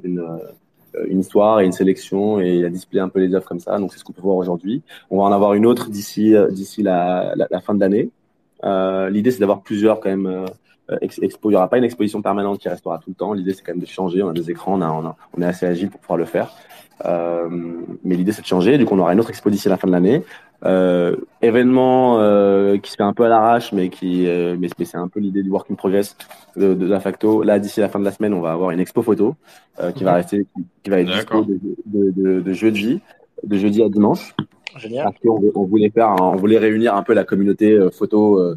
histoire 1.11 1.61
et 1.61 1.65
une 1.65 1.71
sélection 1.71 2.41
et 2.41 2.65
a 2.65 2.69
display 2.69 2.99
un 2.99 3.09
peu 3.09 3.19
les 3.19 3.33
œuvres 3.33 3.47
comme 3.47 3.59
ça. 3.59 3.79
Donc, 3.79 3.93
c'est 3.93 3.99
ce 3.99 4.03
qu'on 4.03 4.13
peut 4.13 4.21
voir 4.21 4.35
aujourd'hui. 4.35 4.81
On 5.09 5.17
va 5.17 5.23
en 5.23 5.31
avoir 5.31 5.53
une 5.53 5.65
autre 5.65 5.89
d'ici 5.89 6.35
d'ici 6.51 6.83
la, 6.83 7.33
la, 7.35 7.61
fin 7.61 7.73
de 7.73 7.79
l'année. 7.79 8.09
L'idée, 9.11 9.31
c'est 9.31 9.39
d'avoir 9.39 9.61
plusieurs 9.61 10.01
quand 10.01 10.09
même. 10.09 10.45
Expo. 11.01 11.49
Il 11.49 11.53
n'y 11.53 11.55
aura 11.55 11.69
pas 11.69 11.77
une 11.77 11.83
exposition 11.83 12.21
permanente 12.21 12.59
qui 12.59 12.69
restera 12.69 12.97
tout 12.97 13.09
le 13.09 13.15
temps. 13.15 13.33
L'idée, 13.33 13.53
c'est 13.53 13.63
quand 13.63 13.71
même 13.71 13.81
de 13.81 13.85
changer. 13.85 14.21
On 14.21 14.29
a 14.29 14.33
des 14.33 14.51
écrans, 14.51 14.79
on, 14.79 14.81
a, 14.81 14.89
on, 14.89 15.05
a, 15.05 15.15
on 15.37 15.41
est 15.41 15.45
assez 15.45 15.65
agile 15.65 15.89
pour 15.89 15.99
pouvoir 15.99 16.17
le 16.17 16.25
faire. 16.25 16.51
Euh, 17.05 17.49
mais 18.03 18.15
l'idée, 18.15 18.31
c'est 18.31 18.41
de 18.41 18.47
changer. 18.47 18.77
Du 18.77 18.85
coup, 18.85 18.95
on 18.95 18.99
aura 18.99 19.13
une 19.13 19.19
autre 19.19 19.29
expo 19.29 19.49
d'ici 19.49 19.69
la 19.69 19.77
fin 19.77 19.87
de 19.87 19.93
l'année. 19.93 20.23
Euh, 20.65 21.17
événement 21.41 22.19
euh, 22.19 22.77
qui 22.77 22.91
se 22.91 22.95
fait 22.95 23.03
un 23.03 23.13
peu 23.13 23.25
à 23.25 23.29
l'arrache, 23.29 23.73
mais 23.73 23.89
qui, 23.89 24.27
euh, 24.27 24.55
mais, 24.57 24.69
c'est 24.85 24.97
un 24.97 25.09
peu 25.09 25.19
l'idée 25.19 25.43
du 25.43 25.49
work 25.49 25.69
in 25.69 25.75
progress 25.75 26.15
de, 26.55 26.73
de, 26.73 26.85
la 26.85 27.01
facto. 27.01 27.43
Là, 27.43 27.59
d'ici 27.59 27.81
la 27.81 27.89
fin 27.89 27.99
de 27.99 28.05
la 28.05 28.11
semaine, 28.11 28.33
on 28.33 28.39
va 28.39 28.53
avoir 28.53 28.71
une 28.71 28.79
expo 28.79 29.01
photo 29.01 29.35
euh, 29.81 29.91
qui 29.91 30.05
va 30.05 30.13
rester, 30.13 30.45
qui, 30.83 30.89
va 30.89 31.01
être 31.01 31.11
dispo 31.11 31.43
de, 31.43 31.59
de, 31.85 32.39
de, 32.39 32.53
jeudi, 32.53 33.01
de 33.43 33.57
jeudi 33.57 33.83
à 33.83 33.89
dimanche. 33.89 34.33
Génial. 34.77 35.03
Parce 35.03 35.17
qu'on 35.19 35.41
on 35.53 35.65
voulait 35.65 35.89
faire, 35.89 36.15
on 36.19 36.35
voulait 36.37 36.57
réunir 36.57 36.95
un 36.95 37.03
peu 37.03 37.13
la 37.13 37.25
communauté 37.25 37.77
photo 37.91 38.55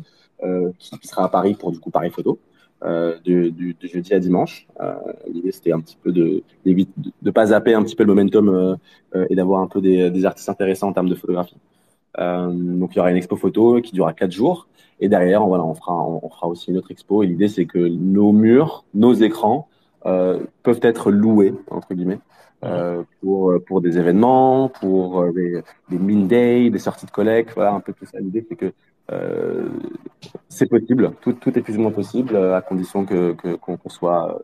qui, 0.78 0.99
qui, 0.99 1.09
sera 1.09 1.24
à 1.24 1.28
Paris 1.28 1.55
pour 1.55 1.72
du 1.72 1.80
coup 1.80 1.91
Paris 1.91 2.11
Photo. 2.11 2.39
Euh, 2.84 3.16
de, 3.24 3.53
jeudi 3.82 4.12
à 4.12 4.18
dimanche. 4.18 4.66
Euh, 4.80 4.95
L'idée, 5.32 5.51
c'était 5.51 5.72
un 5.72 5.80
petit 5.80 5.97
peu 5.97 6.12
de 6.12 6.43
ne 6.66 7.30
pas 7.30 7.47
zapper 7.47 7.72
un 7.72 7.82
petit 7.82 7.97
peu 7.97 8.05
le 8.05 8.09
momentum 8.09 8.49
euh, 8.51 8.76
euh, 9.14 9.26
et 9.30 9.34
d'avoir 9.34 9.62
un 9.62 9.66
peu 9.66 9.80
des, 9.80 10.24
artistes 10.26 10.51
intéressants 10.51 10.89
en 10.89 10.93
termes 10.93 11.09
de 11.09 11.14
photographie. 11.14 11.57
donc, 12.18 12.91
il 12.93 12.97
y 12.97 13.01
aura 13.01 13.11
une 13.11 13.16
expo 13.16 13.37
photo 13.37 13.80
qui 13.80 13.93
durera 13.93 14.12
quatre 14.12 14.32
jours. 14.32 14.68
Et 15.01 15.09
derrière, 15.09 15.43
on, 15.43 15.49
voilà, 15.49 15.64
on, 15.64 15.74
fera, 15.74 15.95
on, 16.07 16.28
fera 16.28 16.49
aussi 16.49 16.70
une 16.70 16.76
autre 16.76 16.91
expo. 16.91 17.22
Et 17.22 17.26
l'idée, 17.26 17.49
c'est 17.49 17.64
que 17.64 17.78
nos 17.78 18.32
murs, 18.32 18.84
nos 18.93 19.14
écrans 19.14 19.68
peuvent 20.03 20.80
être 20.82 21.11
loués, 21.11 21.55
entre 21.70 21.95
guillemets. 21.95 22.20
Euh, 22.64 23.03
pour, 23.20 23.80
des 23.80 23.99
événements, 23.99 24.68
pour 24.68 25.32
des, 25.32 25.62
des 25.91 25.99
min 25.99 26.26
day, 26.26 26.70
des 26.70 26.78
sorties 26.78 27.07
de 27.07 27.11
collecte, 27.11 27.53
voilà 27.55 27.72
un 27.72 27.80
peu 27.80 27.93
tout 27.93 28.07
ça. 28.07 28.18
L'idée 28.18 28.45
c'est 28.49 28.57
que 28.57 28.72
euh, 29.12 29.68
c'est 30.48 30.66
possible, 30.66 31.12
tout, 31.20 31.32
tout, 31.34 31.57
est 31.57 31.62
plus 31.62 31.76
ou 31.76 31.80
moins 31.80 31.92
possible, 31.92 32.34
euh, 32.34 32.57
à 32.57 32.62
condition 32.62 33.04
que 33.04 33.32
qu'on 33.32 33.78
soit 33.88 34.42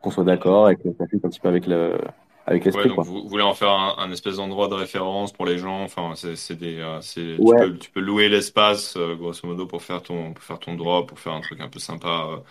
qu'on 0.00 0.10
soit 0.10 0.24
d'accord 0.24 0.68
et 0.68 0.76
que 0.76 0.88
ça 0.98 1.06
fit 1.06 1.20
un 1.22 1.28
petit 1.28 1.40
peu 1.40 1.48
avec 1.48 1.66
le 1.66 1.98
avec 2.44 2.64
l'esprit. 2.64 2.90
Ouais, 2.90 3.04
vous, 3.04 3.28
voulez 3.28 3.44
en 3.44 3.54
faire 3.54 3.70
un, 3.70 4.10
espèce 4.10 4.36
d'endroit 4.36 4.68
de 4.68 4.74
référence 4.74 5.32
pour 5.32 5.46
les 5.46 5.58
gens? 5.58 5.82
Enfin, 5.84 6.12
c'est 6.14 6.56
des, 6.56 6.80
euh, 6.80 6.98
tu, 7.00 7.36
peux, 7.38 7.78
tu, 7.78 7.90
peux, 7.90 8.00
louer 8.00 8.28
l'espace 8.28 8.98
grosso 9.18 9.46
modo 9.46 9.66
pour 9.66 9.80
faire 9.82 10.02
ton 10.02 10.32
pour 10.32 10.42
faire 10.42 10.58
ton 10.58 10.74
drop, 10.74 11.08
pour 11.08 11.18
faire 11.18 11.34
un 11.34 11.40
truc 11.40 11.60
un 11.60 11.68
peu 11.68 11.78
sympa 11.78 12.42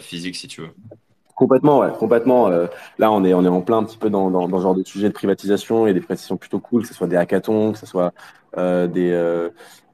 physique 0.00 0.36
si 0.36 0.46
tu 0.46 0.60
veux. 0.60 0.70
Complètement, 1.34 1.78
ouais, 1.78 1.88
complètement. 1.98 2.50
là, 2.50 3.10
on 3.10 3.24
est, 3.24 3.32
on 3.32 3.42
est 3.42 3.48
en 3.48 3.62
plein 3.62 3.78
un 3.78 3.84
petit 3.84 3.96
peu 3.96 4.10
dans, 4.10 4.30
dans, 4.30 4.46
dans 4.46 4.58
ce 4.58 4.62
genre 4.62 4.74
de 4.74 4.84
sujet 4.84 5.08
de 5.08 5.14
privatisation 5.14 5.86
et 5.86 5.94
des 5.94 6.00
privatisations 6.00 6.36
plutôt 6.36 6.60
cool, 6.60 6.82
que 6.82 6.88
ce 6.88 6.92
soit 6.92 7.06
des 7.06 7.16
hackathons, 7.16 7.72
que 7.72 7.78
ce 7.78 7.86
soit 7.86 8.12
euh, 8.58 8.86
des, 8.88 9.10
euh, 9.12 9.50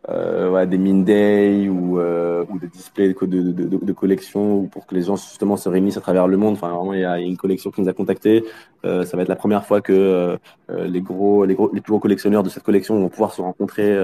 ouais, 0.09 0.67
des 0.67 0.79
min 0.79 1.03
day 1.03 1.69
ou, 1.69 1.99
euh, 1.99 2.45
ou 2.49 2.59
des 2.59 2.69
displays 2.69 3.09
de, 3.09 3.27
de, 3.27 3.53
de, 3.53 3.85
de, 3.85 3.93
collection 3.93 4.67
pour 4.67 4.87
que 4.87 4.95
les 4.95 5.03
gens 5.03 5.17
justement 5.17 5.57
se 5.57 5.69
réunissent 5.69 5.97
à 5.97 6.01
travers 6.01 6.29
le 6.29 6.37
monde. 6.37 6.55
Enfin, 6.55 6.69
vraiment, 6.69 6.93
il 6.93 7.01
y 7.01 7.05
a 7.05 7.19
une 7.19 7.37
collection 7.37 7.71
qui 7.71 7.81
nous 7.81 7.89
a 7.89 7.93
contacté. 7.93 8.45
Euh, 8.85 9.05
ça 9.05 9.17
va 9.17 9.25
être 9.25 9.29
la 9.29 9.37
première 9.37 9.67
fois 9.67 9.81
que 9.81 9.93
euh, 9.93 10.37
euh, 10.71 10.87
les 10.87 11.01
gros, 11.01 11.45
les 11.45 11.55
gros, 11.55 11.71
les 11.73 11.81
plus 11.81 11.91
gros 11.91 11.99
collectionneurs 11.99 12.43
de 12.43 12.49
cette 12.49 12.63
collection 12.63 13.01
vont 13.01 13.09
pouvoir 13.09 13.33
se 13.33 13.41
rencontrer 13.41 13.97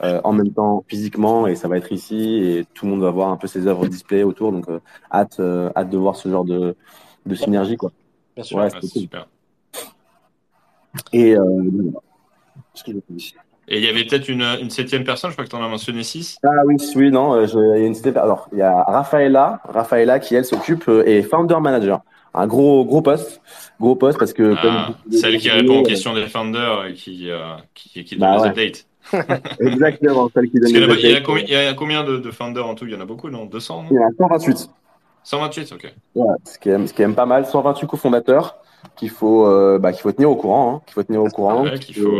en 0.00 0.32
même 0.32 0.52
temps 0.52 0.84
physiquement 0.86 1.46
et 1.46 1.54
ça 1.54 1.68
va 1.68 1.76
être 1.76 1.92
ici 1.92 2.36
et 2.42 2.66
tout 2.74 2.84
le 2.84 2.92
monde 2.92 3.02
va 3.02 3.10
voir 3.10 3.30
un 3.30 3.36
peu 3.36 3.46
ses 3.46 3.66
œuvres 3.66 3.86
display 3.86 4.22
autour. 4.22 4.52
Donc, 4.52 4.66
hâte, 5.12 5.40
hâte 5.40 5.90
de 5.90 5.98
voir 5.98 6.16
ce 6.16 6.28
genre 6.28 6.44
de, 6.44 6.76
de 7.26 7.34
synergie, 7.34 7.76
quoi. 7.76 7.92
Bien 8.34 8.44
sûr, 8.44 8.58
ouais, 8.58 8.68
c'est 8.70 8.86
super. 8.86 9.26
Et 11.12 11.36
euh, 11.36 11.62
et 13.70 13.78
il 13.78 13.84
y 13.84 13.88
avait 13.88 14.04
peut-être 14.04 14.28
une, 14.28 14.42
une, 14.60 14.70
septième 14.70 15.04
personne, 15.04 15.30
je 15.30 15.34
crois 15.34 15.44
que 15.44 15.50
tu 15.50 15.56
en 15.56 15.62
as 15.62 15.68
mentionné 15.68 16.02
six. 16.02 16.38
Ah 16.42 16.48
oui, 16.64 16.76
oui, 16.96 17.10
non, 17.10 17.34
euh, 17.34 17.46
je, 17.46 17.58
il 17.76 17.80
y 17.82 17.84
a 17.84 17.86
une 17.86 17.94
septième 17.94 18.16
Alors, 18.16 18.48
il 18.52 18.58
y 18.58 18.62
a 18.62 18.82
Rafaela, 18.82 19.60
Rafaela 19.64 20.18
qui, 20.18 20.34
elle, 20.34 20.46
s'occupe 20.46 20.88
euh, 20.88 21.06
et 21.06 21.22
founder 21.22 21.60
manager. 21.60 22.00
Un 22.32 22.46
gros, 22.46 22.84
gros 22.84 23.02
poste. 23.02 23.40
Gros 23.78 23.96
poste 23.96 24.18
parce 24.18 24.32
que. 24.32 24.54
Ah, 24.62 24.90
celle 25.10 25.38
qui 25.38 25.50
répond 25.50 25.80
aux 25.80 25.82
questions 25.82 26.14
des 26.14 26.26
founders 26.26 26.86
et 26.86 26.94
qui, 26.94 27.30
euh, 27.30 27.56
qui, 27.74 28.04
qui 28.04 28.16
donne 28.16 28.36
bah, 28.36 28.42
les 28.42 28.48
updates. 28.50 28.86
Exactement, 29.60 30.30
celle 30.34 30.50
qui 30.50 30.60
donne 30.60 30.72
les 30.72 30.82
updates. 30.82 31.02
Il 31.02 31.10
y, 31.10 31.14
a 31.14 31.20
combien, 31.20 31.44
il 31.44 31.52
y 31.52 31.56
a 31.56 31.74
combien 31.74 32.04
de, 32.04 32.16
de 32.16 32.30
founders 32.30 32.66
en 32.66 32.74
tout? 32.74 32.86
Il 32.86 32.92
y 32.92 32.96
en 32.96 33.00
a 33.00 33.06
beaucoup, 33.06 33.28
non? 33.28 33.44
200 33.46 33.82
non? 33.82 33.88
Il 33.90 33.96
y 33.96 33.98
en 33.98 34.08
a 34.08 34.36
128. 34.38 34.70
128, 35.24 35.72
ok. 35.72 35.94
Ouais, 36.14 36.26
ce, 36.44 36.58
qui 36.58 36.70
est, 36.70 36.86
ce 36.86 36.94
qui 36.94 37.02
est 37.02 37.06
même 37.06 37.14
pas 37.14 37.26
mal. 37.26 37.44
128 37.44 37.86
cofondateurs 37.86 38.56
qu'il 38.96 39.10
faut, 39.10 39.46
euh, 39.46 39.78
bah, 39.78 39.92
qu'il 39.92 40.00
faut 40.00 40.12
tenir 40.12 40.30
au 40.30 40.36
courant. 40.36 40.76
Hein, 40.76 40.82
qu'il 40.86 40.94
faut 40.94 41.02
tenir 41.02 41.22
au 41.22 41.28
courant. 41.28 41.64
Ouais, 41.64 41.78
qu'il 41.78 41.96
faut. 41.96 42.18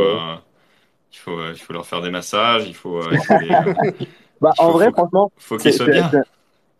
Il 1.12 1.18
faut, 1.18 1.38
il 1.50 1.58
faut 1.58 1.72
leur 1.72 1.86
faire 1.86 2.00
des 2.00 2.10
massages, 2.10 2.64
il 2.66 2.74
faut. 2.74 2.98
Euh, 2.98 3.08
il 3.12 3.18
faut 3.18 3.38
les, 3.38 3.50
euh, 3.50 3.90
bah, 4.40 4.52
en 4.58 4.70
vrai, 4.70 4.90
franchement. 4.90 5.30
Il 5.36 5.42
faut 5.42 5.56
qu'ils 5.56 5.72
soient 5.72 5.86
bien. 5.86 6.10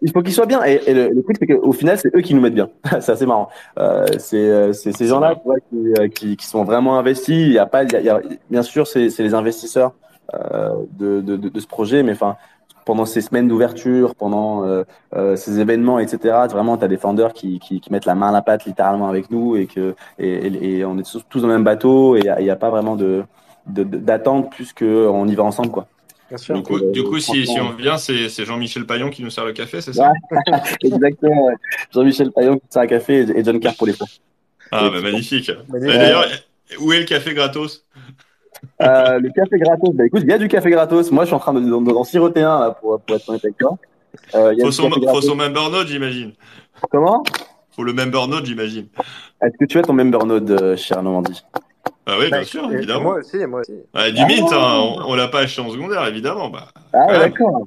Il 0.01 0.13
faut 0.13 0.23
qu'ils 0.23 0.33
soient 0.33 0.47
bien. 0.47 0.63
Et, 0.63 0.93
le, 0.93 1.09
le, 1.11 1.23
truc, 1.23 1.37
c'est 1.41 1.47
qu'au 1.47 1.73
final, 1.73 1.99
c'est 1.99 2.15
eux 2.15 2.21
qui 2.21 2.35
nous 2.35 2.41
mettent 2.41 2.55
bien. 2.55 2.71
c'est 3.01 3.11
assez 3.11 3.27
marrant. 3.27 3.49
Euh, 3.79 4.07
c'est 4.19 4.37
euh, 4.37 4.73
ces 4.73 5.07
gens-là 5.07 5.35
qui, 5.71 6.11
qui, 6.15 6.37
qui, 6.37 6.47
sont 6.47 6.65
vraiment 6.65 6.99
investis. 6.99 7.37
Il 7.37 7.53
y 7.53 7.59
a 7.59 7.67
pas, 7.67 7.83
il 7.83 7.93
y 7.93 7.97
a, 7.97 8.01
il 8.01 8.07
y 8.07 8.11
a, 8.11 8.21
bien 8.51 8.63
sûr, 8.63 8.87
c'est 8.87 9.09
les 9.19 9.35
investisseurs 9.35 9.93
euh, 10.35 10.85
de, 10.93 11.23
de, 11.23 11.37
de, 11.37 11.49
de, 11.49 11.61
ce 11.61 11.67
projet, 11.67 12.03
mais 12.03 12.13
enfin, 12.13 12.37
pendant 12.85 13.07
ces 13.07 13.23
semaines 13.23 13.49
d'ouverture, 13.49 14.15
pendant 14.15 14.63
euh, 14.67 14.85
euh, 15.17 15.37
ces 15.37 15.59
événements, 15.59 15.99
etc. 15.99 16.37
Vraiment, 16.51 16.77
tu 16.77 16.85
as 16.85 16.89
des 16.89 16.99
founders 16.99 17.33
qui, 17.33 17.59
qui, 17.61 17.81
qui, 17.81 17.91
mettent 17.91 18.05
la 18.05 18.15
main 18.15 18.29
à 18.29 18.33
la 18.33 18.43
pâte 18.43 18.67
littéralement 18.67 19.09
avec 19.09 19.31
nous 19.31 19.57
et 19.57 19.67
que 19.67 19.95
et, 20.19 20.79
et, 20.79 20.85
on 20.85 20.99
est 20.99 21.19
tous 21.31 21.41
dans 21.41 21.49
le 21.49 21.55
même 21.55 21.65
bateau 21.65 22.17
et 22.17 22.21
il 22.21 22.45
n'y 22.45 22.51
a, 22.51 22.53
a, 22.53 22.57
pas 22.57 22.69
vraiment 22.69 22.95
de 22.95 23.25
d'attendre 23.69 24.49
plus 24.51 24.73
qu'on 24.73 25.29
y 25.29 25.35
va 25.35 25.45
ensemble. 25.45 25.71
Quoi. 25.71 25.87
Bien 26.29 26.39
sûr. 26.39 26.57
Du 26.57 26.63
coup, 26.63 26.81
du 26.81 27.03
coup 27.05 27.19
si, 27.19 27.47
si, 27.47 27.61
on 27.61 27.73
vient, 27.73 27.97
c'est 27.97 28.45
Jean-Michel 28.45 28.87
Payon 28.87 29.11
qui 29.11 29.23
nous 29.23 29.31
sert 29.31 29.45
le 29.45 29.53
café, 29.53 29.81
c'est 29.81 29.95
ça? 29.95 30.13
Exactement. 30.83 31.51
Jean-Michel 31.93 32.31
Payon 32.33 32.59
qui 32.59 32.67
sert 32.71 32.83
le 32.83 32.89
café 32.89 33.27
et 33.35 33.45
John 33.45 33.59
Carr 33.61 33.75
pour 33.77 33.87
les 33.87 33.95
fois. 33.95 34.07
Ah, 34.71 34.91
bah, 34.91 35.01
magnifique. 35.01 35.51
D'ailleurs, 35.69 36.27
où 36.81 36.93
est 36.93 37.01
le 37.01 37.05
café 37.07 37.33
gratos? 37.33 37.85
Euh, 38.83 39.19
Le 39.19 39.31
café 39.31 39.59
gratos, 39.59 39.95
bah 39.95 40.07
écoute, 40.07 40.23
il 40.25 40.31
y 40.31 40.33
a 40.33 40.39
du 40.39 40.49
café 40.49 40.71
gratos. 40.71 41.11
Moi, 41.11 41.25
je 41.25 41.29
suis 41.29 41.35
en 41.35 41.39
train 41.39 41.55
d'en 41.55 42.05
siroter 42.05 42.43
un 42.43 42.59
là, 42.59 42.71
pour, 42.73 43.01
pour 43.01 43.17
être 43.17 43.29
honnête 43.29 43.45
avec 43.45 43.57
toi. 43.57 43.79
Euh, 44.35 44.55
faut, 44.61 44.71
son, 44.73 44.91
faut 44.91 45.21
son 45.21 45.37
member 45.37 45.71
node, 45.71 45.87
j'imagine. 45.87 46.33
Comment? 46.91 47.23
Faut 47.71 47.85
le 47.85 47.93
member 47.93 48.27
node, 48.27 48.47
j'imagine. 48.47 48.89
Est-ce 49.43 49.57
que 49.59 49.65
tu 49.65 49.79
as 49.79 49.83
ton 49.83 49.93
member 49.93 50.27
node, 50.27 50.51
euh, 50.51 50.77
cher 50.77 51.03
Normandie? 51.03 51.43
Ah 52.09 52.17
oui, 52.19 52.29
bien 52.29 52.39
bah, 52.39 52.45
sûr, 52.45 52.73
évidemment. 52.73 53.03
Moi 53.03 53.15
aussi, 53.19 53.37
moi 53.47 53.61
aussi. 53.61 53.75
Ah, 53.93 54.11
du 54.11 54.25
mint, 54.25 54.51
hein, 54.51 54.95
on, 55.07 55.15
l'a 55.15 55.29
pas 55.29 55.41
acheté 55.41 55.61
en 55.61 55.71
secondaire, 55.71 56.07
évidemment. 56.07 56.49
Bah, 56.49 56.69
ah, 56.95 57.19
d'accord. 57.19 57.67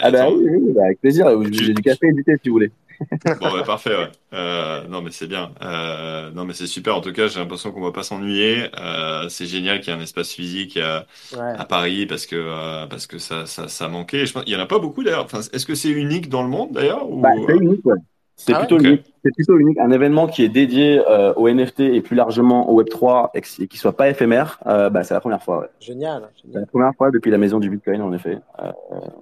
Ah, 0.00 0.10
bah 0.10 0.28
oui, 0.30 0.46
oui 0.48 0.72
bah, 0.72 0.84
avec 0.84 1.00
plaisir. 1.00 1.26
J'ai 1.50 1.74
du 1.74 1.82
café 1.82 2.06
édité 2.06 2.34
si 2.40 2.48
vous 2.48 2.54
voulez. 2.54 2.70
bon, 3.00 3.34
bah, 3.40 3.64
parfait, 3.66 3.96
ouais. 3.96 4.10
Euh, 4.32 4.86
non, 4.86 5.02
mais 5.02 5.10
c'est 5.10 5.26
bien. 5.26 5.50
Euh, 5.62 6.30
non, 6.30 6.44
mais 6.44 6.54
c'est 6.54 6.68
super. 6.68 6.96
En 6.96 7.00
tout 7.00 7.12
cas, 7.12 7.26
j'ai 7.26 7.40
l'impression 7.40 7.72
qu'on 7.72 7.80
va 7.80 7.90
pas 7.90 8.04
s'ennuyer. 8.04 8.68
Euh, 8.78 9.28
c'est 9.28 9.46
génial 9.46 9.80
qu'il 9.80 9.92
y 9.92 9.96
ait 9.96 9.98
un 9.98 10.02
espace 10.02 10.30
physique 10.30 10.76
à, 10.76 11.06
ouais. 11.32 11.54
à 11.58 11.64
Paris 11.64 12.06
parce 12.06 12.26
que, 12.26 12.36
euh, 12.36 12.86
parce 12.86 13.08
que 13.08 13.18
ça, 13.18 13.46
ça, 13.46 13.66
ça 13.66 13.88
manquait. 13.88 14.26
Je 14.26 14.32
pense, 14.32 14.44
il 14.46 14.52
y 14.52 14.56
en 14.56 14.60
a 14.60 14.66
pas 14.66 14.78
beaucoup 14.78 15.02
d'ailleurs. 15.02 15.24
Enfin, 15.24 15.40
Est-ce 15.52 15.66
que 15.66 15.74
c'est 15.74 15.90
unique 15.90 16.28
dans 16.28 16.42
le 16.42 16.48
monde 16.48 16.72
d'ailleurs 16.72 17.10
ou... 17.10 17.20
bah, 17.20 17.30
C'est 17.46 17.56
unique, 17.56 17.84
ouais. 17.84 17.98
C'est 18.36 18.52
ah 18.52 18.58
plutôt, 18.58 18.78
unique. 18.78 19.14
plutôt 19.22 19.58
unique. 19.58 19.78
Un 19.78 19.90
événement 19.90 20.26
qui 20.26 20.42
est 20.42 20.48
dédié 20.48 21.00
euh, 21.08 21.32
au 21.34 21.48
NFT 21.48 21.80
et 21.80 22.00
plus 22.00 22.16
largement 22.16 22.68
au 22.68 22.82
Web3 22.82 23.30
et 23.34 23.68
qui 23.68 23.78
soit 23.78 23.96
pas 23.96 24.08
éphémère, 24.08 24.58
euh, 24.66 24.90
bah, 24.90 25.04
c'est 25.04 25.14
la 25.14 25.20
première 25.20 25.42
fois. 25.42 25.68
Génial. 25.80 26.28
C'est 26.52 26.58
la 26.58 26.66
première 26.66 26.92
fois 26.96 27.12
depuis 27.12 27.30
la 27.30 27.38
maison 27.38 27.60
du 27.60 27.70
Bitcoin, 27.70 28.02
en 28.02 28.12
effet. 28.12 28.38
Euh, 28.58 28.72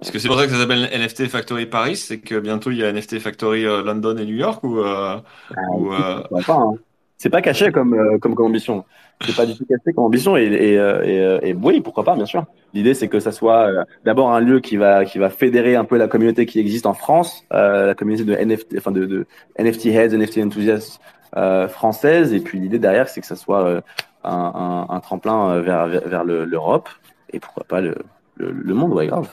Est-ce 0.01 0.11
que 0.11 0.17
c'est 0.17 0.27
pour 0.27 0.37
ça 0.37 0.45
que 0.45 0.51
ça 0.51 0.57
s'appelle 0.57 0.89
NFT 0.93 1.27
Factory 1.27 1.67
Paris 1.67 1.95
C'est 1.95 2.19
que 2.19 2.39
bientôt 2.39 2.71
il 2.71 2.77
y 2.77 2.83
a 2.83 2.91
NFT 2.91 3.19
Factory 3.19 3.63
London 3.63 4.17
et 4.17 4.25
New 4.25 4.35
York 4.35 4.63
ou, 4.63 4.79
ah, 4.83 5.23
hein. 5.51 6.73
C'est 7.17 7.29
pas 7.29 7.41
caché 7.41 7.71
comme, 7.71 8.19
comme 8.19 8.35
ambition 8.39 8.83
c'est 9.25 9.35
pas 9.35 9.45
du 9.45 9.55
tout 9.55 9.65
cassé 9.65 9.93
comme 9.93 10.05
ambition 10.05 10.37
et, 10.37 10.43
et, 10.43 10.73
et, 10.75 11.49
et, 11.49 11.53
oui, 11.53 11.81
pourquoi 11.81 12.03
pas, 12.03 12.15
bien 12.15 12.25
sûr. 12.25 12.45
L'idée, 12.73 12.93
c'est 12.95 13.07
que 13.07 13.19
ça 13.19 13.31
soit 13.31 13.67
euh, 13.67 13.83
d'abord 14.03 14.31
un 14.31 14.39
lieu 14.39 14.59
qui 14.59 14.77
va 14.77 15.05
qui 15.05 15.19
va 15.19 15.29
fédérer 15.29 15.75
un 15.75 15.85
peu 15.85 15.97
la 15.97 16.07
communauté 16.07 16.45
qui 16.45 16.59
existe 16.59 16.85
en 16.85 16.93
France, 16.93 17.45
euh, 17.53 17.87
la 17.87 17.95
communauté 17.95 18.23
de 18.25 18.35
NFT, 18.35 18.75
enfin 18.77 18.91
de, 18.91 19.05
de 19.05 19.25
NFT 19.59 19.85
heads, 19.87 20.17
NFT 20.17 20.39
enthusiasts 20.39 20.99
euh, 21.37 21.67
françaises, 21.67 22.33
et 22.33 22.39
puis 22.39 22.59
l'idée 22.59 22.79
derrière, 22.79 23.09
c'est 23.09 23.21
que 23.21 23.27
ça 23.27 23.35
soit 23.35 23.63
euh, 23.63 23.81
un, 24.23 24.87
un, 24.89 24.95
un, 24.95 24.99
tremplin 25.01 25.59
vers 25.59 25.87
vers 25.87 26.23
l'Europe 26.23 26.89
et 27.31 27.39
pourquoi 27.39 27.63
pas 27.63 27.81
le, 27.81 27.95
le, 28.35 28.51
le 28.51 28.73
monde, 28.73 28.93
ouais, 28.93 29.07
grave. 29.07 29.29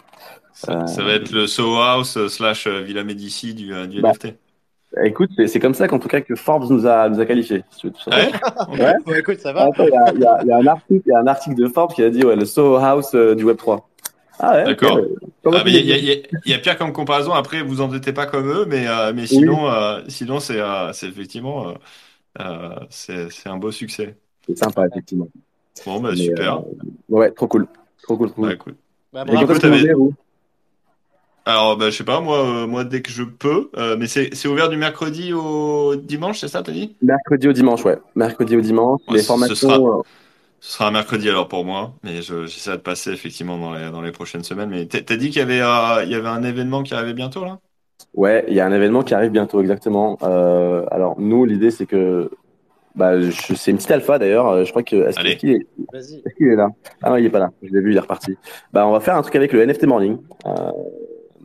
Ça, 0.52 0.86
ça, 0.86 1.02
va 1.02 1.12
être 1.12 1.32
le 1.32 1.46
Soho 1.46 1.80
House 1.80 2.26
slash 2.26 2.66
Villa 2.66 3.04
Médici 3.04 3.54
du, 3.54 3.72
du 3.88 4.02
bah, 4.02 4.10
NFT. 4.12 4.34
Écoute, 5.04 5.30
c'est 5.46 5.60
comme 5.60 5.74
ça 5.74 5.86
qu'en 5.86 6.00
tout 6.00 6.08
cas 6.08 6.20
que 6.20 6.34
Forbes 6.34 6.68
nous 6.68 6.84
a, 6.84 7.08
nous 7.08 7.20
a 7.20 7.26
qualifiés. 7.26 7.62
ouais, 7.84 8.94
ouais. 9.06 9.20
écoute, 9.20 9.38
ça 9.38 9.52
va. 9.52 9.70
Il 9.78 9.84
y, 9.84 10.18
y, 10.18 10.48
y, 10.48 10.52
a 10.52 10.56
un 10.56 10.66
article, 10.66 11.08
y 11.08 11.12
a 11.12 11.20
un 11.20 11.26
article 11.28 11.54
de 11.54 11.68
Forbes 11.68 11.92
qui 11.92 12.02
a 12.02 12.10
dit 12.10 12.24
ouais, 12.24 12.34
le 12.34 12.44
Soho 12.44 12.76
House 12.76 13.14
euh, 13.14 13.36
du 13.36 13.44
Web 13.44 13.56
3. 13.56 13.88
Ah 14.42 14.56
ouais. 14.56 14.64
D'accord. 14.64 14.98
Ah, 15.44 15.62
il 15.66 15.76
y, 15.76 15.92
y, 15.92 16.22
y, 16.46 16.54
a 16.54 16.58
pire 16.58 16.78
comme 16.78 16.92
comparaison. 16.92 17.32
Après, 17.32 17.62
vous 17.62 17.82
en 17.82 17.92
êtes 17.94 18.10
pas 18.12 18.26
comme 18.26 18.48
eux, 18.48 18.64
mais 18.66 18.88
euh, 18.88 19.12
mais 19.14 19.26
sinon, 19.26 19.70
euh, 19.70 20.00
sinon 20.08 20.40
c'est 20.40 20.58
euh, 20.58 20.92
c'est 20.92 21.08
effectivement 21.08 21.74
euh, 22.40 22.74
c'est 22.88 23.28
un 23.46 23.58
beau 23.58 23.70
succès. 23.70 24.16
C'est 24.46 24.56
sympa 24.56 24.86
effectivement. 24.86 25.28
Bon 25.84 26.00
bah 26.00 26.16
super. 26.16 26.62
ouais, 27.10 27.30
trop 27.32 27.48
cool, 27.48 27.66
trop 28.02 28.16
cool, 28.16 28.30
trop 28.30 28.42
cool. 28.58 28.74
Bah, 29.12 29.24
écoute. 29.30 29.62
Alors, 31.46 31.76
bah, 31.76 31.90
je 31.90 31.96
sais 31.96 32.04
pas, 32.04 32.20
moi, 32.20 32.38
euh, 32.38 32.66
moi 32.66 32.84
dès 32.84 33.00
que 33.00 33.10
je 33.10 33.22
peux, 33.22 33.70
euh, 33.76 33.96
mais 33.98 34.06
c'est 34.06 34.46
ouvert 34.46 34.68
du 34.68 34.76
mercredi 34.76 35.32
au 35.32 35.96
dimanche, 35.96 36.40
c'est 36.40 36.48
ça, 36.48 36.62
t'as 36.62 36.72
dit? 36.72 36.96
Mercredi 37.02 37.48
au 37.48 37.52
dimanche, 37.52 37.84
ouais. 37.84 37.98
Mercredi 38.14 38.56
au 38.56 38.60
dimanche. 38.60 39.00
les 39.10 39.22
formations. 39.22 39.54
Ce 39.54 39.66
sera, 39.66 39.78
euh, 39.78 40.02
ce 40.60 40.72
sera 40.72 40.88
un 40.88 40.90
mercredi 40.90 41.28
alors 41.28 41.48
pour 41.48 41.64
moi, 41.64 41.94
mais 42.02 42.20
j'essaie 42.20 42.72
de 42.72 42.76
passer 42.76 43.10
effectivement 43.12 43.58
dans 43.58 43.72
les, 43.72 43.90
dans 43.90 44.02
les 44.02 44.12
prochaines 44.12 44.44
semaines. 44.44 44.68
Mais 44.68 44.86
t'as 44.86 45.16
dit 45.16 45.30
qu'il 45.30 45.38
y, 45.38 45.42
avait, 45.42 45.62
il 46.04 46.12
y 46.12 46.14
avait 46.14 46.28
un 46.28 46.42
événement 46.42 46.82
qui 46.82 46.92
arrivait 46.94 47.14
bientôt 47.14 47.44
là? 47.44 47.58
Ouais, 48.14 48.44
il 48.48 48.54
y 48.54 48.60
a 48.60 48.66
un 48.66 48.72
événement 48.72 49.02
qui 49.02 49.14
arrive 49.14 49.30
bientôt, 49.30 49.60
exactement. 49.60 50.16
alors, 50.20 51.16
nous, 51.18 51.44
l'idée, 51.44 51.70
c'est 51.70 51.86
que. 51.86 52.30
Bah, 52.96 53.12
c'est 53.30 53.70
une 53.70 53.76
petite 53.76 53.92
alpha 53.92 54.18
d'ailleurs. 54.18 54.64
Je 54.64 54.70
crois 54.70 54.82
que. 54.82 54.96
Est-ce 55.08 55.20
qu'il 55.36 55.50
est... 55.50 55.66
est, 55.94 56.42
est, 56.42 56.56
là? 56.56 56.68
Ah 57.02 57.10
non, 57.10 57.16
il 57.16 57.24
est 57.24 57.30
pas 57.30 57.38
là. 57.38 57.50
Je 57.62 57.72
l'ai 57.72 57.80
vu, 57.80 57.92
il 57.92 57.96
est 57.96 58.00
reparti. 58.00 58.36
Bah, 58.72 58.86
on 58.86 58.90
va 58.92 59.00
faire 59.00 59.16
un 59.16 59.22
truc 59.22 59.36
avec 59.36 59.52
le 59.52 59.64
NFT 59.64 59.84
Morning. 59.84 60.18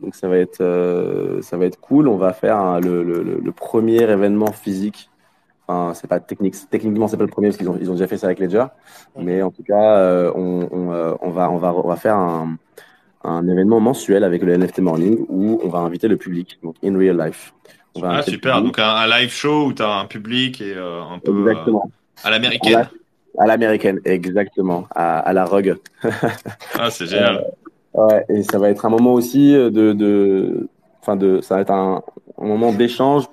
Donc 0.02 0.14
ça 0.14 0.28
va 0.28 0.38
être 0.38 0.60
euh, 0.60 1.40
ça 1.42 1.56
va 1.56 1.66
être 1.66 1.80
cool. 1.80 2.08
On 2.08 2.16
va 2.16 2.32
faire 2.32 2.80
le, 2.80 3.02
le, 3.02 3.22
le, 3.22 3.52
premier 3.52 4.02
événement 4.02 4.52
physique. 4.52 5.10
Enfin, 5.68 5.94
c'est 5.94 6.06
pas 6.06 6.20
technique, 6.20 6.54
techniquement 6.70 7.08
c'est 7.08 7.16
pas 7.16 7.24
le 7.24 7.30
premier 7.30 7.48
parce 7.48 7.56
qu'ils 7.56 7.68
ont 7.68 7.78
ils 7.80 7.90
ont 7.90 7.94
déjà 7.94 8.06
fait 8.06 8.18
ça 8.18 8.26
avec 8.28 8.38
Ledger, 8.38 8.66
mais 9.18 9.42
en 9.42 9.50
tout 9.50 9.64
cas 9.64 9.98
euh, 9.98 10.30
on, 10.34 10.68
on, 10.70 10.92
euh, 10.92 11.14
on, 11.20 11.30
va 11.30 11.50
on 11.50 11.56
va 11.56 11.74
on 11.74 11.88
va 11.88 11.96
faire 11.96 12.14
un, 12.14 12.56
un 13.24 13.48
événement 13.48 13.80
mensuel 13.80 14.22
avec 14.22 14.42
le 14.42 14.56
NFT 14.56 14.78
Morning 14.78 15.26
où 15.28 15.60
on 15.64 15.68
va 15.68 15.80
inviter 15.80 16.06
le 16.06 16.16
public, 16.16 16.60
donc 16.62 16.76
in 16.84 16.96
real 16.96 17.18
life. 17.18 17.52
ah 18.00 18.22
super, 18.22 18.62
donc 18.62 18.78
un, 18.78 19.06
live 19.08 19.30
show 19.30 19.66
où 19.66 19.72
tu 19.72 19.82
as 19.82 19.92
un 19.92 20.04
public 20.04 20.60
et 20.60 20.74
un 20.76 21.18
peu 21.18 21.36
exactement. 21.40 21.90
à 22.22 22.30
l'américaine. 22.30 22.88
À 23.38 23.46
l'américaine, 23.46 24.00
exactement, 24.04 24.86
à, 24.94 25.18
à 25.18 25.32
la 25.32 25.44
rug. 25.44 25.76
ah 26.78 26.90
c'est 26.90 27.06
génial. 27.06 27.44
Ouais, 27.96 28.24
et 28.28 28.42
ça 28.42 28.58
va 28.58 28.68
être 28.70 28.84
un 28.84 28.90
moment 28.90 29.14
aussi 29.14 29.52
de, 29.52 29.70
de, 29.70 30.68
enfin 31.00 31.16
de, 31.16 31.40
ça 31.40 31.56
va 31.56 31.62
être 31.62 31.70
un, 31.70 32.02
un 32.38 32.46
moment 32.46 32.72
d'échange 32.72 33.24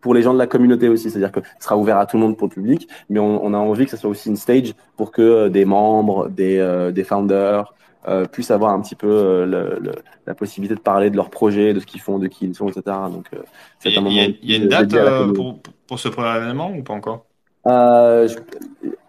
pour 0.00 0.14
les 0.14 0.22
gens 0.22 0.32
de 0.32 0.38
la 0.38 0.46
communauté 0.46 0.88
aussi, 0.88 1.10
c'est-à-dire 1.10 1.32
que 1.32 1.40
ce 1.58 1.64
sera 1.64 1.76
ouvert 1.76 1.98
à 1.98 2.06
tout 2.06 2.16
le 2.16 2.22
monde 2.22 2.36
pour 2.36 2.48
le 2.48 2.52
public, 2.52 2.88
mais 3.08 3.18
on, 3.18 3.44
on 3.44 3.54
a 3.54 3.58
envie 3.58 3.84
que 3.84 3.90
ça 3.90 3.96
soit 3.96 4.10
aussi 4.10 4.28
une 4.28 4.36
stage 4.36 4.74
pour 4.96 5.10
que 5.10 5.22
euh, 5.22 5.48
des 5.48 5.64
membres, 5.64 6.28
des, 6.28 6.58
euh, 6.58 6.90
des 6.90 7.04
founders 7.04 7.74
euh, 8.08 8.24
puissent 8.24 8.50
avoir 8.50 8.72
un 8.72 8.80
petit 8.80 8.94
peu 8.94 9.10
euh, 9.10 9.46
le, 9.46 9.78
le, 9.80 9.92
la 10.26 10.34
possibilité 10.34 10.74
de 10.74 10.80
parler 10.80 11.10
de 11.10 11.16
leurs 11.16 11.30
projets, 11.30 11.74
de 11.74 11.80
ce 11.80 11.86
qu'ils 11.86 12.00
font, 12.00 12.18
de 12.18 12.28
qui 12.28 12.46
ils 12.46 12.54
sont, 12.54 12.68
etc. 12.68 12.82
Donc, 13.12 13.26
c'est 13.78 13.96
un 13.96 14.00
moment. 14.00 14.16
Il 14.42 14.50
y, 14.50 14.54
a 14.54 14.56
une 14.56 14.68
date 14.68 14.94
pour, 15.34 15.58
pour 15.86 15.98
ce 15.98 16.08
premier 16.08 16.36
événement 16.36 16.72
ou 16.74 16.82
pas 16.82 16.94
encore? 16.94 17.26
Euh, 17.66 18.26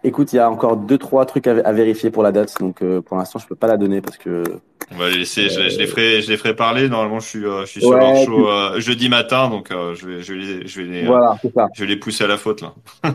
écoute, 0.04 0.32
il 0.32 0.36
y 0.36 0.38
a 0.38 0.50
encore 0.50 0.76
deux 0.76 0.98
trois 0.98 1.24
trucs 1.24 1.46
à, 1.46 1.52
à 1.64 1.72
vérifier 1.72 2.10
pour 2.10 2.22
la 2.22 2.32
date, 2.32 2.54
donc 2.60 2.82
euh, 2.82 3.00
pour 3.00 3.16
l'instant 3.16 3.38
je 3.38 3.46
peux 3.46 3.54
pas 3.54 3.66
la 3.66 3.76
donner 3.76 4.00
parce 4.00 4.18
que. 4.18 4.42
On 4.94 4.98
va 4.98 5.10
les 5.10 5.18
laisser. 5.18 5.48
Je, 5.48 5.68
je, 5.68 5.78
les 5.78 5.86
ferai, 5.86 6.22
je 6.22 6.30
les 6.30 6.36
ferai 6.36 6.54
parler. 6.54 6.88
Normalement, 6.88 7.20
je 7.20 7.28
suis, 7.28 7.44
euh, 7.44 7.62
je 7.62 7.66
suis 7.66 7.80
sur 7.80 7.92
leur 7.96 8.16
show 8.24 8.48
euh, 8.48 8.80
jeudi 8.80 9.08
matin, 9.08 9.48
donc 9.48 9.68
je 9.70 10.06
vais, 10.06 10.22
je 10.22 10.32
vais 10.34 10.38
les, 10.38 10.66
je 10.66 10.80
vais 10.80 10.88
les, 10.88 11.06
voilà, 11.06 11.36
ça. 11.54 11.68
je 11.74 11.84
vais 11.84 11.88
les 11.88 11.96
pousser 11.96 12.24
à 12.24 12.26
la 12.26 12.36
faute 12.36 12.62
là. 12.62 12.74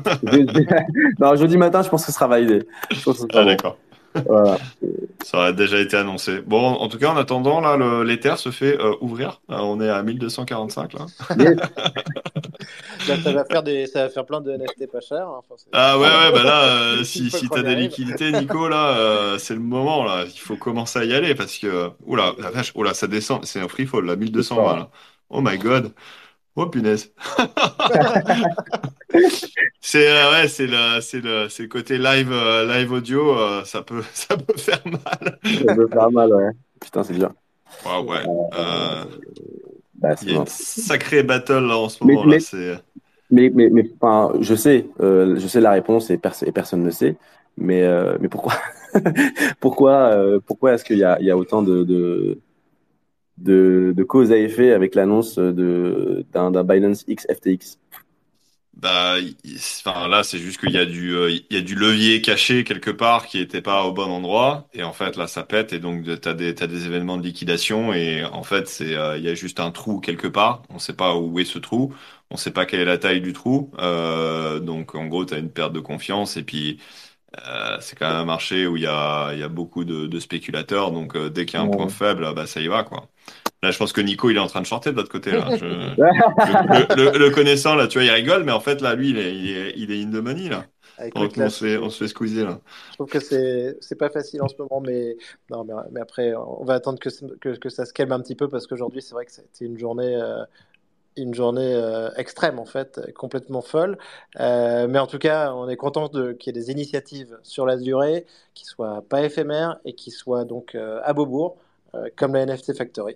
non, 1.19 1.35
jeudi 1.35 1.57
matin, 1.57 1.81
je 1.81 1.89
pense 1.89 2.01
que 2.05 2.11
ce 2.11 2.13
sera 2.13 2.27
validé. 2.27 2.63
ah 3.33 3.43
d'accord. 3.43 3.77
Voilà. 4.25 4.57
Ça 5.23 5.37
aurait 5.37 5.53
déjà 5.53 5.79
été 5.79 5.97
annoncé. 5.97 6.41
Bon, 6.41 6.59
en 6.59 6.87
tout 6.87 6.97
cas, 6.97 7.09
en 7.09 7.17
attendant, 7.17 7.59
là, 7.59 8.03
l'Ether 8.03 8.35
se 8.37 8.49
fait 8.51 8.79
euh, 8.79 8.95
ouvrir. 9.01 9.41
Euh, 9.49 9.57
on 9.59 9.79
est 9.81 9.89
à 9.89 10.01
1245 10.03 10.93
là. 10.93 11.05
ça 13.23 13.31
va 13.31 13.45
faire 13.45 13.63
des, 13.63 13.85
ça 13.87 14.03
va 14.03 14.09
faire 14.09 14.25
plein 14.25 14.41
de 14.41 14.51
NFT 14.51 14.91
pas 14.91 15.01
chers. 15.01 15.27
Hein. 15.27 15.41
ah 15.73 15.97
ouais, 15.97 16.05
ouais, 16.05 16.31
bah 16.31 16.43
là, 16.43 16.63
euh, 16.63 17.03
si, 17.03 17.29
si 17.29 17.49
t'as 17.49 17.63
des 17.63 17.75
liquidités, 17.75 18.31
Nico, 18.31 18.67
là, 18.67 19.37
c'est 19.37 19.53
le 19.53 19.59
moment 19.59 20.03
là. 20.03 20.23
Il 20.25 20.39
faut 20.39 20.57
commencer 20.57 20.99
à 20.99 21.03
y 21.05 21.13
aller 21.13 21.35
parce 21.35 21.57
que, 21.57 21.89
oula, 22.05 22.33
la 22.39 22.51
vache, 22.51 22.71
oula, 22.75 22.93
ça 22.93 23.07
descend, 23.07 23.45
c'est 23.45 23.59
un 23.59 23.67
free 23.67 23.85
fall 23.85 24.05
là, 24.05 24.15
1220 24.15 24.75
là. 24.75 24.89
Oh 25.29 25.41
my 25.41 25.57
god. 25.57 25.93
Oh 26.59 26.65
punaise. 26.65 27.13
c'est 29.79 30.09
euh, 30.09 30.31
ouais, 30.31 30.47
c'est 30.47 30.65
le 30.65 30.99
c'est 31.01 31.21
le 31.23 31.49
c'est 31.49 31.61
le 31.61 31.69
côté 31.69 31.99
live 31.99 32.31
euh, 32.31 32.65
live 32.65 32.91
audio, 32.91 33.37
euh, 33.37 33.63
ça 33.63 33.83
peut 33.83 34.01
ça 34.13 34.35
peut 34.35 34.57
faire 34.57 34.81
mal. 34.85 35.37
ça 35.43 35.75
peut 35.75 35.87
faire 35.87 36.11
mal, 36.11 36.33
ouais. 36.33 36.49
Putain, 36.81 37.03
c'est 37.03 37.13
bien. 37.13 37.31
Ouais, 37.85 37.99
ouais. 37.99 38.23
Bah, 39.99 40.15
il 40.23 40.31
y 40.31 40.35
a 40.35 40.39
une 40.39 40.47
sacrée 40.47 41.21
battle 41.21 41.67
là 41.67 41.77
en 41.77 41.89
ce 41.89 42.03
moment 42.03 42.25
mais, 42.25 42.39
là. 42.39 42.81
Mais, 43.29 43.51
mais 43.51 43.69
mais, 43.69 43.69
mais 43.69 43.91
enfin, 44.01 44.33
je 44.41 44.55
sais, 44.55 44.87
je 44.99 45.45
sais 45.47 45.61
la 45.61 45.71
réponse 45.71 46.09
et, 46.09 46.19
et 46.43 46.51
personne 46.51 46.81
ne 46.81 46.89
sait. 46.89 47.17
Mais 47.57 47.87
mais 48.19 48.29
pourquoi 48.29 48.53
pourquoi 49.59 50.39
pourquoi 50.47 50.73
est-ce 50.73 50.83
qu'il 50.83 50.97
y 50.97 51.03
a 51.03 51.19
il 51.19 51.27
y 51.27 51.31
a 51.31 51.37
autant 51.37 51.61
de, 51.61 51.83
de 51.83 52.39
de, 53.37 54.03
cause 54.07 54.31
à 54.31 54.37
effet 54.37 54.71
avec 54.71 54.95
l'annonce 54.95 55.37
d'un 55.37 56.63
Binance 56.63 57.03
X 57.07 57.27
FTX 57.33 57.77
bah, 58.77 59.15
enfin 59.79 60.07
là, 60.07 60.23
c'est 60.23 60.37
juste 60.37 60.59
qu'il 60.59 60.71
y 60.71 60.77
a 60.77 60.85
du, 60.85 61.15
euh, 61.15 61.31
y 61.49 61.57
a 61.57 61.61
du 61.61 61.73
levier 61.73 62.21
caché 62.21 62.63
quelque 62.63 62.91
part 62.91 63.25
qui 63.25 63.39
était 63.39 63.61
pas 63.61 63.83
au 63.85 63.91
bon 63.91 64.03
endroit, 64.03 64.67
et 64.73 64.83
en 64.83 64.93
fait 64.93 65.15
là, 65.17 65.25
ça 65.25 65.43
pète, 65.43 65.73
et 65.73 65.79
donc 65.79 66.05
t'as 66.21 66.35
des, 66.35 66.53
t'as 66.53 66.67
des 66.67 66.85
événements 66.85 67.17
de 67.17 67.23
liquidation, 67.23 67.91
et 67.93 68.23
en 68.23 68.43
fait, 68.43 68.67
c'est, 68.67 68.95
euh, 68.95 69.17
il 69.17 69.23
y 69.23 69.29
a 69.29 69.33
juste 69.33 69.59
un 69.59 69.71
trou 69.71 69.99
quelque 69.99 70.27
part. 70.27 70.61
On 70.69 70.77
sait 70.77 70.93
pas 70.93 71.15
où 71.15 71.39
est 71.39 71.45
ce 71.45 71.57
trou, 71.57 71.93
on 72.29 72.37
sait 72.37 72.51
pas 72.51 72.67
quelle 72.67 72.81
est 72.81 72.85
la 72.85 72.99
taille 72.99 73.21
du 73.21 73.33
trou, 73.33 73.71
euh, 73.79 74.59
donc 74.59 74.93
en 74.93 75.07
gros, 75.07 75.25
t'as 75.25 75.39
une 75.39 75.49
perte 75.49 75.73
de 75.73 75.79
confiance, 75.79 76.37
et 76.37 76.43
puis 76.43 76.79
euh, 77.45 77.77
c'est 77.81 77.97
quand 77.97 78.07
même 78.07 78.17
un 78.17 78.25
marché 78.25 78.67
où 78.67 78.77
il 78.77 78.83
y 78.83 78.87
a, 78.87 79.33
il 79.33 79.39
y 79.39 79.43
a 79.43 79.47
beaucoup 79.49 79.83
de, 79.83 80.07
de 80.07 80.19
spéculateurs, 80.19 80.91
donc 80.91 81.17
dès 81.17 81.45
qu'il 81.45 81.59
y 81.59 81.61
a 81.61 81.65
un 81.65 81.69
point 81.69 81.89
faible, 81.89 82.33
bah 82.33 82.47
ça 82.47 82.61
y 82.61 82.67
va 82.67 82.83
quoi. 82.83 83.07
Là, 83.63 83.71
je 83.71 83.77
pense 83.79 83.91
que 83.91 84.01
Nico, 84.01 84.29
il 84.29 84.37
est 84.37 84.39
en 84.39 84.47
train 84.47 84.61
de 84.61 84.67
chanter 84.67 84.91
de 84.91 84.97
l'autre 84.97 85.11
côté. 85.11 85.31
Là. 85.31 85.49
le, 85.49 87.29
connaissant, 87.31 87.73
là, 87.73 87.87
tu 87.87 87.97
vois, 87.97 88.05
il 88.05 88.11
rigole, 88.11 88.43
mais 88.43 88.51
en 88.51 88.59
fait, 88.59 88.81
là, 88.81 88.93
lui, 88.93 89.09
il 89.09 89.17
est, 89.17 89.35
il 89.35 89.57
est, 89.57 89.73
il 89.75 89.91
est 89.91 90.03
in 90.03 90.11
the 90.11 90.23
money, 90.23 90.47
là. 90.47 90.65
on, 91.15 91.49
se 91.49 91.65
fait, 91.65 91.77
on 91.77 91.89
se 91.89 92.03
fait 92.03 92.07
squeezer, 92.07 92.47
là. 92.47 92.59
Je 92.91 92.95
trouve 92.97 93.09
que 93.09 93.19
c'est, 93.19 93.75
c'est 93.81 93.97
pas 93.97 94.09
facile 94.09 94.43
en 94.43 94.47
ce 94.47 94.53
moment, 94.59 94.79
mais, 94.79 95.17
non, 95.49 95.63
mais, 95.63 95.73
mais, 95.91 96.01
après, 96.01 96.35
on 96.35 96.65
va 96.65 96.75
attendre 96.75 96.99
que, 96.99 97.09
que, 97.39 97.57
que, 97.57 97.69
ça 97.69 97.85
se 97.85 97.93
calme 97.93 98.11
un 98.11 98.19
petit 98.19 98.35
peu 98.35 98.47
parce 98.47 98.67
qu'aujourd'hui, 98.67 99.01
c'est 99.01 99.15
vrai 99.15 99.25
que 99.25 99.31
c'était 99.31 99.65
une 99.65 99.79
journée. 99.79 100.15
Euh, 100.15 100.43
une 101.21 101.33
journée 101.33 101.73
euh, 101.73 102.09
extrême 102.15 102.59
en 102.59 102.65
fait, 102.65 103.13
complètement 103.13 103.61
folle. 103.61 103.97
Euh, 104.39 104.87
mais 104.87 104.99
en 104.99 105.07
tout 105.07 105.19
cas, 105.19 105.53
on 105.53 105.67
est 105.69 105.77
content 105.77 106.07
de, 106.07 106.33
qu'il 106.33 106.55
y 106.55 106.57
ait 106.57 106.61
des 106.61 106.71
initiatives 106.71 107.37
sur 107.43 107.65
la 107.65 107.77
durée 107.77 108.25
qui 108.53 108.65
soient 108.65 109.03
pas 109.07 109.23
éphémères 109.23 109.79
et 109.85 109.93
qui 109.93 110.11
soient 110.11 110.45
donc 110.45 110.75
euh, 110.75 110.99
à 111.03 111.13
Beaubourg. 111.13 111.57
Euh, 111.95 112.09
comme 112.15 112.33
la 112.33 112.45
NFT 112.45 112.75
Factory. 112.75 113.15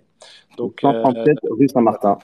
Donc, 0.56 0.78
137 0.80 1.28
euh, 1.28 1.48
rue 1.50 1.68
Saint-Martin. 1.68 2.18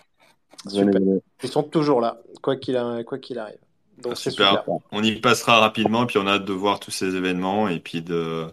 Ils 0.72 1.20
sont 1.48 1.62
toujours 1.62 2.00
là, 2.00 2.18
quoi 2.42 2.56
qu'il 2.56 2.74
qu'il 3.22 3.38
arrive. 3.38 3.58
Donc, 4.02 4.12
ah, 4.12 4.16
super. 4.16 4.64
On 4.92 5.02
y 5.02 5.20
passera 5.20 5.60
rapidement, 5.60 6.06
puis 6.06 6.18
on 6.18 6.26
a 6.26 6.34
hâte 6.34 6.44
de 6.44 6.52
voir 6.52 6.80
tous 6.80 6.90
ces 6.90 7.16
événements 7.16 7.68
et 7.68 7.80
puis 7.80 8.00
de, 8.00 8.46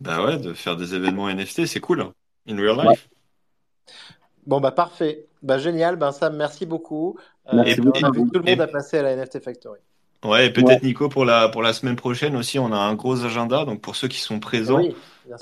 bah 0.00 0.24
ouais, 0.24 0.38
de 0.38 0.54
faire 0.54 0.76
des 0.76 0.94
événements 0.94 1.28
NFT, 1.28 1.66
c'est 1.66 1.80
cool. 1.80 2.06
In 2.48 2.56
real 2.56 2.76
life. 2.86 3.08
Bon, 4.46 4.60
bah 4.60 4.70
parfait. 4.70 5.26
Bah, 5.42 5.58
génial. 5.58 5.96
Ben, 5.96 6.12
Sam, 6.12 6.36
merci 6.36 6.66
beaucoup. 6.66 7.18
Merci 7.52 7.80
beaucoup. 7.80 7.98
On 8.04 8.12
tout 8.12 8.30
le 8.34 8.50
monde 8.50 8.60
à 8.60 8.66
passer 8.66 8.98
à 8.98 9.02
la 9.02 9.16
NFT 9.16 9.40
Factory. 9.40 9.80
Ouais, 10.24 10.46
et 10.46 10.50
peut-être 10.50 10.82
Nico 10.82 11.08
pour 11.08 11.24
la 11.24 11.48
pour 11.48 11.62
la 11.62 11.72
semaine 11.72 11.94
prochaine 11.94 12.36
aussi, 12.36 12.58
on 12.58 12.72
a 12.72 12.78
un 12.78 12.94
gros 12.94 13.24
agenda. 13.24 13.64
Donc 13.64 13.80
pour 13.80 13.96
ceux 13.96 14.08
qui 14.08 14.18
sont 14.18 14.40
présents, 14.40 14.82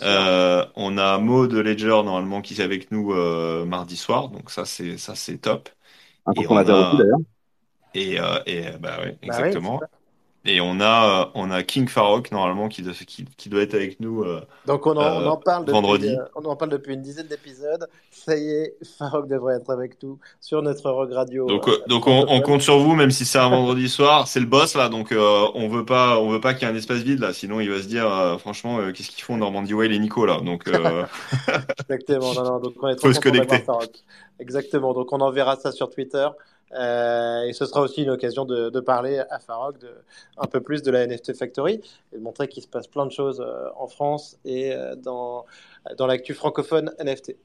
euh, 0.02 0.64
on 0.74 0.98
a 0.98 1.18
Mo 1.18 1.46
de 1.46 1.58
Ledger 1.58 2.02
normalement 2.04 2.42
qui 2.42 2.54
est 2.54 2.64
avec 2.64 2.90
nous 2.90 3.12
euh, 3.12 3.64
mardi 3.64 3.96
soir. 3.96 4.28
Donc 4.28 4.50
ça 4.50 4.64
c'est 4.64 4.98
ça 4.98 5.14
c'est 5.14 5.38
top. 5.38 5.68
Un 6.26 6.34
consommateur 6.34 6.88
aussi 6.88 6.98
d'ailleurs. 6.98 7.18
Et, 7.94 8.20
euh, 8.20 8.38
et 8.46 8.62
bah 8.80 8.98
ouais, 9.00 9.12
bah 9.12 9.18
exactement. 9.22 9.80
Et 10.46 10.60
on 10.60 10.78
a, 10.80 11.22
euh, 11.22 11.30
on 11.34 11.50
a 11.50 11.62
King 11.62 11.88
Farok 11.88 12.30
normalement 12.30 12.68
qui, 12.68 12.82
qui, 12.82 13.24
qui, 13.24 13.48
doit 13.48 13.62
être 13.62 13.74
avec 13.74 13.98
nous. 13.98 14.24
Euh, 14.24 14.42
Donc 14.66 14.86
on 14.86 14.94
en, 14.96 15.22
on 15.22 15.26
en 15.26 15.36
parle 15.38 15.70
vendredi. 15.70 16.10
Depuis, 16.10 16.30
on 16.34 16.44
en 16.44 16.54
parle 16.54 16.70
depuis 16.70 16.92
une 16.92 17.00
dizaine 17.00 17.26
d'épisodes. 17.26 17.88
Ça 18.10 18.36
y 18.36 18.50
est, 18.50 18.76
Farok 18.98 19.26
devrait 19.26 19.56
être 19.56 19.70
avec 19.70 20.02
nous 20.02 20.18
sur 20.40 20.60
notre 20.60 20.90
Rogue 20.90 21.12
Radio. 21.12 21.46
Donc, 21.46 21.70
donc 21.88 22.06
on, 22.06 22.26
on, 22.28 22.40
compte 22.42 22.60
sur 22.60 22.78
vous, 22.78 22.94
même 22.94 23.10
si 23.10 23.24
c'est 23.24 23.38
un 23.38 23.48
vendredi 23.48 23.88
soir. 23.88 24.28
C'est 24.28 24.40
le 24.40 24.46
boss 24.46 24.74
là, 24.74 24.90
donc 24.90 25.12
on 25.12 25.68
veut 25.68 25.86
pas, 25.86 26.18
on 26.20 26.28
veut 26.28 26.40
pas 26.40 26.52
qu'il 26.52 26.68
y 26.68 26.70
ait 26.70 26.74
un 26.74 26.76
espace 26.76 26.98
vide 26.98 27.20
là. 27.20 27.32
Sinon 27.32 27.60
il 27.60 27.70
va 27.70 27.80
se 27.80 27.86
dire, 27.86 28.36
franchement, 28.38 28.80
qu'est-ce 28.92 29.08
qu'ils 29.08 29.24
font 29.24 29.38
Normandie? 29.38 29.72
Whale 29.72 29.92
et 29.92 29.98
Nico 29.98 30.26
là? 30.26 30.40
Donc 30.44 30.64
exactement. 31.88 32.34
Non, 32.34 32.44
non, 32.44 32.58
donc 32.60 32.74
on 32.82 32.88
est 32.88 32.98
se 33.00 33.20
connecter. 33.20 33.64
Exactement. 34.38 34.92
Donc 34.92 35.10
on 35.12 35.20
enverra 35.20 35.56
ça 35.56 35.72
sur 35.72 35.88
Twitter. 35.88 36.28
Euh, 36.72 37.42
et 37.42 37.52
ce 37.52 37.66
sera 37.66 37.82
aussi 37.82 38.02
une 38.02 38.10
occasion 38.10 38.44
de, 38.44 38.68
de 38.70 38.80
parler 38.80 39.22
à 39.30 39.38
Farok 39.38 39.78
de, 39.78 39.90
un 40.38 40.46
peu 40.46 40.60
plus 40.60 40.82
de 40.82 40.90
la 40.90 41.06
NFT 41.06 41.34
Factory 41.34 41.80
et 42.12 42.16
de 42.16 42.22
montrer 42.22 42.48
qu'il 42.48 42.62
se 42.62 42.68
passe 42.68 42.86
plein 42.86 43.06
de 43.06 43.12
choses 43.12 43.40
euh, 43.40 43.68
en 43.76 43.86
France 43.86 44.38
et 44.44 44.72
euh, 44.72 44.96
dans, 44.96 45.44
dans 45.96 46.06
l'actu 46.06 46.34
francophone 46.34 46.92
NFT. 46.98 47.36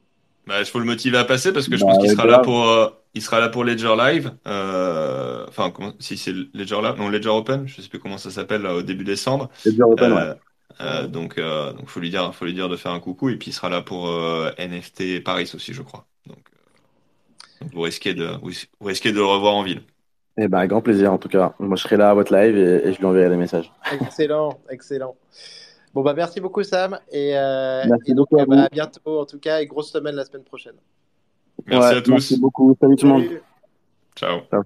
Bah, 0.50 0.60
il 0.60 0.66
faut 0.66 0.80
le 0.80 0.86
motiver 0.86 1.18
à 1.20 1.26
passer 1.26 1.54
parce 1.54 1.68
que 1.68 1.78
je 1.78 1.86
bah, 1.86 1.92
pense 1.92 2.04
qu'il 2.04 2.10
sera, 2.10 2.26
là 2.26 2.40
pour, 2.40 2.68
euh, 2.68 2.90
il 3.14 3.22
sera 3.22 3.40
là 3.40 3.50
pour 3.50 3.64
Ledger 3.64 3.96
Live. 3.96 4.32
Euh, 4.48 5.46
enfin, 5.48 5.70
comment, 5.70 5.94
si 6.00 6.18
c'est 6.18 6.34
Ledger 6.56 6.82
Live, 6.82 6.96
non, 6.98 7.08
Ledger 7.08 7.30
Open, 7.30 7.68
je 7.68 7.82
sais 7.82 7.88
plus 7.88 8.00
comment 8.00 8.18
ça 8.18 8.32
s'appelle 8.32 8.66
au 8.66 8.82
début 8.82 9.04
décembre. 9.04 9.50
Ledger 9.64 9.84
Open, 9.84 10.12
ouais. 10.12 10.34
Euh, 10.82 11.08
donc, 11.08 11.40
donc 11.40 11.88
faut 11.88 12.00
lui 12.00 12.10
dire, 12.10 12.34
faut 12.34 12.46
lui 12.46 12.56
dire 12.56 12.68
de 12.68 12.78
faire 12.78 12.94
un 12.94 13.00
coucou 13.00 13.30
et 13.30 13.36
puis 13.36 13.52
il 13.52 13.54
sera 13.54 13.70
là 13.70 13.82
pour 13.82 14.10
NFT 14.58 15.24
Paris 15.24 15.52
aussi, 15.54 15.74
je 15.74 15.84
crois. 15.84 16.08
Donc, 16.26 16.40
vous 17.74 17.82
risquez 17.82 18.14
de, 18.14 18.30
vous 18.42 18.88
risquez 18.88 19.12
de 19.12 19.18
le 19.18 19.26
revoir 19.26 19.56
en 19.56 19.64
ville. 19.64 19.82
Eh 20.38 20.48
ben, 20.48 20.66
grand 20.68 20.82
plaisir 20.82 21.12
en 21.12 21.18
tout 21.18 21.28
cas. 21.28 21.54
Moi, 21.60 21.76
je 21.76 21.84
serai 21.84 21.98
là 21.98 22.12
à 22.12 22.14
votre 22.14 22.34
live 22.34 22.58
et, 22.58 22.94
je 22.94 22.98
lui 22.98 23.06
enverrai 23.06 23.30
des 23.30 23.36
messages. 23.36 23.72
Excellent, 23.92 24.60
excellent. 24.70 25.16
Bon, 25.94 26.02
bah, 26.02 26.14
merci 26.14 26.40
beaucoup, 26.40 26.64
Sam. 26.64 26.98
Et, 27.12 27.36
euh, 27.36 27.84
merci 27.88 28.14
donc, 28.14 28.28
à, 28.38 28.46
bah, 28.46 28.64
à, 28.64 28.70
bientôt, 28.70 29.20
en 29.20 29.26
tout 29.26 29.40
cas, 29.40 29.60
et 29.60 29.66
grosse 29.66 29.92
semaine 29.92 30.16
la 30.16 30.24
semaine 30.24 30.44
prochaine. 30.44 30.76
Merci 31.66 31.96
à 31.96 32.02
tous. 32.02 32.12
Merci 32.12 32.40
beaucoup. 32.40 32.78
Salut 32.80 32.96
tout 32.96 33.06
le 33.06 33.12
monde. 33.12 33.26
Ciao. 34.16 34.42
Ciao. 34.50 34.64